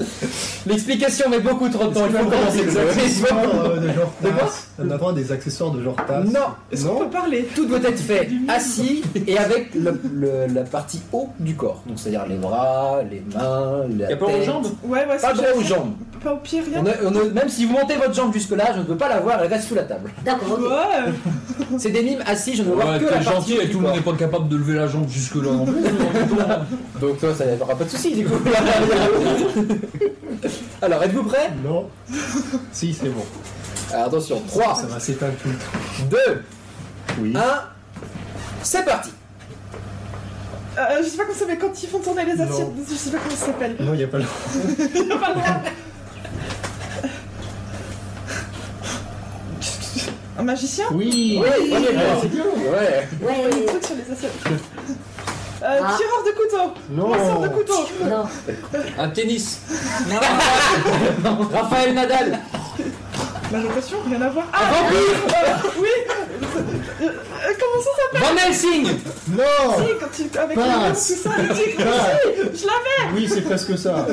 L'explication 0.66 1.28
met 1.30 1.40
beaucoup 1.40 1.68
trop 1.68 1.88
de 1.88 1.94
temps, 1.94 2.06
il 2.08 2.16
faut 2.16 2.24
commencer 2.30 2.64
Des 2.64 2.76
accessoires 2.78 3.38
euh, 3.64 3.76
de 3.78 3.88
genre 3.92 4.12
De 4.22 4.28
quoi 4.30 4.38
tasse. 4.40 4.68
On 4.78 4.90
a 4.90 4.96
droit 4.96 5.10
à 5.12 5.14
des 5.14 5.32
accessoires 5.32 5.70
de 5.70 5.82
genre 5.82 5.96
tasse. 6.06 6.26
Non, 6.26 6.40
Est-ce 6.72 6.86
qu'on 6.86 6.98
peut 7.04 7.10
parler 7.10 7.48
tout 7.54 7.66
doit 7.66 7.78
être 7.82 7.98
fait 8.00 8.28
assis 8.48 9.02
et 9.26 9.38
avec 9.38 9.74
le- 9.74 10.00
le- 10.12 10.46
la 10.52 10.62
partie 10.64 11.00
haut 11.12 11.28
du 11.38 11.54
corps. 11.54 11.82
Donc 11.86 11.98
c'est-à-dire 11.98 12.26
les 12.28 12.36
bras, 12.36 13.00
les 13.10 13.22
mains, 13.34 13.82
la 13.98 14.10
Y 14.10 14.12
a 14.12 14.16
pas 14.16 14.24
aux 14.26 14.28
tête. 14.28 14.44
jambes 14.44 14.66
Ouais, 14.84 15.06
ouais, 15.06 15.18
Pas 15.20 15.32
droit 15.32 15.46
aux 15.56 15.62
jambes. 15.62 15.92
Pas 16.26 16.32
au 16.32 16.38
pied, 16.38 16.60
rien. 16.60 16.82
On 16.82 16.86
a- 16.86 16.94
on 17.04 17.14
a- 17.20 17.24
même 17.32 17.48
si 17.48 17.64
vous 17.66 17.72
montez 17.72 17.94
votre 17.94 18.12
jambe 18.12 18.32
jusque-là, 18.32 18.72
je 18.74 18.80
ne 18.80 18.84
peux 18.84 18.96
pas 18.96 19.08
la 19.08 19.20
voir, 19.20 19.40
elle 19.40 19.48
reste 19.48 19.68
sous 19.68 19.76
la 19.76 19.84
table. 19.84 20.10
D'accord, 20.24 20.58
ok. 20.58 20.60
Ouais. 20.60 21.12
C'est 21.78 21.90
des 21.90 22.02
mimes 22.02 22.22
assis, 22.26 22.56
je 22.56 22.62
ne 22.62 22.68
veux 22.68 22.74
voir 22.74 22.88
Ouais, 22.94 22.98
que 22.98 23.04
la 23.04 23.10
t'es 23.18 23.24
partie 23.24 23.30
gentil 23.32 23.52
et 23.62 23.66
du 23.66 23.70
tout 23.70 23.78
le 23.78 23.84
monde 23.86 24.02
corps. 24.02 24.12
n'est 24.12 24.18
pas 24.18 24.24
capable 24.24 24.48
de 24.48 24.56
lever 24.56 24.74
la 24.74 24.88
jambe 24.88 25.08
jusque-là 25.08 25.52
non 25.52 25.64
plus. 25.66 25.74
Donc 27.00 27.20
toi, 27.20 27.32
ça 27.32 27.46
n'y 27.46 27.60
aura 27.62 27.76
pas 27.76 27.84
de 27.84 27.90
soucis 27.90 28.12
du 28.16 28.24
coup. 28.26 28.34
Alors, 30.82 31.00
êtes-vous 31.04 31.22
prêts? 31.22 31.52
Non. 31.64 31.88
Si, 32.72 32.92
c'est 32.92 33.08
bon. 33.10 33.22
Alors 33.92 34.06
attention, 34.06 34.42
3, 34.48 34.74
Ça 34.74 34.86
va 34.88 34.98
s'éteindre 34.98 35.34
tout 35.40 35.48
le 35.48 35.54
temps. 35.54 35.60
2, 36.10 36.16
Oui. 37.20 37.34
1, 37.36 37.40
c'est 38.64 38.84
parti 38.84 39.10
Euh, 40.76 40.80
je 41.02 41.08
sais 41.08 41.16
pas 41.16 41.22
comment 41.22 41.34
ça 41.34 41.40
s'appelle 41.40 41.58
quand 41.58 41.82
ils 41.82 41.88
font 41.88 42.00
tourner 42.00 42.24
les 42.24 42.40
assiettes. 42.40 42.66
Je 42.90 42.94
sais 42.94 43.10
pas 43.10 43.18
comment 43.22 43.36
ça 43.36 43.46
s'appelle. 43.46 43.76
Non, 43.78 43.94
il 43.94 43.98
n'y 43.98 44.04
a 44.04 44.08
pas 44.08 44.18
le. 44.18 44.24
Il 44.94 45.12
a 45.12 45.16
pas 45.16 45.28
le 45.28 45.34
droit. 45.34 45.62
Un 50.38 50.42
magicien 50.42 50.84
Oui. 50.92 51.40
Oui, 51.42 51.48
Ouais, 51.48 51.68
point. 51.70 52.18
c'est 52.22 52.28
bien. 52.28 52.44
Ouais. 52.44 53.08
Un 53.22 53.26
Ouais, 53.26 53.66
truc 53.66 53.84
sur 53.84 53.94
les 53.96 54.12
assiettes. 54.12 54.32
Euh, 55.62 55.80
Ah. 55.82 55.96
Tireur 55.96 56.22
de 56.26 56.32
couteau 56.32 56.74
Non. 56.90 57.08
Lanceur 57.14 57.40
de 57.40 57.48
couteau 57.48 57.88
non. 58.04 58.24
Un 58.98 59.08
tennis. 59.08 59.60
Raphaël 61.52 61.94
Nadal 61.94 62.38
La 63.50 63.58
notation, 63.60 63.96
rien 64.06 64.20
à 64.20 64.28
voir. 64.28 64.44
Ah 64.52 64.58
euh, 64.92 65.68
Oui 65.78 65.88
Euh, 66.08 67.04
euh, 67.04 67.10
Comment 67.58 67.82
ça 67.82 67.90
s'appelle 67.96 68.36
Van 68.36 68.48
Helsing. 68.48 68.84
Non. 69.30 69.76
Si, 69.78 69.84
quand 69.98 70.06
tu, 70.14 70.38
avec 70.38 70.56
le 70.56 70.62
Passe. 70.62 71.10
lion, 71.10 71.16
tout 71.16 71.22
ça, 71.22 71.30
le 71.42 71.54
tigre, 71.54 71.84
je 72.54 72.66
l'avais 72.66 73.14
Oui, 73.14 73.28
c'est 73.32 73.40
presque 73.42 73.78
ça. 73.78 74.06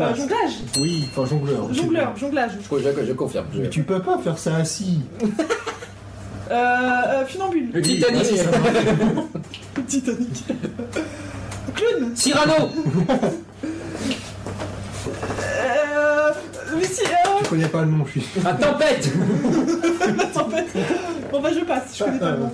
Euh. 0.00 0.14
Jonglage 0.14 0.52
Oui, 0.78 1.08
enfin 1.10 1.26
jongleur. 1.28 1.74
Jongleur, 1.74 2.16
jonglage. 2.16 2.52
je, 2.70 2.78
je- 2.78 3.06
je 3.06 3.12
confirme. 3.12 3.46
je- 3.54 3.60
Mais 3.62 3.68
tu 3.68 3.82
peux 3.82 4.00
pas 4.00 4.18
faire 4.18 4.38
ça 4.38 4.56
assis. 4.56 5.00
Euh, 6.50 6.54
euh, 6.54 7.26
funambule. 7.26 7.68
Le 7.74 7.82
Titanic. 7.82 8.22
Oui, 8.32 8.38
ça 8.38 8.50
va. 8.50 9.82
Titanic. 9.86 10.44
Clown. 11.74 12.12
Cyrano. 12.14 12.54
Euh, 15.30 16.32
mais 16.76 16.84
si, 16.84 17.02
euh, 17.04 17.08
Je 17.44 17.48
connais 17.48 17.68
pas 17.68 17.82
le 17.82 17.88
nom, 17.90 18.04
je 18.06 18.20
suis. 18.20 18.26
Un 18.44 18.54
tempête. 18.54 19.10
la 20.16 20.24
tempête. 20.26 20.66
Bon 21.30 21.40
bah 21.40 21.50
je 21.52 21.64
passe, 21.64 21.96
je 21.98 22.04
connais 22.04 22.18
pas 22.18 22.30
le 22.32 22.38
nom. 22.38 22.50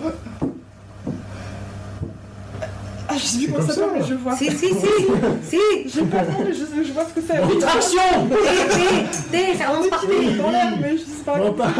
Ah, 3.14 3.18
je 3.18 3.24
sais 3.26 3.38
plus 3.38 3.52
comment 3.52 3.66
ça 3.66 3.74
s'appelle, 3.74 3.90
mais 4.00 4.06
je 4.06 4.14
vois. 4.14 4.36
Si, 4.36 4.50
si, 4.50 4.56
si, 4.58 4.68
si. 5.48 5.56
Le 6.00 6.04
nom, 6.04 6.44
mais 6.44 6.52
je, 6.52 6.84
je 6.84 6.92
vois 6.92 7.04
ce 7.04 7.20
que 7.20 7.26
c'est. 7.26 7.38
Oui, 7.44 7.58
Traction. 7.60 8.00
T, 8.28 8.36
T, 9.30 9.38
T, 9.52 9.56
ça 9.56 9.68
avance 9.68 9.86
par 9.88 10.00
T. 10.00 10.06
Dans 10.36 10.50
l'air, 10.50 10.72
mais 10.80 10.96
je 10.96 11.02
sais 11.02 11.24
pas. 11.24 11.38
On 11.40 11.52
passe. 11.52 11.72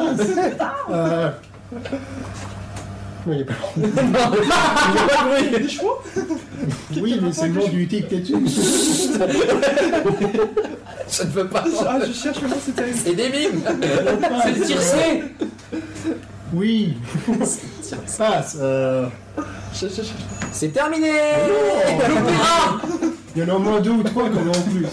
Euh... 0.91 1.31
Non, 3.27 3.33
il 3.33 3.39
y 3.39 3.43
a 3.43 3.47
pas 3.47 3.55
Des 5.59 5.69
chevaux 5.69 5.99
Oui, 7.01 7.19
mais 7.23 7.33
c'est 7.33 7.49
le 7.49 7.55
nom 7.55 7.69
du 7.69 7.89
tic 7.89 8.09
dessus. 8.09 8.35
Je 11.11 11.23
ne 11.23 11.29
veux 11.29 11.47
pas. 11.49 11.65
Ah, 11.87 11.99
je 12.07 12.13
cherche 12.13 12.41
le 12.41 12.49
nom, 12.49 12.57
c'est 12.65 12.75
terrible. 12.75 12.99
C'est 13.05 13.15
des 13.15 13.29
mimes 13.29 13.61
C'est 14.43 14.53
le 14.59 14.67
tiercé. 14.67 15.23
Oui. 16.55 16.95
Passe. 18.19 18.57
Euh... 18.61 19.07
Je, 19.75 19.89
je, 19.89 20.03
je- 20.03 20.09
C'est 20.53 20.69
terminé 20.69 21.11
Il 23.35 23.43
y 23.43 23.45
en 23.45 23.49
a 23.55 23.57
au 23.57 23.59
moins 23.59 23.81
deux 23.81 23.91
ou 23.91 24.03
trois 24.03 24.25
qu'on 24.29 24.37
a 24.47 24.57
en 24.57 24.63
plus. 24.71 24.87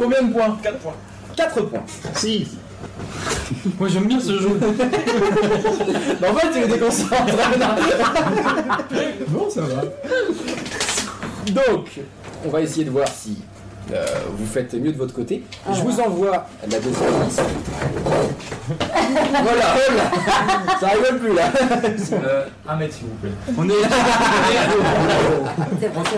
Combien 0.00 0.22
de 0.22 0.32
points? 0.32 0.56
4 0.62 0.78
points. 0.78 0.94
4 1.36 1.62
points. 1.62 1.84
Six. 2.14 2.46
Moi 3.78 3.88
j'aime 3.88 4.06
bien 4.06 4.20
ce 4.20 4.38
jeu. 4.38 4.58
Mais 6.20 6.28
en 6.28 6.34
fait, 6.34 6.50
tu 6.52 6.60
les 6.60 6.68
déconcentres. 6.68 7.14
Bon, 9.28 9.50
ça 9.50 9.62
va. 9.62 9.82
Donc, 11.52 11.88
on 12.44 12.48
va 12.50 12.60
essayer 12.60 12.84
de 12.84 12.90
voir 12.90 13.08
si 13.08 13.38
euh, 13.92 14.04
vous 14.36 14.46
faites 14.46 14.74
mieux 14.74 14.92
de 14.92 14.98
votre 14.98 15.14
côté. 15.14 15.42
Ah 15.66 15.72
Je 15.72 15.80
ouais. 15.80 15.84
vous 15.92 16.00
envoie 16.00 16.46
la 16.70 16.78
deuxième 16.78 17.22
liste. 17.24 17.40
voilà, 18.68 19.74
voilà. 19.88 20.10
Ça 20.80 20.88
rigole 20.88 21.18
plus 21.20 21.34
là. 21.34 21.50
Euh, 22.12 22.46
un 22.68 22.76
mètre, 22.76 22.94
s'il 22.94 23.04
vous 23.06 23.14
plaît. 23.14 23.30
On 23.56 23.68
est, 23.68 23.72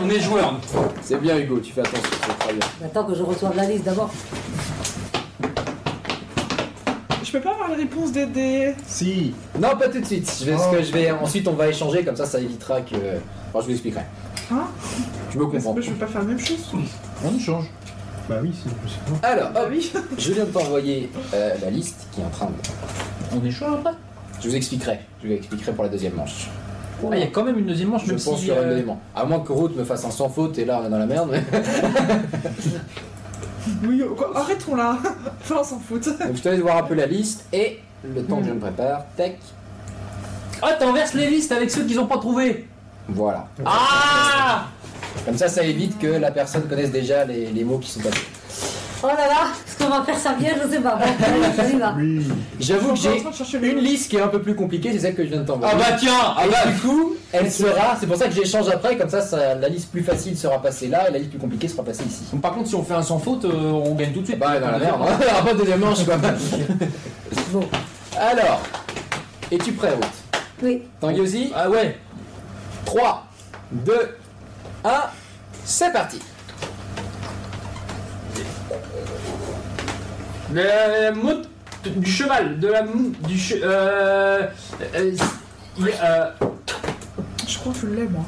on 0.03 0.11
est 0.11 0.21
joueurs. 0.21 0.55
C'est 1.03 1.21
bien 1.21 1.37
Hugo, 1.39 1.59
tu 1.61 1.73
fais 1.73 1.81
attention, 1.83 2.01
c'est 2.27 2.39
très 2.39 2.53
bien. 2.55 2.67
J'attends 2.81 3.05
que 3.05 3.15
je 3.15 3.23
reçoive 3.23 3.57
la 3.57 3.65
liste 3.65 3.85
d'abord. 3.85 4.11
je 7.25 7.33
peux 7.33 7.41
pas 7.41 7.51
avoir 7.53 7.69
la 7.69 7.77
réponse 7.77 8.11
des. 8.13 8.25
des... 8.27 8.75
Si. 8.87 9.35
Non, 9.61 9.77
pas 9.79 9.89
tout 9.89 10.01
de 10.01 10.05
suite. 10.07 10.33
Je 10.41 10.47
vais, 10.51 10.57
ce 10.57 10.63
Oh. 10.67 10.73
que 10.77 10.83
je 10.83 10.91
vais, 10.93 11.11
ensuite, 11.11 11.47
on 11.47 11.53
va 11.53 11.69
échanger, 11.69 12.03
comme 12.05 12.17
ça, 12.17 12.25
ça 12.25 12.41
évitera 12.41 12.81
que. 12.81 12.95
Enfin, 12.97 13.61
je 13.61 13.65
vous 13.67 13.73
expliquerai. 13.73 14.03
Hein 14.51 14.65
Tu 15.31 15.39
me 15.39 15.45
Mais 15.45 15.51
comprends. 15.59 15.77
je 15.81 15.91
veux 15.91 15.97
pas 15.97 16.07
faire 16.07 16.23
la 16.23 16.27
même 16.29 16.39
chose. 16.41 16.73
On 17.25 17.39
change. 17.39 17.67
Bah 18.29 18.37
oui, 18.43 18.53
c'est 18.63 18.75
possible. 18.75 19.03
Alors, 19.23 19.51
Ah 19.55 19.63
hop, 19.63 19.69
oui. 19.71 19.93
je 20.19 20.33
viens 20.33 20.45
de 20.45 20.51
t'envoyer 20.51 21.11
euh, 21.35 21.55
la 21.63 21.71
liste 21.71 22.07
qui 22.13 22.21
est 22.21 22.25
en 22.25 22.31
train 22.31 22.47
de. 22.47 23.39
On 23.41 23.45
est 23.45 23.51
chaud 23.51 23.67
après? 23.67 23.93
Je 24.41 24.49
vous 24.49 24.57
expliquerai. 24.57 25.01
Je 25.23 25.29
vous 25.29 25.35
expliquerai 25.35 25.73
pour 25.73 25.85
la 25.85 25.91
deuxième 25.91 26.15
manche. 26.15 26.49
Ah, 27.03 27.07
il 27.15 27.21
y 27.21 27.23
a 27.23 27.27
quand 27.29 27.45
même 27.45 27.59
une 27.59 27.67
deuxième 27.67 27.91
manche, 27.91 28.03
Je 28.07 28.13
même 28.13 28.21
pense 28.21 28.35
si. 28.39 28.47
qu'il 28.47 28.49
y 28.49 28.53
aura 28.53 28.63
un 28.63 28.71
euh, 28.71 28.77
élément. 28.77 29.01
À 29.15 29.25
moins 29.25 29.41
que 29.41 29.53
Route 29.53 29.77
me 29.77 29.85
fasse 29.85 30.05
un 30.05 30.11
sans 30.11 30.29
faute 30.29 30.59
et 30.59 30.65
là 30.65 30.81
on 30.83 30.87
est 30.87 30.91
dans 30.91 30.99
la 30.99 31.07
merde. 31.07 31.29
mais- 31.31 31.43
Oui, 33.87 34.03
oh, 34.05 34.15
quoi, 34.15 34.33
arrêtons 34.37 34.75
là. 34.77 34.99
Enfin, 35.41 35.57
on 35.61 35.65
s'en 35.65 35.79
fout. 35.79 36.05
Donc 36.07 36.35
je 36.37 36.43
te 36.43 36.49
laisse 36.49 36.61
voir 36.61 36.79
un 36.79 36.83
peu 36.83 36.95
la 36.95 37.07
liste 37.07 37.45
et 37.53 37.79
le 38.05 38.23
temps 38.25 38.41
que 38.41 38.47
je 38.47 38.53
me 38.53 38.59
prépare. 38.61 39.05
Tac. 39.17 39.37
Ah, 40.63 40.73
t'inverses 40.79 41.15
les 41.15 41.29
listes 41.31 41.53
avec 41.53 41.71
ceux 41.71 41.85
qu'ils 41.85 41.99
ont 42.01 42.07
pas 42.07 42.19
trouvé. 42.19 42.67
Voilà. 43.09 43.49
Ah 43.65 44.67
Comme 45.25 45.37
ça, 45.37 45.49
ça 45.49 45.63
évite 45.63 45.99
que 45.99 46.07
la 46.07 46.31
personne 46.31 46.63
connaisse 46.69 46.91
déjà 46.93 47.25
les, 47.25 47.47
les 47.47 47.65
mots 47.65 47.79
qui 47.79 47.91
sont 47.91 48.01
passés. 48.01 48.21
Oh 49.01 49.07
là 49.07 49.15
là, 49.29 49.47
est-ce 49.65 49.79
qu'on 49.79 49.91
va 49.91 50.03
faire 50.03 50.19
ça 50.19 50.33
bien? 50.35 50.51
Je 50.61 50.69
sais 50.69 50.81
pas. 50.81 50.97
Bon, 50.97 51.05
allez, 51.25 51.73
on 51.73 51.77
y 51.77 51.79
va. 51.79 51.95
Oui. 51.97 52.27
J'avoue 52.59 52.95
que 52.95 52.99
j'ai 52.99 53.23
une 53.71 53.79
liste 53.79 54.11
qui 54.11 54.17
est 54.17 54.21
un 54.21 54.27
peu 54.27 54.43
plus 54.43 54.57
compliquée, 54.57 54.91
c'est 54.93 54.99
celle 54.99 55.15
que 55.15 55.23
je 55.25 55.29
viens 55.29 55.43
de 55.43 55.47
t'envoyer. 55.47 55.73
Ah 55.73 55.79
bah 55.79 55.97
tiens 55.97 56.35
Ah 56.37 56.45
Et 56.47 56.51
bah 56.51 56.67
du 56.67 56.79
coup, 56.81 57.15
elle 57.31 57.51
sera. 57.51 57.97
C'est 58.01 58.09
pour 58.09 58.17
ça 58.17 58.27
que 58.27 58.35
j'échange 58.35 58.69
après, 58.69 58.97
comme 58.97 59.09
ça, 59.09 59.21
ça- 59.21 59.55
la 59.55 59.69
liste 59.69 59.93
plus 59.93 60.03
facile 60.03 60.37
sera 60.37 60.61
passée 60.61 60.89
là 60.89 61.09
et 61.09 61.13
la 61.13 61.19
liste 61.19 61.31
plus 61.31 61.39
compliquée 61.39 61.69
sera 61.69 61.85
passée 61.85 62.03
ici. 62.09 62.25
Donc, 62.33 62.41
Par 62.43 62.55
contre, 62.55 62.69
si 62.71 62.75
on 62.75 62.83
fait 62.83 62.95
un 62.95 63.03
sans 63.03 63.21
faute, 63.21 63.45
euh, 63.45 63.71
on 63.71 63.95
gagne 63.95 64.13
tout 64.13 64.21
de 64.21 64.27
suite. 64.27 64.39
Bah, 64.41 64.59
dans 64.59 64.69
la 64.73 64.79
merde, 64.81 65.01
hein. 65.01 65.17
il 65.21 65.27
n'y 65.27 65.33
aura 65.33 65.45
pas 65.45 65.53
de 65.53 65.59
deuxième 65.59 65.81
manche 65.81 66.05
quoi. 66.05 66.17
Bon, 67.53 67.65
Alors, 68.19 68.61
es-tu 69.53 69.73
prêt, 69.73 69.91
Ruth? 69.91 70.43
Oui. 70.61 70.83
Tanguy 71.01 71.21
aussi? 71.21 71.53
Ah 71.55 71.71
ouais. 71.71 71.97
3, 72.89 73.27
2, 73.73 74.17
1, 74.83 74.91
c'est 75.65 75.93
parti. 75.93 76.21
De 80.51 80.61
la 80.63 81.13
mot 81.13 81.35
du 81.85 82.11
cheval, 82.11 82.59
de 82.59 82.69
la 82.69 82.83
mou- 82.85 83.13
du 83.27 83.37
che- 83.37 83.61
euh, 83.63 84.47
euh, 84.95 85.13
euh, 85.81 86.31
Je 87.47 87.59
crois 87.59 87.73
que 87.75 87.79
je 87.81 87.87
l'ai, 87.89 88.05
moi. 88.09 88.25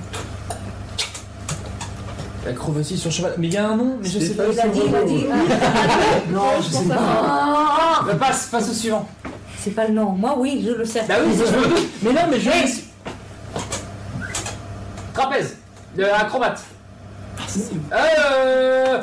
L'acrobatie 2.44 2.98
sur 2.98 3.10
cheval. 3.10 3.34
Mais 3.38 3.46
il 3.46 3.54
y 3.54 3.56
a 3.56 3.66
un 3.66 3.76
nom, 3.76 3.96
mais 4.02 4.08
je 4.08 4.18
sais 4.18 4.34
pas. 4.34 4.44
Il 4.52 4.60
a 4.60 4.68
dit, 4.68 4.80
il 4.86 4.94
a 4.94 5.02
dit. 5.04 5.24
Non, 6.30 6.60
je 6.60 6.68
sais 6.70 6.84
pas. 6.84 8.04
Passe, 8.18 8.48
passe 8.50 8.68
au 8.68 8.74
suivant. 8.74 9.08
C'est 9.58 9.70
pas 9.74 9.86
le 9.86 9.94
nom. 9.94 10.10
Moi, 10.10 10.34
oui, 10.38 10.62
je 10.66 10.72
le 10.72 10.84
sais. 10.84 11.04
Bah 11.08 11.14
oui, 11.24 11.32
je 11.34 11.44
me 11.56 11.66
doute. 11.66 11.88
Mais 12.02 12.12
non, 12.12 12.20
mais 12.30 12.38
je. 12.40 12.50
De 15.96 16.04
acrobate. 16.04 16.62
Euh. 17.92 19.02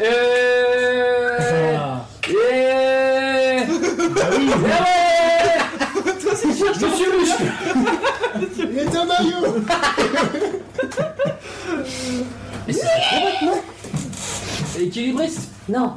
Euh. 0.00 1.76
Ah. 1.78 2.04
Et. 2.28 3.64
Bah 4.10 4.22
oui, 4.36 4.50
Eh 4.50 4.58
ouais 4.62 5.62
Je 6.74 6.86
suis 6.94 7.10
muscle 7.18 7.44
mais 8.72 8.84
t'es 8.84 8.96
un 8.96 9.04
maillot 9.04 9.56
Mais 12.66 12.72
c'est 12.72 12.86
acrobate, 12.86 13.42
non 13.42 13.60
Équilibriste 14.78 15.48
Non. 15.68 15.94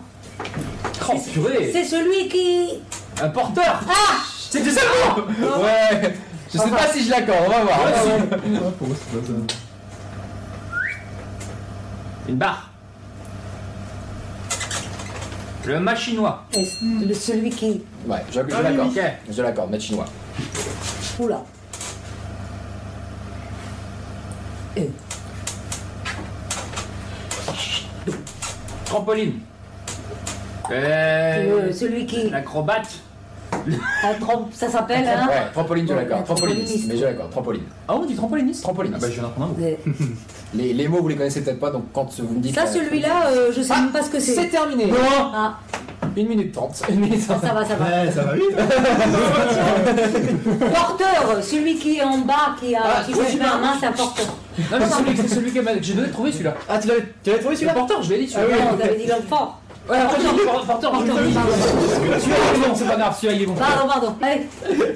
Oh 1.10 1.20
purée 1.32 1.70
C'est 1.72 1.84
celui 1.84 2.28
qui. 2.30 2.80
Un 3.22 3.30
porteur 3.30 3.82
Ah 3.88 4.18
C'était 4.50 4.72
ça 4.72 4.82
le 4.82 5.22
mot 5.46 5.64
Ouais, 5.64 6.16
je 6.52 6.58
sais 6.58 6.70
pas 6.70 6.88
si 6.92 7.04
je 7.06 7.10
l'accorde, 7.12 7.44
on 7.46 7.50
va 7.50 7.64
voir. 7.64 7.86
Ouais, 7.86 7.94
si. 8.04 8.10
Ah, 8.56 8.72
pour 8.78 8.88
moi, 8.88 8.98
c'est 8.98 9.20
pas 9.20 9.28
ça. 9.28 9.34
Une 12.28 12.36
barre. 12.36 12.70
Le 15.66 15.80
machinois. 15.80 16.44
Le- 16.56 17.14
Celui 17.14 17.50
qui. 17.52 17.84
Ouais, 18.08 18.18
je, 18.30 18.34
je 18.34 18.40
Ah 18.40 18.46
oui, 18.48 18.64
l'accorde. 18.64 18.90
ok. 18.98 19.02
Je 19.30 19.42
l'accorde, 19.42 19.70
maître 19.72 19.84
chinois. 19.84 20.06
Oula. 21.20 21.44
Euh, 24.78 24.82
Trampoline. 28.86 29.34
Euh, 30.72 30.74
euh, 31.70 31.74
celui 31.74 32.06
qui. 32.06 32.30
L'acrobate. 32.30 32.90
Ça 34.54 34.70
s'appelle, 34.70 35.06
hein 35.08 35.28
Ouais, 35.28 35.52
trampoline, 35.54 35.88
je 35.88 35.94
l'accorde. 35.94 36.24
Trampoliniste, 36.26 36.66
trampoliniste. 36.68 36.88
mais 36.90 36.98
je 36.98 37.04
l'accorde. 37.06 37.30
Trampoline. 37.32 37.64
Ah, 37.88 37.96
on 37.96 38.06
dit 38.06 38.16
trampoliniste 38.16 38.64
Trampoliniste. 38.64 39.04
Ah 39.04 39.08
bah 39.08 39.12
je 39.14 39.20
viens 39.20 39.24
d'apprendre 39.30 39.46
un 39.46 39.60
mot. 39.60 39.66
Euh, 39.66 39.76
Les, 40.54 40.74
les 40.74 40.88
mots, 40.88 41.02
vous 41.02 41.08
les 41.08 41.16
connaissez 41.16 41.42
peut-être 41.44 41.60
pas, 41.60 41.72
donc 41.72 41.86
quand 41.94 42.08
vous 42.20 42.36
me 42.36 42.40
dites. 42.42 42.54
Ça, 42.56 42.66
celui-là, 42.68 43.28
euh, 43.32 43.52
je 43.56 43.62
sais 43.62 43.74
Ah, 43.76 43.82
même 43.82 43.92
pas 43.92 44.04
ce 44.04 44.10
que 44.10 44.20
C'est 44.20 44.34
c'est. 44.36 44.48
terminé. 44.50 44.92
Ah, 45.34 45.58
1 46.18 46.24
minute 46.26 46.52
30. 46.52 46.84
Une 46.90 47.00
minute 47.00 47.22
ça, 47.22 47.40
ça 47.40 47.54
va, 47.54 47.64
ça 47.64 47.76
va. 47.76 47.86
Ouais, 47.86 48.12
ça 48.12 48.24
va 48.24 48.34
vite 48.34 48.52
Porteur, 50.74 51.38
celui 51.42 51.76
qui 51.76 51.98
est 51.98 52.04
en 52.04 52.18
bas, 52.20 52.56
qui, 52.60 52.76
a, 52.76 52.82
Ah, 52.84 53.04
qui 53.06 53.14
oui, 53.14 53.26
se 53.32 53.38
met 53.38 53.46
en 53.46 53.60
main, 53.60 53.74
c'est 53.80 53.86
un 53.88 53.92
porteur. 53.94 54.26
Non, 54.26 54.34
mais 54.80 54.86
c'est 54.86 54.92
celui, 54.98 55.18
c'est 55.18 55.28
celui 55.36 55.52
que 55.54 55.62
j'ai 55.82 55.94
donné 55.94 56.10
trouvé 56.10 56.32
celui-là. 56.34 56.56
Ah, 56.68 56.80
tu 56.80 56.88
l'avais 56.90 57.02
tu 57.24 57.30
l'avais 57.30 57.40
trouvé 57.40 57.54
Le 57.56 57.60
celui-là 57.60 57.74
porteur, 57.74 58.04
je 58.04 58.10
l'ai 58.14 58.26
dit 58.26 58.34
Ah 58.36 58.40
celui-là. 58.42 58.58
oui, 58.58 58.64
non, 58.66 58.72
ok. 58.72 58.76
vous 58.78 58.84
avez 58.90 58.98
dit 58.98 59.08
l'homme 59.08 59.24
fort. 59.30 59.62
Ouais, 59.90 59.98
porteur, 60.04 60.36
porteur, 60.36 60.66
porteur, 60.66 60.92
Porteur, 60.92 61.18
je 61.18 61.22
l'ai 61.24 61.28
dit. 61.30 61.34
pardon. 61.34 61.52
Celui-là 62.20 62.38
il 62.56 62.64
est 62.64 62.68
bon, 62.68 62.76
c'est 62.76 62.88
pas 62.88 62.96
grave, 62.98 63.16
celui-là 63.20 63.34
il 63.34 63.42
est 63.42 63.46
bon. 63.46 63.54
Pardon, 63.54 63.88
pardon. 63.88 64.16
Allez, 64.22 64.42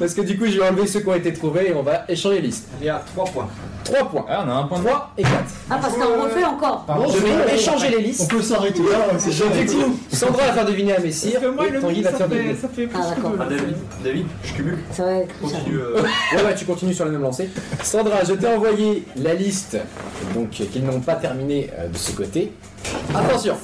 Parce 0.00 0.14
que 0.14 0.20
du 0.22 0.36
coup, 0.38 0.46
je 0.46 0.58
vais 0.58 0.68
enlever 0.68 0.86
ceux 0.88 1.00
qui 1.00 1.08
ont 1.08 1.14
été 1.14 1.32
trouvés 1.32 1.70
et 1.70 1.74
on 1.74 1.82
va 1.82 2.02
échanger 2.08 2.36
les 2.40 2.46
listes. 2.48 2.68
Il 2.80 2.86
y 2.86 2.90
a 2.90 3.00
3 3.14 3.24
points. 3.26 3.48
3 3.86 4.08
points. 4.08 4.24
Ah, 4.28 4.44
on 4.46 4.50
a 4.50 4.54
un 4.54 4.62
point 4.64 4.78
de 4.80 4.84
3 4.86 5.10
et 5.18 5.22
4. 5.22 5.34
ah, 5.70 5.78
parce 5.80 5.94
qu'on 5.94 6.22
refait 6.24 6.44
encore. 6.44 6.84
Pardon, 6.86 7.08
Je 7.08 7.18
vais 7.18 7.28
c'est- 7.48 7.54
échanger 7.56 7.88
les 7.90 7.96
On 7.96 8.00
listes. 8.00 8.30
peut 8.30 8.42
s'arrêter 8.42 8.82
là, 8.82 8.98
c'est 9.18 9.32
Sandra 10.16 10.46
va 10.46 10.52
faire 10.52 10.64
deviner 10.64 10.96
à 10.96 11.00
Messire 11.00 11.32
Parce 11.40 11.44
que 11.44 11.50
moi, 11.50 11.66
et 11.66 11.70
le 11.70 11.80
Tanguy 11.80 12.02
va 12.02 12.10
ça 12.10 12.16
faire 12.18 12.28
fait, 12.28 12.34
deviner. 12.36 12.54
ça 12.56 12.68
fait 12.68 12.86
plus 12.86 12.98
Ah, 13.00 13.14
d'accord. 13.14 13.32
Ah, 13.40 13.44
David, 13.48 13.76
David, 14.04 14.26
je 14.44 14.52
cumule. 14.52 14.78
Ça 14.92 15.04
va 15.04 15.12
être 15.14 15.28
ça. 15.34 15.56
Continue. 15.56 15.78
euh, 15.78 16.02
Ouais, 16.36 16.42
ouais, 16.44 16.54
tu 16.54 16.64
continues 16.64 16.94
sur 16.94 17.04
la 17.04 17.10
même 17.10 17.22
lancée. 17.22 17.50
Sandra, 17.82 18.24
je 18.24 18.32
t'ai 18.34 18.46
envoyé 18.48 19.06
la 19.16 19.34
liste 19.34 19.76
donc 20.34 20.50
qu'ils 20.50 20.84
n'ont 20.84 21.00
pas 21.00 21.14
terminé 21.16 21.70
euh, 21.78 21.88
de 21.88 21.96
ce 21.96 22.12
côté. 22.12 22.52
Attention. 23.14 23.56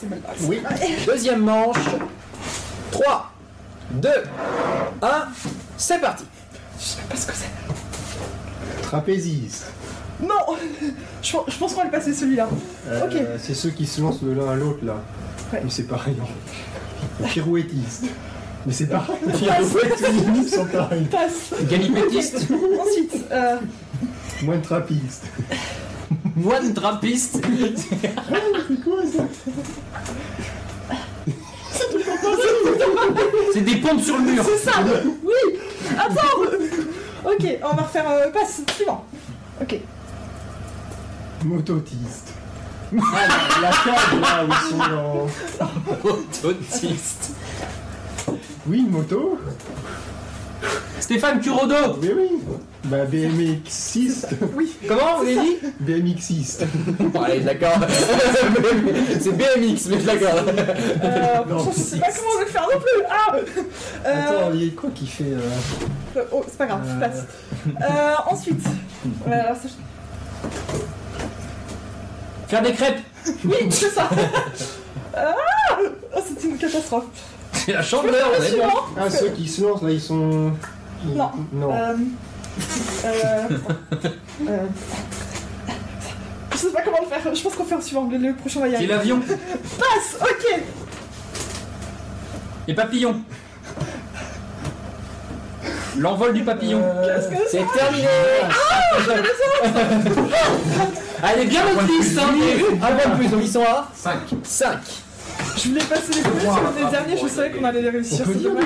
Oui. 0.43 0.61
Deuxième 1.07 1.41
manche. 1.43 1.77
3, 2.91 3.31
2, 3.93 4.09
1, 5.03 5.09
c'est 5.77 6.01
parti. 6.01 6.25
Je 6.79 6.85
sais 6.85 6.99
pas 7.09 7.17
ce 7.17 7.27
que 7.27 7.33
c'est. 7.35 8.83
Trapéziste. 8.83 9.67
Non 10.23 10.57
Je, 11.23 11.37
je 11.49 11.59
pense 11.59 11.73
qu'on 11.73 11.81
va 11.81 11.85
le 11.87 11.91
passer 11.91 12.13
celui-là. 12.15 12.49
Euh, 12.89 13.07
Ok. 13.07 13.17
C'est 13.39 13.55
ceux 13.55 13.71
qui 13.71 13.87
se 13.87 14.01
lancent 14.01 14.23
de 14.23 14.33
l'un 14.33 14.49
à 14.51 14.55
l'autre 14.55 14.85
là. 14.85 14.97
Ouais. 15.53 15.61
Mais 15.65 15.71
c'est 15.71 15.85
pareil. 15.87 16.17
Pirouettiste. 17.29 18.05
Mais 18.67 18.73
c'est 18.73 18.87
pareil. 18.87 19.17
Pirouettiste. 19.37 20.09
Ils 20.37 20.49
sont 20.49 20.67
pareils. 20.67 21.05
Passe. 21.05 21.53
Galipétiste. 21.69 22.37
Ensuite, 22.81 23.25
euh. 23.33 23.57
Moine 24.43 24.63
trappiste. 24.63 25.25
C'est 28.69 28.83
quoi 28.83 29.03
ça 29.07 29.25
C'est 33.53 33.61
des 33.61 33.77
pompes 33.77 34.01
sur 34.01 34.17
le 34.19 34.25
mur. 34.25 34.45
c'est 34.45 34.71
ça 34.71 34.73
Oui 35.25 35.59
Attends 35.97 36.43
Ok, 37.25 37.47
on 37.63 37.77
va 37.77 37.83
refaire 37.83 38.09
euh, 38.11 38.31
passe, 38.31 38.63
suivant. 38.75 39.05
Ok. 39.61 39.77
Mototiste. 41.45 42.33
Ah, 42.95 43.27
la, 43.63 43.69
la 43.69 43.71
cave 43.71 44.21
là 44.21 44.45
où 44.45 44.53
sont 44.69 44.81
en. 44.81 46.49
Autiste. 46.49 47.31
Oui, 48.67 48.79
une 48.81 48.91
moto. 48.91 49.39
Stéphane 51.01 51.41
Curodo. 51.41 51.75
Mais 52.01 52.13
oui. 52.15 52.29
Bah 52.85 53.05
BMXiste. 53.07 54.29
Comment 54.87 55.17
vous 55.19 55.23
avez 55.23 55.35
dit? 55.37 55.57
BMXiste. 55.81 56.65
Bon, 57.01 57.23
allez, 57.23 57.41
d'accord. 57.41 57.79
c'est 59.21 59.33
BMX, 59.33 59.87
mais 59.89 60.01
je 60.01 60.07
l'accorde. 60.07 60.49
Euh, 61.03 61.45
Non, 61.49 61.71
je 61.71 61.81
sais 61.81 61.99
pas 61.99 62.07
comment 62.15 62.29
on 62.35 62.39
va 62.39 62.45
le 62.45 62.51
faire 62.51 62.63
non 62.73 62.79
plus 62.81 63.05
Ah 63.09 63.37
euh, 64.07 64.29
Attends, 64.29 64.51
il 64.55 64.65
y 64.65 64.69
a 64.69 64.73
quoi 64.81 64.91
qui 64.95 65.07
fait. 65.07 65.25
euh, 65.25 65.41
euh, 66.19 66.25
Oh, 66.33 66.45
c'est 66.47 66.59
pas 66.59 66.67
grave, 66.67 66.83
Euh. 66.87 67.01
passe. 67.01 67.25
Euh, 67.69 68.15
ensuite. 68.31 68.65
euh, 69.27 69.31
alors, 69.33 69.57
ça, 69.57 69.69
je- 69.69 70.49
Faire 72.53 72.61
des 72.63 72.73
crêpes. 72.75 72.99
Oui, 73.47 73.55
c'est 73.71 73.89
ça 73.89 74.11
Ah 75.17 75.35
Oh, 76.15 76.19
c'était 76.29 76.49
une 76.49 76.59
catastrophe. 76.59 77.05
C'est 77.55 77.73
la 77.73 77.81
chandeleur, 77.83 78.29
on 78.31 78.35
est 78.35 78.39
bon. 78.41 78.47
Suivant 78.53 78.85
Ah, 79.01 79.09
ceux 79.09 79.31
qui 79.31 79.49
se 79.49 79.63
lancent 79.63 79.81
là, 79.83 79.91
ils 79.91 80.01
sont. 80.03 80.53
ils- 81.03 81.15
Non. 81.17 81.31
Non. 81.51 81.73
Euh, 81.73 81.95
euh, 83.07 83.49
euh, 84.51 84.57
je 86.53 86.57
sais 86.59 86.69
pas 86.73 86.83
comment 86.83 86.99
le 87.01 87.07
faire, 87.07 87.35
je 87.35 87.43
pense 87.43 87.55
qu'on 87.55 87.65
fait 87.65 87.75
un 87.75 87.81
suivant, 87.81 88.07
le, 88.13 88.19
le 88.19 88.35
prochain 88.35 88.61
va 88.61 88.69
y 88.69 88.77
C'est 88.77 88.87
l'avion. 88.87 89.21
Passe 89.21 90.19
Ok 90.21 90.61
Les 92.69 92.75
papillons. 92.75 93.23
L'envol 95.99 96.33
du 96.33 96.43
papillon. 96.43 96.81
Que 96.81 97.37
c'est 97.51 97.65
terminé. 97.77 98.07
Ah, 101.23 101.31
elle 101.35 101.43
est 101.43 101.47
bien 101.47 101.61
notre 101.65 101.87
liste. 101.87 102.19
Un 102.19 102.87
point 102.97 103.11
de 103.13 103.17
plus, 103.17 103.29
donc 103.29 103.41
ils 103.43 103.51
sont 103.51 103.63
à 103.63 103.89
5. 103.95 104.19
5. 104.43 104.79
Je 105.57 105.69
voulais 105.69 105.81
passer 105.85 106.13
les 106.15 106.23
premiers 106.23 106.41
sur 106.41 106.73
les 106.85 106.91
derniers, 106.91 107.17
je 107.23 107.29
savais 107.29 107.51
qu'on 107.51 107.65
allait 107.65 107.83
les 107.83 107.91
réussir. 107.91 108.25
c'est 108.27 108.43
dommage. 108.43 108.65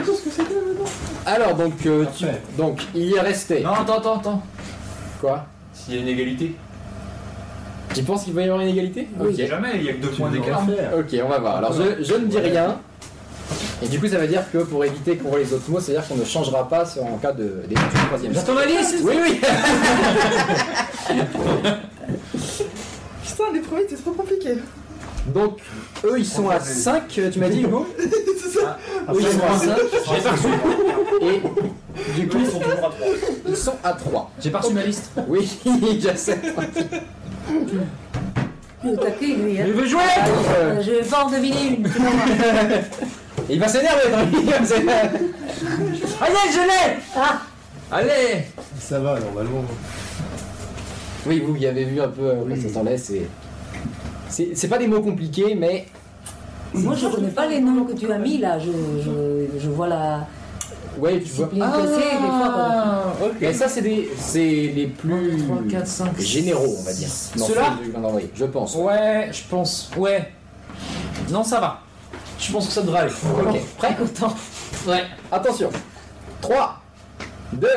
Alors, 1.24 1.54
donc, 1.54 1.74
euh, 1.86 2.04
tu- 2.16 2.26
donc, 2.56 2.82
il 2.94 3.02
y 3.06 3.14
est 3.16 3.20
resté. 3.20 3.60
Non, 3.62 3.72
attends, 3.72 3.98
attends, 3.98 4.16
attends. 4.18 4.42
Quoi 5.20 5.46
S'il 5.72 5.94
y 5.94 5.98
a 5.98 6.00
une 6.02 6.08
égalité. 6.08 6.54
Tu 7.94 8.02
penses 8.02 8.24
qu'il 8.24 8.34
va 8.34 8.42
y 8.42 8.44
avoir 8.44 8.60
une 8.60 8.68
égalité 8.68 9.08
Oui. 9.18 9.32
Ok. 9.40 9.48
Jamais, 9.48 9.70
il 9.76 9.82
y 9.84 9.88
a 9.88 9.92
que 9.94 10.02
deux 10.02 10.10
Tu 10.10 10.16
points 10.20 10.30
d'écart. 10.30 10.60
Ok, 10.98 11.16
on 11.24 11.28
va 11.28 11.38
voir. 11.38 11.56
Alors, 11.56 11.72
je, 11.72 12.02
je 12.04 12.14
ne 12.14 12.26
dis 12.26 12.38
rien. 12.38 12.78
Et 13.82 13.88
du 13.88 14.00
coup, 14.00 14.08
ça 14.08 14.18
veut 14.18 14.26
dire 14.26 14.42
que 14.50 14.58
pour 14.58 14.84
éviter 14.84 15.16
qu'on 15.16 15.28
voit 15.28 15.38
les 15.38 15.52
autres 15.52 15.70
mots, 15.70 15.80
c'est-à-dire 15.80 16.06
qu'on 16.08 16.16
ne 16.16 16.24
changera 16.24 16.68
pas 16.68 16.84
sur- 16.86 17.04
en 17.04 17.16
cas 17.18 17.32
de 17.32 17.62
du 17.68 17.74
troisième. 18.08 18.32
J'attends 18.34 18.54
ma 18.54 18.64
liste. 18.66 18.96
Oui, 19.02 19.14
oui. 19.22 19.40
Putain, 23.24 23.44
les 23.52 23.60
premiers 23.60 23.82
étaient 23.82 23.96
trop 23.96 24.12
compliqués. 24.12 24.58
Donc, 25.34 25.58
eux, 26.04 26.14
ils 26.18 26.24
sont 26.26 26.48
à 26.48 26.60
5, 26.60 27.08
tu 27.08 27.38
m'as 27.38 27.48
dit, 27.48 27.62
Hugo 27.62 27.86
c'est 27.98 28.60
ça 28.60 28.78
Eux, 29.12 29.16
ils 29.20 29.26
sont 29.26 29.40
à 29.44 29.58
5. 29.58 29.76
J'ai 30.14 30.20
pas 30.22 30.30
reçu. 30.30 30.48
Et 31.22 31.40
du 32.20 32.28
coup, 32.28 32.38
Ils 32.40 32.46
sont 32.50 32.58
toujours 32.60 32.78
à 32.78 32.90
3. 32.90 33.06
ils 33.48 33.56
sont 33.56 33.74
à 33.82 33.92
3. 33.92 34.30
J'ai 34.40 34.50
pas 34.50 34.58
reçu 34.60 34.72
ma 34.74 34.82
liste. 34.84 35.10
Oui, 35.28 35.48
je 35.64 36.16
sais. 36.16 36.38
Il 38.84 38.90
est 38.90 38.92
au 38.92 38.96
taquet, 38.96 39.26
lui. 39.34 39.60
Hein. 39.60 39.64
Il 39.66 39.72
veut 39.72 39.86
jouer 39.86 40.02
Euh, 40.58 40.80
je 40.82 40.90
vais 40.92 41.02
pas 41.02 41.24
en 41.24 41.30
deviner 41.30 41.66
une. 41.70 41.88
Il 43.48 43.60
va 43.60 43.68
s'énerver, 43.68 44.10
dans 44.10 44.38
il 44.38 44.50
va 44.50 44.64
s'énerver. 44.64 45.18
Allez, 46.20 46.52
je 46.52 46.58
l'ai 46.60 46.96
Ah 47.16 47.40
Allez 47.92 48.44
Ça 48.80 48.98
va, 48.98 49.18
normalement. 49.20 49.64
Oui, 51.26 51.40
vous 51.40 51.56
y 51.56 51.66
avez 51.66 51.84
vu 51.84 52.00
un 52.00 52.08
peu 52.08 52.22
euh, 52.22 52.44
quoi 52.44 52.56
ça 52.56 52.68
s'enlève, 52.68 52.98
c'est. 52.98 53.22
C'est 54.28 54.50
c'est 54.54 54.68
pas 54.68 54.78
des 54.78 54.86
mots 54.88 55.00
compliqués, 55.00 55.54
mais. 55.54 55.86
Moi, 56.74 56.94
je 56.94 57.06
connais 57.06 57.28
pas 57.28 57.46
les 57.46 57.60
noms 57.60 57.84
que 57.84 57.92
tu 57.92 58.10
as 58.10 58.18
mis 58.18 58.38
là. 58.38 58.58
Je, 58.58 58.70
je, 59.02 59.58
je 59.60 59.70
vois 59.70 59.88
la. 59.88 60.26
Ouais, 60.98 61.20
tu 61.20 61.30
vois. 61.32 61.48
C'est, 61.52 61.56
des 61.56 61.60
fois, 62.26 62.52
quoi. 62.52 63.26
ok. 63.28 63.34
Mais 63.40 63.52
ça, 63.52 63.68
c'est 63.68 63.82
des. 63.82 64.08
C'est 64.18 64.72
les 64.74 64.86
plus. 64.86 65.44
3, 65.44 65.58
4, 65.70 65.86
5, 65.86 66.20
généraux, 66.20 66.76
on 66.80 66.82
va 66.82 66.92
dire. 66.92 67.08
Ceux-là 67.08 67.78
je 68.34 68.44
pense. 68.46 68.74
Ouais, 68.74 69.28
je 69.32 69.42
pense. 69.48 69.90
Ouais. 69.96 70.32
Non, 71.30 71.44
ça 71.44 71.60
va. 71.60 71.82
Je 72.38 72.52
pense 72.52 72.66
que 72.66 72.72
ça 72.72 72.82
devrait 72.82 73.00
aller. 73.00 73.12
Ok, 73.40 73.66
prêt 73.78 73.96
Content. 73.96 74.34
Ouais. 74.86 75.04
Attention. 75.32 75.70
3, 76.40 76.80
2, 77.52 77.68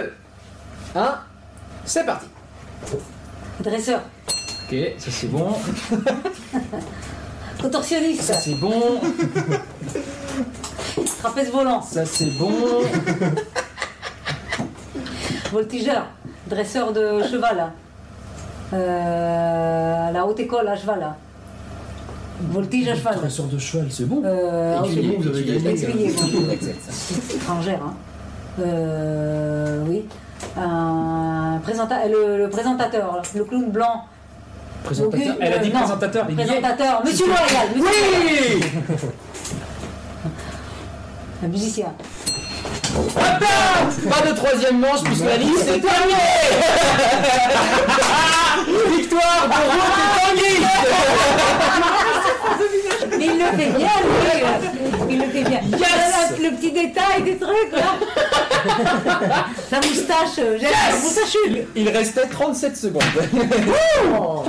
1, 0.95 1.19
c'est 1.85 2.05
parti. 2.05 2.27
Dresseur. 3.61 4.01
Ok, 4.67 4.75
ça 4.97 5.11
c'est 5.11 5.27
bon. 5.27 5.53
Contorsionniste. 7.61 8.21
Ça 8.21 8.35
c'est 8.35 8.55
bon. 8.55 9.01
Trapèze 11.19 11.51
volant. 11.51 11.81
Ça 11.81 12.05
c'est 12.05 12.31
bon. 12.37 12.51
Voltigeur. 15.51 16.05
Dresseur 16.47 16.93
de 16.93 17.23
cheval. 17.23 17.71
Euh, 18.73 20.11
la 20.11 20.25
haute 20.25 20.39
école 20.39 20.67
à 20.67 20.75
cheval. 20.75 21.15
Voltige 22.51 22.87
à 22.89 22.95
cheval. 22.95 23.15
Dresseur 23.15 23.45
de 23.47 23.57
cheval, 23.57 23.87
c'est 23.89 24.05
bon. 24.07 24.21
Euh, 24.25 24.81
Écuyer, 24.83 25.17
vous 25.19 25.27
avez 25.27 25.43
gagné, 25.43 25.69
Écuyer, 25.71 26.07
étrangère. 27.35 27.79
Hein. 27.85 27.93
Euh, 28.61 29.83
oui. 29.87 30.05
Un 30.57 31.59
présenta- 31.63 32.07
le, 32.07 32.37
le 32.37 32.49
présentateur, 32.49 33.15
là, 33.17 33.21
le 33.35 33.43
clown 33.43 33.69
blanc. 33.69 34.05
Présentateur. 34.83 35.35
Le- 35.37 35.43
Elle 35.43 35.53
a 35.53 35.57
dit 35.57 35.69
non, 35.69 35.79
présentateur. 35.79 36.25
il. 36.29 36.35
Présentateur, 36.35 37.03
Monsieur 37.05 37.25
Loyal, 37.27 37.67
Monsieur 37.75 37.91
Oui 38.21 38.63
un 41.43 41.47
musicien. 41.47 41.93
Attends 43.17 44.09
Pas 44.09 44.21
de 44.29 44.33
troisième 44.35 44.79
manche 44.79 45.03
puisque 45.03 45.25
la 45.25 45.37
liste 45.37 45.67
est 45.67 45.79
terminée 45.79 46.49
Victoire 48.97 49.47
de 49.47 49.53
Route 49.71 49.99
et 49.99 50.09
Tanguy 50.19 50.55
Mais 53.19 53.25
il 53.25 53.37
le 53.37 53.45
fait 53.45 53.77
bien, 53.77 53.87
lui. 54.03 55.09
Il 55.09 55.17
le 55.19 55.25
fait 55.25 55.43
bien. 55.43 55.59
Yes 55.77 56.37
le, 56.39 56.49
le 56.49 56.55
petit 56.55 56.71
détail 56.71 57.23
des 57.23 57.37
trucs, 57.37 57.71
là. 57.73 57.97
Sa 59.69 59.77
moustache, 59.77 60.39
euh, 60.39 60.57
j'aime 60.59 60.71
la 60.71 60.97
moustache. 60.97 61.35
Il 61.75 61.89
restait 61.89 62.27
37 62.27 62.77
secondes. 62.77 63.03
Oh. 64.19 64.43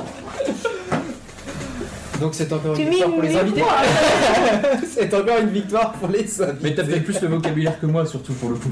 Donc 2.20 2.34
c'est 2.34 2.52
encore 2.52 2.74
Tu 2.76 2.82
une 2.82 2.90
victoire 2.90 3.10
pour 3.12 3.22
les 3.22 3.36
invités. 3.36 3.62
c'est 4.94 5.14
encore 5.14 5.38
une 5.40 5.50
victoire 5.50 5.92
pour 5.92 6.08
les 6.08 6.18
invités. 6.20 6.44
Mais 6.62 6.74
t'as 6.74 6.84
peut-être 6.84 7.04
plus 7.04 7.20
le 7.20 7.28
vocabulaire 7.28 7.80
que 7.80 7.86
moi, 7.86 8.04
surtout 8.04 8.34
pour 8.34 8.50
le 8.50 8.56
coup. 8.56 8.70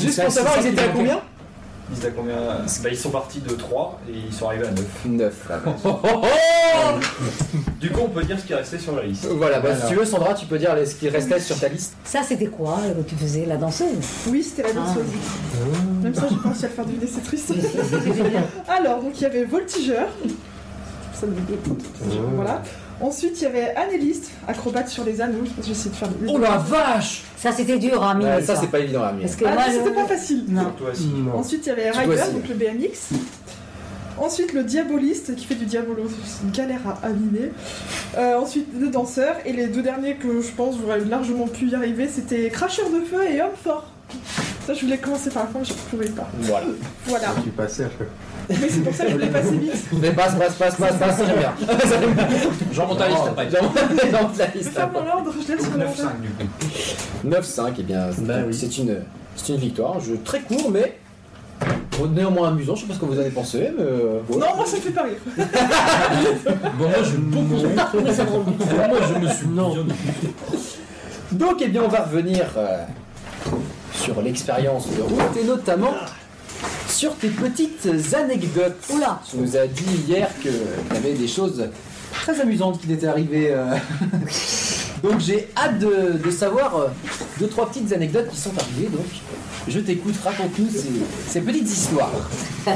Juste 0.00 0.22
pour 0.22 0.32
savoir, 0.32 0.54
ils 0.60 0.68
étaient 0.68 0.82
à 0.82 0.88
combien? 0.88 1.20
Ils, 1.92 1.98
étaient 1.98 2.08
à 2.08 2.10
combien 2.10 2.34
bah, 2.36 2.88
ils 2.90 2.96
sont 2.96 3.10
partis 3.10 3.40
de 3.40 3.54
3 3.54 4.00
et 4.08 4.12
ils 4.28 4.32
sont 4.32 4.46
arrivés 4.46 4.66
à 4.66 4.70
9. 4.70 4.84
9. 5.06 5.50
Du 7.80 7.90
coup, 7.90 8.00
on 8.04 8.08
peut 8.08 8.22
dire 8.22 8.38
ce 8.38 8.44
qui 8.44 8.52
est 8.52 8.56
resté 8.56 8.78
sur 8.78 8.94
la 8.96 9.02
liste. 9.02 9.26
Voilà, 9.26 9.60
bah, 9.60 9.70
si 9.78 9.88
tu 9.88 9.94
veux, 9.94 10.04
Sandra, 10.04 10.34
tu 10.34 10.46
peux 10.46 10.58
dire 10.58 10.74
les- 10.74 10.86
ce 10.86 10.94
qui 10.94 11.08
restait 11.08 11.40
sur 11.40 11.58
ta 11.58 11.68
liste. 11.68 11.94
Ça, 12.04 12.22
c'était 12.22 12.46
quoi 12.46 12.78
euh, 12.84 12.94
que 13.02 13.08
tu 13.10 13.16
faisais, 13.16 13.44
la 13.44 13.56
danseuse? 13.56 13.88
Oui, 14.28 14.42
c'était 14.42 14.62
la 14.68 14.72
danseuse. 14.72 15.04
Même 16.02 16.14
ça, 16.14 16.26
j'ai 16.30 16.36
pas 16.36 16.48
réussi 16.48 16.64
à 16.64 16.68
le 16.68 16.74
faire 16.74 16.86
deviner, 16.86 17.06
c'est 17.06 17.24
triste. 17.24 17.52
Alors, 18.68 19.02
donc 19.02 19.12
il 19.16 19.22
y 19.22 19.26
avait 19.26 19.44
voltigeur. 19.44 20.06
Ça 21.12 21.26
me 21.26 21.32
dit 21.32 21.42
Voilà. 22.36 22.62
Ensuite, 23.02 23.40
il 23.40 23.42
y 23.42 23.46
avait 23.46 23.74
anéliste, 23.74 24.30
acrobate 24.46 24.88
sur 24.88 25.04
les 25.04 25.20
anneaux. 25.20 25.44
Je 25.44 25.62
j'ai 25.64 25.72
essayé 25.72 25.90
de 25.90 25.94
faire. 25.96 26.08
Oh 26.28 26.38
la 26.38 26.56
vache 26.58 27.22
Ça, 27.36 27.50
c'était 27.52 27.78
dur 27.78 28.02
à 28.02 28.14
mimer, 28.14 28.30
Ouais, 28.36 28.42
ça, 28.42 28.54
c'est 28.56 28.68
pas 28.68 28.78
évident 28.78 29.02
à 29.02 29.12
mieux. 29.12 29.22
Parce 29.22 29.36
que 29.36 29.44
Ah, 29.44 29.52
moi, 29.54 29.62
mais 29.66 29.72
c'était 29.74 29.90
pas 29.94 30.06
facile. 30.06 30.44
Non. 30.48 30.72
Toi 30.78 30.90
aussi. 30.92 31.08
Non. 31.08 31.34
Ensuite, 31.38 31.66
il 31.66 31.68
y 31.68 31.72
avait 31.72 31.90
Tu 31.90 31.98
Rider, 31.98 32.14
dois 32.14 32.24
aussi. 32.24 32.32
donc 32.34 32.48
le 32.48 32.54
BMX. 32.54 33.18
Ensuite, 34.18 34.52
le 34.52 34.62
diaboliste 34.62 35.34
qui 35.34 35.46
fait 35.46 35.54
du 35.56 35.64
diabolo, 35.64 36.02
c'est 36.24 36.44
une 36.44 36.52
galère 36.52 36.80
à 37.02 37.08
mimer. 37.08 37.50
Euh, 38.16 38.36
ensuite, 38.38 38.68
le 38.78 38.88
danseur. 38.88 39.36
Et 39.46 39.52
les 39.52 39.66
deux 39.66 39.82
derniers 39.82 40.14
que 40.16 40.40
je 40.40 40.50
pense 40.52 40.76
j'aurais 40.80 41.00
largement 41.00 41.48
pu 41.48 41.68
y 41.68 41.74
arriver, 41.74 42.08
c'était 42.08 42.48
cracheur 42.50 42.88
de 42.90 43.00
feu 43.00 43.22
et 43.28 43.40
homme 43.42 43.50
fort. 43.62 43.86
Ça, 44.66 44.74
je 44.74 44.82
voulais 44.82 44.98
commencer 44.98 45.30
par 45.30 45.44
la 45.44 45.48
fin, 45.48 45.58
mais 45.58 45.64
je 45.64 45.72
ne 45.72 45.78
pouvais 45.90 46.08
pas. 46.10 46.28
Voilà. 46.40 46.66
Voilà. 47.06 47.28
Je 47.36 47.42
suis 47.42 47.50
passé 47.50 47.82
à 47.84 47.88
chaque 47.88 47.96
fois. 47.96 48.06
Mais 48.48 48.68
c'est 48.68 48.80
pour 48.80 48.94
ça 48.94 49.04
que 49.04 49.10
je 49.10 49.14
voulais 49.14 49.28
passer 49.28 49.56
vite. 49.56 49.72
Mais 50.00 50.10
passe, 50.10 50.34
passe, 50.34 50.54
passe, 50.54 50.76
passe, 50.76 50.96
passe, 50.96 51.16
très 51.16 51.36
bien. 51.38 51.52
J'en 52.72 52.86
monte 52.86 53.00
à 53.00 53.08
la 53.08 53.10
liste 53.10 53.22
après. 53.28 53.48
J'en 53.50 54.22
monte 54.22 54.38
la 54.38 54.46
liste 54.46 54.78
après. 54.78 55.00
mon 55.00 55.10
ordre, 55.10 55.32
je 55.32 55.52
laisse 55.52 55.62
Donc 55.62 55.70
sur 55.70 55.76
9-5 55.76 55.78
l'ordre. 55.78 56.12
du 56.20 56.28
coup. 56.28 57.28
9-5, 57.28 57.80
et 57.80 57.82
bien, 57.82 58.06
Bah 58.18 58.34
oui. 58.46 58.54
c'est 58.54 58.78
une, 58.78 58.96
c'est 59.36 59.52
une 59.52 59.58
victoire. 59.58 59.96
Un 59.96 60.00
jeu 60.00 60.18
très 60.24 60.40
court, 60.40 60.70
mais 60.70 60.98
néanmoins 62.14 62.48
amusant. 62.48 62.74
Je 62.74 62.80
sais 62.82 62.86
pas 62.88 62.94
ce 62.94 62.98
que 62.98 63.04
vous 63.04 63.16
en 63.16 63.20
avez 63.20 63.30
pensé, 63.30 63.70
mais. 63.76 63.82
euh. 63.84 64.18
Non, 64.30 64.56
moi 64.56 64.66
ça 64.66 64.76
me 64.76 64.82
fait 64.82 64.90
pas 64.90 65.02
rire. 65.04 65.18
Bon, 66.78 66.88
moi 66.88 66.98
je 67.04 67.16
drôle. 67.16 68.88
Moi 68.88 68.98
je 69.08 69.18
me 69.26 69.28
suis 69.32 69.46
non. 69.48 69.74
Donc, 71.30 71.62
eh 71.62 71.68
bien, 71.68 71.82
on 71.84 71.88
va 71.88 72.00
revenir 72.02 72.44
euh, 72.56 72.82
sur 73.94 74.20
l'expérience 74.20 74.86
de 74.88 75.00
route 75.02 75.36
et 75.40 75.44
notamment 75.44 75.92
sur 76.92 77.16
tes 77.16 77.28
petites 77.28 77.88
anecdotes. 78.14 78.76
Oula. 78.90 79.20
Tu 79.28 79.36
nous 79.38 79.56
as 79.56 79.66
dit 79.66 79.84
hier 80.06 80.28
que 80.42 80.48
tu 80.50 80.96
avais 80.96 81.14
des 81.14 81.28
choses 81.28 81.68
très 82.12 82.38
amusantes 82.40 82.80
qui 82.80 82.86
t'étaient 82.88 83.06
arrivées. 83.06 83.48
euh. 83.52 83.74
Donc, 85.02 85.18
j'ai 85.20 85.48
hâte 85.56 85.78
de, 85.78 86.18
de 86.22 86.30
savoir 86.30 86.76
euh, 86.76 86.88
deux, 87.40 87.48
trois 87.48 87.68
petites 87.68 87.92
anecdotes 87.92 88.28
qui 88.28 88.36
sont 88.36 88.52
arrivées. 88.56 88.88
Donc, 88.88 89.06
je 89.68 89.80
t'écoute, 89.80 90.14
raconte-nous 90.22 90.68
ces, 91.26 91.40
petites 91.40 91.70
histoires. 91.70 92.10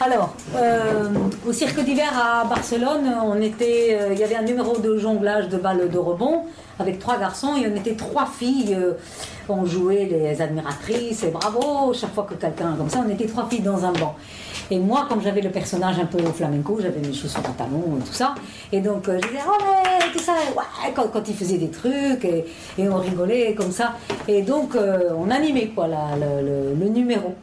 Alors, 0.00 0.34
euh, 0.56 1.08
au 1.46 1.52
cirque 1.52 1.80
d'hiver 1.84 2.12
à 2.14 2.44
Barcelone, 2.44 3.06
euh, 3.06 4.10
il 4.12 4.18
y 4.18 4.24
avait 4.24 4.36
un 4.36 4.42
numéro 4.42 4.78
de 4.78 4.98
jonglage 4.98 5.48
de 5.48 5.56
balles 5.56 5.88
de 5.88 5.98
rebond 5.98 6.42
avec 6.78 6.98
trois 6.98 7.18
garçons 7.18 7.56
et 7.56 7.66
on 7.68 7.76
était 7.76 7.94
trois 7.94 8.26
filles. 8.26 8.74
euh, 8.78 8.94
on 9.48 9.66
jouait 9.66 10.06
les 10.06 10.40
admiratrices 10.40 11.22
et 11.22 11.30
bravo, 11.30 11.92
chaque 11.92 12.14
fois 12.14 12.26
que 12.28 12.34
quelqu'un 12.34 12.74
comme 12.76 12.88
ça, 12.88 13.04
on 13.06 13.10
était 13.10 13.26
trois 13.26 13.46
filles 13.48 13.60
dans 13.60 13.84
un 13.84 13.92
banc. 13.92 14.16
Et 14.70 14.78
moi, 14.78 15.06
comme 15.08 15.20
j'avais 15.22 15.40
le 15.42 15.50
personnage 15.50 15.98
un 15.98 16.06
peu 16.06 16.18
flamenco, 16.32 16.78
j'avais 16.80 17.00
mes 17.00 17.12
chaussures 17.12 17.40
en 17.40 17.52
talons 17.52 17.98
et 18.00 18.04
tout 18.04 18.12
ça. 18.12 18.34
Et 18.72 18.80
donc, 18.80 19.08
euh, 19.08 19.18
je 19.22 19.28
disais, 19.28 19.40
oh 19.46 19.50
ouais, 19.62 20.10
tout 20.12 20.18
ça, 20.18 20.32
ouais, 20.56 20.92
quand, 20.94 21.08
quand 21.12 21.28
ils 21.28 21.34
faisaient 21.36 21.58
des 21.58 21.70
trucs 21.70 22.24
et, 22.24 22.44
on 22.78 22.96
rigolait 22.96 23.54
comme 23.54 23.70
ça. 23.70 23.94
Et 24.26 24.42
donc, 24.42 24.74
euh, 24.74 25.10
on 25.18 25.30
animait 25.30 25.68
quoi, 25.74 25.86
le- 25.88 26.88
numéro. 26.88 27.34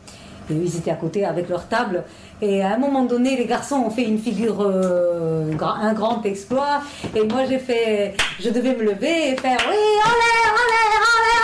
Et 0.50 0.54
ils 0.56 0.76
étaient 0.78 0.92
à 0.92 0.96
côté 0.96 1.24
avec 1.26 1.48
leur 1.50 1.68
table. 1.68 2.04
Et 2.42 2.64
à 2.64 2.74
un 2.74 2.78
moment 2.78 3.04
donné, 3.04 3.38
les 3.38 3.46
garçons 3.46 3.76
ont 3.86 3.90
fait 3.92 4.04
une 4.04 4.18
figure, 4.18 4.58
euh, 4.62 5.52
un 5.62 5.94
grand 5.94 6.24
exploit. 6.26 6.82
Et 7.16 7.24
moi, 7.24 7.42
j'ai 7.48 7.60
fait, 7.60 8.16
je 8.40 8.50
devais 8.50 8.76
me 8.76 8.84
lever 8.84 9.32
et 9.32 9.36
faire, 9.38 9.58
oui, 9.70 9.78
allez, 10.04 10.42
allez, 10.50 10.58
allez, 10.58 10.82
allez, 10.82 11.02
bla, 11.06 11.22
bla, 11.24 11.41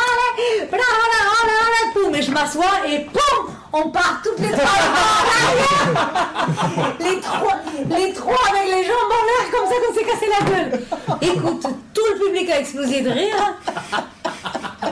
poum. 1.93 2.15
Et 2.15 2.21
je 2.21 2.31
m'assois 2.31 2.65
et 2.87 2.99
poum, 3.05 3.53
on 3.73 3.89
part 3.89 4.21
toutes 4.23 4.39
les 4.39 4.49
trois 4.51 4.63
en 4.63 4.67
arrière. 5.47 6.95
Les 6.99 7.19
trois, 7.19 7.55
les 7.97 8.13
trois 8.13 8.37
avec 8.49 8.65
les 8.65 8.83
jambes 8.83 9.11
en 9.11 9.25
l'air 9.25 9.51
comme 9.51 9.67
ça 9.67 9.75
qu'on 9.85 9.93
s'est 9.93 10.05
cassé 10.05 10.27
la 10.27 10.45
gueule. 10.49 10.81
Écoute, 11.21 11.65
tout 11.93 12.01
le 12.13 12.25
public 12.25 12.49
a 12.49 12.59
explosé 12.59 13.01
de 13.01 13.09
rire. 13.09 13.53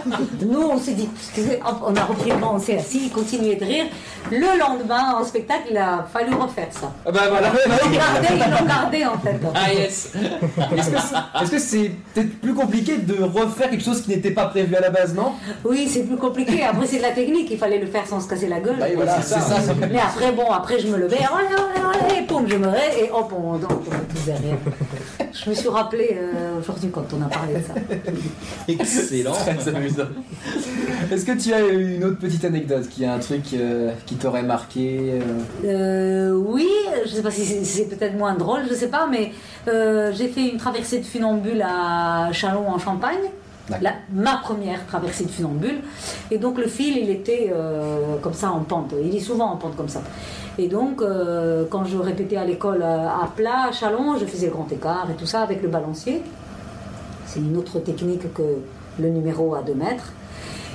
Nous, 0.42 0.62
on 0.62 0.80
s'est 0.80 0.94
dit, 0.94 1.10
on 1.66 1.96
a 1.96 2.04
repris 2.04 2.32
le 2.32 2.38
banc, 2.38 2.56
on 2.56 2.60
s'est 2.60 2.78
assis, 2.78 3.10
continué 3.10 3.56
de 3.56 3.66
rire. 3.66 3.86
Le 4.32 4.60
lendemain, 4.60 5.16
en 5.20 5.24
spectacle, 5.24 5.68
il 5.72 5.78
a 5.78 6.06
fallu 6.12 6.34
refaire 6.34 6.68
ça. 6.72 6.92
Ah 7.06 7.12
bah 7.12 7.22
voilà, 7.30 7.52
Ils 7.66 7.72
l'ont 7.72 7.98
gardé, 7.98 8.28
ils 8.32 8.40
l'ont 8.40 8.68
gardé 8.68 9.06
en 9.06 9.20
fait. 9.20 9.40
Ah 9.54 9.74
yes 9.74 10.14
Est-ce 11.42 11.52
que 11.52 11.60
c'est 11.60 11.92
peut-être 12.14 12.40
plus 12.42 12.54
compliqué 12.54 12.98
de 12.98 13.22
refaire 13.24 13.70
quelque 13.70 13.84
chose 13.84 14.02
qui 14.02 14.10
n'était 14.10 14.32
pas 14.32 14.46
prévu 14.46 14.76
à 14.76 14.82
la 14.82 14.90
base, 14.90 15.14
non? 15.14 15.34
Oui, 15.64 15.88
c'est 15.92 16.04
plus 16.04 16.18
compliqué. 16.18 16.64
Après, 16.64 16.88
c'est 16.88 16.98
de 16.98 17.04
la 17.04 17.12
technique. 17.12 17.50
Il 17.52 17.58
fallait 17.58 17.80
le 17.80 17.88
faire 17.88 18.08
sans 18.08 18.20
se 18.20 18.28
casser 18.28 18.48
la 18.48 18.60
gueule. 18.60 18.78
Bah, 18.80 18.90
et 18.90 18.96
voilà, 18.96 19.22
c'est 19.22 19.40
ça. 19.40 19.58
Mais 19.92 20.00
après, 20.00 20.32
bon, 20.32 20.52
après, 20.52 20.80
je 20.80 20.88
me 20.88 20.98
levais, 20.98 21.18
allez, 21.18 21.56
allez, 21.56 22.16
allez, 22.16 22.28
poum, 22.28 22.48
je 22.48 22.56
me 22.56 22.68
ré, 22.68 22.80
et 23.00 23.12
hop, 23.12 23.32
on, 23.38 23.58
tombait 23.58 23.98
tous 24.14 24.26
derrière. 24.26 24.58
Je 25.32 25.50
me 25.50 25.56
suis 25.56 25.68
rappelé 25.68 26.18
euh, 26.18 26.60
aujourd'hui 26.60 26.90
quand 26.90 27.06
on 27.14 27.22
a 27.22 27.30
parlé 27.30 27.56
de 27.56 27.60
ça. 27.60 27.74
Excellent 28.68 29.25
Très 29.34 29.68
amusant. 29.76 30.04
Est-ce 31.12 31.26
que 31.26 31.32
tu 31.34 31.54
as 31.54 31.62
une 31.68 32.04
autre 32.04 32.18
petite 32.20 32.44
anecdote 32.46 32.88
qui 32.90 33.06
a 33.06 33.14
un 33.14 33.20
truc 33.20 33.44
euh, 33.54 33.92
qui 34.06 34.16
t'aurait 34.16 34.44
marqué 34.44 35.22
euh, 35.22 35.22
Euh, 35.66 36.32
oui, 36.48 36.68
je 37.06 37.10
sais 37.12 37.22
pas 37.22 37.32
si 37.32 37.46
c'est- 37.46 37.64
c'est 37.64 37.86
peut-être 37.86 38.18
moins 38.18 38.34
drôle, 38.36 38.62
je 38.70 38.74
sais 38.74 38.88
pas, 38.90 39.08
mais 39.10 39.32
euh, 39.68 40.12
j'ai 40.14 40.28
fait 40.28 40.48
une 40.50 40.58
traversée 40.58 41.00
de 41.00 41.06
funambule 41.06 41.62
à 41.62 42.30
Chalon 42.32 42.68
en 42.70 42.80
Champagne. 42.80 43.20
La- 43.82 43.94
ma 44.14 44.38
première 44.38 44.86
traversée 44.86 45.24
de 45.26 45.32
funambule. 45.32 45.80
Et 46.30 46.38
donc 46.38 46.60
le 46.60 46.68
fil, 46.68 46.98
il 46.98 47.10
était 47.10 47.52
euh, 47.52 48.16
comme 48.22 48.34
ça 48.36 48.52
en 48.52 48.60
pente. 48.60 48.94
Il 49.04 49.16
est 49.16 49.20
souvent 49.20 49.52
en 49.52 49.56
pente 49.58 49.76
comme 49.76 49.90
ça. 49.90 50.02
Et 50.60 50.68
donc, 50.68 51.02
euh, 51.02 51.66
quand 51.70 51.84
je 51.84 51.98
répétais 51.98 52.38
à 52.38 52.46
l'école 52.46 52.84
à 52.84 53.28
plat, 53.36 53.66
à 53.70 53.72
chalon, 53.72 54.18
je 54.20 54.26
faisais 54.26 54.46
le 54.48 54.52
grand 54.54 54.72
écart 54.72 55.08
et 55.12 55.16
tout 55.16 55.26
ça 55.26 55.42
avec 55.42 55.64
le 55.64 55.68
balancier. 55.70 56.22
C'est 57.26 57.40
une 57.40 57.58
autre 57.58 57.80
technique 57.80 58.32
que 58.36 58.44
le 59.00 59.10
numéro 59.10 59.56
à 59.56 59.62
2 59.62 59.74
mètres. 59.74 60.14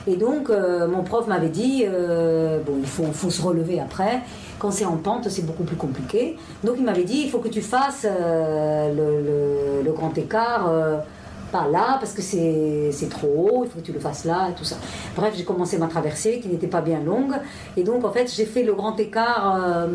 Et 0.07 0.17
donc, 0.17 0.49
euh, 0.49 0.89
mon 0.89 1.03
prof 1.03 1.27
m'avait 1.27 1.49
dit, 1.51 1.85
euh, 1.87 2.59
bon, 2.65 2.75
il 2.81 2.87
faut, 2.87 3.05
faut 3.13 3.31
se 3.31 3.43
relever 3.43 3.81
après. 3.81 4.21
Quand 4.59 4.71
c'est 4.71 4.87
en 4.87 4.97
pente, 4.97 5.29
c'est 5.29 5.45
beaucoup 5.45 5.65
plus 5.65 5.77
compliqué. 5.77 6.37
Donc, 6.65 6.77
il 6.79 6.85
m'avait 6.85 7.05
dit, 7.05 7.23
il 7.25 7.31
faut 7.31 7.39
que 7.39 7.49
tu 7.49 7.61
fasses 7.61 8.07
euh, 8.09 8.93
le, 8.95 9.83
le- 9.85 9.93
grand 9.93 10.17
écart, 10.17 10.71
pas 11.53 11.67
là, 11.71 11.97
parce 11.99 12.13
que 12.13 12.23
c'est 12.23 13.09
trop 13.11 13.49
haut, 13.51 13.65
il 13.65 13.71
faut 13.71 13.81
que 13.81 13.85
tu 13.85 13.93
le 13.93 13.99
fasses 14.01 14.25
là, 14.25 14.49
et 14.51 14.55
tout 14.55 14.65
ça. 14.65 14.77
Bref, 15.17 15.35
j'ai 15.37 15.45
commencé 15.45 15.77
ma 15.79 15.89
traversée, 15.89 16.41
qui 16.41 16.49
n'était 16.49 16.69
pas 16.69 16.81
bien 16.81 17.01
longue. 17.01 17.35
Et 17.77 17.83
donc, 17.83 18.05
en 18.05 18.11
fait, 18.13 18.33
j'ai 18.35 18.47
fait 18.47 18.63
le 18.63 18.73
grand 18.75 18.99
écart, 19.01 19.87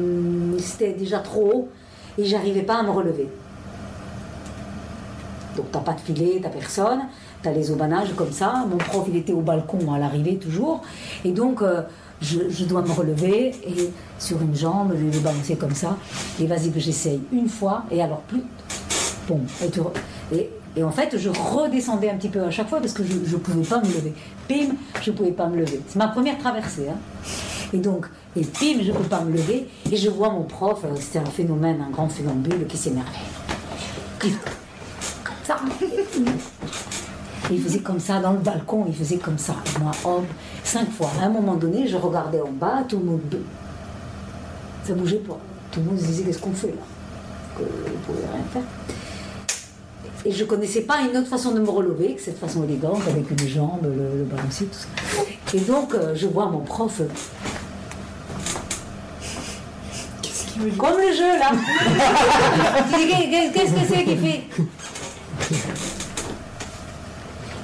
c'était 0.60 0.92
déjà 0.94 1.20
trop 1.20 1.52
haut, 1.54 1.70
et 2.18 2.26
j'arrivais 2.26 2.62
pas 2.64 2.76
à 2.76 2.84
me 2.84 2.92
relever. 2.92 3.28
Donc 5.56 5.68
t'as 5.72 5.80
pas 5.80 5.94
de 5.94 6.02
filet, 6.02 6.40
t'as 6.44 6.50
personne, 6.50 7.00
t'as 7.46 7.52
les 7.52 7.72
aubanages 7.72 8.14
comme 8.16 8.32
ça. 8.32 8.66
Mon 8.70 8.78
prof 8.78 9.06
il 9.08 9.16
était 9.16 9.34
au 9.34 9.42
balcon 9.42 9.94
à 9.94 10.00
l'arrivée 10.00 10.38
toujours. 10.38 10.82
Et 11.24 11.32
donc 11.32 11.62
euh, 11.62 11.82
je, 12.22 12.66
dois 12.66 12.82
me 12.82 12.92
relever 12.92 13.52
et 13.66 13.92
sur 14.18 14.42
une 14.42 14.56
jambe, 14.56 14.94
je 14.98 15.06
vais 15.06 15.20
balancer 15.20 15.56
comme 15.56 15.76
ça. 15.76 15.96
Et 16.42 16.48
vas-y 16.48 16.72
que 16.72 16.80
j'essaye 16.80 17.22
une 17.32 17.48
fois 17.48 17.84
et 17.92 18.02
alors 18.02 18.22
plus. 18.22 18.42
Bon, 19.28 19.40
et, 19.64 19.70
tu 19.70 20.84
en 20.84 20.92
fait 20.92 21.18
je 21.18 21.30
redescendais 21.30 22.10
un 22.10 22.16
petit 22.16 22.30
peu 22.30 22.42
à 22.42 22.52
chaque 22.52 22.68
fois 22.68 22.80
parce 22.82 22.94
que 22.94 23.04
je 23.04 23.36
ne 23.36 23.40
pouvais 23.40 23.64
pas 23.64 23.80
me 23.80 23.88
lever. 23.88 24.14
Pim, 24.48 24.76
je 25.02 25.12
ne 25.12 25.16
pouvais 25.16 25.32
pas 25.32 25.48
me 25.48 25.58
lever. 25.58 25.82
C'est 25.88 25.98
ma 25.98 26.08
première 26.08 26.38
traversée. 26.38 26.90
hein. 26.90 26.98
Et 27.74 27.78
donc, 27.78 28.08
et 28.36 28.42
pim, 28.42 28.82
je 28.82 28.92
ne 28.92 28.98
peux 28.98 29.04
pas 29.04 29.22
me 29.22 29.32
lever. 29.32 29.68
Et 29.92 29.98
je 29.98 30.10
vois 30.10 30.30
mon 30.30 30.44
prof, 30.44 30.82
euh, 30.84 30.96
c'était 31.00 31.20
un 31.20 31.26
phénomène, 31.26 31.84
un 31.88 31.92
grand 31.92 32.10
funambule 32.10 32.66
qui 32.68 32.78
s'énervait. 32.78 33.10
Comme 34.20 34.32
ça. 35.44 35.58
Il 37.52 37.62
faisait 37.62 37.80
comme 37.80 38.00
ça 38.00 38.20
dans 38.20 38.32
le 38.34 38.40
balcon, 38.40 38.86
il 38.88 38.96
faisait 38.96 39.18
comme 39.18 39.38
ça. 39.38 39.56
Moi, 39.80 39.92
homme, 40.04 40.26
cinq 40.64 40.90
fois. 40.92 41.12
À 41.22 41.26
un 41.26 41.30
moment 41.30 41.54
donné, 41.56 41.88
je 41.88 41.96
regardais 41.96 42.42
en 42.42 42.52
bas, 42.52 42.84
tout 42.88 42.98
le 42.98 43.06
monde. 43.06 43.22
Ça 44.84 44.94
bougeait 44.94 45.18
pas. 45.18 45.38
Tout 45.72 45.80
le 45.82 45.86
monde 45.88 46.00
se 46.00 46.06
disait 46.06 46.24
qu'est-ce 46.24 46.40
qu'on 46.40 46.54
fait 46.54 46.68
là? 46.68 46.74
Que 47.58 47.64
ne 47.64 47.98
pouvait 48.06 48.28
rien 48.34 48.44
faire. 48.52 48.62
Et 50.26 50.32
je 50.32 50.44
connaissais 50.44 50.82
pas 50.82 51.02
une 51.02 51.16
autre 51.18 51.28
façon 51.28 51.52
de 51.52 51.60
me 51.60 51.70
relever 51.70 52.16
que 52.16 52.22
cette 52.22 52.40
façon 52.40 52.64
élégante 52.64 53.02
avec 53.08 53.30
une 53.30 53.48
jambe, 53.48 53.82
le, 53.84 54.18
le 54.20 54.24
balancier, 54.24 54.66
tout 54.68 54.80
ça. 54.80 54.88
Et 55.54 55.60
donc, 55.60 55.94
euh, 55.94 56.16
je 56.16 56.26
vois 56.26 56.48
mon 56.48 56.62
prof. 56.62 57.00
euh, 57.02 57.06
Qu'est-ce 60.24 60.46
qu'il 60.54 60.64
veut 60.64 60.70
dire? 60.72 60.80
Comme 60.80 60.98
le 60.98 61.14
jeu 61.14 61.38
là 61.38 61.52
Qu'est-ce 63.54 63.74
que 63.74 63.86
c'est 63.88 64.04
qu'il 64.04 64.18
fait? 64.20 64.44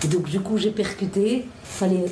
Et 0.04 0.08
donc 0.08 0.24
du 0.24 0.40
coup 0.40 0.58
j'ai 0.58 0.72
percuté, 0.72 1.46
il 1.46 1.50
fallait 1.64 2.06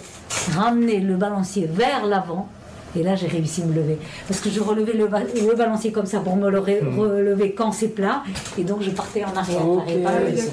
ramener 0.55 0.99
le 0.99 1.15
balancier 1.15 1.67
vers 1.71 2.05
l'avant. 2.05 2.47
Et 2.95 3.03
là 3.03 3.15
j'ai 3.15 3.27
réussi 3.27 3.61
à 3.61 3.65
me 3.65 3.73
lever. 3.73 3.97
Parce 4.27 4.39
que 4.39 4.49
je 4.49 4.59
relevais 4.59 4.93
le, 4.93 5.07
ba- 5.07 5.21
le 5.23 5.55
balancier 5.55 5.91
comme 5.91 6.07
ça 6.07 6.19
pour 6.21 6.35
me 6.35 6.49
le 6.49 6.59
ré- 6.59 6.81
relever 6.97 7.51
quand 7.53 7.71
c'est 7.71 7.89
plat. 7.89 8.23
Et 8.57 8.63
donc 8.63 8.81
je 8.81 8.89
partais 8.91 9.23
en 9.23 9.35
arrière. 9.35 9.61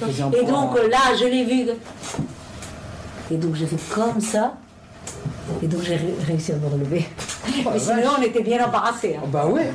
Ça 0.00 0.06
Et 0.38 0.44
point. 0.44 0.62
donc 0.64 0.74
là 0.90 0.98
je 1.18 1.24
l'ai 1.24 1.44
vu. 1.44 1.70
Et 3.30 3.36
donc 3.36 3.54
j'ai 3.54 3.66
fait 3.66 3.94
comme 3.94 4.20
ça. 4.20 4.54
Et 5.62 5.66
donc 5.66 5.80
j'ai 5.82 5.96
ré- 5.96 6.14
réussi 6.26 6.52
à 6.52 6.56
me 6.56 6.66
relever. 6.66 7.06
Mais 7.72 7.78
sinon 7.78 8.10
on 8.18 8.22
était 8.22 8.42
bien 8.42 8.64
embarrassés. 8.66 9.16
hein. 9.16 9.22
Oh, 9.24 9.28
bah 9.32 9.46
ouais, 9.46 9.70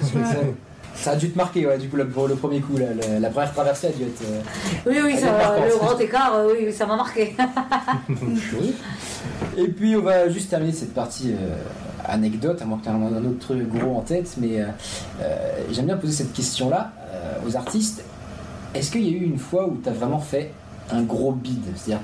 ça, 1.02 1.12
a 1.12 1.16
dû 1.16 1.32
te 1.32 1.38
marquer, 1.38 1.66
ouais, 1.66 1.78
du 1.78 1.90
coup, 1.90 1.98
le, 1.98 2.08
pour 2.08 2.28
le 2.28 2.36
premier 2.36 2.60
coup, 2.60 2.78
là, 2.78 2.88
le- 2.94 3.20
la 3.20 3.30
première 3.30 3.54
traversée 3.54 3.88
a 3.88 3.92
dû 3.92 4.04
être. 4.04 4.22
euh, 4.24 4.42
Oui, 4.86 4.98
oui, 5.04 5.18
ça, 5.18 5.58
le 5.68 5.78
grand 5.78 5.98
écart, 6.00 6.36
euh, 6.36 6.54
oui, 6.58 6.72
ça 6.72 6.86
m'a 6.86 6.96
marqué. 6.96 7.36
Et 9.58 9.68
puis 9.68 9.96
on 9.96 10.02
va 10.02 10.30
juste 10.30 10.50
terminer 10.50 10.74
cette 10.74 10.94
partie 10.94 11.34
euh, 11.34 11.56
anecdote, 12.06 12.62
à 12.62 12.66
moins 12.66 12.78
que 12.78 12.84
tu 12.84 12.90
aies 12.90 12.94
un, 12.94 13.26
autre 13.26 13.40
truc 13.40 13.68
gros 13.68 13.98
en 13.98 14.02
tête, 14.02 14.36
mais 14.40 14.64
j'aime 15.72 15.86
bien 15.86 15.98
poser 15.98 16.14
cette 16.14 16.34
question-là 16.34 16.92
aux 17.48 17.56
artistes. 17.56 18.04
Est-ce 18.74 18.92
qu'il 18.92 19.02
y 19.02 19.10
a 19.14 19.18
eu 19.18 19.24
une 19.26 19.38
fois 19.38 19.68
où 19.68 19.78
tu 19.84 19.90
as 19.90 19.92
vraiment 19.92 20.20
fait 20.20 20.52
un 20.92 21.02
gros 21.04 21.34
bide? 21.34 21.64
C'est-à-dire 21.76 22.04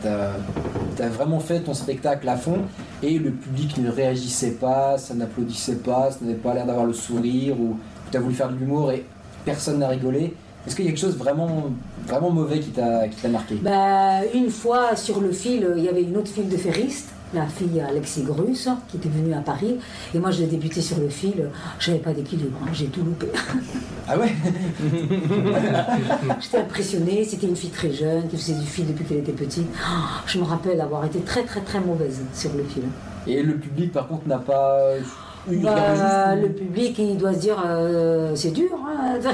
tu 0.97 1.01
as, 1.03 1.09
vraiment 1.09 1.39
fait 1.39 1.61
ton 1.61 1.73
spectacle 1.73 2.27
à 2.27 2.35
fond 2.35 2.59
et 3.01 3.17
le 3.17 3.31
public 3.31 3.77
ne 3.77 3.89
réagissait 3.89 4.51
pas, 4.51 4.97
ça 4.97 5.13
n'applaudissait 5.13 5.77
pas, 5.77 6.11
ça 6.11 6.17
n'avait 6.21 6.37
pas 6.37 6.53
l'air 6.53 6.65
d'avoir 6.65 6.85
le 6.85 6.93
sourire, 6.93 7.59
ou 7.59 7.77
tu 8.11 8.17
as 8.17 8.19
voulu 8.19 8.35
faire 8.35 8.49
de 8.49 8.57
l'humour 8.57 8.91
et 8.91 9.05
personne 9.45 9.79
n'a 9.79 9.87
rigolé 9.87 10.33
Est-ce 10.65 10.75
qu'il 10.75 10.85
y 10.85 10.87
a 10.87 10.91
quelque 10.91 10.99
chose 10.99 11.17
vraiment, 11.17 11.71
vraiment 12.05 12.29
mauvais 12.29 12.59
qui 12.59 12.69
t'a 12.69 13.07
qui 13.07 13.17
t'a 13.21 13.29
marqué? 13.29 13.55
Bah, 13.55 14.25
une 14.33 14.49
fois 14.49 14.95
sur 14.95 15.21
le 15.21 15.31
fil, 15.31 15.67
il 15.77 15.83
y 15.83 15.89
avait 15.89 16.03
une 16.03 16.17
autre 16.17 16.29
file 16.31 16.49
de 16.49 16.57
ferriste, 16.57 17.09
la 17.33 17.45
fille 17.45 17.81
Alexis 17.81 18.23
Grus, 18.23 18.69
qui 18.87 18.97
était 18.97 19.09
venue 19.09 19.33
à 19.33 19.41
Paris. 19.41 19.75
Et 20.13 20.19
moi, 20.19 20.31
je 20.31 20.39
l'ai 20.39 20.47
débuté 20.47 20.81
sur 20.81 20.97
le 20.97 21.09
fil. 21.09 21.49
Je 21.79 21.91
n'avais 21.91 22.01
pas 22.01 22.13
d'équilibre, 22.13 22.57
hein, 22.63 22.69
j'ai 22.73 22.85
tout 22.87 23.03
loupé. 23.03 23.27
Ah 24.07 24.17
ouais? 24.17 24.33
J'étais 26.39 26.59
impressionnée. 26.59 27.25
C'était 27.25 27.47
une 27.47 27.55
fille 27.55 27.69
très 27.69 27.91
jeune 27.91 28.29
qui 28.29 28.37
faisait 28.37 28.57
du 28.57 28.65
fil 28.65 28.87
depuis 28.87 29.03
qu'elle 29.03 29.17
était 29.17 29.33
petite. 29.33 29.67
Oh, 29.75 30.21
je 30.25 30.39
me 30.39 30.45
rappelle 30.45 30.79
avoir 30.79 31.03
été 31.03 31.19
très, 31.19 31.43
très, 31.43 31.59
très 31.59 31.81
mauvaise 31.81 32.21
sur 32.33 32.53
le 32.53 32.63
fil. 32.63 32.83
Et 33.27 33.43
le 33.43 33.55
public, 33.55 33.91
par 33.91 34.07
contre, 34.07 34.25
n'a 34.27 34.37
pas 34.37 34.79
Bah, 35.49 36.35
le 36.35 36.49
public, 36.49 36.95
il 36.99 37.17
doit 37.17 37.33
se 37.33 37.39
dire 37.39 37.55
euh, 37.65 38.31
c'est 38.35 38.51
dur. 38.51 38.69
hein. 38.85 39.17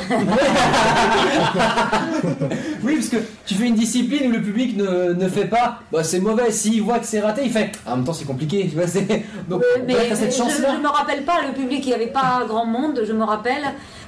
Oui, 2.84 2.96
parce 2.96 3.10
que 3.10 3.18
tu 3.46 3.56
fais 3.56 3.68
une 3.68 3.76
discipline 3.76 4.30
où 4.30 4.32
le 4.34 4.42
public 4.42 4.76
ne, 4.78 5.14
ne 5.14 5.28
fait 5.28 5.46
pas, 5.46 5.80
bah 5.92 6.04
c'est 6.04 6.20
mauvais. 6.20 6.52
S'il 6.52 6.82
voit 6.84 7.00
que 7.00 7.06
c'est 7.06 7.20
raté, 7.22 7.42
il 7.46 7.52
fait. 7.52 7.72
Ah, 7.86 7.94
en 7.94 7.98
même 7.98 8.06
temps, 8.06 8.14
c'est 8.14 8.26
compliqué. 8.26 8.68
Tu 8.70 8.76
vois, 8.76 8.88
c'est. 8.88 9.08
Donc, 9.50 9.64
mais 9.88 10.14
cette 10.16 10.32
je- 10.36 10.38
je 10.44 10.82
me 10.82 10.88
rappelle 10.90 11.24
pas, 11.24 11.42
le 11.48 11.54
public, 11.54 11.80
il 11.86 11.90
n'y 11.90 11.94
avait 11.96 12.08
pas 12.08 12.44
grand 12.48 12.66
monde, 12.66 13.02
je 13.08 13.14
me 13.14 13.24
rappelle, 13.24 13.64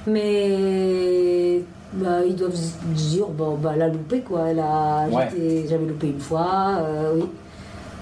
mais 0.07 1.61
bah, 1.93 2.19
ils 2.27 2.35
doivent 2.35 2.55
se 2.55 2.73
dire, 2.93 3.27
bon, 3.27 3.55
bah, 3.55 3.71
elle 3.75 3.81
a 3.83 3.87
loupé, 3.87 4.19
quoi. 4.19 4.41
Elle 4.49 4.59
a, 4.59 5.07
Ouais. 5.11 5.29
J'avais 5.69 5.85
loupé 5.85 6.07
une 6.07 6.19
fois, 6.19 6.79
euh, 6.81 7.13
oui. 7.15 7.25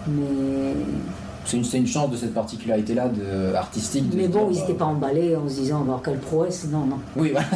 Mais, 0.07 0.73
C'est 1.45 1.57
une, 1.57 1.63
c'est 1.65 1.77
une 1.77 1.87
chance 1.87 2.09
de 2.09 2.15
cette 2.17 2.33
particularité-là 2.33 3.09
de 3.09 3.53
artistique. 3.53 4.09
de 4.09 4.15
mais 4.15 4.27
bon, 4.29 4.49
ils 4.49 4.59
n'étaient 4.59 4.73
pas 4.73 4.85
emballés 4.85 5.35
en 5.35 5.47
se 5.49 5.55
disant, 5.55 5.81
bah, 5.81 5.99
quelle 6.03 6.19
prouesse. 6.19 6.67
Non, 6.71 6.85
non. 6.85 6.99
Oui, 7.17 7.31
voilà, 7.31 7.47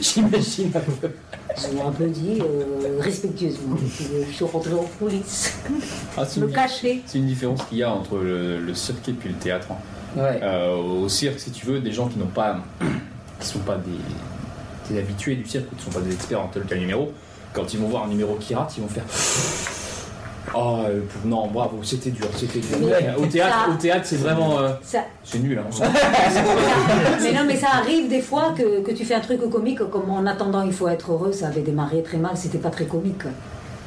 j'imagine 0.00 0.70
un 0.74 0.80
peu. 0.80 1.10
J'ai 1.56 1.80
applaudi 1.80 2.38
euh, 2.40 2.98
respectueusement. 3.00 3.76
Je 4.28 4.32
suis 4.32 4.44
rentrée 4.44 4.72
en 4.74 4.84
coulisses, 4.98 5.54
Ah, 6.16 6.24
c'est 6.24 6.40
me 6.40 6.46
une, 6.48 6.52
cacher. 6.54 7.02
c'est 7.04 7.18
une 7.18 7.26
différence 7.26 7.62
qu'il 7.64 7.78
y 7.78 7.82
a 7.82 7.92
entre 7.92 8.16
le, 8.16 8.60
le 8.60 8.74
cirque 8.74 9.08
et 9.08 9.12
puis 9.12 9.28
le 9.28 9.34
théâtre. 9.34 9.66
Ouais. 10.16 10.40
Euh, 10.42 10.74
au 10.76 11.08
cirque, 11.08 11.38
si 11.38 11.50
tu 11.50 11.66
veux, 11.66 11.80
des 11.80 11.92
gens 11.92 12.08
qui 12.08 12.18
n'ont 12.18 12.26
pas, 12.26 12.60
qui 13.40 13.46
sont 13.46 13.58
pas 13.60 13.76
des, 13.76 14.92
des 14.94 14.98
habitués 15.00 15.36
du 15.36 15.46
cirque 15.46 15.66
ou 15.72 15.76
qui 15.76 15.86
ne 15.86 15.92
sont 15.92 15.98
pas 16.00 16.04
des 16.04 16.14
experts 16.14 16.40
en 16.40 16.46
tel 16.48 16.62
ou 16.62 16.66
tel 16.66 16.78
numéro, 16.80 17.12
quand 17.52 17.74
ils 17.74 17.78
vont 17.80 17.88
voir 17.88 18.04
un 18.04 18.08
numéro 18.08 18.36
qui 18.36 18.54
rate, 18.54 18.72
ils 18.78 18.80
vont 18.82 18.88
faire. 18.88 19.04
Oh 20.54 20.78
euh, 20.86 21.00
non, 21.24 21.46
bravo, 21.48 21.78
c'était 21.82 22.10
dur, 22.10 22.26
c'était 22.36 22.60
dur. 22.60 22.78
Mais 22.80 23.14
au 23.16 23.26
théâtre, 23.26 23.64
ça- 23.66 23.70
au 23.72 23.74
théâtre, 23.76 24.06
c'est 24.06 24.16
vraiment, 24.16 24.58
euh, 24.58 24.70
Ça, 24.82 25.00
c'est 25.24 25.38
nul. 25.40 25.58
Hein, 25.58 25.70
mais 27.22 27.32
non, 27.32 27.40
mais 27.46 27.56
ça 27.56 27.68
arrive 27.74 28.08
des 28.08 28.20
fois 28.20 28.54
que, 28.56 28.80
que 28.82 28.90
tu 28.92 29.04
fais 29.04 29.14
un 29.14 29.20
truc 29.20 29.40
comique, 29.50 29.78
comme 29.90 30.10
en 30.10 30.24
attendant, 30.26 30.62
il 30.62 30.72
faut 30.72 30.88
être 30.88 31.12
heureux, 31.12 31.32
ça 31.32 31.48
avait 31.48 31.60
démarré 31.62 32.02
très 32.02 32.18
mal, 32.18 32.32
c'était 32.34 32.58
pas 32.58 32.70
très 32.70 32.86
comique. 32.86 33.24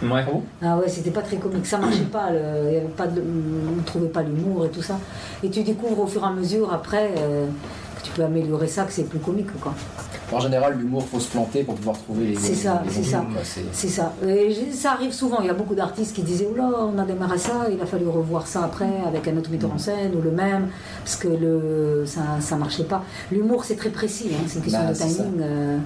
Ouais. 0.04 0.26
Ah 0.64 0.78
ouais, 0.78 0.88
c'était 0.90 1.12
pas 1.12 1.22
très 1.22 1.38
comique, 1.38 1.66
ça 1.66 1.78
marchait 1.78 2.00
pas, 2.12 2.32
le- 2.32 2.72
y 2.72 2.78
avait 2.78 2.86
pas 2.98 3.06
de, 3.08 3.22
on 3.22 3.76
ne 3.78 3.84
trouvait 3.86 4.08
pas 4.08 4.24
l'humour 4.24 4.66
et 4.66 4.70
tout 4.70 4.82
ça. 4.82 4.98
Et 5.44 5.50
tu 5.50 5.62
découvres 5.64 6.00
au 6.02 6.08
fur 6.08 6.24
et 6.24 6.28
à 6.28 6.32
mesure 6.32 6.74
après 6.74 7.12
euh, 7.20 7.46
que 8.00 8.06
tu 8.08 8.12
peux 8.12 8.24
améliorer 8.24 8.68
ça, 8.68 8.84
que 8.86 8.92
c'est 8.94 9.04
plus 9.04 9.20
comique 9.20 9.52
quoi. 9.62 9.74
En 10.32 10.40
général, 10.40 10.78
l'humour, 10.78 11.03
faut 11.12 11.20
se 11.20 11.30
planter 11.30 11.64
pour 11.64 11.76
pouvoir 11.76 11.98
trouver 11.98 12.28
les. 12.28 12.36
C'est 12.36 12.56
ça, 12.56 12.82
c'est 12.90 13.03
ça. 13.03 13.26
c'est- 13.74 13.88
ça. 13.90 14.14
Et 14.28 14.56
ça 14.72 14.94
arrive 14.94 15.12
souvent, 15.12 15.40
il 15.41 15.48
y 15.48 15.49
a 15.49 15.53
beaucoup 15.53 15.76
d'artistes 15.76 16.16
qui 16.16 16.22
disaient, 16.22 16.48
oh 16.52 16.56
là, 16.56 16.70
on 16.94 16.98
a 16.98 17.03
démarré 17.06 17.38
ça, 17.38 17.68
il 17.72 17.82
a 17.82 17.86
fallu 17.86 18.08
revoir 18.08 18.48
ça 18.48 18.64
après 18.64 18.90
avec 19.06 19.28
un 19.28 19.36
autre 19.38 19.49
metteur 19.52 19.72
en 19.74 19.78
scène 19.78 20.14
ou 20.18 20.22
le 20.22 20.32
même, 20.32 20.68
parce 21.03 21.16
que 21.18 21.28
le, 21.28 22.03
ça, 22.06 22.22
ça 22.40 22.56
marchait 22.56 22.84
pas. 22.86 23.03
L'humour 23.32 23.66
c'est 23.66 23.76
très 23.76 23.90
précis, 23.90 24.30
hein, 24.34 24.44
c'est 24.48 24.60
une 24.60 24.64
question 24.64 24.82
Bah, 24.84 24.94
de 24.94 24.98
timing. 24.98 25.41
euh, 25.41 25.78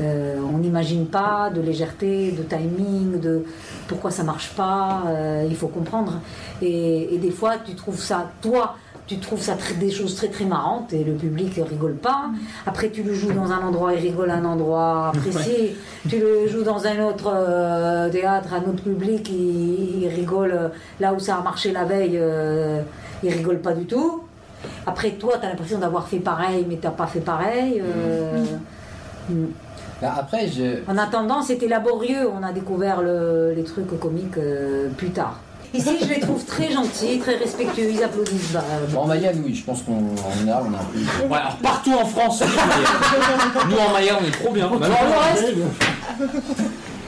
euh, 0.00 0.36
on 0.54 0.58
n'imagine 0.58 1.06
pas 1.06 1.50
de 1.54 1.60
légèreté, 1.60 2.30
de 2.32 2.42
timing, 2.42 3.20
de 3.20 3.44
pourquoi 3.88 4.10
ça 4.10 4.22
marche 4.22 4.50
pas, 4.56 5.02
euh, 5.08 5.46
il 5.48 5.56
faut 5.56 5.68
comprendre. 5.68 6.20
Et, 6.62 7.14
et 7.14 7.18
des 7.18 7.30
fois, 7.32 7.54
tu 7.64 7.74
trouves 7.74 8.00
ça, 8.00 8.30
toi, 8.40 8.76
tu 9.10 9.18
trouves 9.18 9.40
ça 9.42 9.54
très- 9.56 9.74
des 9.74 9.90
choses 9.90 10.14
très 10.14 10.28
très 10.28 10.44
marrantes 10.44 10.92
et 10.92 11.02
le 11.02 11.14
public 11.14 11.60
rigole 11.68 11.94
pas. 11.94 12.26
Après, 12.64 12.90
tu 12.90 13.02
le 13.02 13.12
joues 13.12 13.32
dans 13.32 13.50
un 13.50 13.58
endroit, 13.58 13.92
il 13.92 13.98
rigole 14.00 14.30
à 14.30 14.36
un 14.36 14.44
endroit. 14.44 15.08
Après, 15.08 15.32
si 15.42 15.72
tu 16.08 16.20
le 16.20 16.46
joues 16.46 16.62
dans 16.62 16.86
un 16.86 17.04
autre 17.08 17.28
euh, 17.34 18.08
théâtre, 18.08 18.50
un 18.54 18.62
autre 18.70 18.84
public, 18.84 19.28
il, 19.28 20.02
il 20.04 20.08
rigole 20.08 20.52
euh, 20.52 20.68
là 21.00 21.12
où 21.12 21.18
ça 21.18 21.34
a 21.38 21.42
marché 21.42 21.72
la 21.72 21.84
veille, 21.84 22.18
euh, 22.20 22.82
il 23.24 23.32
rigole 23.32 23.58
pas 23.58 23.72
du 23.72 23.84
tout. 23.86 24.22
Après, 24.86 25.10
toi, 25.12 25.32
tu 25.40 25.44
as 25.46 25.48
l'impression 25.48 25.78
d'avoir 25.78 26.06
fait 26.06 26.20
pareil, 26.20 26.64
mais 26.68 26.76
tu 26.80 26.88
pas 26.88 27.06
fait 27.08 27.18
pareil. 27.20 27.82
euh, 27.84 28.44
mm. 29.28 29.46
Bah, 30.00 30.14
après, 30.20 30.46
je... 30.46 30.88
En 30.88 30.96
attendant, 30.96 31.42
c'était 31.42 31.66
laborieux. 31.66 32.28
On 32.32 32.44
a 32.44 32.52
découvert 32.52 33.02
le- 33.02 33.54
les 33.56 33.64
trucs 33.64 33.88
comiques 33.98 34.38
plus 34.96 35.10
tard. 35.10 35.40
Ici, 35.72 35.90
je 36.02 36.08
les 36.08 36.20
trouve 36.20 36.44
très 36.44 36.70
gentils, 36.72 37.18
très 37.20 37.36
respectueux. 37.36 37.90
Ils 37.92 38.02
applaudissent. 38.02 38.50
bah, 38.52 38.64
Bon, 38.92 39.00
en 39.02 39.06
Mayenne, 39.06 39.40
oui, 39.46 39.54
je 39.54 39.62
pense 39.64 39.82
qu'en 39.82 40.00
général, 40.38 40.64
on 40.68 40.74
a 40.74 40.78
un 40.78 40.84
peu. 40.84 40.98
Ouais, 41.32 41.38
alors 41.38 41.56
partout 41.62 41.92
en 41.94 42.04
France, 42.06 42.42
nous 43.68 43.76
en 43.76 43.92
Mayenne, 43.92 44.16
on 44.20 44.26
est 44.26 44.30
trop 44.32 44.52
bien. 44.52 44.68
Mais 44.78 44.86
alors 44.86 44.98
le 45.04 45.40
reste, 45.40 45.54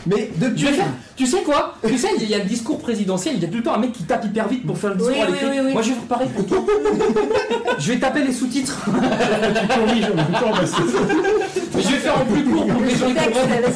Mais 0.06 0.30
tu, 0.34 0.40
depuis. 0.40 0.64
vas 0.64 0.72
faire- 0.72 0.86
tu 1.16 1.26
sais 1.26 1.42
quoi? 1.42 1.74
Tu 1.86 1.96
sais, 1.98 2.08
il 2.20 2.28
y 2.28 2.34
a 2.34 2.38
le 2.38 2.44
discours 2.44 2.78
présidentiel, 2.80 3.34
il 3.36 3.42
y 3.42 3.44
a 3.44 3.48
tout 3.48 3.56
le 3.58 3.62
temps 3.62 3.74
un 3.74 3.78
mec 3.78 3.92
qui 3.92 4.02
tape 4.04 4.24
hyper 4.24 4.48
vite 4.48 4.66
pour 4.66 4.76
faire 4.78 4.90
le 4.90 4.96
discours 4.96 5.14
Oui, 5.16 5.22
à 5.22 5.26
oui, 5.26 5.32
l'écrit. 5.32 5.46
oui, 5.60 5.66
oui. 5.66 5.72
Moi, 5.72 5.82
je 5.82 5.88
vais 5.88 5.94
faire 5.94 6.04
pareil 6.04 6.28
pour 6.34 6.46
toi. 6.46 6.58
je 7.78 7.92
vais 7.92 7.98
taper 8.00 8.22
les 8.24 8.32
sous-titres, 8.32 8.78
Tu 8.86 8.90
en 8.90 8.96
mais 11.74 11.82
je 11.82 11.88
vais 11.88 11.96
faire 11.98 12.16
en 12.20 12.24
plus 12.24 12.44
court 12.44 12.66
pour 12.66 12.78
que 12.80 12.84
les 12.84 12.94
gens 12.96 13.06
comprennent. 13.06 13.72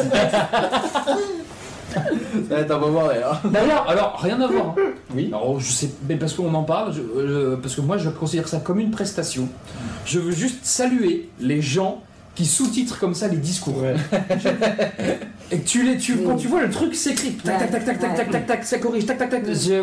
Ça 2.49 2.55
va 2.55 2.61
être 2.61 2.71
un 2.71 2.79
moment 2.79 3.07
d'ailleurs. 3.07 3.41
D'ailleurs, 3.45 3.89
alors, 3.89 4.19
rien 4.23 4.41
à 4.41 4.47
voir. 4.47 4.75
hein. 4.79 4.83
Oui. 5.15 5.27
Alors, 5.33 5.59
je 5.61 5.71
sais, 5.73 5.91
mais 6.09 6.17
parce 6.17 6.35
qu'on 6.35 6.53
en 6.55 6.63
parle, 6.65 6.93
je- 6.95 7.01
euh, 7.01 7.57
parce 7.61 7.75
que 7.75 7.81
moi, 7.81 7.97
je 7.99 8.09
considère 8.11 8.49
ça 8.49 8.59
comme 8.59 8.79
une 8.81 8.91
prestation. 8.91 9.49
Je 10.05 10.19
veux 10.19 10.33
juste 10.33 10.65
saluer 10.65 11.29
les 11.41 11.63
gens 11.63 12.03
qui 12.35 12.45
sous-titrent 12.45 12.99
comme 12.99 13.15
ça 13.15 13.29
les 13.29 13.39
discours. 13.39 13.83
Et 15.51 15.59
que 15.61 15.67
tu 15.67 15.83
les, 15.85 15.97
tu, 15.97 16.19
quand 16.19 16.37
tu 16.37 16.49
vois 16.49 16.63
le 16.63 16.71
truc 16.71 16.95
s'écrit, 16.95 17.33
tac, 17.35 17.59
tac, 17.59 17.71
tac, 17.71 17.85
tac, 17.85 17.99
tac, 18.01 18.17
tac, 18.17 18.31
tac, 18.31 18.47
tac, 18.47 18.65
ça 18.65 18.79
corrige, 18.79 19.07
tac, 19.07 19.19
tac, 19.19 19.31
tac. 19.31 19.45
je- 19.47 19.83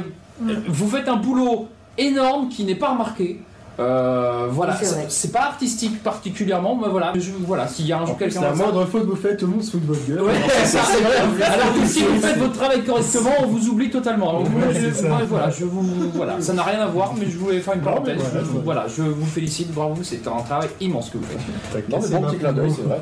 vous 0.67 0.87
faites 0.89 1.07
un 1.07 1.15
boulot 1.15 1.67
énorme 1.97 2.49
qui 2.49 2.63
n'est 2.65 2.75
pas 2.75 2.89
remarqué. 2.91 3.41
Euh, 3.79 4.47
voilà, 4.51 4.77
c'est 5.09 5.31
pas 5.31 5.41
artistique 5.45 6.03
particulièrement, 6.03 6.75
mais 6.79 6.89
voilà, 6.89 7.11
je, 7.15 7.31
voilà, 7.45 7.67
s'il 7.67 7.87
y 7.87 7.91
a 7.93 7.99
un 7.99 8.05
jour 8.05 8.17
quelqu'un 8.17 8.41
la 8.41 8.53
moindre 8.53 8.85
faute 8.85 9.01
que 9.01 9.09
vous 9.09 9.15
faites, 9.15 9.37
tout 9.37 9.47
le 9.47 9.53
monde 9.53 9.63
se 9.63 9.71
fout 9.71 9.81
de 9.81 9.87
votre 9.87 10.05
gueule. 10.07 10.21
Ouais, 10.21 10.33
ça, 10.65 10.79
c'est 10.85 11.01
vrai. 11.01 11.15
Alors 11.45 11.73
que 11.73 11.87
si 11.87 12.03
vous 12.03 12.19
faites 12.21 12.37
votre 12.37 12.53
travail 12.53 12.83
correctement, 12.83 13.31
on 13.41 13.47
vous 13.47 13.67
oublie 13.69 13.89
totalement. 13.89 14.29
Alors, 14.29 14.49
moi, 14.49 14.67
Ouais, 14.67 14.73
je- 14.79 14.93
ça. 14.93 15.07
moi, 15.07 15.19
voilà, 15.27 15.49
je 15.49 15.65
vous, 15.65 15.83
voilà, 16.13 16.39
ça 16.39 16.53
n'a 16.53 16.61
rien 16.63 16.81
à 16.81 16.85
voir, 16.87 17.13
mais 17.19 17.25
je 17.29 17.37
voulais 17.37 17.59
faire 17.61 17.73
une 17.73 17.79
Non, 17.81 17.85
parenthèse. 17.93 18.17
voilà, 18.17 18.39
Je- 18.39 18.45
voilà. 18.51 18.63
voilà, 18.63 18.85
je 18.95 19.01
vous 19.01 19.25
félicite, 19.25 19.71
bravo, 19.73 19.95
c'est 20.03 20.27
un 20.27 20.41
travail 20.43 20.69
immense 20.79 21.09
que 21.09 21.17
vous 21.17 21.25
faites. 21.71 21.89
Non, 21.89 21.99
mais 22.01 22.09
bon 22.19 22.27
petit 22.27 22.37
clin 22.37 22.53
d'œil, 22.53 22.71
c'est 22.75 22.83
vrai. 22.83 22.99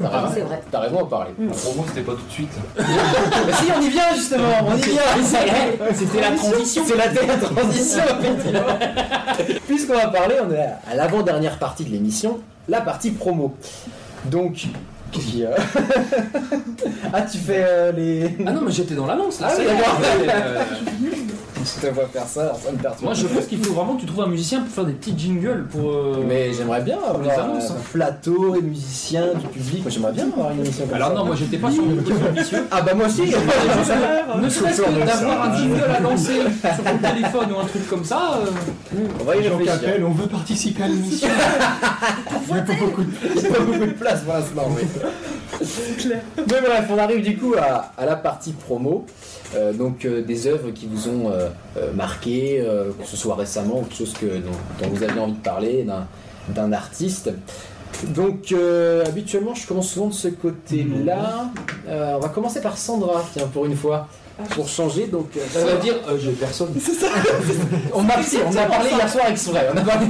T'as 0.72 0.80
raison. 0.80 1.00
à 1.02 1.06
parler. 1.10 1.32
Promo, 1.38 1.84
c'était 1.88 2.02
pas 2.02 2.14
tout 2.14 2.26
de 2.28 2.32
suite. 2.32 2.52
Si, 2.78 3.66
on 3.78 3.82
y 3.82 3.90
vient 3.90 4.14
justement, 4.16 4.44
on 4.68 4.78
y 4.78 4.82
vient. 4.82 5.02
C'était 5.94 6.22
la 6.22 6.32
transition. 6.32 6.84
C'est 6.86 6.96
la, 6.96 7.08
transition, 7.38 8.02
effectivement. 8.20 8.60
Puisqu'on 9.68 9.94
va 9.94 10.08
parler, 10.08 10.36
on 10.48 10.52
est 10.54 10.61
à 10.90 10.96
l'avant-dernière 10.96 11.58
partie 11.60 11.84
de 11.86 11.90
l'émission, 11.90 12.40
la 12.68 12.82
partie 12.82 13.12
promo. 13.12 13.56
Donc, 14.26 14.68
qu'est-ce 15.12 15.26
qu'il 15.26 15.40
y 15.40 15.46
a 15.46 15.52
Ah, 17.14 17.22
tu 17.24 17.38
fais 17.38 17.64
euh, 17.68 17.92
les. 17.92 18.36
Ah 18.46 18.52
non, 18.52 18.62
mais 18.62 18.72
j'étais 18.72 18.96
dans 18.96 19.06
l'annonce 19.06 19.40
là. 19.40 19.50
Ah 19.50 19.56
oui, 21.62 21.66
c'est 21.66 21.82
d'accord. 21.82 21.82
bon. 21.82 21.82
Je 21.82 21.88
te 21.88 21.94
vois 21.94 22.08
faire 22.08 22.28
ça, 22.28 22.54
ça 22.64 22.72
me 22.72 22.78
perturbe. 22.78 23.04
Moi, 23.04 23.14
je 23.14 23.28
pense 23.28 23.46
qu'il 23.46 23.64
faut 23.64 23.74
vraiment 23.74 23.96
que 23.96 24.02
tu 24.02 24.08
trouves 24.08 24.24
un 24.24 24.28
musicien 24.28 24.62
pour 24.62 24.70
faire 24.74 24.86
des 24.86 24.94
petits 24.94 25.14
jingles 25.18 25.66
pour. 25.72 25.92
euh, 25.92 26.24
Mais 26.28 26.54
j'aimerais 26.54 26.82
bien 26.82 26.98
avoir 26.98 27.22
les 27.22 27.30
annonces, 27.30 27.72
un 27.72 27.74
hein. 27.76 27.78
plateau, 27.92 28.56
les 28.56 28.62
musiciens, 28.62 29.28
du 29.40 29.48
public. 29.48 29.82
Moi, 29.84 29.92
j'aimerais 29.92 30.12
bien 30.14 30.28
avoir 30.36 30.52
une 30.52 30.60
émission 30.60 30.86
comme 30.86 30.96
Alors 30.96 31.08
ça. 31.10 31.14
non, 31.16 31.26
moi 31.26 31.36
j'étais 31.36 31.58
pas 31.58 31.72
sur 31.72 31.84
le 31.86 31.96
position 31.96 32.28
ambitieux. 32.30 32.64
Ah 32.72 32.82
bah 32.82 32.94
moi 32.94 33.06
aussi 33.08 33.22
Ne 34.42 34.50
serait-ce 34.50 34.82
que 34.82 35.06
d'avoir 35.06 35.50
un 35.52 35.58
jingle 35.58 35.82
à 35.96 36.00
lancer 36.00 36.34
sur 36.42 36.84
ton 36.84 36.98
téléphone 36.98 37.52
ou 37.56 37.60
un 37.60 37.66
truc 37.66 37.88
comme 37.90 38.04
ça. 38.06 38.40
euh, 38.40 39.00
On 39.20 39.24
va 39.24 39.36
y 39.36 39.40
Les 39.42 39.50
gens 39.50 39.58
qui 39.58 39.64
réfléchir. 39.64 39.90
appellent, 39.90 40.04
on 40.06 40.12
veut 40.12 40.28
participer 40.28 40.84
à 40.84 40.88
l'émission. 40.88 41.28
Il 42.50 42.56
y 42.56 42.60
a 42.60 42.62
pas 42.64 42.74
beaucoup 42.80 43.04
de 43.04 43.10
Il 43.36 43.42
n'y 43.42 43.48
a 43.48 43.52
pas 43.52 43.60
beaucoup 43.64 43.86
de 43.86 43.92
place 43.92 44.22
pour 44.22 44.34
l'instant, 44.34 44.70
mais... 44.76 45.66
clair. 45.98 46.22
Mais 46.38 46.62
bref, 46.62 46.86
on 46.90 46.98
arrive 46.98 47.22
du 47.24 47.38
coup 47.38 47.54
à, 47.58 47.92
à 47.98 48.06
la 48.06 48.16
partie 48.16 48.52
promo. 48.54 49.06
Euh, 49.56 49.74
donc 49.74 50.06
euh, 50.06 50.22
des 50.22 50.48
œuvres 50.48 50.72
qui 50.72 50.88
vous 50.88 51.10
ont 51.10 51.32
euh, 51.32 51.50
marqué, 51.94 52.64
que 53.00 53.06
ce 53.06 53.18
soit 53.18 53.36
récemment 53.36 53.80
ou 53.80 53.84
quelque 53.84 53.98
chose 53.98 54.14
que, 54.14 54.26
dont, 54.26 54.52
dont 54.82 54.90
vous 54.90 55.04
aviez 55.04 55.20
envie 55.20 55.34
de 55.34 55.38
parler, 55.38 55.86
d'un, 56.50 56.74
artiste. 56.74 57.32
Donc 58.08 58.54
habituellement 59.06 59.54
je 59.54 59.68
commence 59.68 59.90
souvent 59.90 60.08
de 60.08 60.14
ce 60.14 60.30
côté-là. 60.30 61.52
Euh, 61.88 62.14
on 62.16 62.20
va 62.20 62.30
commencer 62.30 62.62
par 62.62 62.78
Sandra, 62.78 63.24
tiens, 63.34 63.48
pour 63.52 63.66
une 63.66 63.76
fois. 63.76 64.08
Pour 64.56 64.68
changer, 64.68 65.08
donc 65.08 65.30
euh, 65.38 65.40
Ça 65.52 65.64
veut 65.66 65.80
dire 65.80 65.96
euh, 66.08 66.18
j'ai 66.20 66.32
personne. 66.32 66.74
on 67.94 68.10
a, 68.10 68.24
si, 68.24 68.38
on 68.46 68.56
a 68.56 68.66
parlé 68.66 68.90
hier 68.96 69.10
soir 69.10 69.26
avec 69.26 69.38
Sourel, 69.38 69.72
on 69.74 69.78
a 69.78 69.82
parlé. 69.82 70.08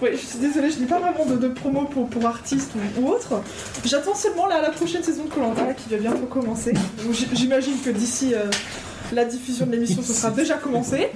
Oui, 0.00 0.08
je 0.12 0.16
suis 0.26 0.38
désolée, 0.38 0.70
je 0.70 0.78
n'ai 0.78 0.86
pas 0.86 0.98
vraiment 0.98 1.26
de, 1.26 1.36
de 1.36 1.48
promo 1.48 1.82
pour, 1.82 2.08
pour 2.08 2.26
artistes 2.26 2.70
ou, 2.76 3.02
ou 3.02 3.08
autre. 3.10 3.42
J'attends 3.84 4.14
seulement 4.14 4.46
la, 4.46 4.60
la 4.62 4.70
prochaine 4.70 5.02
saison 5.02 5.24
de 5.24 5.30
Colanta 5.30 5.74
qui 5.74 5.90
va 5.90 5.96
bientôt 5.98 6.26
commencer. 6.26 6.72
J'imagine 7.32 7.78
que 7.84 7.90
d'ici 7.90 8.34
euh, 8.34 8.46
la 9.12 9.24
diffusion 9.24 9.66
de 9.66 9.72
l'émission, 9.72 10.02
ce 10.02 10.12
sera 10.12 10.30
déjà 10.30 10.54
commencé. 10.54 11.08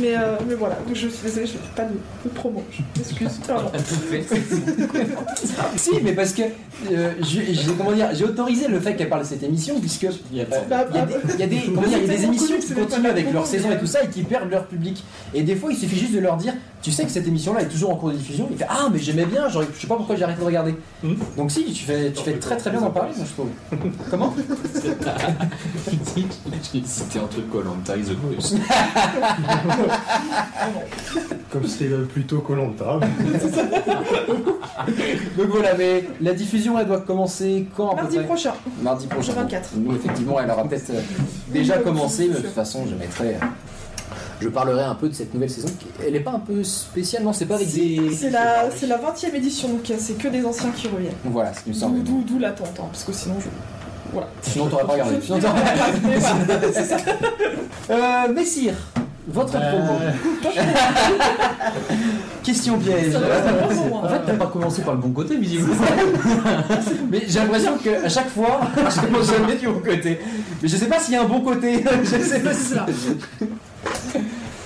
Mais, 0.00 0.16
euh, 0.16 0.36
mais 0.48 0.54
voilà, 0.54 0.76
donc 0.86 0.94
je 0.94 1.08
suis 1.08 1.22
désolée, 1.24 1.46
je 1.46 1.52
n'ai 1.54 1.58
pas 1.74 1.84
de, 1.84 1.94
de 2.24 2.28
promo. 2.34 2.62
Je 2.72 3.00
m'excuse. 3.00 3.40
si, 5.76 5.90
mais 6.02 6.12
parce 6.12 6.32
que 6.32 6.42
euh, 6.92 7.12
j'ai, 7.20 7.54
j'ai- 7.54 7.72
comment 7.76 7.92
dire, 7.92 8.08
j'ai 8.14 8.24
autorisé 8.24 8.68
le 8.68 8.80
fait 8.80 8.96
qu'elle 8.96 9.08
parle 9.08 9.22
de 9.22 9.26
cette 9.28 9.42
émission, 9.42 9.78
puisque 9.80 10.06
il 10.30 10.38
y, 10.38 10.40
a 10.40 10.44
Bah, 10.44 10.84
des- 10.84 10.98
il 11.34 11.40
y 11.40 11.42
a 11.42 11.46
des, 11.46 11.60
comment 11.66 11.82
dire, 11.86 11.98
il 11.98 12.06
y 12.06 12.10
a 12.10 12.16
des 12.18 12.24
émissions 12.24 12.56
qui 12.58 12.72
continuent 12.74 13.06
avec 13.08 13.32
leur 13.32 13.46
saison 13.46 13.70
et 13.72 13.78
tout 13.78 13.86
ça 13.86 14.02
et 14.04 14.08
qui 14.08 14.22
perdent 14.22 14.50
leur 14.50 14.66
public. 14.66 15.02
Et 15.34 15.42
des 15.42 15.56
fois, 15.56 15.72
il 15.72 15.78
suffit 15.78 15.98
juste 15.98 16.14
de 16.14 16.20
leur 16.20 16.36
dire 16.36 16.54
Tu 16.80 16.92
sais 16.92 17.04
que 17.04 17.10
cette 17.10 17.26
émission-là 17.26 17.62
est 17.62 17.68
toujours 17.68 17.90
en 17.90 17.96
cours 17.96 18.10
de 18.10 18.16
diffusion. 18.16 18.46
Il 18.50 18.56
fait 18.56 18.66
Ah, 18.68 18.88
mais 18.92 18.98
j'aimais 18.98 19.26
bien, 19.26 19.48
genre, 19.48 19.64
je 19.74 19.80
sais 19.80 19.86
pas 19.86 19.96
pourquoi 19.96 20.14
j'ai 20.14 20.22
arrêté 20.22 20.40
de 20.40 20.46
regarder. 20.46 20.76
Hmm. 21.02 21.14
Donc, 21.36 21.50
si, 21.50 21.64
tu 21.72 21.84
fais, 21.84 22.12
tu 22.12 22.22
fais 22.22 22.38
très 22.38 22.56
très 22.56 22.70
bien 22.70 22.80
d'en 22.80 22.90
parler, 22.90 23.12
moi 23.16 23.26
je 23.26 23.32
trouve. 23.32 23.48
Comment? 24.10 24.34
Cité 26.84 27.18
entre 27.18 27.40
Colanta 27.50 27.96
et 27.96 28.02
The 28.02 28.12
Voice. 28.12 28.54
Comme 31.50 31.66
c'était 31.66 31.92
euh, 31.92 32.04
plutôt 32.04 32.40
Colanta. 32.40 33.00
Donc 35.36 35.46
voilà, 35.48 35.74
mais 35.74 36.04
la 36.20 36.34
diffusion 36.34 36.78
elle 36.78 36.86
doit 36.86 37.00
commencer 37.00 37.66
quand 37.76 37.90
à 37.90 37.94
peu 37.96 38.02
Mardi 38.02 38.18
prochain. 38.20 38.52
Mardi 38.82 39.06
prochain. 39.06 39.32
Le 39.32 39.42
24. 39.42 39.70
Nous, 39.76 39.96
effectivement, 39.96 40.40
elle 40.40 40.50
aura 40.50 40.64
peut-être 40.64 40.90
euh, 40.90 41.00
déjà 41.48 41.78
commencé, 41.78 42.28
mais 42.28 42.34
de 42.34 42.40
toute 42.40 42.54
façon, 42.54 42.86
je 42.88 42.94
mettrai. 42.94 43.36
Euh, 44.40 44.44
Je 44.44 44.48
parlerai 44.48 44.82
un 44.84 44.94
peu 44.94 45.08
de 45.08 45.14
cette 45.14 45.32
nouvelle 45.34 45.50
saison. 45.50 45.68
qui- 45.78 45.86
Elle 46.06 46.12
n'est 46.14 46.20
pas 46.20 46.32
un 46.32 46.38
peu 46.40 46.62
spéciale, 46.64 47.22
non 47.22 47.32
C'est 47.32 47.46
pas 47.46 47.56
avec 47.56 47.72
des. 47.72 48.10
C'est 48.14 48.30
la, 48.30 48.70
c'est 48.76 48.86
la 48.86 48.96
20 48.98 49.14
e 49.32 49.36
édition, 49.36 49.68
donc 49.68 49.90
euh, 49.90 49.94
c'est 49.98 50.14
que 50.18 50.28
des 50.28 50.44
anciens 50.44 50.70
qui 50.70 50.88
reviennent. 50.88 51.12
Voilà, 51.24 51.52
ce 51.54 51.60
qui 51.60 51.68
me 51.70 51.74
D'où, 51.74 51.80
semble. 51.80 52.02
d'où- 52.02 52.24
d'où 52.26 52.38
l'attente, 52.38 52.68
hein, 52.78 52.84
parce 52.90 53.04
que 53.04 53.12
sinon 53.12 53.36
je. 53.40 53.46
Voilà. 54.12 54.28
Sinon, 54.40 54.68
t'aurais 54.68 54.84
pas 54.86 54.92
regardé. 54.94 55.16
Je- 55.20 55.20
Sinon, 55.26 55.38
t'aurais- 55.38 55.62
Mais 56.04 56.16
voilà. 56.16 56.36
Euh, 58.28 58.32
Messire, 58.34 58.74
votre 59.28 59.52
promo. 59.52 59.98
Question 62.42 62.78
piège. 62.78 63.14
En 63.16 64.08
fait, 64.08 64.20
t'as 64.26 64.34
pas 64.34 64.46
commencé 64.46 64.82
par 64.82 64.94
le 64.94 65.00
bon 65.00 65.10
côté, 65.10 65.36
visiblement. 65.36 65.74
Mais 67.10 67.22
j'ai 67.26 67.38
l'impression 67.40 67.76
qu'à 67.76 68.08
chaque 68.08 68.28
fois, 68.30 68.60
je 68.76 69.00
commence 69.06 69.30
jamais 69.30 69.56
du 69.56 69.66
bon 69.68 69.80
côté. 69.80 70.18
Mais 70.62 70.68
je 70.68 70.76
sais 70.76 70.86
pas 70.86 70.98
s'il 70.98 71.14
y 71.14 71.16
a 71.16 71.22
un 71.22 71.26
bon 71.26 71.40
côté. 71.40 71.84
je 72.02 72.18
sais 72.18 72.40
pas 72.40 72.54
si 72.54 72.64
ça. 72.74 72.86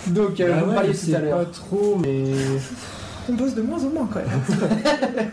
Donc, 0.08 0.40
euh, 0.40 0.52
Ah 0.56 0.62
vous 0.64 0.70
ouais, 0.72 0.92
tout 0.94 1.14
à 1.14 1.18
l'heure. 1.18 1.38
pas 1.38 1.44
trop, 1.46 1.98
mais. 2.02 2.24
On 3.28 3.34
bosse 3.34 3.54
de 3.54 3.62
moins 3.62 3.78
en 3.78 3.88
moins 3.90 4.08
quand 4.12 4.18
même. 4.18 5.32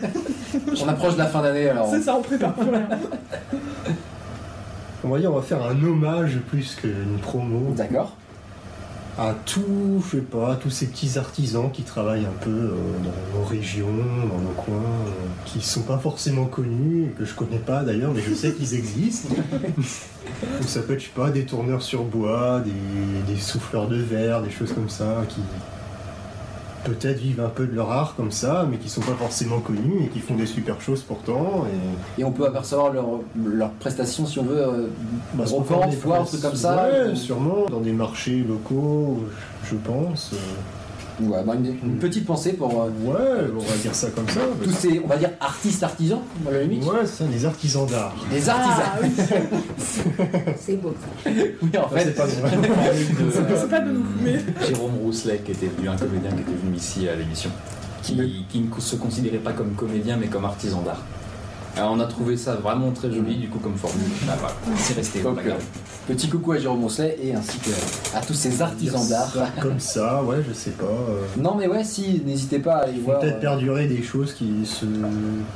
On 0.84 0.88
approche 0.88 1.14
de 1.14 1.18
la 1.18 1.26
fin 1.26 1.42
d'année 1.42 1.68
alors. 1.68 1.88
C'est 1.90 2.02
ça, 2.02 2.14
on 2.14 2.22
prépare 2.22 2.54
rien. 2.56 2.88
On 5.02 5.08
va 5.08 5.18
dire, 5.18 5.32
on 5.32 5.36
va 5.36 5.42
faire 5.42 5.60
un 5.64 5.82
hommage 5.82 6.38
plus 6.50 6.76
qu'une 6.76 7.18
promo 7.20 7.72
D'accord. 7.76 8.14
À 9.20 9.34
tous, 9.34 10.02
je 10.06 10.16
sais 10.16 10.22
pas, 10.22 10.56
tous 10.56 10.70
ces 10.70 10.86
petits 10.86 11.18
artisans 11.18 11.70
qui 11.70 11.82
travaillent 11.82 12.24
un 12.24 12.42
peu 12.42 12.48
euh, 12.50 12.74
dans 13.04 13.38
nos 13.38 13.44
régions, 13.44 13.86
dans 13.86 14.38
nos 14.38 14.54
coins, 14.56 14.76
euh, 14.78 15.10
qui 15.44 15.60
sont 15.60 15.82
pas 15.82 15.98
forcément 15.98 16.46
connus, 16.46 17.12
que 17.18 17.26
je 17.26 17.34
connais 17.34 17.58
pas 17.58 17.82
d'ailleurs, 17.82 18.14
mais 18.14 18.22
je 18.26 18.32
sais 18.32 18.54
qu'ils 18.54 18.74
existent. 18.74 19.34
Donc 19.62 20.64
ça 20.66 20.80
peut 20.80 20.94
être, 20.94 21.00
je 21.00 21.04
sais 21.04 21.12
pas, 21.14 21.28
des 21.28 21.44
tourneurs 21.44 21.82
sur 21.82 22.04
bois, 22.04 22.60
des, 22.60 23.30
des 23.30 23.38
souffleurs 23.38 23.88
de 23.88 23.96
verre, 23.96 24.40
des 24.40 24.50
choses 24.50 24.72
comme 24.72 24.88
ça, 24.88 25.22
qui 25.28 25.42
peut-être 26.84 27.18
vivent 27.18 27.40
un 27.40 27.48
peu 27.48 27.66
de 27.66 27.74
leur 27.74 27.90
art 27.90 28.14
comme 28.16 28.30
ça, 28.30 28.66
mais 28.70 28.76
qui 28.78 28.88
sont 28.88 29.00
pas 29.02 29.14
forcément 29.14 29.60
connus 29.60 30.04
et 30.04 30.08
qui 30.08 30.20
font 30.20 30.34
des 30.34 30.46
super 30.46 30.80
choses 30.80 31.02
pourtant. 31.02 31.64
Et 32.16 32.20
Et 32.20 32.24
on 32.24 32.32
peut 32.32 32.46
apercevoir 32.46 32.92
leurs 32.92 33.20
leurs 33.44 33.70
prestations 33.70 34.26
si 34.26 34.38
on 34.38 34.44
veut. 34.44 34.58
euh, 34.62 34.86
Bah, 35.34 35.44
Record, 35.46 35.90
places, 35.90 36.28
truc 36.30 36.42
comme 36.42 36.54
ça, 36.56 36.88
Ouais, 36.90 37.12
ou- 37.12 37.16
sûrement, 37.16 37.66
dans 37.70 37.80
des 37.80 37.92
marchés 37.92 38.38
locaux, 38.46 39.18
je 39.64 39.70
je 39.70 39.76
pense. 39.76 40.30
euh. 40.32 40.36
Coup, 41.26 41.34
euh, 41.34 41.54
une, 41.54 41.66
une 41.84 41.98
petite 41.98 42.24
pensée 42.26 42.52
pour 42.54 42.70
euh, 42.82 42.88
Ouais, 43.04 43.50
on 43.56 43.58
va 43.60 43.76
dire 43.76 43.94
ça 43.94 44.08
comme 44.10 44.28
ça. 44.28 44.40
tous 44.62 44.70
ces, 44.72 45.00
on 45.04 45.06
va 45.08 45.16
dire, 45.16 45.30
artistes 45.40 45.82
artisans, 45.82 46.20
à 46.48 46.50
la 46.52 46.62
limite. 46.62 46.84
Ouais, 46.84 47.00
c'est 47.04 47.24
ça, 47.24 47.24
des 47.24 47.44
artisans 47.44 47.86
d'art. 47.86 48.14
Les 48.32 48.48
artisans. 48.48 48.82
Ah, 48.84 48.98
oui. 49.02 49.10
C'est 50.60 50.76
beau 50.76 50.94
ça. 51.00 51.30
Oui, 51.30 51.70
en 51.78 51.94
Ouais, 51.94 52.00
fait. 52.00 52.06
c'est 52.06 53.68
pas 53.70 53.80
de 53.80 53.90
nous, 53.92 54.04
mais. 54.22 54.38
Jérôme 54.66 54.96
Rousselet, 55.02 55.40
qui 55.44 55.52
était 55.52 55.66
venu, 55.66 55.88
un 55.88 55.96
comédien 55.96 56.30
qui 56.32 56.40
était 56.40 56.52
venu 56.62 56.76
ici 56.76 57.08
à 57.08 57.14
l'émission, 57.16 57.50
qui, 58.02 58.44
qui 58.48 58.60
ne 58.60 58.80
se 58.80 58.96
considérait 58.96 59.38
pas 59.38 59.52
comme 59.52 59.72
comédien 59.72 60.16
mais 60.16 60.26
comme 60.26 60.44
artisan 60.44 60.80
d'art. 60.82 61.02
Alors, 61.76 61.92
on 61.92 62.00
a 62.00 62.06
trouvé 62.06 62.36
ça 62.36 62.56
vraiment 62.56 62.90
très 62.90 63.12
joli 63.12 63.36
du 63.36 63.48
coup 63.48 63.58
comme 63.60 63.76
formule. 63.76 64.00
Voilà, 64.24 64.54
c'est 64.76 64.94
resté. 64.94 65.20
Donc, 65.20 65.38
euh, 66.08 66.14
petit 66.14 66.28
coucou 66.28 66.52
à 66.52 66.58
Jérôme 66.58 66.80
Mousselet 66.80 67.18
et 67.22 67.34
ainsi 67.34 67.58
que 67.58 67.70
à 68.16 68.20
tous 68.20 68.34
ces 68.34 68.62
artisans 68.62 69.06
d'art. 69.08 69.32
Comme 69.60 69.78
ça, 69.80 70.22
ouais, 70.22 70.38
je 70.48 70.52
sais 70.52 70.70
pas. 70.70 70.84
euh, 70.84 71.22
Non, 71.36 71.54
mais 71.56 71.66
ouais, 71.68 71.84
si, 71.84 72.22
n'hésitez 72.24 72.58
pas 72.58 72.76
à 72.76 72.82
aller 72.84 72.94
faut 72.94 73.06
voir. 73.06 73.20
peut-être 73.20 73.36
euh, 73.36 73.40
perdurer 73.40 73.86
des 73.86 74.02
choses 74.02 74.32
qui 74.32 74.64
se 74.64 74.86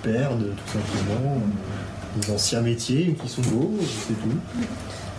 perdent, 0.03 0.47
tout 0.57 0.73
simplement. 0.79 1.39
Des 2.21 2.31
anciens 2.33 2.61
métiers 2.61 3.17
qui 3.21 3.29
sont 3.29 3.43
beaux, 3.43 3.73
c'est 3.81 4.15
tout. 4.15 4.37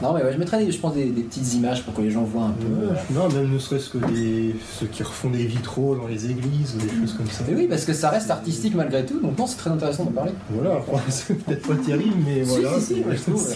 Non, 0.01 0.13
mais 0.13 0.21
ouais, 0.23 0.33
je 0.33 0.37
mettrai, 0.37 0.65
des- 0.65 0.71
je 0.71 0.79
pense, 0.79 0.93
des, 0.93 1.05
des 1.05 1.21
petites 1.23 1.53
images 1.53 1.83
pour 1.83 1.93
que 1.93 2.01
les 2.01 2.11
gens 2.11 2.23
voient 2.23 2.43
un 2.43 2.51
peu. 2.51 2.65
Ouais, 2.87 2.99
non, 3.11 3.29
même 3.29 3.51
ne 3.53 3.57
serait-ce 3.57 3.89
que 3.89 3.97
des, 3.97 4.53
ceux 4.77 4.87
qui 4.87 5.03
refont 5.03 5.29
des 5.29 5.45
vitraux 5.45 5.95
dans 5.95 6.05
les 6.07 6.25
églises 6.29 6.75
ou 6.75 6.79
des 6.85 6.89
choses 6.99 7.13
comme 7.13 7.29
ça. 7.29 7.43
Mais 7.47 7.55
oui, 7.55 7.67
parce 7.69 7.85
que 7.85 7.93
ça 7.93 8.09
reste 8.09 8.29
artistique 8.29 8.75
malgré 8.75 9.05
tout, 9.05 9.19
donc 9.21 9.37
non, 9.37 9.47
c'est 9.47 9.55
très 9.57 9.69
intéressant 9.69 10.03
d'en 10.03 10.11
parler. 10.11 10.31
Voilà, 10.49 10.81
c'est 11.09 11.35
peut-être 11.35 11.65
pas 11.67 11.75
terrible, 11.75 12.15
mais 12.25 12.43
Si, 12.43 12.59
voilà. 12.61 12.79
si, 12.79 12.85
si, 12.85 12.95
moi, 13.01 13.13
je 13.15 13.21
trouve. 13.21 13.47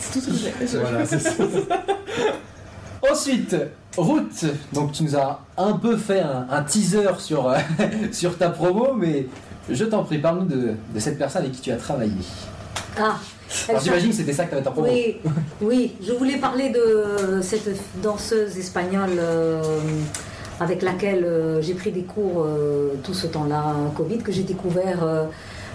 C'est 0.00 0.20
tout 0.20 0.30
ce 0.34 0.48
que 0.48 0.78
Voilà, 0.80 1.04
c'est 1.04 1.18
ça. 1.18 1.30
Ensuite, 3.12 3.54
Ruth, 3.96 4.44
donc 4.72 4.92
tu 4.92 5.02
nous 5.04 5.14
as 5.16 5.40
un 5.56 5.72
peu 5.74 5.96
fait 5.96 6.20
un, 6.20 6.46
un 6.50 6.62
teaser 6.62 7.08
sur, 7.18 7.48
euh, 7.48 7.56
sur 8.12 8.36
ta 8.36 8.50
promo, 8.50 8.94
mais 8.94 9.26
je 9.70 9.84
t'en 9.84 10.02
prie, 10.04 10.18
parle-nous 10.18 10.46
de, 10.46 10.72
de 10.94 10.98
cette 10.98 11.16
personne 11.18 11.42
avec 11.42 11.52
qui 11.52 11.60
tu 11.60 11.70
as 11.70 11.76
travaillé. 11.76 12.12
Ah, 12.98 13.16
Alors 13.68 13.80
j'imagine 13.82 14.10
que 14.10 14.16
c'était 14.16 14.32
ça 14.32 14.44
que 14.44 14.50
tu 14.50 14.54
avais 14.56 14.64
ta 14.64 14.70
promo. 14.70 14.88
Oui, 14.88 15.16
oui, 15.62 15.94
je 16.06 16.12
voulais 16.12 16.36
parler 16.36 16.70
de 16.70 17.40
cette 17.42 17.68
danseuse 18.02 18.56
espagnole 18.58 19.18
euh, 19.18 19.62
avec 20.60 20.82
laquelle 20.82 21.24
euh, 21.24 21.62
j'ai 21.62 21.74
pris 21.74 21.90
des 21.90 22.02
cours 22.02 22.44
euh, 22.44 22.94
tout 23.02 23.14
ce 23.14 23.26
temps-là, 23.26 23.74
Covid, 23.96 24.18
que 24.18 24.32
j'ai 24.32 24.42
découvert 24.42 24.98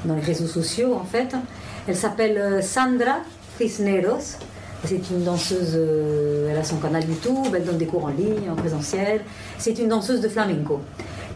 dans 0.05 0.15
les 0.15 0.21
réseaux 0.21 0.47
sociaux 0.47 0.93
en 0.93 1.05
fait. 1.05 1.35
Elle 1.87 1.95
s'appelle 1.95 2.63
Sandra 2.63 3.17
Cisneros. 3.57 4.37
C'est 4.85 5.09
une 5.11 5.23
danseuse, 5.23 5.79
elle 6.49 6.57
a 6.57 6.63
son 6.63 6.75
canal 6.75 7.07
YouTube, 7.07 7.55
elle 7.55 7.63
donne 7.63 7.77
des 7.77 7.85
cours 7.85 8.03
en 8.03 8.09
ligne, 8.09 8.49
en 8.51 8.55
présentiel. 8.55 9.21
C'est 9.57 9.79
une 9.79 9.87
danseuse 9.87 10.19
de 10.19 10.27
flamenco. 10.27 10.81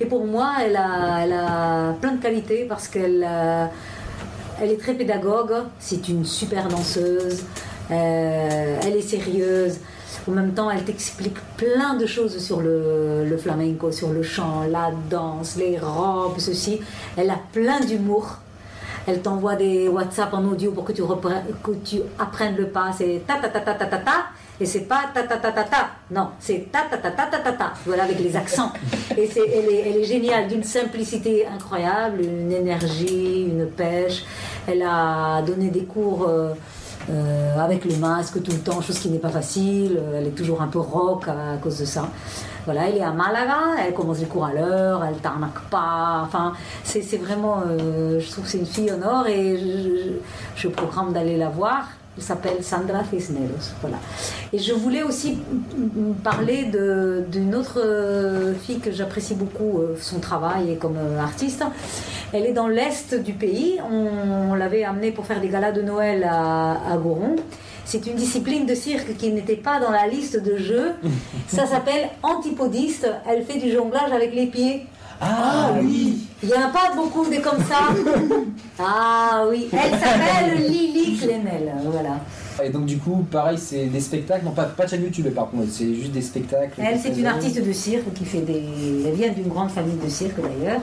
Et 0.01 0.05
pour 0.05 0.25
moi, 0.25 0.55
elle 0.65 0.75
a, 0.75 1.23
elle 1.23 1.31
a 1.31 1.93
plein 2.01 2.11
de 2.11 2.21
qualités 2.21 2.65
parce 2.67 2.89
qu'elle 2.89 3.25
elle 4.61 4.71
est 4.71 4.77
très 4.77 4.93
pédagogue, 4.93 5.53
c'est 5.79 6.09
une 6.09 6.25
super 6.25 6.67
danseuse, 6.67 7.43
euh, 7.91 8.79
elle 8.83 8.95
est 8.95 9.01
sérieuse. 9.01 9.79
En 10.27 10.31
même 10.31 10.53
temps, 10.53 10.69
elle 10.69 10.83
t'explique 10.83 11.37
plein 11.55 11.93
de 11.95 12.05
choses 12.05 12.37
sur 12.39 12.59
le, 12.59 13.37
flamenco, 13.37 13.93
sur 13.93 14.09
le 14.09 14.23
chant, 14.23 14.63
la 14.69 14.91
danse, 15.09 15.55
les 15.55 15.79
robes, 15.79 16.37
ceci. 16.37 16.81
Elle 17.15 17.29
a 17.29 17.39
plein 17.53 17.79
d'humour. 17.79 18.37
Elle 19.07 19.21
t'envoie 19.21 19.55
des 19.55 19.87
WhatsApp 19.87 20.33
en 20.33 20.43
audio 20.43 20.71
pour 20.71 20.83
que 20.83 20.91
tu, 20.91 21.01
que 21.01 21.71
tu 21.85 22.01
apprennes 22.19 22.57
le 22.57 22.67
pas. 22.67 22.91
C'est 22.97 23.21
ta 23.25 23.35
ta 23.35 23.47
ta 23.47 23.61
ta 23.61 23.73
ta 23.73 23.85
ta 23.85 23.97
ta. 23.99 24.25
Et 24.59 24.65
c'est 24.65 24.81
pas 24.81 25.01
ta 25.13 25.23
ta 25.23 25.37
ta 25.37 25.51
ta 25.51 25.63
ta. 25.63 25.87
Non, 26.11 26.29
c'est 26.39 26.71
ta 26.71 26.79
ta 26.89 26.97
ta 26.97 27.11
ta 27.11 27.25
ta 27.27 27.37
ta 27.39 27.51
ta. 27.51 27.73
Voilà, 27.85 28.03
avec 28.03 28.19
les 28.19 28.35
accents. 28.35 28.71
Et 29.17 29.27
c'est, 29.27 29.41
elle, 29.47 29.69
est, 29.73 29.89
elle 29.89 29.97
est 29.97 30.03
géniale, 30.03 30.47
d'une 30.47 30.63
simplicité 30.63 31.45
incroyable, 31.47 32.21
une 32.23 32.51
énergie, 32.51 33.43
une 33.49 33.67
pêche. 33.67 34.23
Elle 34.67 34.83
a 34.83 35.41
donné 35.43 35.69
des 35.69 35.83
cours 35.85 36.25
euh, 36.27 36.53
euh, 37.09 37.59
avec 37.59 37.85
le 37.85 37.95
masque 37.97 38.41
tout 38.43 38.51
le 38.51 38.59
temps, 38.59 38.81
chose 38.81 38.99
qui 38.99 39.09
n'est 39.09 39.19
pas 39.19 39.29
facile. 39.29 39.99
Elle 40.15 40.27
est 40.27 40.31
toujours 40.35 40.61
un 40.61 40.67
peu 40.67 40.79
rock 40.79 41.27
à, 41.27 41.53
à 41.53 41.57
cause 41.57 41.79
de 41.79 41.85
ça. 41.85 42.07
Voilà, 42.65 42.89
elle 42.89 42.97
est 42.97 43.01
à 43.03 43.11
Malaga, 43.11 43.59
elle 43.85 43.93
commence 43.93 44.19
les 44.19 44.25
cours 44.25 44.43
à 44.45 44.51
l'heure, 44.53 45.03
elle 45.05 45.15
t'arnaque 45.17 45.69
pas. 45.69 46.21
Enfin, 46.25 46.51
c'est, 46.83 47.01
c'est 47.01 47.15
vraiment, 47.17 47.61
euh, 47.65 48.19
je 48.19 48.29
trouve 48.31 48.43
que 48.43 48.49
c'est 48.49 48.57
une 48.57 48.65
fille 48.65 48.91
en 48.91 49.01
or 49.07 49.25
et 49.27 49.57
je, 49.57 49.63
je- 49.65 50.11
je 50.55 50.67
programme 50.67 51.13
d'aller 51.13 51.37
la 51.37 51.47
voir. 51.49 51.85
Elle 52.17 52.23
s'appelle 52.23 52.63
Sandra 52.63 53.03
Cisneros. 53.03 53.73
Voilà. 53.81 53.97
Et 54.51 54.57
je 54.57 54.73
voulais 54.73 55.03
aussi 55.03 55.37
parler 56.23 56.71
d'une 57.29 57.55
autre 57.55 57.79
euh, 57.83 58.53
fille 58.55 58.79
que 58.79 58.91
j'apprécie 58.91 59.35
beaucoup, 59.35 59.79
euh, 59.79 59.95
son 60.01 60.19
travail 60.19 60.71
et 60.71 60.75
comme 60.77 60.97
euh, 60.97 61.19
artiste. 61.19 61.63
Elle 62.33 62.45
est 62.45 62.53
dans 62.53 62.67
l'est 62.67 63.13
du 63.13 63.33
pays. 63.33 63.79
On, 63.89 64.51
on 64.51 64.53
l'avait 64.55 64.83
amenée 64.83 65.11
pour 65.11 65.25
faire 65.25 65.39
des 65.39 65.49
galas 65.49 65.71
de 65.71 65.81
Noël 65.81 66.23
à, 66.23 66.91
à 66.91 66.97
Goron. 66.97 67.35
C'est 67.85 68.05
une 68.05 68.15
discipline 68.15 68.65
de 68.65 68.75
cirque 68.75 69.15
qui 69.15 69.31
n'était 69.31 69.55
pas 69.55 69.79
dans 69.79 69.91
la 69.91 70.07
liste 70.07 70.43
de 70.43 70.57
jeux. 70.57 70.91
Ça 71.47 71.65
s'appelle 71.65 72.09
antipodiste. 72.23 73.07
Elle 73.29 73.43
fait 73.43 73.59
du 73.59 73.71
jonglage 73.71 74.11
avec 74.11 74.33
les 74.33 74.47
pieds. 74.47 74.87
Ah 75.19 75.71
oui 75.81 76.27
Il 76.43 76.49
n'y 76.49 76.55
en 76.55 76.67
a 76.67 76.69
pas 76.69 76.95
beaucoup 76.95 77.25
des 77.25 77.39
comme 77.39 77.63
ça. 77.63 77.89
Ah 78.79 79.43
oui, 79.49 79.67
elle 79.73 79.99
s'appelle 79.99 80.69
Lily 80.69 81.17
Clenel. 81.17 81.73
Voilà. 81.83 82.19
Et 82.63 82.69
donc 82.69 82.85
du 82.85 82.99
coup, 82.99 83.25
pareil, 83.31 83.57
c'est 83.57 83.85
des 83.85 83.99
spectacles, 83.99 84.45
non 84.45 84.51
pas, 84.51 84.65
pas 84.65 84.85
de 84.85 84.89
chaîne 84.91 85.01
YouTube 85.01 85.27
par 85.33 85.49
contre, 85.49 85.71
c'est 85.71 85.95
juste 85.95 86.11
des 86.11 86.21
spectacles. 86.21 86.79
Elle, 86.79 86.99
c'est 86.99 87.17
une 87.17 87.25
artiste 87.25 87.63
de 87.65 87.71
cirque 87.73 88.13
qui 88.13 88.23
fait 88.23 88.41
des. 88.41 88.63
Elle 89.05 89.15
vient 89.15 89.31
d'une 89.31 89.47
grande 89.47 89.71
famille 89.71 89.97
de 89.97 90.07
cirque 90.09 90.37
d'ailleurs. 90.39 90.81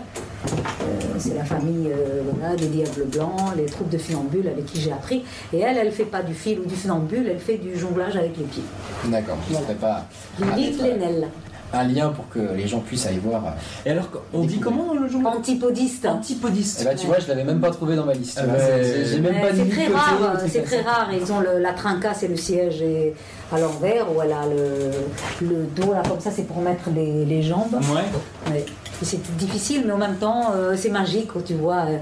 Euh, 0.49 1.15
c'est 1.19 1.35
la 1.35 1.45
famille 1.45 1.89
euh, 1.89 2.23
voilà, 2.37 2.57
des 2.57 2.67
Diables 2.67 3.07
Blancs, 3.07 3.53
les 3.57 3.67
troupes 3.67 3.91
de 3.91 3.99
funambules 3.99 4.49
avec 4.49 4.67
qui 4.67 4.81
j'ai 4.81 4.93
appris. 4.93 5.25
Et 5.53 5.61
elle, 5.61 5.77
elle 5.79 5.93
fait 5.93 6.05
pas 6.05 6.23
du 6.23 6.35
fil 6.35 6.59
ou 6.61 6.65
du 6.65 6.75
funambule, 6.75 7.29
elle 7.29 7.39
fait 7.39 7.59
du 7.59 7.79
jonglage 7.79 8.17
avec 8.17 8.37
les 8.37 8.45
pieds. 8.45 8.65
D'accord, 9.07 9.37
je 9.49 9.57
ne 9.57 9.63
serais 9.63 9.75
pas 9.75 10.05
Lily 10.41 10.71
mettre, 10.73 10.79
Clenel. 10.79 11.29
Un 11.75 11.85
lien 11.85 12.09
pour 12.11 12.29
que 12.29 12.39
les 12.57 12.67
gens 12.67 12.81
puissent 12.81 13.07
aller 13.07 13.19
voir. 13.19 13.43
Et 13.85 13.91
alors, 13.91 14.09
on 14.33 14.45
dit 14.45 14.59
comment 14.59 14.95
le 14.95 15.09
jour 15.09 15.23
Antipodiste. 15.27 16.07
Antipodiste. 16.07 16.83
Et 16.83 16.85
bah 16.85 16.95
tu 16.95 17.07
vois, 17.07 17.19
je 17.19 17.29
l'avais 17.29 17.45
même 17.45 17.61
pas 17.61 17.71
trouvé 17.71 17.97
dans 17.97 18.05
ma 18.05 18.15
liste. 18.15 18.41
c'est- 18.59 19.05
J'ai 19.07 19.21
même 19.21 19.35
Ouais, 19.35 19.41
pas 19.41 19.53
mis 19.53 19.59
c'est 19.59 19.65
de 19.65 19.71
très 19.71 19.87
rare, 19.89 20.41
c'est 20.49 20.63
très 20.63 20.81
rare. 20.83 21.09
Ils 21.13 21.33
ont 21.33 21.41
le- 21.41 21.59
la 21.61 21.73
trinca, 21.73 22.15
c'est 22.15 22.29
le 22.29 22.37
siège 22.37 22.81
et 22.83 23.15
à 23.53 23.59
l'envers, 23.59 24.07
ou 24.15 24.21
elle 24.23 24.33
a 24.33 24.43
le, 24.47 25.47
le 25.47 25.65
dos 25.77 25.93
là 25.93 26.03
comme 26.09 26.21
ça, 26.21 26.31
c'est 26.31 26.47
pour 26.47 26.61
mettre 26.61 26.91
les, 26.95 27.25
les 27.25 27.43
jambes. 27.43 27.75
Ouais. 27.95 28.65
C'est 29.03 29.21
difficile, 29.37 29.83
mais 29.87 29.93
en 29.93 29.99
même 29.99 30.17
temps, 30.17 30.53
euh, 30.55 30.75
c'est 30.77 30.89
magique 30.91 31.29
quand 31.35 31.45
tu 31.45 31.55
vois 31.55 31.85
euh, 31.89 31.99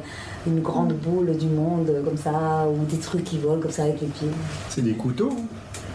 une 0.46 0.60
grande 0.60 0.92
boule 0.92 1.36
du 1.36 1.46
monde 1.46 1.88
euh, 1.88 2.02
comme 2.02 2.16
ça, 2.18 2.66
ou 2.68 2.84
des 2.84 2.98
trucs 2.98 3.24
qui 3.24 3.38
volent 3.38 3.60
comme 3.60 3.70
ça 3.70 3.84
avec 3.84 4.00
les 4.02 4.06
pieds. 4.08 4.28
C'est 4.68 4.82
des 4.82 4.92
couteaux. 4.92 5.32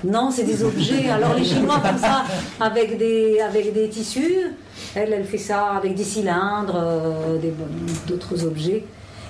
Non, 0.04 0.30
c'est 0.32 0.44
des 0.44 0.64
objets. 0.64 1.10
Alors 1.10 1.34
les 1.36 1.44
Chinois 1.44 1.80
font 1.80 1.98
ça 1.98 2.24
avec 2.60 2.98
des, 2.98 3.40
avec 3.42 3.74
des 3.74 3.90
tissus. 3.90 4.52
Elle, 4.96 5.14
elle 5.14 5.26
fait 5.26 5.38
ça 5.38 5.72
avec 5.72 5.96
des 5.96 6.04
cylindres, 6.04 6.76
euh, 6.76 7.38
des- 7.40 7.54
d'autres 8.08 8.46
objets. 8.46 8.84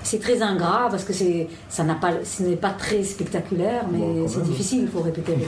C'est 0.04 0.20
très 0.22 0.42
ingrat 0.42 0.88
parce 0.90 1.04
que 1.04 1.12
c'est, 1.14 1.48
ça 1.70 1.84
n'a 1.84 1.96
pas, 1.96 2.12
ce 2.24 2.44
n'est 2.44 2.56
pas 2.56 2.70
très 2.72 3.04
spectaculaire, 3.04 3.84
mais 3.92 3.98
Bon, 4.00 4.28
c'est 4.28 4.44
difficile. 4.44 4.82
Il 4.84 4.88
faut 4.88 5.02
répéter. 5.02 5.36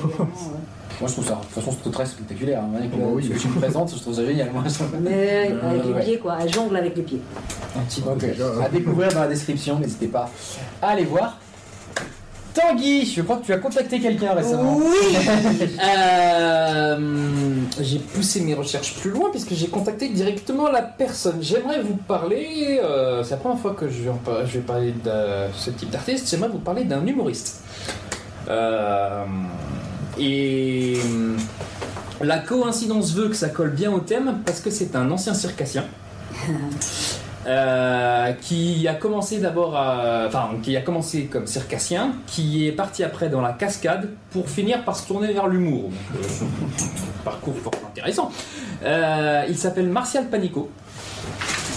Moi 1.00 1.08
je 1.08 1.14
trouve 1.14 1.26
ça, 1.26 1.36
de 1.36 1.40
toute 1.54 1.64
façon 1.64 1.78
trouve 1.80 1.94
très 1.94 2.06
spectaculaire. 2.06 2.62
hein. 2.64 2.78
Avec 2.78 2.90
Oh, 2.96 2.98
le- 3.00 3.06
oui. 3.16 3.24
ce 3.24 3.30
que 3.30 3.40
tu 3.40 3.48
me 3.48 3.54
présentes, 3.60 3.94
je 3.96 4.02
trouve 4.02 4.14
ça 4.16 4.26
génial. 4.26 4.50
Moi, 4.52 4.64
je- 4.68 4.98
Mais 5.02 5.50
Euh, 5.52 5.70
avec 5.70 5.86
les 5.86 5.94
ouais. 5.94 6.04
pieds, 6.04 6.18
quoi. 6.20 6.38
Elle 6.42 6.54
jongle 6.54 6.76
avec 6.76 6.96
les 6.98 7.04
pieds. 7.04 7.22
Ok. 8.06 8.18
déjà. 8.18 8.46
À 8.64 8.68
découvrir 8.68 9.08
dans 9.14 9.22
la 9.22 9.28
description, 9.30 9.80
n'hésitez 9.80 10.08
pas 10.08 10.30
à 10.82 10.90
aller 10.90 11.06
voir. 11.06 11.38
Tanguy, 12.54 13.06
je 13.06 13.22
crois 13.22 13.38
que 13.38 13.46
tu 13.46 13.54
as 13.54 13.58
contacté 13.58 14.00
quelqu'un 14.00 14.34
récemment. 14.34 14.78
Oui 14.78 15.16
Euh, 15.84 16.98
J'ai 17.80 18.00
poussé 18.00 18.42
mes 18.42 18.54
recherches 18.56 18.96
plus 18.96 19.12
loin 19.12 19.30
puisque 19.32 19.54
j'ai 19.54 19.68
contacté 19.68 20.10
directement 20.10 20.70
la 20.70 20.82
personne. 20.82 21.38
J'aimerais 21.42 21.82
vous 21.82 21.96
parler, 21.96 22.80
euh, 22.84 23.24
c'est 23.24 23.32
la 23.32 23.38
première 23.38 23.60
fois 23.60 23.74
que 23.74 23.88
je 23.88 24.02
vais, 24.02 24.10
en 24.10 24.16
par- 24.16 24.46
je 24.46 24.54
vais 24.54 24.60
parler 24.64 24.92
de 24.92 25.12
ce 25.56 25.70
type 25.70 25.90
d'artiste, 25.92 26.30
j'aimerais 26.30 26.50
vous 26.50 26.60
parler 26.60 26.84
d'un 26.84 27.06
humoriste. 27.06 27.62
Euh, 28.50 29.24
et 30.18 30.98
la 32.22 32.40
coïncidence 32.40 33.14
veut 33.14 33.30
que 33.30 33.36
ça 33.36 33.50
colle 33.50 33.72
bien 33.72 33.92
au 33.92 34.00
thème 34.00 34.40
parce 34.46 34.60
que 34.60 34.70
c'est 34.72 34.96
un 34.96 35.10
ancien 35.12 35.34
circassien. 35.34 35.86
Euh, 37.48 38.34
qui 38.42 38.86
a 38.90 38.96
commencé 38.96 39.40
d'abord 39.40 39.74
à- 39.78 40.26
enfin 40.28 40.50
qui 40.62 40.76
a 40.76 40.82
commencé 40.82 41.24
comme 41.28 41.48
circassien 41.48 42.12
qui 42.28 42.68
est 42.68 42.74
parti 42.74 43.02
après 43.02 43.30
dans 43.30 43.40
la 43.40 43.54
cascade 43.54 44.10
pour 44.32 44.50
finir 44.50 44.84
par 44.84 44.94
se 44.98 45.08
tourner 45.08 45.32
vers 45.32 45.48
l'humour 45.48 45.90
euh, 46.16 46.18
parcours 47.24 47.56
fort 47.64 47.72
intéressant 47.90 48.30
Euh, 48.84 49.46
il 49.48 49.58
s'appelle 49.58 49.88
Martial 49.88 50.26
Panico 50.28 50.70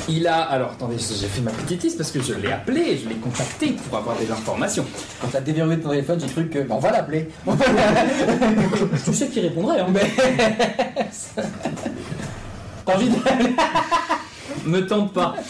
il 0.08 0.26
a 0.26 0.40
alors 0.40 0.72
attendez 0.72 0.96
j'ai 0.98 1.28
fait 1.28 1.42
ma 1.42 1.52
petite 1.52 1.84
liste 1.84 1.96
parce 1.96 2.10
que 2.10 2.20
je 2.20 2.34
l'ai 2.34 2.50
appelé 2.50 2.98
je 3.00 3.08
l'ai 3.08 3.14
contacté 3.14 3.68
pour 3.88 3.96
avoir 3.98 4.16
des 4.18 4.32
informations 4.32 4.84
Quand 5.20 5.28
t'as 5.30 5.40
déverrouillé 5.40 5.78
ton 5.78 5.90
téléphone, 5.90 6.18
j'ai 6.20 6.26
cru 6.26 6.48
que. 6.48 6.58
bah, 6.58 6.74
on 6.76 6.80
va 6.80 6.90
l'appeler. 6.90 7.28
tu 9.04 9.14
sais 9.14 9.28
qui 9.28 9.38
répondrait 9.40 9.78
hein 9.78 9.86
T'as 12.84 12.94
envie 12.96 13.08
de... 13.10 13.14
Me 14.66 14.86
tente 14.86 15.12
pas. 15.12 15.34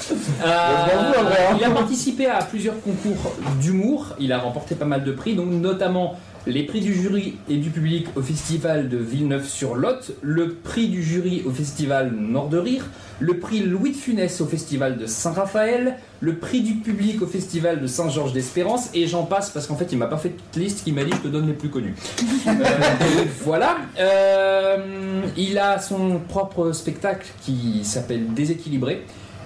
Euh, 0.44 1.56
il 1.56 1.64
a 1.64 1.70
participé 1.70 2.26
à 2.26 2.42
plusieurs 2.42 2.80
concours 2.80 3.32
d'humour. 3.60 4.14
Il 4.18 4.32
a 4.32 4.38
remporté 4.38 4.74
pas 4.74 4.84
mal 4.84 5.04
de 5.04 5.12
prix, 5.12 5.34
donc 5.34 5.50
notamment 5.50 6.16
les 6.46 6.64
prix 6.64 6.80
du 6.80 6.94
jury 6.94 7.34
et 7.48 7.56
du 7.56 7.70
public 7.70 8.06
au 8.16 8.22
festival 8.22 8.88
de 8.88 8.96
Villeneuve-sur-Lot, 8.96 10.12
le 10.22 10.54
prix 10.54 10.88
du 10.88 11.02
jury 11.02 11.42
au 11.46 11.50
festival 11.50 12.12
Nord 12.12 12.48
de 12.48 12.58
Rire, 12.58 12.86
le 13.20 13.38
prix 13.38 13.60
Louis 13.60 13.92
de 13.92 13.96
Funès 13.96 14.40
au 14.40 14.46
festival 14.46 14.98
de 14.98 15.06
Saint-Raphaël, 15.06 15.96
le 16.20 16.36
prix 16.36 16.62
du 16.62 16.74
public 16.74 17.22
au 17.22 17.26
festival 17.26 17.80
de 17.80 17.86
Saint-Georges 17.86 18.32
d'Espérance, 18.32 18.90
et 18.94 19.06
j'en 19.06 19.24
passe 19.24 19.50
parce 19.50 19.66
qu'en 19.66 19.76
fait 19.76 19.92
il 19.92 19.98
m'a 19.98 20.06
pas 20.06 20.16
fait 20.16 20.34
de 20.54 20.60
liste, 20.60 20.82
il 20.86 20.94
m'a 20.94 21.04
dit 21.04 21.12
je 21.12 21.28
te 21.28 21.28
donne 21.28 21.46
les 21.46 21.54
plus 21.54 21.68
connus. 21.68 21.94
Euh, 22.44 23.24
voilà. 23.44 23.76
Euh, 23.98 25.22
il 25.36 25.58
a 25.58 25.78
son 25.78 26.20
propre 26.28 26.72
spectacle 26.72 27.26
qui 27.42 27.84
s'appelle 27.84 28.32
Déséquilibré. 28.34 29.04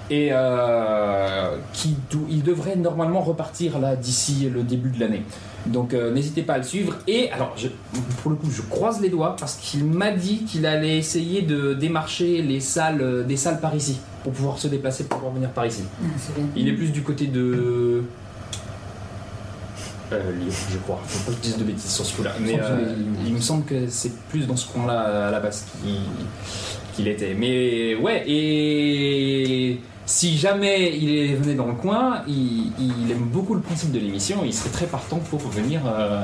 Et 0.08 0.28
euh, 0.30 1.56
qui 1.72 1.96
il 2.30 2.42
devrait 2.42 2.76
normalement 2.76 3.20
repartir 3.20 3.78
là 3.80 3.96
d'ici 3.96 4.48
le 4.52 4.62
début 4.62 4.90
de 4.90 5.00
l'année. 5.00 5.22
Donc 5.66 5.94
euh, 5.94 6.12
n'hésitez 6.12 6.42
pas 6.42 6.54
à 6.54 6.58
le 6.58 6.62
suivre. 6.64 6.94
Et 7.08 7.30
alors, 7.32 7.54
je- 7.56 7.68
pour 8.22 8.30
le 8.30 8.36
coup, 8.36 8.48
je 8.50 8.62
croise 8.62 9.00
les 9.00 9.08
doigts 9.08 9.34
parce 9.38 9.56
qu'il 9.56 9.84
m'a 9.84 10.12
dit 10.12 10.44
qu'il 10.44 10.64
allait 10.64 10.96
essayer 10.96 11.42
de 11.42 11.74
démarcher 11.74 12.40
les 12.42 12.60
salles, 12.60 13.02
euh, 13.02 13.22
des 13.24 13.36
salles 13.36 13.60
par 13.60 13.74
ici 13.74 13.98
pour 14.22 14.32
pouvoir 14.32 14.58
se 14.58 14.68
déplacer, 14.68 15.04
pour 15.04 15.18
pouvoir 15.18 15.34
venir 15.34 15.50
par 15.50 15.66
ici. 15.66 15.82
Ah. 16.02 16.06
Il 16.54 16.68
est 16.68 16.72
plus 16.74 16.90
du 16.92 17.02
côté 17.02 17.26
de. 17.26 18.04
Euh, 20.12 20.22
Lyon, 20.38 20.52
je 20.72 20.78
crois. 20.78 21.00
Faut 21.04 21.30
pas 21.30 21.36
que 21.36 21.44
je 21.44 21.50
dise 21.50 21.58
de 21.58 21.64
bêtises 21.64 21.90
sur 21.90 22.06
ce 22.06 22.14
coup-là. 22.16 22.32
Mais 22.40 22.60
euh, 22.62 22.94
il 23.26 23.34
me 23.34 23.40
semble 23.40 23.64
que 23.64 23.88
c'est 23.88 24.12
plus 24.28 24.46
dans 24.46 24.54
ce 24.56 24.68
coin-là 24.72 25.26
à 25.28 25.30
la 25.32 25.40
base 25.40 25.64
qu'il 25.82 25.96
qu'il 26.94 27.08
était. 27.08 27.34
Mais 27.34 27.96
ouais, 27.96 28.22
et 28.28 29.80
si 30.06 30.38
jamais 30.38 30.96
il 30.96 31.10
est 31.16 31.34
venu 31.34 31.54
dans 31.56 31.66
le 31.66 31.74
coin, 31.74 32.22
il, 32.28 32.72
il 32.78 33.10
aime 33.10 33.24
beaucoup 33.32 33.54
le 33.54 33.60
principe 33.60 33.90
de 33.92 33.98
l'émission. 33.98 34.38
Il 34.44 34.54
serait 34.54 34.70
très 34.70 34.86
partant 34.86 35.18
pour 35.18 35.40
venir. 35.40 35.80
euh, 35.86 36.22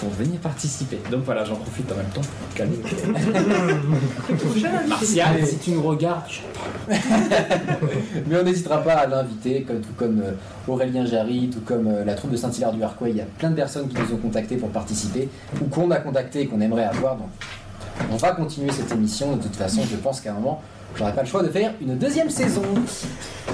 pour 0.00 0.10
venir 0.10 0.40
participer. 0.40 0.98
Donc 1.12 1.22
voilà, 1.24 1.44
j'en 1.44 1.54
profite 1.54 1.92
en 1.92 1.94
même 1.94 2.08
temps 2.12 2.22
pour 2.22 2.54
calmer. 2.56 2.76
Martial, 4.88 5.46
si 5.46 5.58
tu 5.58 5.70
nous 5.72 5.82
regardes, 5.82 6.24
je- 6.28 6.92
Mais 8.26 8.36
on 8.40 8.42
n'hésitera 8.42 8.78
pas 8.82 8.94
à 8.94 9.06
l'inviter, 9.06 9.62
comme, 9.62 9.80
tout 9.80 9.92
comme 9.96 10.20
euh, 10.20 10.32
Aurélien 10.66 11.04
Jarry, 11.06 11.50
tout 11.52 11.60
comme 11.60 11.86
euh, 11.86 12.04
la 12.04 12.14
troupe 12.14 12.32
de 12.32 12.36
Saint-Hilaire 12.36 12.72
du 12.72 12.82
Harcouët. 12.82 13.12
Il 13.12 13.18
y 13.18 13.20
a 13.20 13.26
plein 13.38 13.50
de 13.50 13.54
personnes 13.54 13.88
qui 13.88 13.96
nous 13.96 14.14
ont 14.14 14.18
contactés 14.18 14.56
pour 14.56 14.70
participer, 14.70 15.28
ou 15.60 15.66
qu'on 15.66 15.90
a 15.90 15.98
contacté 15.98 16.40
et 16.40 16.46
qu'on 16.46 16.60
aimerait 16.60 16.84
avoir. 16.84 17.16
Donc, 17.16 17.28
on 18.10 18.16
va 18.16 18.32
continuer 18.32 18.72
cette 18.72 18.90
émission. 18.92 19.36
De 19.36 19.42
toute 19.42 19.56
façon, 19.56 19.82
je 19.88 19.96
pense 19.96 20.20
qu'à 20.20 20.32
un 20.32 20.34
moment, 20.34 20.62
j'aurai 20.96 21.12
pas 21.12 21.22
le 21.22 21.28
choix 21.28 21.42
de 21.42 21.48
faire 21.48 21.72
une 21.80 21.96
deuxième 21.96 22.30
saison. 22.30 22.62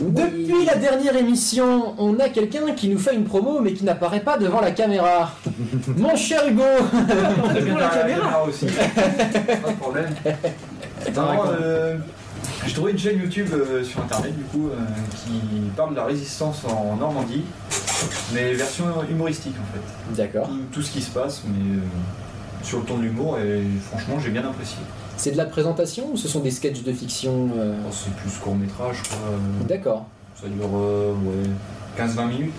Depuis 0.00 0.64
la 0.66 0.76
dernière 0.76 1.16
émission, 1.16 1.94
on 1.98 2.18
a 2.18 2.28
quelqu'un 2.28 2.72
qui 2.74 2.88
nous 2.88 2.98
fait 2.98 3.14
une 3.14 3.24
promo, 3.24 3.60
mais 3.60 3.72
qui 3.72 3.84
n'apparaît 3.84 4.20
pas 4.20 4.38
devant 4.38 4.60
la 4.60 4.70
caméra. 4.72 5.32
Mon 5.96 6.16
cher 6.16 6.46
Hugo 6.48 6.62
Pour 6.80 6.98
la 7.48 7.54
la 7.54 7.60
caméra. 7.60 7.90
caméra 7.90 8.44
aussi. 8.44 8.66
Pas 8.66 9.70
de 9.70 9.76
problème. 9.76 10.14
Non, 11.14 11.22
euh, 11.60 11.96
J'ai 12.66 12.72
trouvé 12.74 12.92
une 12.92 12.98
chaîne 12.98 13.18
YouTube 13.20 13.48
euh, 13.52 13.84
sur 13.84 14.00
internet 14.00 14.36
du 14.36 14.44
coup 14.44 14.68
euh, 14.68 14.76
qui 15.24 15.70
parle 15.76 15.90
de 15.90 15.96
la 15.96 16.04
résistance 16.04 16.62
en 16.64 16.96
Normandie, 16.96 17.44
mais 18.32 18.52
version 18.54 18.84
humoristique 19.08 19.54
en 19.60 19.66
fait. 19.74 20.16
D'accord. 20.22 20.48
Tout, 20.48 20.58
tout 20.72 20.82
ce 20.82 20.90
qui 20.90 21.00
se 21.02 21.10
passe, 21.10 21.42
mais 21.46 21.76
euh, 21.76 21.80
sur 22.62 22.80
le 22.80 22.84
ton 22.84 22.98
de 22.98 23.02
l'humour 23.02 23.38
et 23.38 23.62
franchement 23.90 24.16
j'ai 24.22 24.30
bien 24.30 24.44
apprécié. 24.44 24.78
C'est 25.18 25.32
de 25.32 25.36
la 25.36 25.44
présentation 25.44 26.10
ou 26.12 26.16
ce 26.16 26.28
sont 26.28 26.40
des 26.40 26.50
sketchs 26.50 26.82
de 26.82 26.92
fiction 26.92 27.50
euh, 27.56 27.74
Oh, 27.86 27.90
C'est 27.92 28.14
plus 28.14 28.30
court 28.38 28.54
métrage, 28.54 28.98
je 29.04 29.10
crois. 29.10 29.18
euh, 29.32 29.64
D'accord. 29.68 30.06
Ça 30.40 30.48
dure 30.48 30.70
euh, 30.74 31.12
ouais, 31.12 32.02
15-20 32.04 32.28
minutes. 32.28 32.54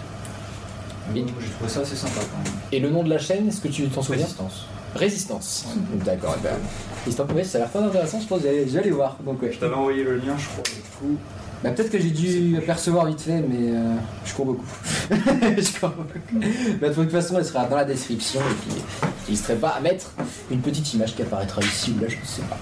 Et- 1.16 1.20
Et 1.20 1.26
j'ai 1.42 1.50
trouvé 1.50 1.70
ça 1.70 1.80
assez 1.80 1.96
sympa 1.96 2.20
quand 2.20 2.38
même. 2.44 2.54
Et 2.72 2.80
le 2.80 2.90
nom 2.92 3.02
de 3.04 3.10
la 3.10 3.18
chaîne, 3.18 3.48
est-ce 3.48 3.62
que 3.62 3.70
tu 3.70 3.88
t'en 3.88 4.02
souviens 4.04 4.24
Résistance. 4.26 4.66
Résistance. 4.96 5.66
D'accord. 6.06 6.36
eh 6.38 6.44
ben, 6.44 7.34
ouais, 7.36 7.44
ça 7.44 7.58
a 7.58 7.62
l'air 7.62 7.70
très 7.72 7.80
intéressant. 7.80 8.20
Je 8.20 8.28
pense 8.28 8.40
que 8.42 8.46
j'allais- 8.46 8.68
j'allais 8.68 8.90
voir. 8.92 9.18
Donc 9.26 9.42
ouais. 9.42 9.52
Je 9.54 9.60
t'avais 9.60 9.74
envoyé 9.76 10.04
le 10.04 10.18
lien, 10.18 10.36
je 10.38 10.46
crois, 10.48 10.64
du 10.64 10.82
coup. 11.00 11.18
Bah, 11.64 11.72
peut-être 11.72 11.92
que 11.92 12.00
j'ai 12.00 12.12
dû 12.12 12.58
apercevoir 12.58 13.06
vite 13.08 13.22
fait, 13.22 13.42
mais 13.42 13.72
euh, 13.72 13.96
je 14.26 14.34
cours 14.34 14.46
beaucoup. 14.46 14.66
je 15.12 15.80
cours 15.80 15.90
beaucoup. 15.90 16.46
Bah, 16.80 16.90
de 16.90 16.94
toute 16.94 17.12
façon, 17.12 17.38
elle 17.38 17.46
sera 17.46 17.66
dans 17.66 17.76
la 17.76 17.84
description 17.84 18.40
et 18.40 18.56
puis 18.62 18.82
n'hésiterai 19.28 19.56
pas 19.56 19.70
à 19.70 19.82
mettre 19.82 20.14
une 20.50 20.62
petite 20.62 20.94
image 20.94 21.16
qui 21.16 21.22
apparaîtra 21.22 21.62
ici 21.62 21.94
ou 21.98 22.02
là, 22.02 22.08
je 22.08 22.16
ne 22.16 22.24
sais 22.24 22.44
pas. 22.44 22.58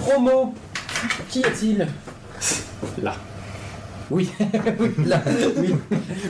Promo. 0.00 0.54
Qui 1.28 1.40
est-il? 1.40 1.86
Là. 3.02 3.14
Oui, 4.10 4.30
oui, 4.80 4.90
là, 5.06 5.20
oui. 5.56 5.74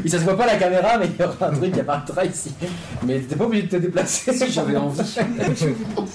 Oui, 0.02 0.10
ça 0.10 0.18
se 0.18 0.24
voit 0.24 0.36
pas 0.36 0.44
à 0.44 0.46
la 0.46 0.56
caméra, 0.56 0.96
mais 0.98 1.06
il 1.06 1.22
y 1.22 1.24
aura 1.26 1.48
un 1.48 1.54
truc 1.54 1.72
qui 1.72 1.80
apparaîtra 1.80 2.24
ici. 2.24 2.52
Mais 3.04 3.20
t'es 3.20 3.36
pas 3.36 3.44
obligé 3.44 3.64
de 3.64 3.68
te 3.68 3.76
déplacer. 3.76 4.32
Si 4.32 4.50
j'avais 4.50 4.76
envie. 4.76 5.02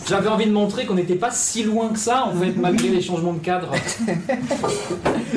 J'avais 0.07 0.29
envie 0.29 0.47
de 0.47 0.51
montrer 0.51 0.85
qu'on 0.85 0.95
n'était 0.95 1.15
pas 1.15 1.29
si 1.31 1.63
loin 1.63 1.89
que 1.89 1.99
ça, 1.99 2.25
en 2.25 2.33
fait, 2.33 2.53
malgré 2.57 2.89
les 2.89 3.01
changements 3.01 3.33
de 3.33 3.39
cadre. 3.39 3.71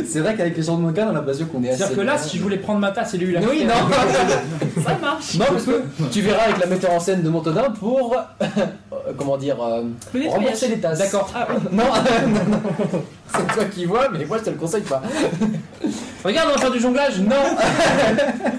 C'est 0.07 0.21
vrai 0.21 0.35
qu'avec 0.35 0.57
les 0.57 0.63
changements 0.63 0.91
de 0.91 0.97
cadre, 0.97 1.09
on 1.13 1.15
a 1.15 1.19
l'impression 1.19 1.47
qu'on 1.47 1.63
est 1.63 1.71
assez. 1.71 1.79
C'est-à-dire 1.79 1.97
que 1.97 2.03
là, 2.03 2.19
si 2.19 2.39
je 2.39 2.43
voulais 2.43 2.59
prendre 2.59 2.81
ma 2.81 2.91
tasse 2.91 3.15
et 3.15 3.19
lui 3.19 3.33
la 3.33 3.41
Oui, 3.41 3.65
non 3.65 3.75
ça 4.83 4.99
marche. 5.01 5.35
Non, 5.35 5.47
parce 5.51 5.65
que 5.65 5.83
tu 6.11 6.21
verras 6.23 6.45
avec 6.45 6.59
la 6.59 6.67
metteur 6.67 6.93
en 6.93 7.01
scène 7.01 7.23
de 7.23 7.29
Montodin 7.29 7.71
pour. 7.71 8.17
euh, 9.07 9.13
comment 9.17 9.37
dire. 9.37 9.57
euh, 9.63 9.83
rembourser 10.29 10.69
les 10.69 10.81
tasses. 10.81 10.99
D'accord. 10.99 11.31
Ah. 11.35 11.47
Non, 11.73 11.85
non, 12.27 12.29
non, 12.29 12.41
non. 12.51 13.03
c'est 13.35 13.55
toi 13.55 13.65
qui 13.67 13.85
vois, 13.85 14.09
mais 14.11 14.25
moi 14.25 14.39
je 14.39 14.45
te 14.45 14.51
le 14.51 14.57
conseille 14.57 14.83
pas. 14.83 15.03
Regarde, 16.25 16.49
on 16.51 16.55
va 16.55 16.61
faire 16.61 16.71
du 16.71 16.81
jonglage. 16.81 17.21
Non 17.21 17.35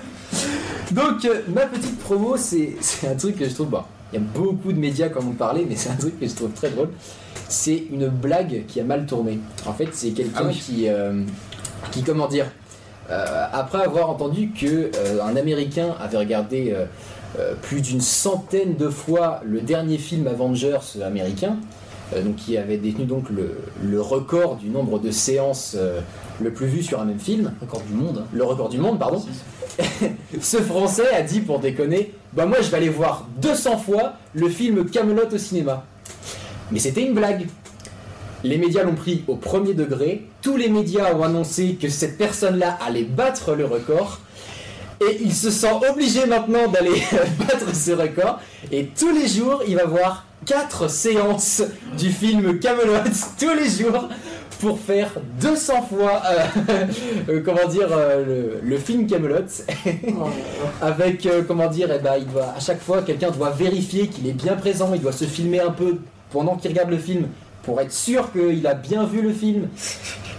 Donc, 0.91 1.25
euh, 1.25 1.41
ma 1.53 1.61
petite 1.65 1.99
promo, 1.99 2.35
c'est 2.37 2.75
un 3.09 3.15
truc 3.15 3.37
que 3.37 3.49
je 3.49 3.53
trouve. 3.53 3.69
Bon, 3.69 3.81
il 4.13 4.19
y 4.19 4.21
a 4.21 4.25
beaucoup 4.33 4.71
de 4.71 4.79
médias 4.79 5.09
qui 5.09 5.17
en 5.17 5.27
ont 5.27 5.31
parlé, 5.33 5.65
mais 5.67 5.75
c'est 5.75 5.89
un 5.89 5.95
truc 5.95 6.19
que 6.19 6.27
je 6.27 6.33
trouve 6.35 6.51
très 6.51 6.69
drôle. 6.69 6.89
C'est 7.49 7.83
une 7.91 8.07
blague 8.07 8.65
qui 8.67 8.79
a 8.79 8.83
mal 8.83 9.05
tourné. 9.05 9.39
En 9.65 9.73
fait, 9.73 9.89
c'est 9.93 10.11
quelqu'un 10.11 10.39
Ah 10.41 10.47
oui. 10.47 10.55
qui. 10.55 10.87
euh, 10.87 11.21
qui, 11.91 12.03
comment 12.03 12.27
dire. 12.27 12.47
euh, 13.11 13.45
après 13.53 13.83
avoir 13.83 14.09
entendu 14.09 14.49
que 14.59 14.89
un 15.21 15.35
Américain 15.35 15.95
avait 15.99 16.17
regardé 16.17 16.75
plus 17.61 17.81
d'une 17.81 18.01
centaine 18.01 18.75
de 18.75 18.89
fois 18.89 19.41
le 19.43 19.61
dernier 19.61 19.97
film 19.97 20.27
Avengers 20.27 21.01
américain, 21.03 21.57
euh, 22.13 22.21
donc 22.21 22.35
qui 22.35 22.57
avait 22.57 22.77
détenu 22.77 23.05
donc 23.05 23.29
le, 23.29 23.57
le 23.83 23.99
record 23.99 24.57
du 24.57 24.69
nombre 24.69 24.99
de 24.99 25.09
séances 25.09 25.75
euh, 25.77 26.01
le 26.39 26.51
plus 26.53 26.67
vu 26.67 26.83
sur 26.83 26.99
un 26.99 27.05
même 27.05 27.19
film, 27.19 27.53
Record 27.61 27.81
du 27.81 27.93
monde. 27.93 28.25
le 28.31 28.43
record 28.43 28.69
du 28.69 28.77
monde, 28.77 28.99
pardon. 28.99 29.23
Ce 30.41 30.57
Français 30.57 31.09
a 31.13 31.21
dit 31.21 31.41
pour 31.41 31.59
déconner, 31.59 32.13
bah 32.33 32.45
moi 32.45 32.57
je 32.61 32.69
vais 32.69 32.77
aller 32.77 32.89
voir 32.89 33.27
200 33.41 33.77
fois 33.77 34.13
le 34.33 34.49
film 34.49 34.85
Camelot 34.85 35.33
au 35.33 35.37
cinéma. 35.37 35.83
Mais 36.71 36.79
c'était 36.79 37.03
une 37.03 37.13
blague. 37.13 37.47
Les 38.43 38.57
médias 38.57 38.83
l'ont 38.83 38.95
pris 38.95 39.23
au 39.27 39.35
premier 39.35 39.73
degré. 39.73 40.27
Tous 40.41 40.57
les 40.57 40.69
médias 40.69 41.15
ont 41.15 41.23
annoncé 41.23 41.75
que 41.81 41.89
cette 41.89 42.17
personne-là 42.17 42.77
allait 42.85 43.03
battre 43.03 43.55
le 43.55 43.65
record. 43.65 44.19
Et 45.07 45.19
il 45.21 45.33
se 45.33 45.51
sent 45.51 45.71
obligé 45.89 46.25
maintenant 46.25 46.67
d'aller 46.67 47.01
battre 47.39 47.75
ce 47.75 47.91
record. 47.91 48.39
Et 48.71 48.85
tous 48.87 49.13
les 49.13 49.27
jours, 49.27 49.61
il 49.67 49.75
va 49.75 49.85
voir 49.85 50.25
4 50.45 50.89
séances 50.89 51.63
du 51.97 52.09
film 52.11 52.59
Camelot 52.59 52.93
tous 53.39 53.53
les 53.53 53.69
jours 53.69 54.09
pour 54.59 54.79
faire 54.79 55.11
200 55.41 55.73
fois, 55.83 56.21
euh, 56.25 56.85
euh, 57.29 57.41
comment 57.43 57.67
dire, 57.67 57.89
euh, 57.91 58.59
le, 58.61 58.69
le 58.69 58.77
film 58.77 59.05
Camelot. 59.05 59.45
Avec, 60.81 61.25
euh, 61.25 61.43
comment 61.47 61.67
dire, 61.67 61.89
eh 61.93 61.99
ben, 61.99 62.15
il 62.17 62.27
doit, 62.27 62.53
à 62.55 62.59
chaque 62.59 62.81
fois, 62.81 63.01
quelqu'un 63.01 63.31
doit 63.31 63.51
vérifier 63.51 64.07
qu'il 64.07 64.27
est 64.27 64.33
bien 64.33 64.55
présent. 64.55 64.91
Il 64.93 65.01
doit 65.01 65.11
se 65.11 65.25
filmer 65.25 65.59
un 65.59 65.71
peu 65.71 65.97
pendant 66.31 66.55
qu'il 66.55 66.71
regarde 66.71 66.89
le 66.89 66.97
film 66.97 67.27
pour 67.65 67.81
être 67.81 67.91
sûr 67.91 68.31
qu'il 68.31 68.65
a 68.67 68.75
bien 68.75 69.05
vu 69.05 69.21
le 69.21 69.33
film. 69.33 69.67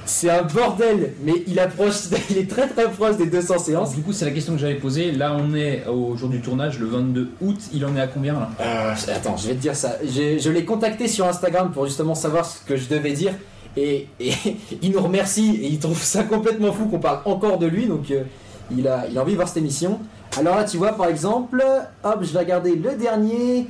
C'est 0.07 0.31
un 0.31 0.45
bordel, 0.45 1.15
mais 1.25 1.43
il 1.49 1.59
approche, 1.59 2.05
il 2.31 2.39
est 2.39 2.49
très 2.49 2.69
très 2.69 2.89
proche 2.89 3.17
des 3.17 3.27
200 3.27 3.59
séances. 3.59 3.95
Du 3.95 4.03
coup, 4.03 4.13
c'est 4.13 4.25
la 4.25 4.31
question 4.31 4.55
que 4.55 4.61
j'avais 4.61 4.77
posée. 4.77 5.11
Là, 5.11 5.37
on 5.37 5.53
est 5.55 5.85
au 5.89 6.17
jour 6.17 6.29
du 6.29 6.41
tournage, 6.41 6.79
le 6.79 6.87
22 6.87 7.33
août. 7.41 7.59
Il 7.75 7.85
en 7.85 7.97
est 7.97 8.01
à 8.01 8.07
combien 8.07 8.35
là? 8.35 8.51
Euh, 8.61 8.95
attends, 9.15 9.37
je 9.37 9.49
vais 9.49 9.55
te 9.55 9.61
dire 9.61 9.75
ça. 9.75 9.97
Je 10.05 10.49
l'ai 10.49 10.65
contacté 10.65 11.09
sur 11.09 11.27
Instagram 11.27 11.73
pour 11.73 11.87
justement 11.87 12.15
savoir 12.15 12.47
ce 12.47 12.61
que 12.65 12.77
je 12.77 12.89
devais 12.89 13.13
dire. 13.13 13.33
Et, 13.77 14.07
et 14.21 14.33
il 14.83 14.93
nous 14.93 15.03
remercie 15.03 15.57
et 15.61 15.67
il 15.67 15.81
trouve 15.81 16.01
ça 16.01 16.23
complètement 16.23 16.73
fou 16.73 16.87
qu'on 16.87 17.01
parle 17.01 17.21
encore 17.25 17.59
de 17.59 17.67
lui. 17.67 17.87
Donc 17.87 18.11
euh, 18.13 18.23
il, 18.71 18.87
a, 18.87 19.07
il 19.11 19.19
a 19.19 19.23
envie 19.23 19.33
de 19.33 19.37
voir 19.37 19.49
cette 19.49 19.59
émission. 19.59 19.99
Alors 20.39 20.57
là, 20.57 20.65
tu 20.65 20.77
vois, 20.77 20.93
par 20.93 21.07
exemple, 21.07 21.65
hop, 22.05 22.19
je 22.23 22.33
vais 22.33 22.39
regarder 22.39 22.77
le 22.77 22.95
dernier. 22.95 23.67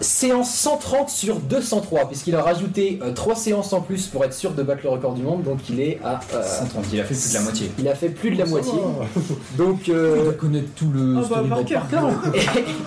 Séance 0.00 0.52
130 0.54 1.10
sur 1.10 1.36
203, 1.40 2.06
puisqu'il 2.06 2.34
a 2.34 2.42
rajouté 2.42 2.98
3 3.14 3.34
séances 3.34 3.72
en 3.72 3.80
plus 3.80 4.06
pour 4.06 4.24
être 4.24 4.34
sûr 4.34 4.52
de 4.52 4.62
battre 4.62 4.80
le 4.84 4.90
record 4.90 5.14
du 5.14 5.22
monde, 5.22 5.42
donc 5.42 5.58
il 5.68 5.80
est 5.80 5.98
à. 6.04 6.20
euh, 6.34 6.42
130, 6.42 6.86
il 6.92 7.00
a 7.00 7.04
fait 7.04 7.14
plus 7.14 7.28
de 7.30 7.34
la 7.34 7.40
moitié. 7.42 7.70
il 7.78 7.88
a 7.88 7.94
fait 7.94 8.08
plus 8.08 8.30
de 8.30 8.38
la 8.38 8.44
Ça 8.44 8.50
moitié. 8.50 8.72
Donc. 9.58 9.88
Il 9.88 9.94
euh, 9.94 10.24
doit 10.24 10.32
connaître 10.34 10.68
tout 10.76 10.90
le 10.92 11.18
Ah 11.18 11.26
bah, 11.28 11.42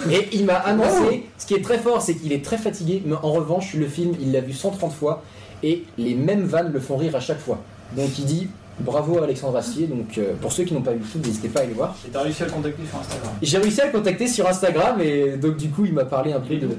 et, 0.10 0.16
et 0.16 0.30
il 0.34 0.46
m'a 0.46 0.56
annoncé, 0.56 1.26
ce 1.38 1.46
qui 1.46 1.54
est 1.54 1.64
très 1.64 1.78
fort, 1.78 2.02
c'est 2.02 2.16
qu'il 2.16 2.32
est 2.34 2.44
très 2.44 2.58
fatigué, 2.58 3.02
mais 3.06 3.16
en 3.16 3.32
revanche, 3.32 3.74
le 3.74 3.88
film, 3.88 4.14
il 4.20 4.32
l'a 4.32 4.42
vu 4.42 4.54
130 4.54 4.94
fois, 4.94 5.24
et 5.62 5.84
les 5.98 6.16
mêmes 6.16 6.44
vannes 6.46 6.72
le 6.74 6.80
font 6.80 6.98
rire 6.98 7.16
à 7.16 7.20
chaque 7.20 7.40
fois. 7.40 7.60
Donc 7.96 8.18
il 8.18 8.26
dit 8.26 8.48
bravo 8.80 9.20
à 9.20 9.24
Alexandre 9.26 9.58
Astier, 9.58 9.88
donc 9.88 10.18
euh, 10.18 10.34
pour 10.42 10.52
ceux 10.52 10.64
qui 10.64 10.74
n'ont 10.74 10.82
pas 10.82 10.92
vu 10.94 11.00
le 11.00 11.06
film, 11.06 11.24
n'hésitez 11.24 11.48
pas 11.48 11.60
à 11.60 11.64
aller 11.64 11.74
voir. 11.74 11.96
Et 12.08 12.10
t'as 12.10 12.22
réussi 12.22 12.42
à 12.44 12.48
le 12.48 12.52
contacter 12.52 12.82
sur 12.90 13.00
Instagram. 13.00 13.32
J'ai 13.42 13.58
réussi 13.60 13.82
à 13.82 13.86
le 13.86 13.92
contacter 13.92 14.28
sur 14.28 14.48
Instagram, 14.48 15.00
et 15.02 15.38
donc 15.38 15.58
du 15.58 15.70
coup, 15.70 15.86
il 15.86 15.94
m'a 15.94 16.06
parlé 16.06 16.34
un 16.34 16.40
peu 16.40 16.56
de. 16.56 16.70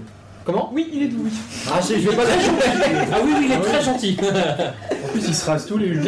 Comment? 0.44 0.70
Oui, 0.74 0.90
il 0.92 1.02
est 1.04 1.08
doux. 1.08 1.26
Ah, 1.72 1.80
je, 1.80 1.94
je 1.94 2.08
vais 2.10 2.16
pas 2.16 2.24
la 2.24 2.30
Ah 3.12 3.18
oui, 3.24 3.32
oui, 3.38 3.46
il 3.46 3.52
est 3.52 3.60
très 3.60 3.82
gentil. 3.82 4.16
En 4.20 5.08
plus, 5.08 5.24
il 5.26 5.34
se 5.34 5.44
rase 5.46 5.66
tous 5.66 5.78
les 5.78 5.94
jours. 5.94 6.02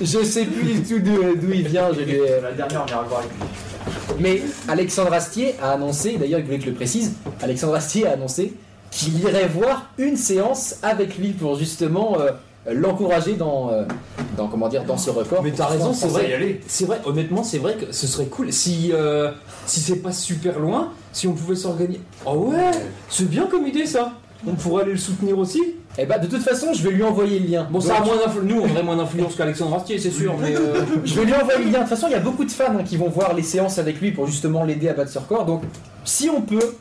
Je 0.00 0.22
sais 0.22 0.44
plus 0.44 0.74
du 0.74 0.82
tout 0.82 0.98
d'où 0.98 1.34
d'où 1.34 1.52
il 1.52 1.66
vient, 1.66 1.88
La 2.42 2.52
dernière, 2.52 2.84
on 2.86 2.90
ira 2.90 3.02
le 3.02 3.08
voir 3.08 3.20
avec 3.20 3.30
lui. 3.32 3.38
Mais 4.20 4.42
Alexandre 4.68 5.12
Astier 5.12 5.54
a 5.62 5.72
annoncé, 5.72 6.16
d'ailleurs 6.18 6.40
il 6.40 6.46
voulait 6.46 6.58
que 6.58 6.64
je 6.64 6.70
le 6.70 6.76
précise, 6.76 7.14
Alexandre 7.42 7.74
Astier 7.74 8.06
a 8.06 8.12
annoncé 8.12 8.54
qu'il 8.90 9.18
irait 9.20 9.46
voir 9.46 9.90
une 9.98 10.16
séance 10.16 10.76
avec 10.82 11.18
lui 11.18 11.30
pour 11.32 11.58
justement 11.58 12.18
euh, 12.18 12.30
l'encourager 12.72 13.34
dans, 13.34 13.70
euh, 13.70 13.84
dans, 14.36 14.48
comment 14.48 14.68
dire, 14.68 14.84
dans 14.84 14.96
ce 14.96 15.10
record. 15.10 15.42
Mais 15.42 15.52
t'as 15.52 15.66
raison, 15.66 15.92
c'est 15.92 16.08
vrai. 16.08 16.60
C'est 16.66 16.84
vrai, 16.86 17.00
honnêtement, 17.04 17.42
c'est 17.44 17.58
vrai 17.58 17.74
que 17.74 17.92
ce 17.92 18.06
serait 18.06 18.26
cool 18.26 18.52
si, 18.52 18.90
euh, 18.92 19.30
si 19.66 19.80
c'est 19.80 19.96
pas 19.96 20.12
super 20.12 20.58
loin, 20.58 20.92
si 21.12 21.26
on 21.28 21.32
pouvait 21.32 21.56
s'organiser. 21.56 22.00
Oh 22.24 22.50
ouais, 22.50 22.70
c'est 23.08 23.28
bien 23.28 23.46
comme 23.46 23.66
idée 23.66 23.86
ça. 23.86 24.12
On 24.46 24.52
pourrait 24.54 24.82
aller 24.82 24.92
le 24.92 24.98
soutenir 24.98 25.38
aussi. 25.38 25.62
Et 25.98 26.04
bah 26.04 26.18
de 26.18 26.26
toute 26.26 26.42
façon 26.42 26.74
je 26.74 26.82
vais 26.82 26.90
lui 26.90 27.02
envoyer 27.02 27.38
le 27.38 27.46
lien. 27.48 27.66
Bon, 27.70 27.80
ça 27.80 27.96
a 27.96 28.04
moins 28.04 28.16
d'influ- 28.16 28.42
nous 28.44 28.60
on 28.60 28.68
aurait 28.70 28.82
moins 28.82 28.96
d'influence 28.96 29.34
qu'Alexandre 29.34 29.76
Astier, 29.76 29.98
c'est 29.98 30.10
sûr, 30.10 30.34
mais 30.38 30.54
euh, 30.54 30.82
Je 31.06 31.14
vais 31.14 31.24
lui 31.24 31.32
envoyer 31.32 31.58
le 31.64 31.70
lien. 31.70 31.78
De 31.78 31.84
toute 31.84 31.88
façon 31.88 32.08
il 32.08 32.12
y 32.12 32.16
a 32.16 32.20
beaucoup 32.20 32.44
de 32.44 32.50
fans 32.50 32.64
hein, 32.78 32.82
qui 32.84 32.98
vont 32.98 33.08
voir 33.08 33.32
les 33.32 33.42
séances 33.42 33.78
avec 33.78 33.98
lui 34.02 34.12
pour 34.12 34.26
justement 34.26 34.62
l'aider 34.62 34.90
à 34.90 34.92
battre 34.92 35.10
ce 35.10 35.18
record. 35.18 35.46
Donc 35.46 35.62
si 36.04 36.28
on 36.28 36.42
peut, 36.42 36.74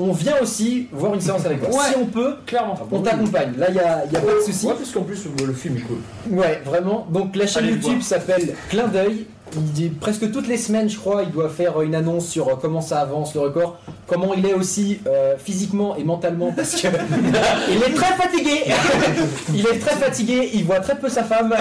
on 0.00 0.12
vient 0.12 0.40
aussi 0.40 0.88
voir 0.92 1.14
une 1.14 1.20
séance 1.20 1.44
avec 1.44 1.60
toi. 1.60 1.70
Ouais. 1.70 1.90
Si 1.90 1.96
on 1.96 2.06
peut, 2.06 2.36
clairement. 2.46 2.78
on 2.90 3.00
t'accompagne. 3.00 3.54
Là 3.56 3.66
il 3.68 3.76
y 3.76 3.80
a, 3.80 4.04
y 4.06 4.16
a 4.16 4.20
pas 4.20 4.34
de 4.34 4.40
souci. 4.40 4.66
Ouais, 4.66 4.74
parce 4.74 4.90
qu'en 4.90 5.02
plus 5.02 5.24
le 5.46 5.52
film 5.52 5.76
est 5.76 5.80
cool. 5.80 5.98
Ouais, 6.30 6.62
vraiment. 6.64 7.06
Donc 7.10 7.36
la 7.36 7.46
chaîne 7.46 7.64
Allez 7.64 7.74
YouTube 7.74 8.02
s'appelle 8.02 8.54
Clin 8.68 8.88
d'œil. 8.88 9.26
Il 9.56 9.72
dit 9.72 9.88
presque 9.88 10.30
toutes 10.30 10.48
les 10.48 10.56
semaines, 10.56 10.88
je 10.88 10.98
crois, 10.98 11.22
il 11.22 11.30
doit 11.30 11.48
faire 11.48 11.80
une 11.82 11.94
annonce 11.94 12.26
sur 12.26 12.48
euh, 12.48 12.54
comment 12.60 12.80
ça 12.80 13.00
avance 13.00 13.34
le 13.34 13.40
record, 13.40 13.78
comment 14.06 14.34
il 14.34 14.46
est 14.46 14.54
aussi 14.54 15.00
euh, 15.06 15.36
physiquement 15.38 15.96
et 15.96 16.04
mentalement 16.04 16.52
parce 16.52 16.80
que 16.80 16.88
il 17.70 17.82
est 17.82 17.94
très 17.94 18.14
fatigué. 18.14 18.64
il 19.54 19.66
est 19.66 19.78
très 19.78 19.96
fatigué. 19.96 20.50
Il 20.54 20.64
voit 20.64 20.80
très 20.80 20.96
peu 20.96 21.08
sa 21.08 21.24
femme 21.24 21.54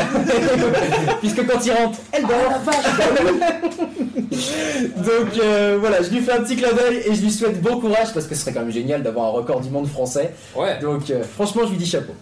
puisque 1.19 1.45
quand 1.45 1.65
il 1.65 1.71
rentre, 1.71 1.99
elle 2.11 2.23
dort. 2.23 2.61
Donc 4.31 5.37
euh, 5.41 5.77
voilà, 5.79 6.01
je 6.01 6.09
lui 6.09 6.21
fais 6.21 6.31
un 6.31 6.41
petit 6.41 6.55
clin 6.55 6.71
d'œil 6.73 7.03
et 7.05 7.13
je 7.13 7.21
lui 7.21 7.31
souhaite 7.31 7.61
bon 7.61 7.79
courage 7.79 8.13
parce 8.13 8.27
que 8.27 8.35
ce 8.35 8.41
serait 8.41 8.53
quand 8.53 8.61
même 8.61 8.71
génial 8.71 9.03
d'avoir 9.03 9.27
un 9.27 9.31
record 9.31 9.61
du 9.61 9.69
monde 9.69 9.87
français. 9.87 10.33
Ouais. 10.55 10.79
Donc 10.79 11.09
euh, 11.09 11.23
franchement, 11.23 11.63
je 11.65 11.71
lui 11.71 11.77
dis 11.77 11.85
chapeau. 11.85 12.13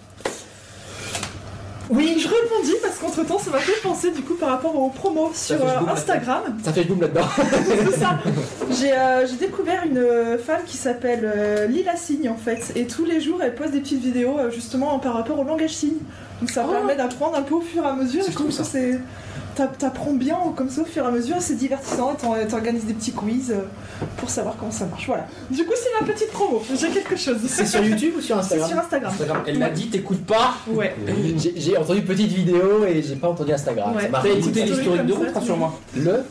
Oui, 1.90 2.18
je 2.20 2.28
répondis 2.28 2.76
parce 2.84 2.98
qu'entre 3.00 3.26
temps, 3.26 3.40
ça 3.40 3.50
m'a 3.50 3.58
fait 3.58 3.82
penser 3.82 4.12
du 4.12 4.22
coup 4.22 4.36
par 4.36 4.50
rapport 4.50 4.76
aux 4.76 4.90
promos 4.90 5.32
sur 5.34 5.56
euh, 5.66 5.92
Instagram. 5.92 6.44
Ça 6.64 6.72
fait 6.72 6.84
boum 6.84 7.02
là-dedans. 7.02 7.26
C'est 7.92 8.00
ça. 8.00 8.20
J'ai 8.80 8.94
euh, 8.94 9.26
j'ai 9.26 9.38
découvert 9.38 9.84
une 9.86 9.98
euh, 9.98 10.38
femme 10.38 10.62
qui 10.68 10.78
s'appelle 10.78 11.22
euh, 11.24 11.66
Lila 11.68 11.96
Signe 11.96 12.30
en 12.30 12.38
fait. 12.38 12.74
Et 12.76 12.86
tous 12.86 13.06
les 13.06 13.20
jours, 13.22 13.40
elle 13.42 13.56
poste 13.56 13.72
des 13.72 13.80
petites 13.80 14.02
vidéos 14.04 14.38
justement 14.54 15.00
par 15.00 15.16
rapport 15.16 15.40
au 15.40 15.44
langage 15.44 15.72
signe. 15.74 15.98
Donc 16.42 16.52
ça 16.52 16.64
Oh. 16.68 16.72
permet 16.72 16.96
d'apprendre 16.96 17.36
un 17.38 17.42
peu 17.42 17.56
au 17.56 17.62
fur 17.62 17.84
et 17.84 17.88
à 17.88 17.94
mesure. 17.94 18.22
Je 18.26 18.32
trouve 18.34 18.48
cool, 18.48 18.56
que 18.56 18.64
ça. 18.64 18.64
c'est. 18.64 19.00
T'a- 19.68 19.68
T'apprends 19.90 20.14
bien 20.14 20.38
comme 20.56 20.70
ça 20.70 20.82
au 20.82 20.86
fur 20.86 21.04
et 21.04 21.08
à 21.08 21.12
mesure, 21.12 21.38
c'est 21.40 21.56
divertissant, 21.56 22.16
et 22.42 22.48
t'organises 22.48 22.86
des 22.86 22.94
petits 22.94 23.12
quiz 23.12 23.52
euh, 23.52 23.62
pour 24.18 24.30
savoir 24.30 24.56
comment 24.58 24.72
ça 24.72 24.86
marche. 24.86 25.06
Voilà. 25.08 25.26
Du 25.52 25.66
coup, 25.66 25.74
c'est 25.76 26.06
ma 26.06 26.12
petite 26.12 26.32
promo, 26.32 26.62
j'ai 26.80 26.90
quelque 26.90 27.16
chose. 27.16 27.38
C'est 27.48 27.66
sur 27.66 27.84
YouTube 27.84 28.14
ou 28.18 28.22
sur 28.22 28.36
C'est 28.44 28.56
Instagram 28.60 28.70
sur 28.70 28.80
Instagram. 28.80 29.44
Elle 29.48 29.60
m'a 29.60 29.70
dit, 29.70 29.88
t'écoutes 29.90 30.26
pas 30.26 30.56
Ouais. 30.68 30.96
J'ai- 31.56 31.78
entendu 31.78 32.02
petite 32.02 32.32
vidéo 32.32 32.84
et 32.86 33.02
j'ai 33.02 33.16
pas 33.16 33.30
entendu 33.30 33.52
Instagram. 33.54 33.96
Ouais. 33.96 34.04
Ça 34.04 34.10
m'a 34.10 34.28
écouté 34.30 34.64
l'historique 34.64 35.06
de 35.06 35.14
route, 35.14 35.34
rassure-moi. 35.34 35.74
le. 35.96 36.24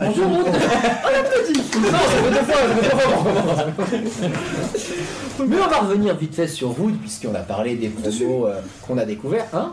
Bonjour, 0.00 0.26
Route. 0.26 0.46
Non, 0.46 0.52
ça 0.52 2.16
fait 2.18 2.30
deux 2.30 2.42
fois, 2.42 2.54
ça 2.54 2.68
fait 2.68 2.80
deux 2.80 2.88
fois 2.90 3.02
qu'on 3.02 3.22
recommence. 3.82 4.12
Mais 5.48 5.56
on 5.56 5.68
va 5.68 5.78
revenir 5.78 6.16
vite 6.16 6.34
fait 6.34 6.48
sur 6.48 6.78
Wood 6.78 6.98
puisqu'on 7.00 7.34
a 7.34 7.40
parlé 7.40 7.76
des 7.76 7.88
promos 7.88 8.46
euh, 8.46 8.60
qu'on 8.86 8.98
a 8.98 9.04
découverts. 9.04 9.46
Hein 9.54 9.72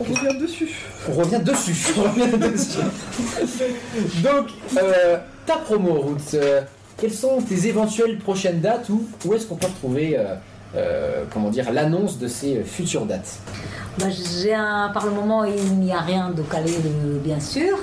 On 0.00 0.04
revient 0.04 0.38
dessus. 0.40 0.70
on 1.08 1.12
revient 1.12 1.40
dessus. 1.40 1.76
On 1.98 2.02
revient 2.02 2.38
dessus. 2.38 2.78
Donc, 4.22 4.46
euh, 4.78 5.18
ta 5.46 5.56
promo, 5.56 6.00
Ruth, 6.00 6.34
euh, 6.34 6.62
quelles 6.96 7.12
sont 7.12 7.40
tes 7.42 7.66
éventuelles 7.66 8.18
prochaines 8.18 8.60
dates 8.60 8.88
ou 8.88 9.06
où 9.26 9.34
est-ce 9.34 9.46
qu'on 9.46 9.56
peut 9.56 9.66
retrouver 9.66 10.16
comment 11.32 11.50
dire, 11.50 11.70
l'annonce 11.72 12.18
de 12.18 12.28
ces 12.28 12.56
euh, 12.58 12.64
futures 12.64 13.06
dates 13.06 13.38
Bah, 13.98 14.06
j'ai 14.10 14.54
un, 14.54 14.90
par 14.92 15.04
le 15.06 15.12
moment, 15.12 15.44
il 15.44 15.78
n'y 15.78 15.92
a 15.92 16.00
rien 16.00 16.30
de 16.30 16.42
calé, 16.42 16.72
de- 16.72 17.18
bien 17.18 17.40
sûr, 17.40 17.76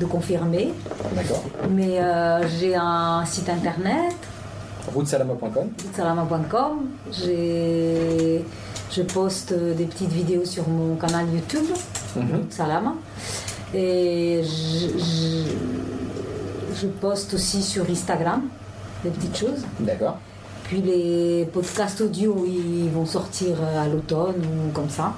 de 0.00 0.04
confirmé. 0.04 0.72
D'accord 1.14 1.44
Mais 1.70 1.98
euh, 2.00 2.46
j'ai 2.58 2.74
un 2.74 3.24
site 3.24 3.48
internet, 3.48 4.14
RuthSalama.com 4.94 5.68
salama.com. 5.96 6.86
J'ai, 7.10 8.44
je 8.90 9.02
poste 9.02 9.54
des 9.54 9.84
petites 9.84 10.12
vidéos 10.12 10.44
sur 10.44 10.68
mon 10.68 10.96
canal 10.96 11.26
YouTube, 11.32 11.64
Mhm. 12.16 12.46
Salama. 12.50 12.94
Et 13.74 14.42
je, 14.44 14.98
je- 14.98 16.80
je 16.80 16.86
poste 16.86 17.34
aussi 17.34 17.62
sur 17.62 17.88
Instagram 17.90 18.42
des 19.02 19.10
petites 19.10 19.36
choses. 19.36 19.64
D'accord. 19.80 20.18
Puis 20.74 20.82
les 20.82 21.48
podcasts 21.52 22.00
audio, 22.00 22.44
ils 22.48 22.90
vont 22.90 23.06
sortir 23.06 23.58
à 23.80 23.86
l'automne 23.86 24.42
ou 24.44 24.72
comme 24.72 24.90
ça. 24.90 25.12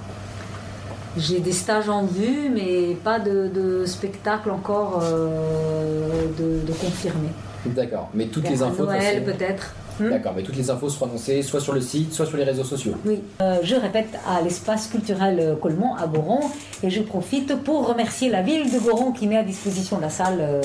J'ai 1.17 1.41
des 1.41 1.53
stages 1.53 1.89
en 1.89 2.05
vue, 2.05 2.51
mais 2.55 2.95
pas 3.03 3.19
de, 3.19 3.49
de 3.49 3.87
spectacle 3.87 4.51
encore 4.51 5.01
euh, 5.03 6.27
de, 6.39 6.67
de 6.67 6.73
confirmé. 6.75 7.29
D'accord. 7.65 8.11
Mais 8.13 8.27
toutes 8.27 8.47
les 8.51 8.61
infos. 8.61 8.85
Noël 8.85 9.25
façon- 9.25 9.39
peut-être. 9.39 9.75
D'accord, 10.01 10.33
mais 10.37 10.43
toutes 10.43 10.57
les 10.57 10.71
infos 10.71 10.89
seront 10.89 11.07
annoncées 11.07 11.43
soit 11.43 11.61
sur 11.61 11.73
le 11.73 11.81
site, 11.81 12.13
soit 12.13 12.27
sur 12.27 12.37
les 12.37 12.45
réseaux 12.45 12.65
sociaux. 12.65 12.93
Oui, 13.05 13.21
Euh, 13.41 13.57
je 13.63 13.75
répète 13.77 14.09
à 14.29 14.43
l'espace 14.43 14.89
culturel 14.89 15.57
Colmont 15.63 15.95
à 15.95 16.07
Goron 16.07 16.41
et 16.83 16.91
je 16.91 17.01
profite 17.03 17.55
pour 17.63 17.87
remercier 17.89 18.29
la 18.31 18.43
ville 18.43 18.71
de 18.73 18.79
Goron 18.79 19.13
qui 19.13 19.27
met 19.27 19.37
à 19.39 19.43
disposition 19.43 19.99
la 20.01 20.11
salle 20.11 20.39
euh, 20.41 20.63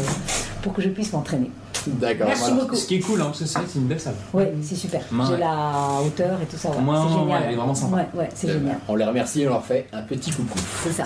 pour 0.62 0.74
que 0.74 0.82
je 0.82 0.90
puisse 0.90 1.12
m'entraîner. 1.14 1.50
D'accord. 1.88 2.28
Merci 2.28 2.44
voilà. 2.50 2.62
beaucoup. 2.62 2.76
Ce 2.76 2.86
qui 2.86 2.96
est 2.96 3.00
cool, 3.00 3.22
hein, 3.22 3.26
parce 3.28 3.40
que 3.40 3.46
c'est 3.46 3.60
une 3.80 3.88
belle 3.88 4.00
salle. 4.00 4.14
Oui, 4.34 4.44
c'est 4.62 4.76
super. 4.76 5.02
Ouais. 5.12 5.26
J'ai 5.30 5.38
la 5.38 6.00
hauteur 6.06 6.38
et 6.42 6.46
tout 6.46 6.58
ça. 6.58 6.70
ouais. 6.70 6.76
C'est 6.78 7.10
génial. 7.10 7.28
ouais, 7.28 7.46
elle 7.48 7.54
est 7.54 7.58
vraiment 7.58 7.74
sympa. 7.74 7.96
Ouais, 7.96 8.08
ouais, 8.20 8.30
c'est 8.36 8.52
génial. 8.52 8.78
On 8.88 8.96
les 8.96 9.06
remercie 9.06 9.42
et 9.42 9.48
on 9.48 9.52
leur 9.52 9.66
fait 9.66 9.88
un 9.92 10.04
petit 10.04 10.30
coucou. 10.32 10.60
C'est 10.84 10.92
ça. 10.92 11.06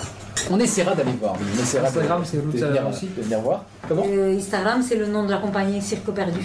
On 0.50 0.60
essaiera 0.60 0.94
d'aller 0.94 1.12
voir. 1.20 1.34
On 1.34 1.62
essaiera 1.62 1.88
Instagram, 1.88 2.22
c'est 2.24 2.36
de, 2.36 2.42
Ruth 2.42 2.52
venir, 2.52 2.66
Salama 2.68 2.90
aussi 2.90 3.06
de 3.06 3.22
venir 3.22 3.40
voir. 3.40 3.64
Comment 3.88 4.04
Euh, 4.08 4.36
Instagram, 4.36 4.82
c'est 4.82 4.96
le 4.96 5.06
nom 5.06 5.24
de 5.24 5.30
la 5.30 5.38
compagnie 5.38 5.80
Cirque 5.80 6.10
Perdu. 6.10 6.40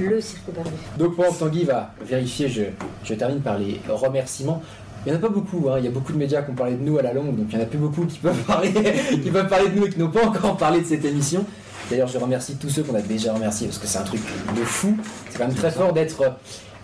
Le 0.00 0.20
Cirque 0.20 0.50
Perdu. 0.54 0.70
Donc 0.98 1.16
pendant 1.16 1.32
que 1.32 1.38
Tanguy 1.38 1.64
va 1.64 1.92
vérifier, 2.04 2.48
je, 2.48 2.62
je 3.04 3.14
termine 3.14 3.40
par 3.40 3.58
les 3.58 3.80
remerciements. 3.88 4.62
Il 5.04 5.10
n'y 5.12 5.16
en 5.16 5.18
a 5.18 5.22
pas 5.22 5.28
beaucoup, 5.28 5.68
hein. 5.68 5.74
il 5.78 5.84
y 5.84 5.88
a 5.88 5.90
beaucoup 5.90 6.12
de 6.12 6.18
médias 6.18 6.42
qui 6.42 6.50
ont 6.50 6.54
parlé 6.54 6.76
de 6.76 6.82
nous 6.82 6.98
à 6.98 7.02
la 7.02 7.12
longue, 7.12 7.36
donc 7.36 7.46
il 7.50 7.56
n'y 7.56 7.62
en 7.62 7.66
a 7.66 7.68
plus 7.68 7.78
beaucoup 7.78 8.06
qui 8.06 8.18
peuvent 8.18 8.42
parler, 8.46 8.72
qui 8.72 9.30
peuvent 9.30 9.48
parler 9.48 9.68
de 9.68 9.78
nous 9.78 9.86
et 9.86 9.90
qui 9.90 9.98
n'ont 9.98 10.08
pas 10.10 10.24
encore 10.26 10.56
parlé 10.56 10.80
de 10.80 10.86
cette 10.86 11.04
émission. 11.04 11.44
D'ailleurs, 11.90 12.08
je 12.08 12.16
remercie 12.16 12.56
tous 12.56 12.70
ceux 12.70 12.82
qu'on 12.82 12.94
a 12.94 13.02
déjà 13.02 13.34
remerciés 13.34 13.66
parce 13.66 13.78
que 13.78 13.86
c'est 13.86 13.98
un 13.98 14.04
truc 14.04 14.22
de 14.56 14.62
fou. 14.62 14.96
C'est 15.28 15.38
quand 15.38 15.46
même 15.46 15.54
très 15.54 15.70
fort 15.70 15.92
d'être 15.92 16.22
euh, 16.22 16.30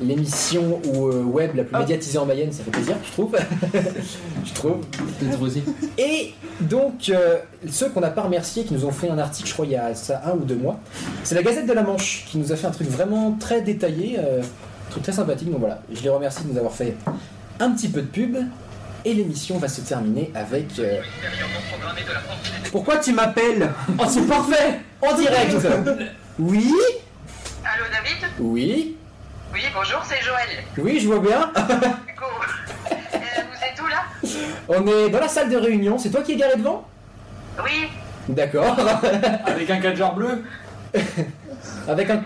l'émission 0.01 0.81
ou 0.87 1.09
euh, 1.09 1.23
web 1.23 1.55
la 1.55 1.65
plus 1.65 1.77
médiatisée 1.79 2.19
en 2.19 2.27
Mayenne, 2.27 2.53
ça 2.53 2.63
fait 2.65 2.71
plaisir, 2.71 2.97
je 3.05 3.13
trouve. 3.13 3.37
je 4.45 4.53
trouve. 4.55 4.79
Peut-être 5.19 5.41
aussi. 5.43 5.63
Et 5.99 6.35
donc, 6.61 7.09
euh, 7.11 7.39
ceux 7.71 7.89
qu'on 7.91 8.01
n'a 8.01 8.11
pas 8.11 8.23
remerciés, 8.23 8.65
qui 8.65 8.75
nous 8.75 8.85
ont 8.85 8.93
fait 8.93 9.09
un 9.11 9.19
article, 9.19 9.49
je 9.49 9.53
crois, 9.55 9.67
il 9.67 9.73
y 9.73 9.77
a 9.77 9.95
ça 9.95 10.23
un 10.27 10.33
ou 10.33 10.45
deux 10.45 10.57
mois, 10.57 10.81
c'est 11.25 11.35
la 11.35 11.43
Gazette 11.43 11.67
de 11.67 11.73
la 11.73 11.83
Manche 11.83 12.25
qui 12.29 12.39
nous 12.39 12.53
a 12.53 12.57
fait 12.57 12.67
un 12.67 12.71
truc 12.73 12.89
vraiment 12.89 13.33
très 13.39 13.61
détaillé, 13.63 14.17
euh, 14.19 14.41
un 14.41 14.91
truc 14.91 15.03
très 15.03 15.13
sympathique. 15.13 15.51
Donc 15.51 15.61
voilà, 15.61 15.83
je 15.93 16.03
les 16.03 16.09
remercie 16.09 16.43
de 16.45 16.53
nous 16.53 16.59
avoir 16.59 16.73
fait 16.73 16.97
un 17.59 17.71
petit 17.73 17.89
peu 17.89 18.01
de 18.03 18.07
pub. 18.07 18.37
Et 19.03 19.15
l'émission 19.15 19.57
va 19.57 19.67
se 19.67 19.81
terminer 19.81 20.31
avec. 20.35 20.79
euh, 20.79 21.01
Pourquoi 22.71 22.99
tu 22.99 23.13
m'appelles? 23.15 23.71
Oh, 23.99 24.03
c'est 24.07 24.27
parfait 24.27 24.81
En 25.01 25.15
direct 25.17 25.57
Oui 26.39 26.71
Allô 27.65 27.85
David? 27.91 28.31
Oui 28.39 28.97
Oui, 29.53 29.63
bonjour, 29.75 30.01
c'est 30.09 30.23
Joël. 30.23 30.65
Oui, 30.79 31.01
je 31.01 31.07
vois 31.09 31.19
bien. 31.21 31.51
Hugo. 32.09 32.27
Euh, 32.93 32.97
vous 33.15 33.65
êtes 33.65 33.81
où 33.83 33.87
là? 33.87 34.05
On 34.69 34.87
est 34.87 35.11
dans 35.11 35.21
la 35.21 35.29
salle 35.29 35.49
de 35.51 35.57
réunion. 35.57 35.99
C'est 35.99 36.11
toi 36.11 36.23
qui 36.23 36.33
es 36.33 36.37
garé 36.37 36.57
devant? 36.57 36.87
Oui, 37.63 37.89
D'accord. 38.29 38.77
Avec 39.47 39.69
un 39.71 39.81
4 39.81 40.15
bleu? 40.15 40.45
Avec 41.89 42.11
un, 42.11 42.23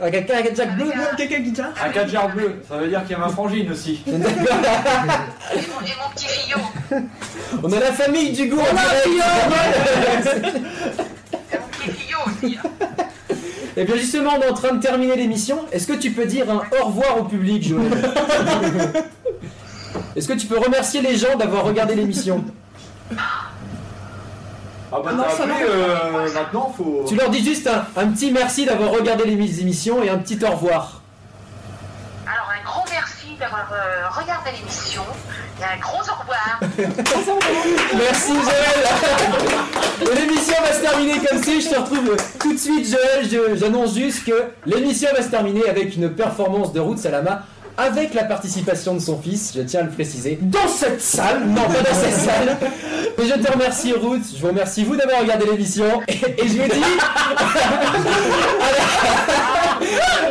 avec, 0.00 0.30
avec 0.30 0.30
un 0.60 0.66
bleu? 0.66 0.84
Avec 0.92 0.96
un- 1.12 1.16
Caca 1.16 1.38
guitare. 1.40 1.68
Un 1.84 1.88
4 1.90 2.08
jarres 2.10 2.28
bleu, 2.30 2.62
ça 2.68 2.76
veut 2.78 2.88
dire 2.88 3.02
qu'il 3.02 3.12
y 3.12 3.14
a 3.14 3.18
ma 3.18 3.28
frangine 3.28 3.70
aussi. 3.70 4.02
Et 4.06 4.10
mon, 4.10 4.18
et 4.18 5.94
mon 6.00 6.10
petit 6.14 6.26
fillon. 6.28 6.58
On 7.62 7.72
a 7.72 7.78
la 7.80 7.92
famille 7.92 8.32
du 8.32 8.48
goût 8.48 8.60
en 8.60 8.64
direct. 8.74 10.36
Et 11.52 11.58
mon 11.58 11.66
petit 11.68 11.90
fillon 11.90 12.18
aussi. 12.26 12.58
hein. 12.58 12.86
Et 13.76 13.84
bien 13.84 13.96
justement, 13.96 14.32
on 14.36 14.42
est 14.42 14.48
en 14.50 14.54
train 14.54 14.74
de 14.74 14.80
terminer 14.80 15.16
l'émission. 15.16 15.60
Est-ce 15.72 15.86
que 15.86 15.94
tu 15.94 16.10
peux 16.10 16.26
dire 16.26 16.50
un 16.50 16.62
au 16.80 16.86
revoir 16.86 17.18
au 17.18 17.24
public, 17.24 17.66
Joël 17.66 17.90
Est-ce 20.16 20.28
que 20.28 20.34
tu 20.34 20.46
peux 20.46 20.58
remercier 20.58 21.00
les 21.00 21.16
gens 21.16 21.36
d'avoir 21.36 21.64
regardé 21.64 21.94
l'émission 21.94 22.44
Ah 23.10 23.16
bah 24.92 25.12
Non, 25.12 25.22
t'as 25.22 25.30
ça 25.30 25.44
euh, 25.44 26.32
maintenant 26.34 26.72
faut... 26.76 27.04
Tu 27.08 27.14
leur 27.16 27.30
dis 27.30 27.42
juste 27.42 27.66
un, 27.66 27.86
un 27.96 28.08
petit 28.08 28.30
merci 28.30 28.66
d'avoir 28.66 28.90
regardé 28.90 29.24
les 29.24 29.60
émissions 29.60 30.02
et 30.02 30.10
un 30.10 30.18
petit 30.18 30.38
au 30.44 30.50
revoir. 30.50 31.00
Alors, 32.26 32.50
un 32.50 32.64
gros 32.64 32.84
merci 32.90 33.36
d'avoir 33.40 33.70
euh, 33.72 34.08
regardé 34.10 34.50
l'émission. 34.58 35.02
Et 35.62 35.64
un 35.64 35.78
gros 35.80 36.00
au 36.00 36.20
revoir. 36.20 36.60
Merci 37.94 38.32
Joël. 38.32 40.14
L'émission 40.20 40.54
va 40.60 40.72
se 40.72 40.80
terminer 40.80 41.18
comme 41.24 41.42
si 41.42 41.60
je 41.60 41.68
te 41.68 41.76
retrouve 41.78 42.16
tout 42.40 42.52
de 42.52 42.58
suite 42.58 42.86
Joël, 42.90 43.28
Je- 43.30 43.56
j'annonce 43.56 43.94
juste 43.94 44.24
que 44.24 44.32
l'émission 44.66 45.08
va 45.14 45.22
se 45.22 45.28
terminer 45.28 45.68
avec 45.68 45.94
une 45.94 46.10
performance 46.14 46.72
de 46.72 46.80
Ruth 46.80 46.98
Salama 46.98 47.42
avec 47.76 48.14
la 48.14 48.24
participation 48.24 48.94
de 48.94 49.00
son 49.00 49.20
fils, 49.20 49.52
je 49.56 49.62
tiens 49.62 49.80
à 49.80 49.84
le 49.84 49.90
préciser, 49.90 50.38
dans 50.42 50.68
cette 50.68 51.00
salle, 51.00 51.44
non 51.46 51.62
pas 51.62 51.80
dans 51.80 51.94
cette 51.94 52.14
salle. 52.28 52.56
Et 53.18 53.26
je 53.26 53.34
te 53.34 53.50
remercie 53.52 53.92
Ruth, 53.92 54.24
je 54.34 54.40
vous 54.40 54.48
remercie 54.48 54.84
vous 54.84 54.96
d'avoir 54.96 55.20
regardé 55.20 55.46
l'émission 55.46 56.00
et, 56.08 56.12
et 56.14 56.48
je 56.48 56.54
vous 56.62 56.68
dis 56.68 56.82
à 57.38 58.68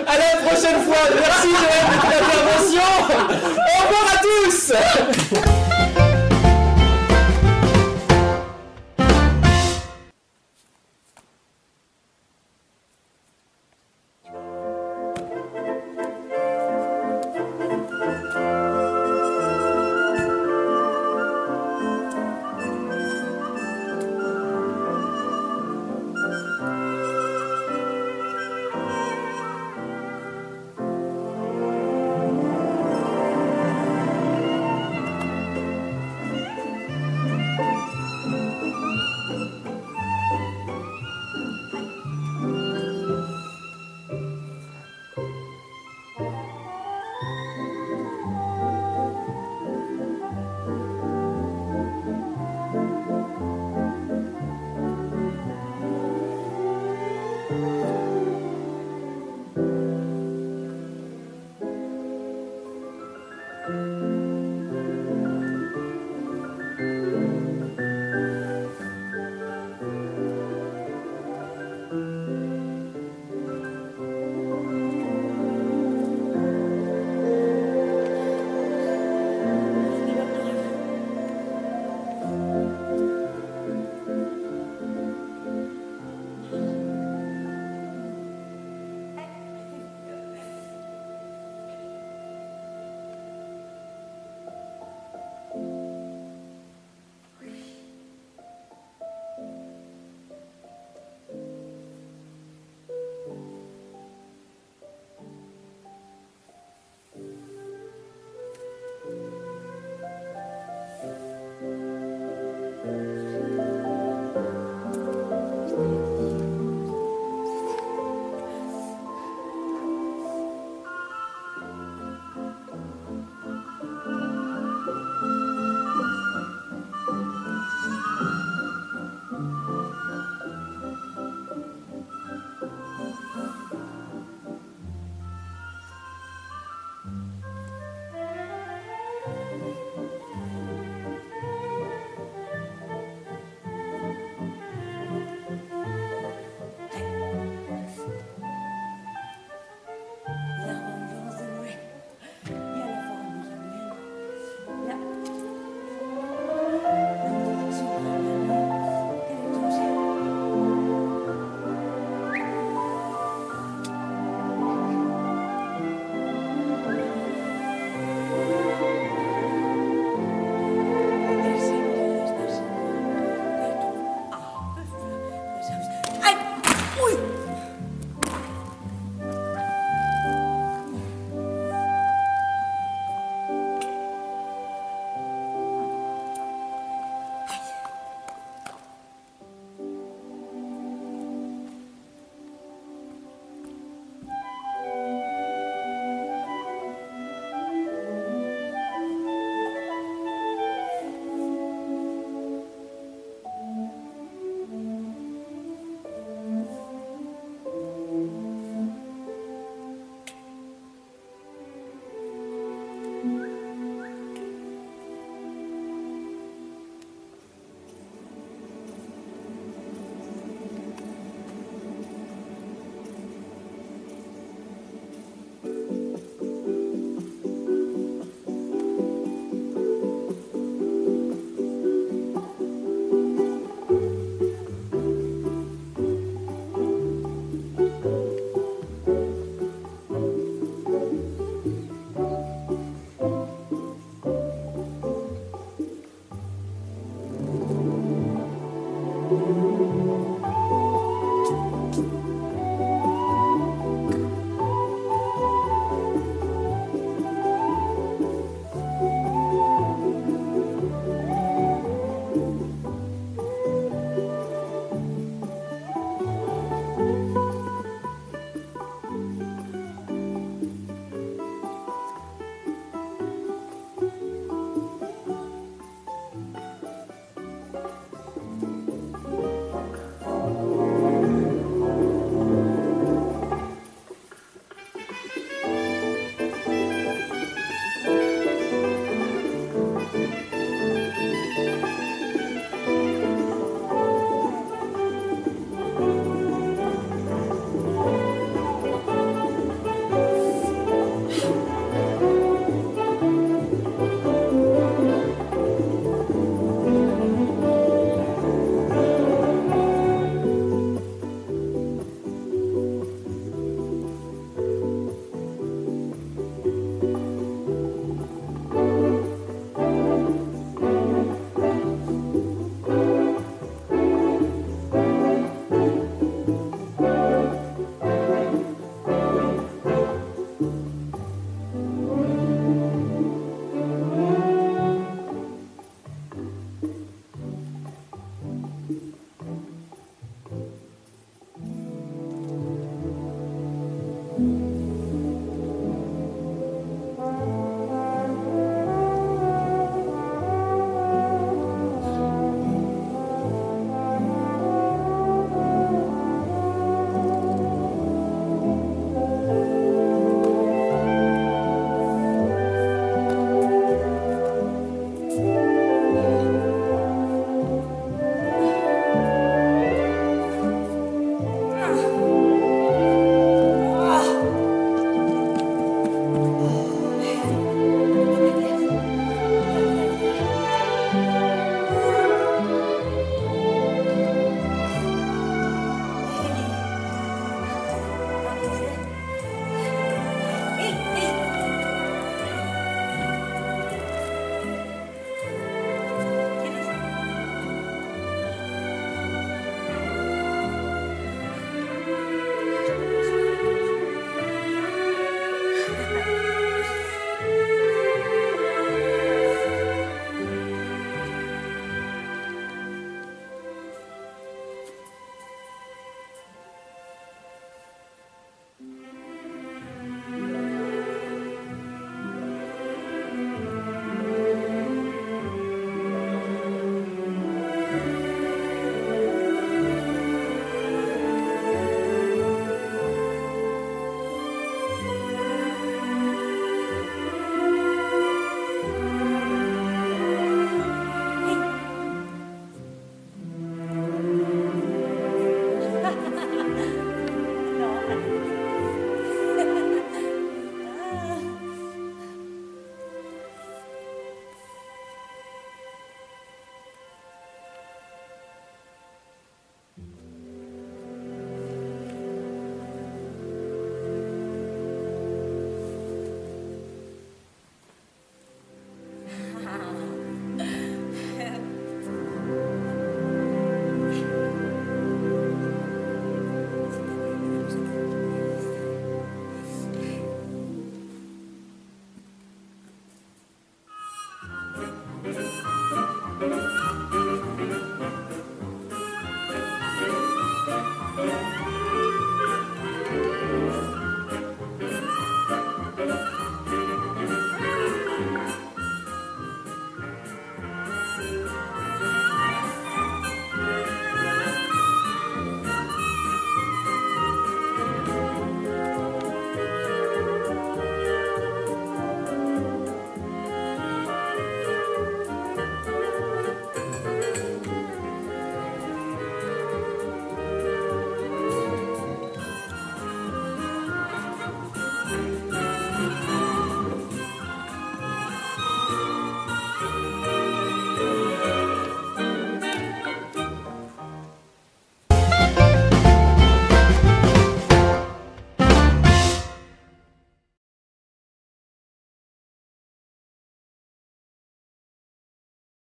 la, 0.08 0.12
à 0.12 0.18
la 0.18 0.48
prochaine 0.48 0.82
fois. 0.82 1.04
Merci 1.16 1.48
Joël 1.48 1.86
de 1.90 1.98
ton 2.02 2.08
intervention. 2.08 2.90
Au 3.08 3.78
revoir 3.88 4.06
à 4.14 4.18
tous. 4.22 5.61